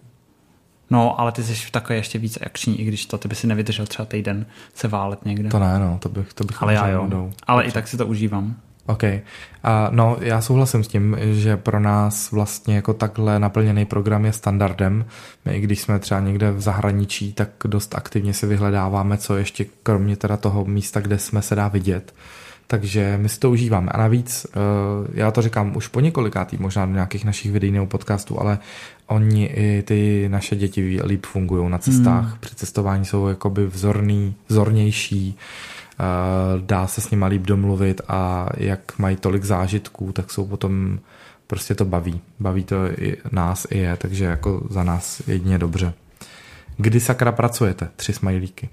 No, 0.91 1.21
ale 1.21 1.33
ty 1.33 1.45
jsi 1.45 1.71
takové 1.71 1.97
ještě 1.97 2.19
víc 2.19 2.39
akční, 2.47 2.81
i 2.81 2.85
když 2.85 3.07
to 3.07 3.19
ty 3.19 3.29
by 3.29 3.35
si 3.35 3.47
nevydržel 3.47 3.87
třeba 3.87 4.07
týden 4.07 4.47
se 4.75 4.89
válet 4.89 5.25
někde. 5.25 5.49
To 5.49 5.59
ne, 5.59 5.79
no, 5.79 5.99
to 6.03 6.09
bych, 6.09 6.33
to 6.33 6.45
bych 6.45 6.63
Ale 6.63 6.75
já 6.75 6.89
jo, 6.89 7.07
jdou. 7.07 7.33
ale 7.47 7.65
i 7.65 7.73
tak 7.73 7.89
si 7.89 7.97
to 7.97 8.07
užívám. 8.07 8.57
OK. 8.87 9.05
A 9.65 9.89
no, 9.91 10.17
já 10.21 10.41
souhlasím 10.41 10.85
s 10.85 10.89
tím, 10.89 11.17
že 11.21 11.57
pro 11.57 11.81
nás 11.81 12.31
vlastně 12.31 12.77
jako 12.77 12.95
takhle 12.95 13.39
naplněný 13.39 13.85
program 13.85 14.25
je 14.25 14.33
standardem. 14.33 15.05
My, 15.45 15.53
i 15.57 15.61
když 15.61 15.81
jsme 15.81 15.99
třeba 15.99 16.21
někde 16.21 16.53
v 16.53 16.61
zahraničí, 16.61 17.33
tak 17.33 17.49
dost 17.65 17.95
aktivně 17.95 18.35
si 18.35 18.47
vyhledáváme, 18.47 19.19
co 19.19 19.37
ještě 19.37 19.67
kromě 19.83 20.17
teda 20.17 20.37
toho 20.37 20.65
místa, 20.65 21.01
kde 21.01 21.19
jsme 21.19 21.43
se 21.43 21.55
dá 21.55 21.69
vidět. 21.69 22.15
Takže 22.67 23.19
my 23.23 23.29
si 23.29 23.39
to 23.39 23.51
užíváme. 23.51 23.89
A 23.91 23.99
navíc, 23.99 24.47
eh, 24.47 24.59
já 25.15 25.31
to 25.31 25.43
říkám 25.43 25.77
už 25.77 25.89
po 25.89 26.01
několikátý, 26.01 26.57
možná 26.61 26.87
do 26.87 26.93
nějakých 26.93 27.25
našich 27.25 27.53
videí 27.53 27.73
nebo 27.73 27.87
podcastů, 27.87 28.41
ale 28.41 28.59
oni 29.07 29.45
i 29.47 29.83
ty 29.83 30.29
naše 30.29 30.57
děti 30.57 31.01
líp 31.05 31.27
fungují 31.27 31.71
na 31.71 31.79
cestách. 31.79 32.25
Hmm. 32.25 32.39
Při 32.41 32.55
cestování 32.55 33.05
jsou 33.05 33.29
jakoby 33.29 33.67
vzorný, 33.67 34.35
vzornější, 34.49 35.39
dá 36.61 36.87
se 36.87 37.01
s 37.01 37.11
nimi 37.11 37.25
líp 37.29 37.43
domluvit 37.43 38.01
a 38.09 38.49
jak 38.57 38.99
mají 38.99 39.17
tolik 39.17 39.45
zážitků, 39.45 40.13
tak 40.13 40.31
jsou 40.31 40.47
potom 40.47 40.99
prostě 41.47 41.75
to 41.75 41.85
baví. 41.85 42.21
Baví 42.41 42.65
to 42.65 42.77
i 42.87 43.17
nás 43.31 43.67
i 43.71 43.79
je, 43.79 43.97
takže 43.97 44.25
jako 44.25 44.67
za 44.71 44.85
nás 44.85 45.23
jedině 45.27 45.59
dobře. 45.59 45.93
Kdy 46.77 47.01
sakra 47.01 47.33
pracujete? 47.33 47.89
Tři 47.97 48.13
smajlíky. 48.13 48.69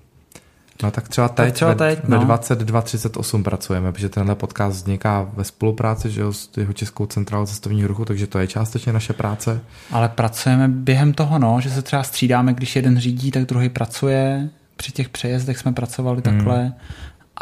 No 0.83 0.91
tak 0.91 1.09
třeba 1.09 1.27
teď, 1.27 1.45
tak 1.45 1.53
třeba 1.53 1.75
teď 1.75 1.99
ve, 2.03 2.17
no. 2.17 2.25
ve 2.25 2.33
22.38 2.33 3.43
pracujeme, 3.43 3.91
protože 3.91 4.09
tenhle 4.09 4.35
podcast 4.35 4.77
vzniká 4.77 5.29
ve 5.33 5.43
spolupráci 5.43 6.09
že 6.09 6.21
jo, 6.21 6.33
s 6.33 6.49
jeho 6.57 6.73
Českou 6.73 7.05
centrálou 7.05 7.45
cestovního 7.45 7.87
ruchu, 7.87 8.05
takže 8.05 8.27
to 8.27 8.39
je 8.39 8.47
částečně 8.47 8.93
naše 8.93 9.13
práce. 9.13 9.61
Ale 9.91 10.09
pracujeme 10.09 10.67
během 10.67 11.13
toho, 11.13 11.39
no, 11.39 11.61
že 11.61 11.69
se 11.69 11.81
třeba 11.81 12.03
střídáme, 12.03 12.53
když 12.53 12.75
jeden 12.75 12.99
řídí, 12.99 13.31
tak 13.31 13.45
druhý 13.45 13.69
pracuje. 13.69 14.49
Při 14.75 14.91
těch 14.91 15.09
přejezdech 15.09 15.57
jsme 15.57 15.73
pracovali 15.73 16.21
hmm. 16.25 16.35
takhle 16.35 16.73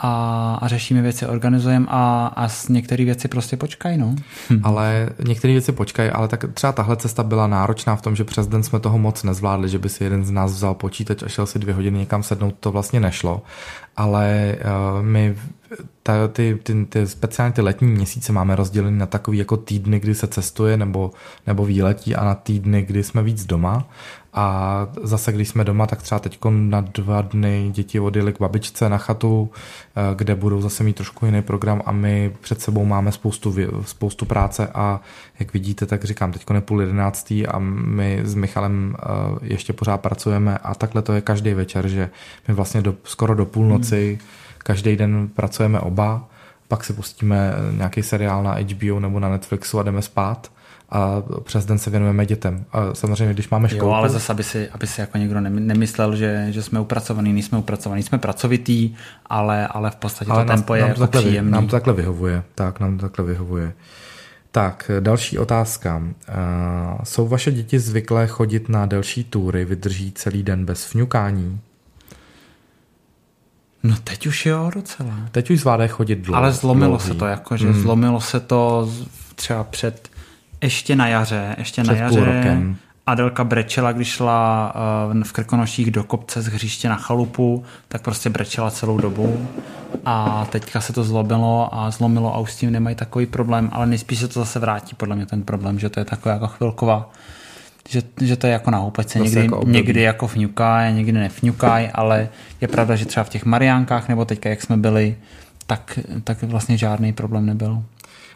a, 0.04 0.54
a 0.62 0.68
řešíme 0.68 1.02
věci, 1.02 1.26
organizujeme 1.26 1.86
a, 1.90 2.32
a 2.36 2.48
s 2.48 2.68
některé 2.68 3.06
věci 3.06 3.28
prostě 3.28 3.58
počkají. 3.58 3.98
No. 3.98 4.16
Ale 4.64 5.10
některé 5.28 5.54
věci 5.54 5.72
počkají, 5.72 6.10
ale 6.10 6.28
tak 6.28 6.46
třeba 6.54 6.74
tahle 6.74 6.98
cesta 6.98 7.24
byla 7.24 7.48
náročná 7.48 7.96
v 7.96 8.02
tom, 8.02 8.16
že 8.16 8.24
přes 8.24 8.48
den 8.48 8.64
jsme 8.64 8.80
toho 8.80 8.98
moc 8.98 9.24
nezvládli, 9.24 9.70
že 9.70 9.80
by 9.80 9.90
si 9.90 10.04
jeden 10.04 10.26
z 10.26 10.32
nás 10.32 10.52
vzal 10.52 10.74
počítač 10.74 11.24
a 11.24 11.28
šel 11.28 11.46
si 11.46 11.60
dvě 11.60 11.74
hodiny 11.74 12.00
někam 12.00 12.24
sednout, 12.24 12.56
to 12.60 12.72
vlastně 12.72 13.00
nešlo. 13.00 13.42
Ale 13.98 14.56
uh, 14.60 15.06
my 15.06 15.36
ta, 16.04 16.28
ty, 16.28 16.60
ty, 16.64 16.86
ty 16.86 17.08
speciálně 17.08 17.54
ty 17.54 17.62
letní 17.62 17.88
měsíce 17.88 18.32
máme 18.32 18.56
rozdělený 18.56 18.98
na 18.98 19.06
takový 19.06 19.38
jako 19.38 19.58
týdny, 19.58 20.00
kdy 20.00 20.16
se 20.16 20.28
cestuje 20.28 20.78
nebo, 20.78 21.12
nebo 21.48 21.66
výletí 21.66 22.16
a 22.16 22.26
na 22.26 22.36
týdny, 22.36 22.82
kdy 22.82 23.04
jsme 23.04 23.24
víc 23.24 23.46
doma 23.46 23.88
a 24.34 24.88
zase, 25.04 25.32
když 25.32 25.50
jsme 25.50 25.64
doma, 25.64 25.88
tak 25.88 26.02
třeba 26.02 26.20
teď 26.20 26.40
na 26.50 26.82
dva 26.82 27.22
dny 27.22 27.70
děti 27.74 28.00
odjeli 28.00 28.34
k 28.34 28.40
babičce 28.40 28.90
na 28.90 28.98
chatu, 28.98 29.52
eh, 29.96 30.16
kde 30.16 30.36
budou 30.36 30.62
zase 30.62 30.84
mít 30.84 30.96
trošku 30.96 31.26
jiný 31.26 31.42
program 31.42 31.82
a 31.86 31.92
my 31.92 32.34
před 32.42 32.62
sebou 32.62 32.86
máme 32.86 33.12
spoustu, 33.12 33.56
spoustu 33.86 34.26
práce 34.26 34.68
a 34.68 35.00
jak 35.40 35.54
vidíte, 35.54 35.86
tak 35.86 36.04
říkám, 36.04 36.32
teď 36.32 36.46
je 36.54 36.62
půl 36.62 36.82
jedenáctý 36.82 37.48
a 37.48 37.60
my 37.60 38.20
s 38.24 38.36
Michalem 38.36 38.96
eh, 39.00 39.06
ještě 39.42 39.74
pořád 39.74 39.98
pracujeme 39.98 40.58
a 40.58 40.76
takhle 40.76 41.02
to 41.02 41.14
je 41.14 41.22
každý 41.22 41.54
večer, 41.54 41.88
že 41.88 42.10
my 42.48 42.54
vlastně 42.54 42.82
do, 42.82 42.96
skoro 43.04 43.36
do 43.36 43.46
půlnoci 43.46 44.20
hmm. 44.20 44.30
každý 44.58 44.96
den 44.96 45.30
pracujeme 45.36 45.80
oba, 45.80 46.28
pak 46.68 46.84
si 46.84 46.94
pustíme 46.94 47.54
nějaký 47.72 48.04
seriál 48.04 48.44
na 48.44 48.54
HBO 48.54 49.00
nebo 49.00 49.20
na 49.20 49.30
Netflixu 49.30 49.80
a 49.80 49.84
jdeme 49.84 50.02
spát 50.02 50.52
a 50.92 51.24
přes 51.44 51.66
den 51.66 51.78
se 51.78 51.90
věnujeme 51.90 52.26
dětem. 52.26 52.66
A 52.72 52.94
samozřejmě, 52.94 53.34
když 53.34 53.50
máme 53.50 53.70
školu. 53.70 53.92
Jo, 53.92 53.96
ale 53.96 54.10
zase, 54.10 54.34
aby 54.34 54.44
si, 54.44 54.70
aby 54.70 54.88
si 54.88 55.02
jako 55.02 55.18
někdo 55.18 55.42
nemyslel, 55.42 56.16
že, 56.16 56.48
že 56.50 56.64
jsme 56.64 56.80
upracovaný, 56.80 57.34
nejsme 57.34 57.58
upracovaný, 57.58 58.04
jsme 58.04 58.18
pracovitý, 58.18 58.96
ale, 59.26 59.68
ale 59.68 59.92
v 59.92 59.96
podstatě 59.96 60.32
ale 60.32 60.44
to 60.44 60.50
nás, 60.50 60.60
tempo 60.60 60.76
je 60.76 60.82
nám 60.82 60.94
to 60.94 61.00
takhle, 61.00 61.22
příjemný. 61.22 61.52
Nám 61.52 61.68
to 61.68 61.72
takhle 61.72 61.94
vyhovuje, 61.94 62.44
tak, 62.56 62.80
nám 62.80 62.98
to 62.98 63.02
takhle 63.02 63.26
vyhovuje. 63.26 63.74
Tak, 64.52 64.92
další 65.00 65.38
otázka. 65.38 65.98
Uh, 65.98 66.04
jsou 67.04 67.28
vaše 67.28 67.52
děti 67.52 67.80
zvyklé 67.80 68.28
chodit 68.28 68.70
na 68.70 68.86
delší 68.86 69.24
túry, 69.24 69.66
vydrží 69.66 70.12
celý 70.12 70.44
den 70.44 70.66
bez 70.66 70.86
fňukání? 70.86 71.60
No 73.84 73.96
teď 74.04 74.28
už 74.28 74.46
jo 74.46 74.72
docela. 74.76 75.14
Teď 75.32 75.50
už 75.52 75.60
zvládají 75.60 75.90
chodit 75.90 76.16
dlouho. 76.16 76.38
Ale 76.38 76.52
zlomilo 76.52 76.98
dlouhý. 76.98 77.08
se 77.08 77.14
to, 77.14 77.26
jakože 77.26 77.68
mm. 77.68 77.82
zlomilo 77.82 78.22
se 78.22 78.40
to 78.40 78.92
třeba 79.36 79.64
před, 79.64 80.11
ještě 80.62 80.96
na 80.96 81.08
jaře, 81.08 81.56
ještě 81.58 81.82
před 81.82 81.94
na 81.94 82.00
jaře. 82.00 82.18
Půl 82.18 82.26
rokem. 82.26 82.78
Adelka 83.08 83.44
brečela, 83.44 83.92
když 83.92 84.08
šla 84.08 84.74
uh, 85.16 85.24
v 85.24 85.32
Krkonoších 85.32 85.92
do 85.92 86.04
kopce 86.04 86.42
z 86.42 86.48
hřiště 86.48 86.90
na 86.90 86.96
chalupu, 86.96 87.64
tak 87.88 88.02
prostě 88.02 88.30
brečela 88.30 88.72
celou 88.72 88.98
dobu 88.98 89.48
a 90.06 90.46
teďka 90.50 90.82
se 90.82 90.94
to 90.94 91.04
zlomilo 91.04 91.70
a 91.72 91.92
zlomilo 91.92 92.36
a 92.36 92.40
už 92.40 92.52
s 92.52 92.56
tím 92.56 92.72
nemají 92.72 92.96
takový 92.96 93.26
problém, 93.26 93.70
ale 93.72 93.88
nejspíš 93.88 94.20
se 94.20 94.28
to 94.28 94.40
zase 94.40 94.60
vrátí 94.60 94.96
podle 94.96 95.16
mě 95.16 95.26
ten 95.26 95.44
problém, 95.44 95.80
že 95.80 95.90
to 95.90 96.00
je 96.00 96.06
taková 96.06 96.34
jako 96.34 96.48
chvilková 96.48 97.10
že, 97.90 98.02
že 98.22 98.36
to 98.36 98.48
je 98.48 98.54
jako 98.54 98.72
na 98.72 98.78
houpačce. 98.78 99.20
Někdy, 99.20 99.40
jako 99.40 99.64
někdy 99.66 100.02
jako 100.02 100.28
fňuká, 100.28 100.90
někdy 100.90 101.12
nefňuká, 101.12 101.80
ale 101.94 102.30
je 102.62 102.68
pravda, 102.68 102.96
že 102.96 103.06
třeba 103.06 103.24
v 103.24 103.30
těch 103.30 103.46
Mariánkách 103.46 104.10
nebo 104.10 104.26
teďka, 104.26 104.50
jak 104.50 104.62
jsme 104.62 104.78
byli, 104.78 105.16
tak, 105.68 106.00
tak 106.24 106.44
vlastně 106.44 106.78
žádný 106.78 107.14
problém 107.14 107.46
nebyl. 107.46 107.84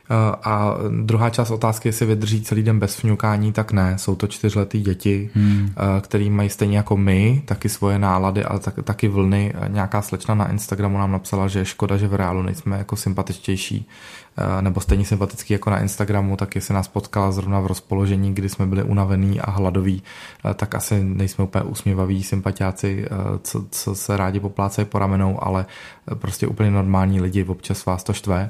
Eh, 0.10 0.36
a 0.44 0.78
druhá 1.02 1.30
část 1.30 1.52
otázky, 1.52 1.90
jestli 1.90 2.06
vydrží 2.06 2.42
celý 2.42 2.64
den 2.64 2.80
bez 2.80 2.96
fňukání, 2.96 3.52
tak 3.52 3.72
ne. 3.72 3.98
Jsou 3.98 4.16
to 4.16 4.28
čtyřletý 4.28 4.82
děti, 4.82 5.30
hmm. 5.34 5.72
Eh, 5.78 6.02
který 6.02 6.30
mají 6.30 6.50
stejně 6.50 6.78
jako 6.78 6.98
my, 6.98 7.42
taky 7.46 7.70
svoje 7.70 8.00
nálady, 8.00 8.44
ale 8.44 8.60
tak, 8.60 8.74
taky 8.84 9.08
vlny. 9.08 9.54
Nějaká 9.68 10.02
slečna 10.02 10.36
na 10.36 10.52
Instagramu 10.52 10.98
nám 10.98 11.12
napsala, 11.12 11.48
že 11.48 11.60
je 11.60 11.66
škoda, 11.66 11.98
že 11.98 12.08
v 12.08 12.14
reálu 12.14 12.42
nejsme 12.42 12.78
jako 12.78 12.96
sympatičtější, 12.96 13.88
Eh, 13.88 14.25
nebo 14.62 14.82
stejně 14.82 15.06
sympatický 15.06 15.54
jako 15.54 15.70
na 15.70 15.80
Instagramu, 15.80 16.38
tak 16.38 16.56
jestli 16.56 16.74
nás 16.74 16.88
potkala 16.88 17.32
zrovna 17.32 17.60
v 17.60 17.68
rozpoložení, 17.68 18.34
kdy 18.34 18.50
jsme 18.50 18.66
byli 18.66 18.84
unavený 18.84 19.42
a 19.42 19.52
hladoví, 19.52 20.04
eh, 20.46 20.54
tak 20.54 20.76
asi 20.76 21.04
nejsme 21.04 21.44
úplně 21.44 21.64
usměvaví 21.64 22.24
sympatiáci, 22.24 23.06
eh, 23.06 23.10
co, 23.42 23.66
co 23.72 23.96
se 23.96 24.18
rádi 24.18 24.40
poplácají 24.40 24.86
po 24.86 25.00
ramenou, 25.00 25.44
ale 25.44 25.66
prostě 26.14 26.48
úplně 26.48 26.72
normální 26.72 27.22
lidi, 27.22 27.44
občas 27.44 27.86
vás 27.86 28.04
to 28.04 28.14
štve, 28.14 28.50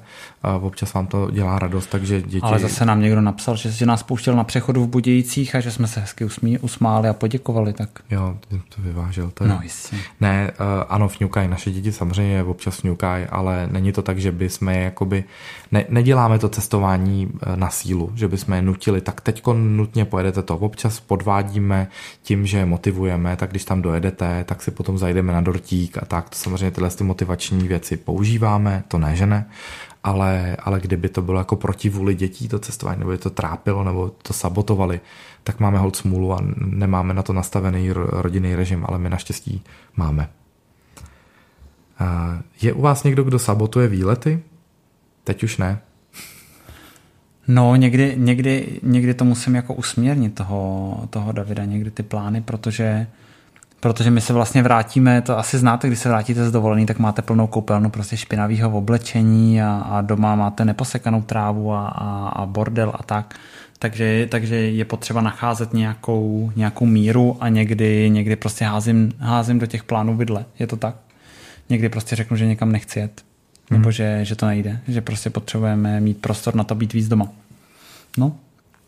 občas 0.61 0.93
vám 0.93 1.07
to 1.07 1.31
dělá 1.31 1.59
radost, 1.59 1.87
takže 1.87 2.21
děti... 2.21 2.41
Ale 2.41 2.59
zase 2.59 2.85
nám 2.85 3.01
někdo 3.01 3.21
napsal, 3.21 3.55
že, 3.55 3.71
že 3.71 3.85
nás 3.85 4.03
pouštěl 4.03 4.35
na 4.35 4.43
přechodu 4.43 4.83
v 4.83 4.87
Budějících 4.87 5.55
a 5.55 5.59
že 5.59 5.71
jsme 5.71 5.87
se 5.87 5.99
hezky 5.99 6.25
usmí, 6.25 6.59
usmáli 6.59 7.09
a 7.09 7.13
poděkovali, 7.13 7.73
tak... 7.73 7.89
Jo, 8.11 8.37
to 8.49 8.81
vyvážel. 8.81 9.31
To 9.33 9.43
je... 9.43 9.49
No 9.49 9.59
jistě. 9.63 9.95
Ne, 10.21 10.51
ano, 10.89 11.07
fňukají, 11.07 11.47
naše 11.47 11.71
děti 11.71 11.91
samozřejmě 11.91 12.43
občas 12.43 12.79
fňukají, 12.79 13.25
ale 13.25 13.69
není 13.71 13.91
to 13.91 14.01
tak, 14.01 14.19
že 14.19 14.31
by 14.31 14.49
jsme 14.49 14.77
je 14.77 14.83
jakoby 14.83 15.23
ne, 15.75 15.85
neděláme 15.89 16.39
to 16.39 16.49
cestování 16.49 17.29
eh, 17.31 17.57
na 17.57 17.69
sílu, 17.69 18.11
že 18.15 18.27
bychom 18.27 18.53
je 18.53 18.61
nutili, 18.61 19.01
tak 19.01 19.21
teďko 19.21 19.53
nutně 19.53 20.05
pojedete 20.05 20.41
to. 20.41 20.57
Občas 20.57 20.99
podvádíme 20.99 21.87
tím, 22.23 22.45
že 22.45 22.57
je 22.57 22.65
motivujeme, 22.65 23.35
tak 23.35 23.49
když 23.49 23.65
tam 23.65 23.81
dojedete, 23.81 24.43
tak 24.43 24.61
si 24.61 24.71
potom 24.71 24.97
zajdeme 24.97 25.33
na 25.33 25.41
dortík 25.41 25.97
a 25.97 26.05
tak. 26.05 26.29
To 26.29 26.35
samozřejmě 26.35 26.71
tyhle 26.71 26.89
ty 26.89 27.03
motivační 27.03 27.67
věci 27.67 27.97
používáme, 27.97 28.83
to 28.87 28.97
ne, 28.97 29.15
že 29.15 29.25
ne, 29.25 29.49
ale, 30.03 30.57
ale 30.59 30.79
kdyby 30.79 31.09
to 31.09 31.21
bylo 31.21 31.39
jako 31.39 31.55
proti 31.55 31.89
vůli 31.89 32.15
dětí 32.15 32.47
to 32.47 32.59
cestování, 32.59 32.99
nebo 32.99 33.11
je 33.11 33.17
to 33.17 33.29
trápilo, 33.29 33.83
nebo 33.83 34.11
to 34.21 34.33
sabotovali, 34.33 34.99
tak 35.43 35.59
máme 35.59 35.79
hold 35.79 35.95
smůlu 35.95 36.33
a 36.33 36.39
nemáme 36.57 37.13
na 37.13 37.23
to 37.23 37.33
nastavený 37.33 37.91
rodinný 37.93 38.55
režim, 38.55 38.85
ale 38.87 38.97
my 38.99 39.09
naštěstí 39.09 39.63
máme. 39.95 40.29
Eh, 42.01 42.41
je 42.61 42.73
u 42.73 42.81
vás 42.81 43.03
někdo, 43.03 43.23
kdo 43.23 43.39
sabotuje 43.39 43.87
výlety? 43.87 44.43
Teď 45.25 45.43
už 45.43 45.57
ne. 45.57 45.77
No, 47.47 47.75
někdy, 47.75 48.13
někdy, 48.17 48.79
někdy 48.83 49.13
to 49.13 49.25
musím 49.25 49.55
jako 49.55 49.73
usměrnit 49.73 50.35
toho, 50.35 51.07
toho 51.09 51.31
Davida, 51.31 51.65
někdy 51.65 51.91
ty 51.91 52.03
plány, 52.03 52.41
protože 52.41 53.07
protože 53.79 54.11
my 54.11 54.21
se 54.21 54.33
vlastně 54.33 54.63
vrátíme, 54.63 55.21
to 55.21 55.37
asi 55.37 55.57
znáte, 55.57 55.87
když 55.87 55.99
se 55.99 56.09
vrátíte 56.09 56.49
z 56.49 56.51
dovolený, 56.51 56.85
tak 56.85 56.99
máte 56.99 57.21
plnou 57.21 57.47
koupelnu 57.47 57.89
prostě 57.89 58.17
špinavého 58.17 58.77
oblečení 58.77 59.61
a, 59.61 59.75
a 59.75 60.01
doma 60.01 60.35
máte 60.35 60.65
neposekanou 60.65 61.21
trávu 61.21 61.73
a, 61.73 61.87
a, 61.87 62.29
a 62.29 62.45
bordel 62.45 62.91
a 62.95 63.03
tak. 63.03 63.35
Takže, 63.79 64.27
takže 64.31 64.55
je 64.55 64.85
potřeba 64.85 65.21
nacházet 65.21 65.73
nějakou, 65.73 66.51
nějakou 66.55 66.85
míru 66.85 67.37
a 67.39 67.49
někdy, 67.49 68.09
někdy 68.09 68.35
prostě 68.35 68.65
házím, 68.65 69.11
házím 69.19 69.59
do 69.59 69.65
těch 69.65 69.83
plánů 69.83 70.17
vidle. 70.17 70.45
Je 70.59 70.67
to 70.67 70.77
tak? 70.77 70.95
Někdy 71.69 71.89
prostě 71.89 72.15
řeknu, 72.15 72.37
že 72.37 72.45
někam 72.45 72.71
nechci 72.71 72.99
jet 72.99 73.24
nebo 73.71 73.83
hmm. 73.83 73.91
že, 73.91 74.19
že 74.25 74.35
to 74.35 74.45
nejde, 74.45 74.79
že 74.87 75.01
prostě 75.01 75.29
potřebujeme 75.29 75.99
mít 75.99 76.21
prostor 76.21 76.55
na 76.55 76.63
to 76.63 76.75
být 76.75 76.93
víc 76.93 77.07
doma. 77.07 77.27
No. 78.17 78.35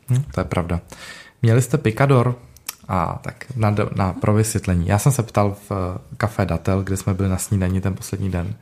Hmm, 0.07 0.23
to 0.23 0.39
je 0.39 0.43
pravda. 0.43 0.81
Měli 1.41 1.61
jste 1.61 1.77
Picador? 1.77 2.35
A 2.87 3.19
tak 3.23 3.45
na, 3.55 3.75
na 3.95 4.13
pro 4.13 4.33
vysvětlení. 4.33 4.87
Já 4.87 4.99
jsem 4.99 5.11
se 5.11 5.23
ptal 5.23 5.55
v 5.69 5.97
Café 6.17 6.45
Datel, 6.45 6.83
kde 6.83 6.97
jsme 6.97 7.13
byli 7.13 7.29
na 7.29 7.37
snídani 7.37 7.81
ten 7.81 7.93
poslední 7.93 8.31
den, 8.31 8.55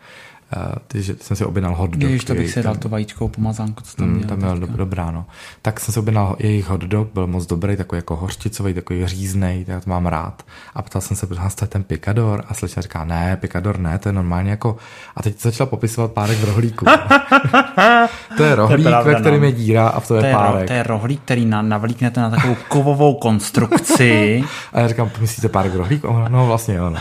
ty, 0.87 1.01
že 1.01 1.15
jsem 1.21 1.37
si 1.37 1.45
objednal 1.45 1.75
hot 1.75 1.91
dog. 1.91 2.01
Ježiš, 2.01 2.23
to 2.23 2.33
bych 2.33 2.51
si 2.51 2.63
dal 2.63 2.75
tu 2.75 2.89
vajíčkovou 2.89 3.27
pomazánku, 3.27 3.83
co 3.83 3.97
tam 3.97 4.07
mm, 4.07 4.15
měl. 4.15 4.29
Tam 4.29 4.37
měl 4.37 4.59
do, 4.59 4.67
dobrá, 4.67 5.11
no. 5.11 5.25
Tak 5.61 5.79
jsem 5.79 5.93
si 5.93 5.99
objednal 5.99 6.35
jejich 6.39 6.69
hot 6.69 6.81
dog, 6.81 7.07
byl 7.13 7.27
moc 7.27 7.45
dobrý, 7.45 7.77
takový 7.77 7.97
jako 7.97 8.15
hořčicový, 8.15 8.73
takový 8.73 9.07
říznej, 9.07 9.65
tak 9.65 9.83
to 9.83 9.89
mám 9.89 10.05
rád. 10.05 10.43
A 10.75 10.81
ptal 10.81 11.01
jsem 11.01 11.17
se, 11.17 11.27
prosím 11.27 11.49
to 11.55 11.63
je 11.65 11.69
ten 11.69 11.83
pikador? 11.83 12.43
A 12.47 12.53
slečna 12.53 12.81
říká, 12.81 13.05
ne, 13.05 13.37
pikador 13.41 13.79
ne, 13.79 13.97
to 13.97 14.09
je 14.09 14.13
normálně 14.13 14.49
jako... 14.51 14.77
A 15.15 15.23
teď 15.23 15.41
začala 15.41 15.69
popisovat 15.69 16.11
párek 16.11 16.37
v 16.37 16.43
rohlíku. 16.43 16.85
to 18.37 18.43
je 18.43 18.55
rohlík, 18.55 18.83
to 18.83 18.89
je 18.89 18.91
pravda, 18.91 19.13
ve 19.13 19.19
kterém 19.19 19.39
no. 19.39 19.45
je 19.45 19.51
díra 19.51 19.87
a 19.87 19.99
v 19.99 20.07
to, 20.07 20.19
to 20.19 20.25
je 20.25 20.33
párek. 20.33 20.61
Ro, 20.61 20.67
to 20.67 20.73
je 20.73 20.83
rohlík, 20.83 21.21
který 21.21 21.45
na, 21.45 21.61
navlíknete 21.61 22.21
na 22.21 22.29
takovou 22.29 22.55
kovovou 22.67 23.13
konstrukci. 23.13 24.43
a 24.73 24.79
já 24.79 24.87
říkám, 24.87 25.11
myslíte 25.21 25.49
párek 25.49 25.73
v 25.73 25.75
rohlíku? 25.75 26.07
No 26.27 26.45
vlastně 26.45 26.75
jo, 26.75 26.89
no. 26.89 26.99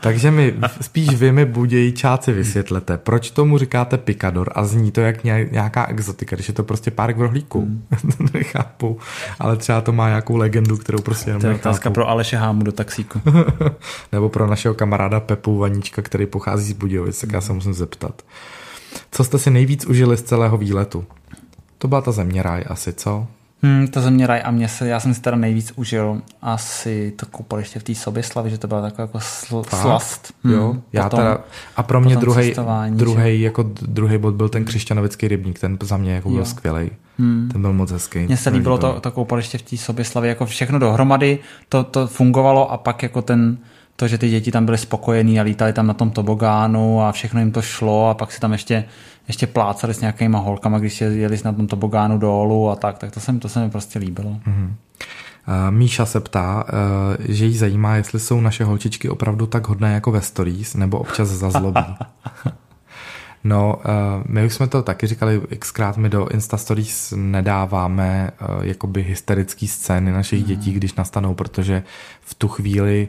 Takže 0.00 0.30
mi 0.30 0.54
spíš 0.80 1.08
vy 1.08 1.32
mi 1.32 1.44
budějíčáci 1.44 2.32
vysvětlete, 2.32 2.93
vysvětlete, 2.94 3.04
proč 3.04 3.30
tomu 3.30 3.58
říkáte 3.58 3.98
pikador 3.98 4.52
a 4.54 4.64
zní 4.64 4.90
to 4.90 5.00
jak 5.00 5.24
nějaká 5.24 5.86
exotika, 5.86 6.36
když 6.36 6.48
je 6.48 6.54
to 6.54 6.64
prostě 6.64 6.90
párek 6.90 7.16
v 7.16 7.22
rohlíku. 7.22 7.60
Hmm. 7.60 7.82
nechápu, 8.34 8.98
ale 9.38 9.56
třeba 9.56 9.80
to 9.80 9.92
má 9.92 10.08
nějakou 10.08 10.36
legendu, 10.36 10.76
kterou 10.76 10.98
prostě 11.02 11.30
jenom 11.30 11.40
To 11.40 11.46
je 11.46 11.54
otázka 11.54 11.90
pro 11.90 12.08
Aleše 12.08 12.36
Hámu 12.36 12.64
do 12.64 12.72
taxíku. 12.72 13.20
Nebo 14.12 14.28
pro 14.28 14.46
našeho 14.46 14.74
kamaráda 14.74 15.20
Pepu 15.20 15.58
Vaníčka, 15.58 16.02
který 16.02 16.26
pochází 16.26 16.72
z 16.72 16.76
Budějovic, 16.76 17.20
tak 17.20 17.32
já 17.32 17.40
se 17.40 17.52
musím 17.52 17.74
zeptat. 17.74 18.22
Co 19.10 19.24
jste 19.24 19.38
si 19.38 19.50
nejvíc 19.50 19.86
užili 19.86 20.16
z 20.16 20.22
celého 20.22 20.56
výletu? 20.56 21.04
To 21.78 21.88
byla 21.88 22.00
ta 22.00 22.12
země 22.12 22.42
ráj 22.42 22.64
asi, 22.68 22.92
co? 22.92 23.26
Hmm, 23.64 23.88
to 23.88 24.00
země 24.00 24.26
raj 24.26 24.40
a 24.44 24.50
mě 24.50 24.68
se, 24.68 24.88
já 24.88 25.00
jsem 25.00 25.14
si 25.14 25.20
teda 25.20 25.36
nejvíc 25.36 25.72
užil 25.76 26.22
asi 26.42 27.12
to 27.16 27.26
koupaliště 27.26 27.78
v 27.78 27.82
té 27.82 27.94
Soběslavi, 27.94 28.50
že 28.50 28.58
to 28.58 28.68
byla 28.68 28.82
taková 28.82 29.02
jako 29.02 29.20
sl, 29.20 29.62
slast. 29.68 30.34
Hmm, 30.44 30.54
jo, 30.54 30.76
já 30.92 31.02
potom, 31.02 31.18
teda, 31.18 31.38
a 31.76 31.82
pro 31.82 32.00
mě 32.00 32.16
druhý, 32.16 32.54
druhý, 32.90 33.40
jako 33.40 33.62
druhý 33.82 34.18
bod 34.18 34.34
byl 34.34 34.48
ten 34.48 34.64
křišťanovický 34.64 35.28
rybník, 35.28 35.58
ten 35.58 35.78
za 35.82 35.96
mě 35.96 36.14
jako 36.14 36.30
byl 36.30 36.44
skvělý. 36.44 36.90
Hmm. 37.18 37.48
Ten 37.52 37.60
byl 37.60 37.72
moc 37.72 37.90
hezký. 37.90 38.18
Mně 38.18 38.36
se 38.36 38.50
líbilo 38.50 38.78
to, 38.78 39.00
to 39.00 39.10
koupaliště 39.10 39.58
v 39.58 39.62
té 39.62 39.76
Soběslavi, 39.76 40.28
jako 40.28 40.46
všechno 40.46 40.78
dohromady, 40.78 41.38
to, 41.68 41.84
to 41.84 42.06
fungovalo 42.06 42.72
a 42.72 42.76
pak 42.76 43.02
jako 43.02 43.22
ten, 43.22 43.58
to, 43.96 44.08
že 44.08 44.18
ty 44.18 44.30
děti 44.30 44.50
tam 44.50 44.64
byly 44.64 44.78
spokojený 44.78 45.40
a 45.40 45.42
lítali 45.42 45.72
tam 45.72 45.86
na 45.86 45.94
tom 45.94 46.10
tobogánu 46.10 47.02
a 47.02 47.12
všechno 47.12 47.40
jim 47.40 47.52
to 47.52 47.62
šlo 47.62 48.08
a 48.08 48.14
pak 48.14 48.32
si 48.32 48.40
tam 48.40 48.52
ještě 48.52 48.84
ještě 49.28 49.46
plácali 49.46 49.94
s 49.94 50.00
nějakýma 50.00 50.38
holkama, 50.38 50.78
když 50.78 51.00
jeli 51.00 51.38
na 51.44 51.52
tom 51.52 51.66
tobogánu 51.66 52.18
dolů 52.18 52.70
a 52.70 52.76
tak, 52.76 52.98
tak 52.98 53.10
to 53.10 53.20
se 53.20 53.32
mi, 53.32 53.38
to 53.38 53.48
se 53.48 53.60
mi 53.60 53.70
prostě 53.70 53.98
líbilo. 53.98 54.30
Mm-hmm. 54.30 54.74
Míša 55.70 56.06
se 56.06 56.20
ptá, 56.20 56.64
uh, 56.64 57.26
že 57.28 57.44
jí 57.44 57.56
zajímá, 57.56 57.96
jestli 57.96 58.20
jsou 58.20 58.40
naše 58.40 58.64
holčičky 58.64 59.08
opravdu 59.08 59.46
tak 59.46 59.68
hodné 59.68 59.94
jako 59.94 60.10
ve 60.10 60.20
stories, 60.20 60.74
nebo 60.74 60.98
občas 60.98 61.28
zazlobí. 61.28 61.96
no, 63.44 63.76
uh, 63.76 64.22
my 64.26 64.46
už 64.46 64.54
jsme 64.54 64.66
to 64.66 64.82
taky 64.82 65.06
říkali 65.06 65.40
xkrát, 65.58 65.96
my 65.96 66.08
do 66.08 66.28
Insta 66.28 66.56
Stories 66.56 67.14
nedáváme 67.16 68.30
jakoby 68.62 69.02
hysterické 69.02 69.66
scény 69.66 70.12
našich 70.12 70.40
mm. 70.40 70.46
dětí, 70.46 70.72
když 70.72 70.94
nastanou, 70.94 71.34
protože 71.34 71.82
v 72.20 72.34
tu 72.34 72.48
chvíli 72.48 73.08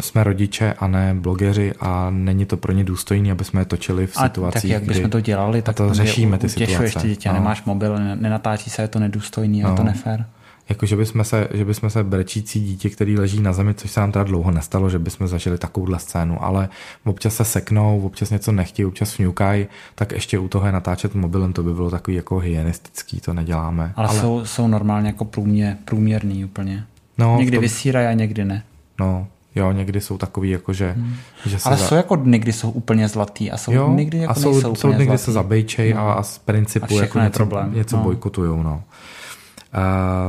jsme 0.00 0.24
rodiče 0.24 0.72
a 0.72 0.86
ne 0.86 1.14
blogeři 1.14 1.72
a 1.80 2.10
není 2.10 2.46
to 2.46 2.56
pro 2.56 2.72
ně 2.72 2.84
důstojné, 2.84 3.32
aby 3.32 3.44
jsme 3.44 3.60
je 3.60 3.64
točili 3.64 4.06
v 4.06 4.14
situacích, 4.16 4.62
tak 4.62 4.70
jak 4.70 4.82
bychom 4.82 5.10
to 5.10 5.20
dělali, 5.20 5.62
tak 5.62 5.76
to 5.76 5.94
řešíme 5.94 6.38
ty 6.38 6.48
situace. 6.48 7.00
ty 7.00 7.08
děti 7.08 7.28
no. 7.28 7.34
nemáš 7.34 7.64
mobil, 7.64 7.98
nenatáčí 8.14 8.70
se, 8.70 8.82
je 8.82 8.88
to 8.88 8.98
nedůstojný 8.98 9.60
no. 9.60 9.68
a 9.68 9.70
je 9.70 9.76
to 9.76 9.82
no. 9.82 9.90
nefér. 9.90 10.26
Jako, 10.68 10.86
že 10.86 10.96
bychom, 10.96 11.24
se, 11.24 11.48
že 11.54 11.64
bychom 11.64 11.90
se 11.90 12.04
brečící 12.04 12.60
dítě, 12.60 12.90
který 12.90 13.18
leží 13.18 13.40
na 13.40 13.52
zemi, 13.52 13.74
což 13.74 13.90
se 13.90 14.00
nám 14.00 14.12
teda 14.12 14.24
dlouho 14.24 14.50
nestalo, 14.50 14.90
že 14.90 14.98
bychom 14.98 15.28
zažili 15.28 15.58
takovouhle 15.58 15.98
scénu, 15.98 16.44
ale 16.44 16.68
občas 17.04 17.34
se 17.34 17.44
seknou, 17.44 18.00
občas 18.00 18.30
něco 18.30 18.52
nechtějí, 18.52 18.86
občas 18.86 19.12
fňukají, 19.12 19.66
tak 19.94 20.12
ještě 20.12 20.38
u 20.38 20.48
toho 20.48 20.66
je 20.66 20.72
natáčet 20.72 21.14
mobilem, 21.14 21.52
to 21.52 21.62
by 21.62 21.74
bylo 21.74 21.90
takový 21.90 22.16
jako 22.16 22.38
hygienistický, 22.38 23.20
to 23.20 23.34
neděláme. 23.34 23.92
Ale, 23.96 24.08
ale... 24.08 24.20
Jsou, 24.20 24.44
jsou 24.44 24.68
normálně 24.68 25.06
jako 25.06 25.24
průměr, 25.24 25.76
průměrný 25.84 26.44
úplně. 26.44 26.84
No, 27.18 27.36
někdy 27.38 27.56
to... 27.56 27.60
vysírají 27.60 28.06
a 28.06 28.12
někdy 28.12 28.44
ne. 28.44 28.62
No, 29.00 29.28
Jo, 29.54 29.72
někdy 29.72 30.00
jsou 30.00 30.18
takový, 30.18 30.50
jako 30.50 30.72
že, 30.72 30.92
hmm. 30.92 31.14
že 31.46 31.58
se 31.58 31.68
Ale 31.68 31.76
za... 31.76 31.86
jsou 31.86 31.94
jako 31.94 32.16
dny, 32.16 32.38
kdy 32.38 32.52
jsou 32.52 32.70
úplně 32.70 33.08
zlatý 33.08 33.50
a 33.50 33.56
jsou 33.56 33.72
jo, 33.72 33.88
dny, 33.88 34.04
kdy 34.04 34.18
jako 34.18 34.30
a 34.30 34.34
jsou, 34.34 34.74
jsou 34.74 34.92
dny, 34.92 35.06
kdy 35.06 35.18
se 35.18 35.32
zabejčej 35.32 35.94
no. 35.94 36.08
a, 36.08 36.12
a 36.12 36.22
z 36.22 36.38
principu 36.38 36.98
a 36.98 37.00
jako 37.00 37.18
něco, 37.18 37.38
problém. 37.38 37.74
něco 37.74 37.96
no. 37.96 38.02
bojkotujou. 38.02 38.62
No. 38.62 38.82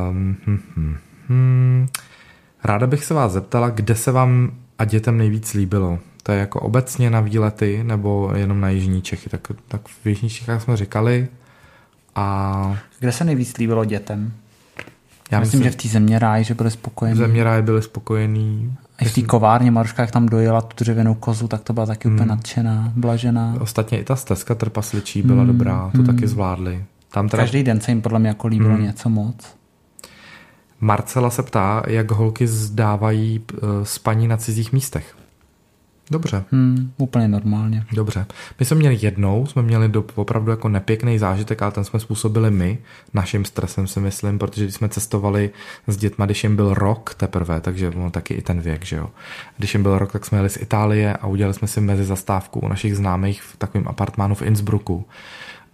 Um, 0.09 0.37
hm, 0.47 0.59
hm, 0.75 0.97
hm. 1.29 1.87
Ráda 2.63 2.87
bych 2.87 3.05
se 3.05 3.13
vás 3.13 3.31
zeptala, 3.31 3.69
kde 3.69 3.95
se 3.95 4.11
vám 4.11 4.51
a 4.79 4.85
dětem 4.85 5.17
nejvíc 5.17 5.53
líbilo. 5.53 5.99
To 6.23 6.31
je 6.31 6.39
jako 6.39 6.59
obecně 6.59 7.09
na 7.09 7.19
výlety 7.19 7.83
nebo 7.83 8.31
jenom 8.35 8.61
na 8.61 8.69
Jižní 8.69 9.01
Čechy. 9.01 9.29
Tak, 9.29 9.47
tak 9.67 9.81
v 9.87 10.07
Jižní 10.07 10.29
Čechách 10.29 10.61
jsme 10.61 10.77
říkali. 10.77 11.27
A... 12.15 12.77
Kde 12.99 13.11
se 13.11 13.23
nejvíc 13.23 13.57
líbilo 13.57 13.85
dětem? 13.85 14.33
Já 15.31 15.39
myslím, 15.39 15.59
myslím 15.59 15.71
že 15.71 15.77
v 15.77 15.81
té 15.81 15.87
země 15.87 16.19
ráj, 16.19 16.43
že 16.43 16.53
byli 16.53 16.71
spokojení. 16.71 17.15
V 17.15 17.17
země 17.17 17.43
ráj 17.43 17.61
byli 17.61 17.81
spokojení. 17.81 18.77
I 19.01 19.05
v 19.05 19.13
té 19.13 19.21
kovárně 19.21 19.71
Maruška, 19.71 20.03
jak 20.03 20.11
tam 20.11 20.25
dojela 20.25 20.61
tu 20.61 20.83
dřevěnou 20.83 21.13
kozu, 21.13 21.47
tak 21.47 21.61
to 21.61 21.73
byla 21.73 21.85
taky 21.85 22.07
hmm. 22.07 22.15
úplně 22.15 22.29
nadšená, 22.29 22.93
blažená. 22.95 23.55
Ostatně 23.59 23.99
i 23.99 24.03
ta 24.03 24.15
stezka 24.15 24.55
trpasličí 24.55 25.21
byla 25.21 25.43
hmm. 25.43 25.47
dobrá, 25.47 25.89
to 25.91 25.97
hmm. 25.97 26.07
taky 26.07 26.27
zvládli. 26.27 26.85
Tam 27.11 27.29
teda... 27.29 27.43
Každý 27.43 27.63
den 27.63 27.81
se 27.81 27.91
jim 27.91 28.01
podle 28.01 28.19
mě 28.19 28.27
jako 28.27 28.47
líbilo 28.47 28.73
hmm. 28.73 28.83
něco 28.83 29.09
moc. 29.09 29.55
Marcela 30.79 31.29
se 31.29 31.43
ptá, 31.43 31.83
jak 31.87 32.11
holky 32.11 32.47
zdávají 32.47 33.41
eh, 33.53 33.57
spaní 33.83 34.27
na 34.27 34.37
cizích 34.37 34.73
místech. 34.73 35.15
Dobře. 36.11 36.43
Hmm, 36.51 36.91
úplně 36.97 37.27
normálně. 37.27 37.85
Dobře. 37.93 38.25
My 38.59 38.65
jsme 38.65 38.77
měli 38.77 38.97
jednou, 39.01 39.45
jsme 39.45 39.61
měli 39.61 39.89
do, 39.89 40.03
opravdu 40.15 40.51
jako 40.51 40.69
nepěkný 40.69 41.19
zážitek, 41.19 41.61
ale 41.61 41.71
ten 41.71 41.83
jsme 41.83 41.99
způsobili 41.99 42.51
my, 42.51 42.77
naším 43.13 43.45
stresem 43.45 43.87
si 43.87 43.99
myslím, 43.99 44.39
protože 44.39 44.63
když 44.63 44.75
jsme 44.75 44.89
cestovali 44.89 45.49
s 45.87 45.97
dětma, 45.97 46.25
když 46.25 46.43
jim 46.43 46.55
byl 46.55 46.73
rok 46.73 47.13
teprve, 47.13 47.61
takže 47.61 47.89
ono 47.89 48.11
taky 48.11 48.33
i 48.33 48.41
ten 48.41 48.61
věk, 48.61 48.85
že 48.85 48.95
jo. 48.95 49.09
Když 49.57 49.73
jim 49.73 49.83
byl 49.83 49.97
rok, 49.97 50.11
tak 50.11 50.25
jsme 50.25 50.37
jeli 50.37 50.49
z 50.49 50.57
Itálie 50.57 51.13
a 51.13 51.27
udělali 51.27 51.53
jsme 51.53 51.67
si 51.67 51.81
mezi 51.81 52.03
zastávku 52.03 52.59
u 52.59 52.67
našich 52.67 52.95
známých 52.95 53.41
v 53.41 53.57
takovém 53.57 53.87
apartmánu 53.87 54.35
v 54.35 54.41
Innsbrucku 54.41 55.05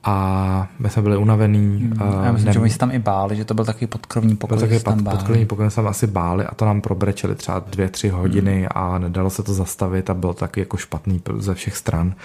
a 0.04 0.68
my 0.80 0.90
jsme 0.90 1.02
byli 1.02 1.18
unavený. 1.18 1.78
Hmm, 1.78 2.24
já 2.24 2.32
myslím, 2.32 2.48
ne... 2.48 2.54
že 2.54 2.60
oni 2.60 2.70
se 2.70 2.78
tam 2.78 2.92
i 2.92 3.00
báli, 3.00 3.36
že 3.36 3.46
to 3.46 3.54
byl 3.54 3.66
takový 3.66 3.88
podkrovní 3.88 4.36
pokoj. 4.36 4.58
Byl 4.58 4.68
takový 4.68 4.80
pod, 4.80 5.12
podkrovní 5.12 5.46
pokoj, 5.46 5.72
jsme 5.72 5.84
asi 5.84 6.08
báli 6.08 6.46
a 6.46 6.56
to 6.56 6.66
nám 6.66 6.82
probrečeli 6.82 7.36
třeba 7.36 7.60
dvě, 7.60 7.90
tři 7.90 8.10
hodiny 8.10 8.58
hmm. 8.58 8.68
a 8.72 9.00
nedalo 9.00 9.30
se 9.30 9.44
to 9.44 9.54
zastavit 9.54 10.10
a 10.10 10.14
bylo 10.14 10.34
to 10.34 10.40
taky 10.40 10.60
jako 10.60 10.78
špatný 10.78 11.22
ze 11.38 11.54
všech 11.54 11.78
stran. 11.78 12.16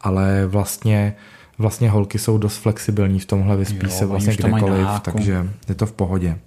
Ale 0.00 0.46
vlastně 0.46 1.16
vlastně 1.58 1.90
holky 1.90 2.18
jsou 2.18 2.38
dost 2.38 2.56
flexibilní 2.56 3.20
v 3.20 3.24
tomhle, 3.26 3.56
vyspí 3.56 3.86
jo, 3.86 3.90
se 3.90 4.06
vlastně 4.06 4.36
kdekoliv, 4.36 4.88
takže 5.02 5.48
je 5.68 5.74
to 5.74 5.86
v 5.86 5.92
pohodě. 5.92 6.38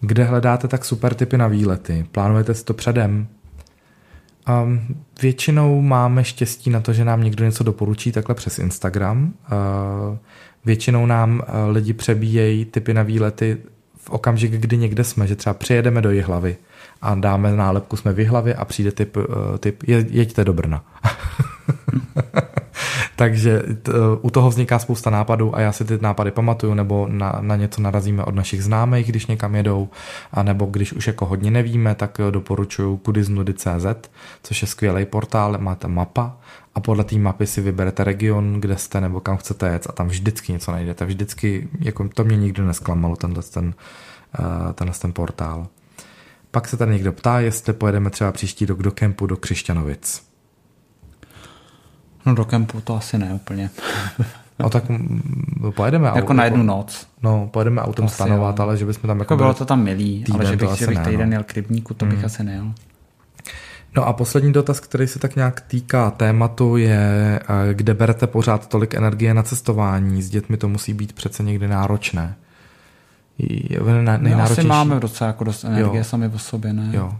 Kde 0.00 0.24
hledáte 0.24 0.68
tak 0.68 0.84
super 0.84 1.14
typy 1.14 1.38
na 1.38 1.46
výlety? 1.48 2.06
Plánujete 2.12 2.54
si 2.54 2.64
to 2.64 2.74
předem? 2.74 3.26
Um, 4.48 4.80
většinou 5.22 5.80
máme 5.80 6.24
štěstí 6.24 6.70
na 6.70 6.80
to, 6.80 6.92
že 6.92 7.04
nám 7.04 7.24
někdo 7.24 7.44
něco 7.44 7.64
doporučí 7.64 8.12
takhle 8.12 8.34
přes 8.34 8.58
Instagram. 8.58 9.24
Uh, 9.52 10.16
většinou 10.64 11.06
nám 11.06 11.40
uh, 11.40 11.74
lidi 11.74 11.92
přebíjejí 11.92 12.64
typy 12.64 12.94
na 12.94 13.02
výlety 13.02 13.58
v 13.96 14.10
okamžik, 14.10 14.52
kdy 14.52 14.76
někde 14.76 15.04
jsme, 15.04 15.26
že 15.26 15.36
třeba 15.36 15.54
přijedeme 15.54 16.02
do 16.02 16.10
Jihlavy 16.10 16.56
a 17.02 17.14
dáme 17.14 17.56
nálepku 17.56 17.96
jsme 17.96 18.12
v 18.12 18.18
Jihlavě 18.18 18.54
a 18.54 18.64
přijde 18.64 18.92
typ, 18.92 19.16
uh, 19.16 19.24
typ 19.60 19.82
je, 19.86 20.06
jeďte 20.10 20.44
do 20.44 20.52
Brna. 20.52 20.84
Takže 23.16 23.62
t, 23.82 23.92
u 24.20 24.30
toho 24.30 24.50
vzniká 24.50 24.78
spousta 24.78 25.10
nápadů 25.10 25.56
a 25.56 25.60
já 25.60 25.72
si 25.72 25.84
ty 25.84 25.98
nápady 26.00 26.30
pamatuju, 26.30 26.74
nebo 26.74 27.08
na, 27.10 27.38
na 27.40 27.56
něco 27.56 27.82
narazíme 27.82 28.24
od 28.24 28.34
našich 28.34 28.64
známých, 28.64 29.08
když 29.08 29.26
někam 29.26 29.54
jedou, 29.54 29.88
a 30.32 30.42
nebo 30.42 30.66
když 30.66 30.92
už 30.92 31.06
jako 31.06 31.26
hodně 31.26 31.50
nevíme, 31.50 31.94
tak 31.94 32.20
doporučuju 32.30 32.96
kudiznudy.cz, 32.96 34.08
což 34.42 34.62
je 34.62 34.68
skvělý 34.68 35.06
portál, 35.06 35.58
máte 35.58 35.88
mapa 35.88 36.36
a 36.74 36.80
podle 36.80 37.04
té 37.04 37.18
mapy 37.18 37.46
si 37.46 37.60
vyberete 37.60 38.04
region, 38.04 38.60
kde 38.60 38.76
jste 38.76 39.00
nebo 39.00 39.20
kam 39.20 39.36
chcete 39.36 39.68
jet 39.68 39.86
a 39.90 39.92
tam 39.92 40.08
vždycky 40.08 40.52
něco 40.52 40.72
najdete. 40.72 41.06
Vždycky, 41.06 41.68
jako 41.80 42.08
to 42.08 42.24
mě 42.24 42.36
nikdy 42.36 42.62
nesklamalo, 42.62 43.16
tenhle 43.16 43.42
ten, 43.42 43.74
uh, 44.38 44.72
tenhle 44.72 44.98
ten 44.98 45.12
portál. 45.12 45.66
Pak 46.50 46.68
se 46.68 46.76
tady 46.76 46.92
někdo 46.92 47.12
ptá, 47.12 47.40
jestli 47.40 47.72
pojedeme 47.72 48.10
třeba 48.10 48.32
příští 48.32 48.66
rok 48.66 48.82
do 48.82 48.90
kempu 48.90 49.26
do 49.26 49.36
Křišťanovic. 49.36 50.25
No 52.26 52.34
do 52.34 52.44
kempu 52.44 52.80
to 52.80 52.96
asi 52.96 53.18
ne 53.18 53.34
úplně. 53.34 53.70
No 54.58 54.70
tak 54.70 54.84
pojedeme 55.74 56.10
Jako 56.14 56.32
na 56.32 56.44
jednu 56.44 56.62
noc. 56.62 57.06
No, 57.22 57.48
pojedeme 57.52 57.82
autem 57.82 58.08
stanovat, 58.08 58.60
ale 58.60 58.76
že 58.76 58.86
bychom 58.86 59.08
tam 59.08 59.18
jako... 59.18 59.34
jako 59.34 59.42
bylo 59.42 59.54
to 59.54 59.64
tam 59.64 59.82
milý, 59.82 60.24
ale 60.34 60.46
že 60.46 60.56
bych, 60.56 60.70
že 60.70 60.86
bych 60.86 60.98
týden 60.98 61.30
no. 61.30 61.34
jel 61.34 61.44
k 61.44 61.54
rybníku, 61.54 61.94
to 61.94 62.06
bych 62.06 62.16
hmm. 62.16 62.24
asi 62.24 62.44
nejel. 62.44 62.72
No 63.96 64.06
a 64.06 64.12
poslední 64.12 64.52
dotaz, 64.52 64.80
který 64.80 65.06
se 65.06 65.18
tak 65.18 65.36
nějak 65.36 65.60
týká 65.60 66.10
tématu, 66.10 66.76
je, 66.76 67.40
eh, 67.42 67.74
kde 67.74 67.94
berete 67.94 68.26
pořád 68.26 68.66
tolik 68.68 68.94
energie 68.94 69.34
na 69.34 69.42
cestování. 69.42 70.22
S 70.22 70.30
dětmi 70.30 70.56
to 70.56 70.68
musí 70.68 70.94
být 70.94 71.12
přece 71.12 71.42
někdy 71.42 71.68
náročné. 71.68 72.36
Je 73.38 73.80
nejnáročnější. 73.80 74.28
My 74.28 74.42
asi 74.42 74.64
máme 74.64 75.00
docela 75.00 75.28
jako 75.28 75.44
dost 75.44 75.64
energie 75.64 75.98
jo. 75.98 76.04
sami 76.04 76.28
o 76.28 76.38
sobě, 76.38 76.72
ne? 76.72 76.90
Jo. 76.92 77.12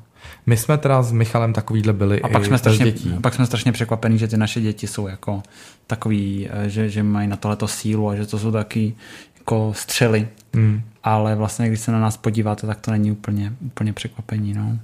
My 0.46 0.56
jsme 0.56 0.78
teda 0.78 1.02
s 1.02 1.12
Michalem 1.12 1.52
takovýhle 1.52 1.92
byli 1.92 2.22
a 2.22 2.28
pak 2.28 2.44
jsme 2.44 2.58
strašně, 2.58 2.84
dětí. 2.84 3.14
A 3.16 3.20
pak 3.20 3.34
jsme 3.34 3.46
strašně 3.46 3.72
překvapení, 3.72 4.18
že 4.18 4.28
ty 4.28 4.36
naše 4.36 4.60
děti 4.60 4.86
jsou 4.86 5.08
jako 5.08 5.42
takový, 5.86 6.48
eh, 6.50 6.68
že, 6.68 6.88
že 6.88 7.02
mají 7.02 7.28
na 7.28 7.36
tohleto 7.36 7.68
sílu 7.68 8.08
a 8.08 8.16
že 8.16 8.26
to 8.26 8.38
jsou 8.38 8.52
taky 8.52 8.94
jako 9.38 9.72
střely. 9.76 10.28
Mm. 10.52 10.82
Ale 11.02 11.34
vlastně, 11.34 11.68
když 11.68 11.80
se 11.80 11.92
na 11.92 12.00
nás 12.00 12.16
podíváte, 12.16 12.66
tak 12.66 12.80
to 12.80 12.90
není 12.90 13.12
úplně, 13.12 13.52
úplně 13.60 13.92
překvapení. 13.92 14.54
No. 14.54 14.78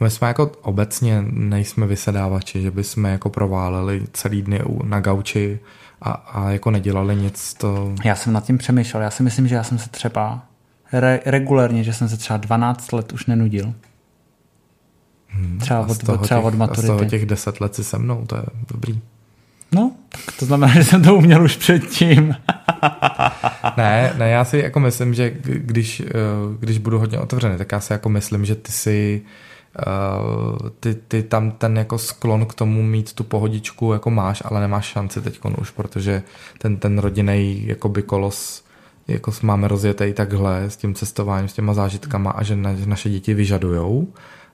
My 0.00 0.10
jsme 0.10 0.28
jako 0.28 0.52
obecně 0.62 1.24
nejsme 1.30 1.86
vysedávači, 1.86 2.62
že 2.62 2.70
bychom 2.70 3.04
jako 3.04 3.30
prováleli 3.30 4.02
celý 4.12 4.42
dny 4.42 4.60
na 4.84 5.00
gauči 5.00 5.58
a, 6.02 6.10
a 6.10 6.50
jako 6.50 6.70
nedělali 6.70 7.16
nic. 7.16 7.54
To... 7.54 7.94
Já 8.04 8.14
jsem 8.14 8.32
nad 8.32 8.44
tím 8.44 8.58
přemýšlel. 8.58 9.02
Já 9.02 9.10
si 9.10 9.22
myslím, 9.22 9.48
že 9.48 9.54
já 9.54 9.62
jsem 9.62 9.78
se 9.78 9.90
třeba 9.90 10.42
re- 10.92 11.20
regulérně, 11.26 11.84
že 11.84 11.92
jsem 11.92 12.08
se 12.08 12.16
třeba 12.16 12.36
12 12.36 12.92
let 12.92 13.12
už 13.12 13.26
nenudil. 13.26 13.74
Hmm. 15.32 15.58
Třeba, 15.58 15.80
od, 15.80 15.98
třeba 15.98 16.16
těch, 16.16 16.44
od 16.44 16.54
maturity. 16.54 16.80
A 16.80 16.94
z 16.94 16.98
toho 16.98 17.04
těch 17.04 17.26
deset 17.26 17.60
let 17.60 17.74
si 17.74 17.84
se 17.84 17.98
mnou, 17.98 18.24
to 18.26 18.36
je 18.36 18.42
dobrý. 18.72 19.00
No, 19.72 19.92
tak 20.08 20.36
to 20.38 20.44
znamená, 20.44 20.72
že 20.74 20.84
jsem 20.84 21.02
to 21.02 21.14
uměl 21.14 21.42
už 21.42 21.56
předtím. 21.56 22.36
ne, 23.76 24.14
ne, 24.18 24.30
já 24.30 24.44
si 24.44 24.58
jako 24.58 24.80
myslím, 24.80 25.14
že 25.14 25.30
když, 25.42 26.00
eh, 26.00 26.12
když 26.60 26.78
budu 26.78 26.98
hodně 26.98 27.18
otevřený, 27.18 27.58
tak 27.58 27.72
já 27.72 27.80
si 27.80 27.92
jako 27.92 28.08
myslím, 28.08 28.44
že 28.44 28.54
ty 28.54 28.72
si 28.72 29.22
Uh, 29.86 30.68
ty, 30.80 30.94
ty 30.94 31.22
tam 31.22 31.50
ten 31.50 31.78
jako 31.78 31.98
sklon 31.98 32.46
k 32.46 32.54
tomu 32.54 32.82
mít 32.82 33.12
tu 33.12 33.24
pohodičku 33.24 33.92
jako 33.92 34.10
máš, 34.10 34.42
ale 34.44 34.60
nemáš 34.60 34.86
šanci 34.86 35.20
teď 35.20 35.40
už, 35.58 35.70
protože 35.70 36.22
ten, 36.58 36.76
ten 36.76 36.98
rodinný 36.98 37.66
jakoby 37.66 38.02
kolos 38.02 38.64
jako 39.08 39.32
máme 39.42 39.68
rozjetý 39.68 40.12
takhle 40.12 40.70
s 40.70 40.76
tím 40.76 40.94
cestováním, 40.94 41.48
s 41.48 41.52
těma 41.52 41.74
zážitkama 41.74 42.30
a 42.30 42.42
že 42.42 42.56
na, 42.56 42.70
naše 42.86 43.10
děti 43.10 43.34
vyžadujou 43.34 44.08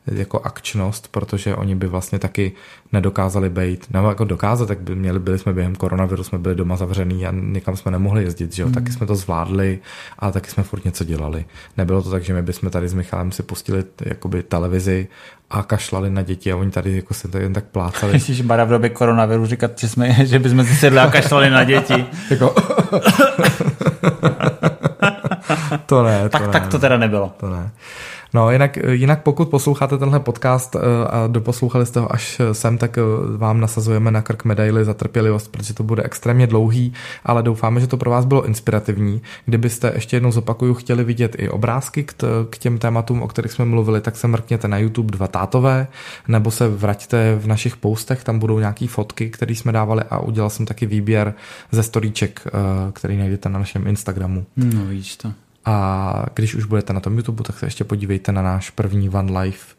jako 0.07 0.41
akčnost, 0.41 1.09
protože 1.09 1.55
oni 1.55 1.74
by 1.74 1.87
vlastně 1.87 2.19
taky 2.19 2.53
nedokázali 2.93 3.51
být, 3.51 3.87
nebo 3.91 4.09
jako 4.09 4.24
dokázat, 4.24 4.66
tak 4.66 4.81
by 4.81 4.95
měli, 4.95 5.19
byli 5.19 5.39
jsme 5.39 5.53
během 5.53 5.74
koronaviru, 5.74 6.24
jsme 6.24 6.39
byli 6.39 6.55
doma 6.55 6.77
zavřený 6.77 7.27
a 7.27 7.33
nikam 7.33 7.77
jsme 7.77 7.91
nemohli 7.91 8.24
jezdit, 8.24 8.55
že 8.55 8.62
jo, 8.62 8.69
mm. 8.69 8.74
taky 8.74 8.93
jsme 8.93 9.07
to 9.07 9.15
zvládli, 9.15 9.78
ale 10.19 10.33
taky 10.33 10.51
jsme 10.51 10.62
furt 10.62 10.85
něco 10.85 11.05
dělali. 11.05 11.45
Nebylo 11.77 12.03
to 12.03 12.11
tak, 12.11 12.24
že 12.24 12.35
my 12.35 12.43
bychom 12.43 12.70
tady 12.70 12.89
s 12.89 12.95
Michalem 12.95 13.33
si 13.33 13.43
pustili 13.43 13.85
jakoby 14.05 14.43
televizi 14.43 15.09
a 15.51 15.62
kašlali 15.62 16.11
na 16.11 16.23
děti 16.23 16.53
a 16.53 16.57
oni 16.57 16.70
tady 16.70 16.97
jako 16.97 17.15
se 17.15 17.28
jen 17.39 17.53
tak 17.53 17.65
plácali. 17.65 18.12
Myslíš, 18.12 18.41
Bara 18.41 18.65
v 18.65 18.69
době 18.69 18.91
koronaviru 18.91 19.47
říkat, 19.47 19.78
že, 19.78 19.89
jsme, 19.89 20.27
že 20.27 20.39
bychom 20.39 20.65
si 20.65 20.74
sedli 20.74 20.99
a 20.99 21.11
kašlali 21.11 21.51
na 21.51 21.65
děti? 21.65 22.07
jako... 22.31 22.55
to 25.87 26.03
ne, 26.03 26.23
to 26.23 26.28
tak, 26.28 26.43
ne. 26.43 26.53
Tak 26.53 26.66
to 26.66 26.78
teda 26.78 26.97
nebylo. 26.97 27.33
To 27.37 27.51
ne. 27.51 27.70
No, 28.37 28.51
jinak, 28.51 28.77
jinak 28.91 29.23
pokud 29.23 29.49
posloucháte 29.49 29.99
tenhle 29.99 30.21
podcast 30.21 30.77
eh, 30.77 30.79
a 31.11 31.27
doposlouchali 31.27 31.87
jste 31.87 32.01
ho 32.01 32.13
až 32.13 32.41
sem, 32.53 32.79
tak 32.79 32.99
eh, 32.99 33.03
vám 33.37 33.61
nasazujeme 33.61 34.11
na 34.11 34.23
krk 34.23 34.45
medaily 34.45 34.85
za 34.85 34.95
trpělivost, 34.95 35.53
protože 35.53 35.75
to 35.75 35.83
bude 35.83 36.03
extrémně 36.03 36.47
dlouhý, 36.47 36.93
ale 37.25 37.43
doufáme, 37.43 37.81
že 37.81 37.87
to 37.87 37.97
pro 37.97 38.11
vás 38.11 38.25
bylo 38.25 38.45
inspirativní. 38.45 39.23
Kdybyste 39.45 39.93
ještě 39.95 40.17
jednou 40.17 40.33
zopakuju 40.33 40.75
chtěli 40.75 41.05
vidět 41.05 41.37
i 41.39 41.49
obrázky 41.49 42.05
k, 42.05 42.15
těm 42.59 42.79
tématům, 42.79 43.23
o 43.23 43.29
kterých 43.29 43.53
jsme 43.53 43.65
mluvili, 43.65 44.01
tak 44.01 44.17
se 44.17 44.29
mrkněte 44.29 44.69
na 44.69 44.79
YouTube 44.79 45.13
dva 45.13 45.27
tátové, 45.27 45.87
nebo 46.29 46.51
se 46.51 46.69
vraťte 46.69 47.37
v 47.37 47.47
našich 47.47 47.77
postech, 47.77 48.25
tam 48.25 48.39
budou 48.39 48.59
nějaké 48.59 48.89
fotky, 48.89 49.31
které 49.31 49.55
jsme 49.55 49.73
dávali 49.73 50.03
a 50.11 50.19
udělal 50.19 50.51
jsem 50.51 50.67
taky 50.67 50.87
výběr 50.87 51.35
ze 51.71 51.83
storíček, 51.83 52.47
eh, 52.47 52.51
který 52.93 53.17
najdete 53.17 53.49
na 53.49 53.59
našem 53.59 53.87
Instagramu. 53.87 54.47
No, 54.57 54.85
víš 54.85 55.17
to. 55.17 55.45
A 55.67 56.27
když 56.35 56.55
už 56.55 56.65
budete 56.65 56.93
na 56.93 57.01
tom 57.01 57.17
YouTube, 57.17 57.45
tak 57.45 57.59
se 57.59 57.67
ještě 57.67 57.85
podívejte 57.85 58.33
na 58.33 58.43
náš 58.43 58.71
první 58.71 59.11
One 59.11 59.41
Life 59.41 59.75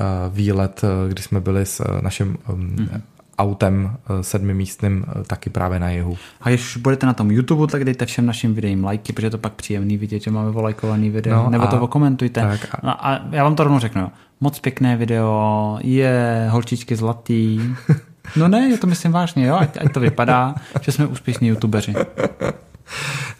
uh, 0.00 0.34
výlet, 0.34 0.80
uh, 0.84 1.10
kdy 1.10 1.22
jsme 1.22 1.40
byli 1.40 1.66
s 1.66 1.80
uh, 1.80 2.02
naším 2.02 2.38
mm-hmm. 2.48 3.00
autem 3.38 3.96
sedmimístným 4.20 5.04
taky 5.26 5.50
právě 5.50 5.80
na 5.80 5.90
jihu. 5.90 6.16
A 6.40 6.48
když 6.48 6.76
budete 6.76 7.06
na 7.06 7.14
tom 7.14 7.30
YouTube, 7.30 7.72
tak 7.72 7.84
dejte 7.84 8.06
všem 8.06 8.26
našim 8.26 8.54
videím 8.54 8.84
lajky, 8.84 9.12
protože 9.12 9.26
je 9.26 9.30
to 9.30 9.38
pak 9.38 9.52
příjemný 9.52 9.96
vidět, 9.96 10.22
že 10.22 10.30
máme 10.30 10.50
volajkovaný 10.50 11.10
video, 11.10 11.44
no 11.44 11.50
nebo 11.50 11.64
a, 11.64 11.66
to 11.66 11.80
okomentujte. 11.80 12.40
Tak 12.40 12.74
a... 12.74 12.78
No 12.82 13.06
a 13.06 13.20
já 13.30 13.44
vám 13.44 13.54
to 13.54 13.64
rovnou 13.64 13.78
řeknu, 13.78 14.10
moc 14.40 14.58
pěkné 14.58 14.96
video, 14.96 15.78
je 15.82 16.46
holčičky 16.50 16.96
zlatý. 16.96 17.60
No 18.36 18.48
ne, 18.48 18.68
je 18.68 18.78
to 18.78 18.86
myslím 18.86 19.12
vážně, 19.12 19.46
jo, 19.46 19.56
ať, 19.56 19.78
ať 19.80 19.92
to 19.92 20.00
vypadá, 20.00 20.54
že 20.80 20.92
jsme 20.92 21.06
úspěšní 21.06 21.48
youtubeři. 21.48 21.94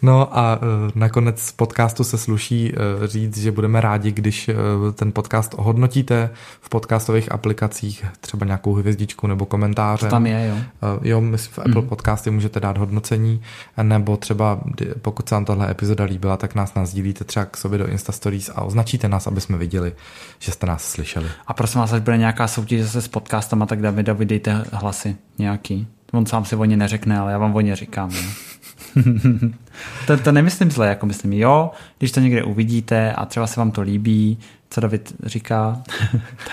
No 0.03 0.39
a 0.39 0.59
e, 0.63 0.93
nakonec 0.95 1.53
podcastu 1.53 2.05
se 2.05 2.19
sluší 2.19 2.73
e, 2.73 3.07
říct, 3.07 3.39
že 3.39 3.53
budeme 3.53 3.81
rádi, 3.81 4.13
když 4.13 4.49
e, 4.49 4.55
ten 4.95 5.13
podcast 5.13 5.55
ohodnotíte 5.57 6.31
v 6.61 6.69
podcastových 6.69 7.33
aplikacích, 7.33 8.05
třeba 8.21 8.47
nějakou 8.47 8.75
hvězdičku 8.75 9.27
nebo 9.27 9.47
komentáře. 9.47 10.07
To 10.07 10.11
tam 10.11 10.27
je, 10.27 10.49
jo. 10.49 10.57
Jo, 11.03 11.21
my 11.21 11.37
v 11.37 11.59
Apple 11.59 11.83
mm. 11.83 11.89
podcasty 11.89 12.31
můžete 12.31 12.61
dát 12.61 12.79
hodnocení, 12.79 13.43
nebo 13.83 14.17
třeba 14.17 14.61
pokud 15.03 15.29
se 15.29 15.35
vám 15.35 15.45
tahle 15.45 15.71
epizoda 15.71 16.05
líbila, 16.05 16.37
tak 16.37 16.55
nás 16.55 16.75
nazdílíte 16.75 17.25
třeba 17.25 17.45
k 17.47 17.57
sobě 17.57 17.79
do 17.79 17.87
Insta 17.87 18.13
Stories 18.13 18.51
a 18.55 18.63
označíte 18.63 19.09
nás, 19.09 19.27
aby 19.27 19.41
jsme 19.41 19.59
viděli, 19.59 19.93
že 20.39 20.53
jste 20.53 20.67
nás 20.67 20.85
slyšeli. 20.91 21.27
A 21.47 21.55
prosím 21.55 21.81
vás, 21.81 21.93
až 21.93 22.03
bude 22.03 22.17
nějaká 22.17 22.49
soutěž 22.49 22.83
zase 22.83 23.03
s 23.03 23.09
podcastama, 23.09 23.67
tak 23.67 23.81
Davida 23.83 24.13
vydejte 24.13 24.65
hlasy 24.73 25.17
nějaký. 25.39 25.89
On 26.13 26.27
sám 26.27 26.45
si 26.45 26.57
o 26.57 26.65
ně 26.65 26.77
neřekne, 26.77 27.19
ale 27.19 27.33
já 27.33 27.39
vám 27.39 27.57
o 27.57 27.61
ně 27.61 27.77
říkám. 27.77 28.11
Jo. 28.11 28.31
to, 30.07 30.17
to 30.17 30.33
nemyslím 30.33 30.71
zle, 30.71 30.89
jako 30.89 31.07
myslím, 31.07 31.33
jo, 31.33 31.71
když 31.99 32.13
to 32.13 32.21
někde 32.21 32.43
uvidíte 32.43 33.13
a 33.13 33.27
třeba 33.27 33.47
se 33.47 33.61
vám 33.61 33.71
to 33.71 33.81
líbí, 33.81 34.39
co 34.71 34.81
David 34.81 35.15
říká, 35.25 35.83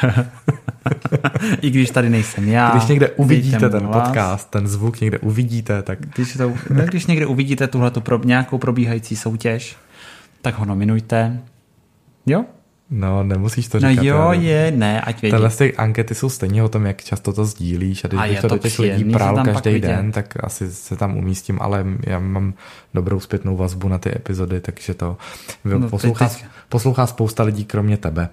i 1.62 1.70
když 1.70 1.92
tady 1.92 2.10
nejsem 2.10 2.48
já. 2.48 2.72
Když 2.72 2.86
někde 2.86 3.10
uvidíte 3.10 3.70
ten 3.70 3.88
vás, 3.88 4.08
podcast, 4.08 4.50
ten 4.50 4.68
zvuk 4.68 5.02
někde 5.02 5.18
uvidíte, 5.20 5.82
tak... 5.82 6.00
Když, 6.00 6.34
to, 6.34 6.54
no, 6.70 6.86
když 6.86 7.06
někde 7.06 7.26
uvidíte 7.26 7.68
tuhle 7.68 7.92
pro, 7.92 8.20
nějakou 8.24 8.58
probíhající 8.58 9.16
soutěž, 9.16 9.76
tak 10.42 10.60
ho 10.60 10.66
nominujte. 10.66 11.40
Jo, 12.26 12.46
No, 12.90 13.24
nemusíš 13.24 13.68
to 13.68 13.80
no 13.80 13.90
říkat. 13.90 14.04
No 14.04 14.08
jo, 14.08 14.32
je, 14.32 14.72
ne, 14.72 15.02
ať 15.02 15.22
vědí. 15.22 15.32
Tyhle 15.32 15.50
ty 15.50 15.76
ankety 15.76 16.16
jsou 16.16 16.30
stejně 16.30 16.64
o 16.64 16.70
tom, 16.70 16.86
jak 16.86 17.04
často 17.04 17.34
to 17.34 17.46
sdílíš 17.46 18.06
a 18.06 18.08
když 18.08 18.20
a 18.20 18.28
bych 18.28 18.42
to 18.42 18.48
do 18.48 18.58
těch 18.58 18.80
lidí 18.80 19.04
prál 19.04 19.46
každý 19.46 19.80
den, 19.80 20.12
tak 20.12 20.34
asi 20.44 20.72
se 20.72 20.96
tam 20.96 21.18
umístím, 21.18 21.58
ale 21.62 21.86
já 22.04 22.20
mám 22.20 22.54
dobrou 22.94 23.20
zpětnou 23.20 23.58
vazbu 23.58 23.88
na 23.88 23.98
ty 23.98 24.16
epizody, 24.16 24.62
takže 24.62 24.94
to 24.94 25.18
no, 25.66 25.90
poslouchá, 25.90 26.30
teď... 26.30 26.46
poslouchá 26.70 27.08
spousta 27.08 27.44
lidí 27.44 27.66
kromě 27.66 27.98
tebe. 27.98 28.30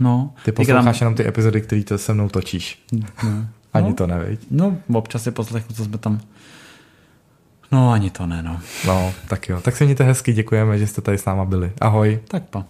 No, 0.00 0.34
ty 0.44 0.52
posloucháš 0.52 0.98
tam... 0.98 1.06
jenom 1.06 1.14
ty 1.16 1.28
epizody, 1.28 1.60
které 1.60 1.82
to 1.82 1.98
se 1.98 2.14
mnou 2.14 2.28
točíš. 2.28 2.84
No. 2.92 3.46
Ani 3.72 3.88
no, 3.88 3.94
to 3.94 4.06
nevíš. 4.06 4.38
No, 4.50 4.76
občas 4.92 5.22
si 5.22 5.30
poslechnu, 5.30 5.74
co 5.74 5.84
jsme 5.84 5.98
tam 5.98 6.20
No, 7.72 7.92
ani 7.92 8.10
to 8.10 8.26
ne, 8.26 8.42
no. 8.42 8.60
No, 8.86 9.12
tak 9.28 9.48
jo. 9.48 9.60
Tak 9.60 9.76
se 9.76 9.84
mějte 9.84 10.04
hezky, 10.04 10.32
děkujeme, 10.32 10.78
že 10.78 10.86
jste 10.86 11.00
tady 11.00 11.18
s 11.18 11.24
náma 11.24 11.44
byli. 11.44 11.72
Ahoj. 11.80 12.18
Tak 12.28 12.42
pa. 12.42 12.64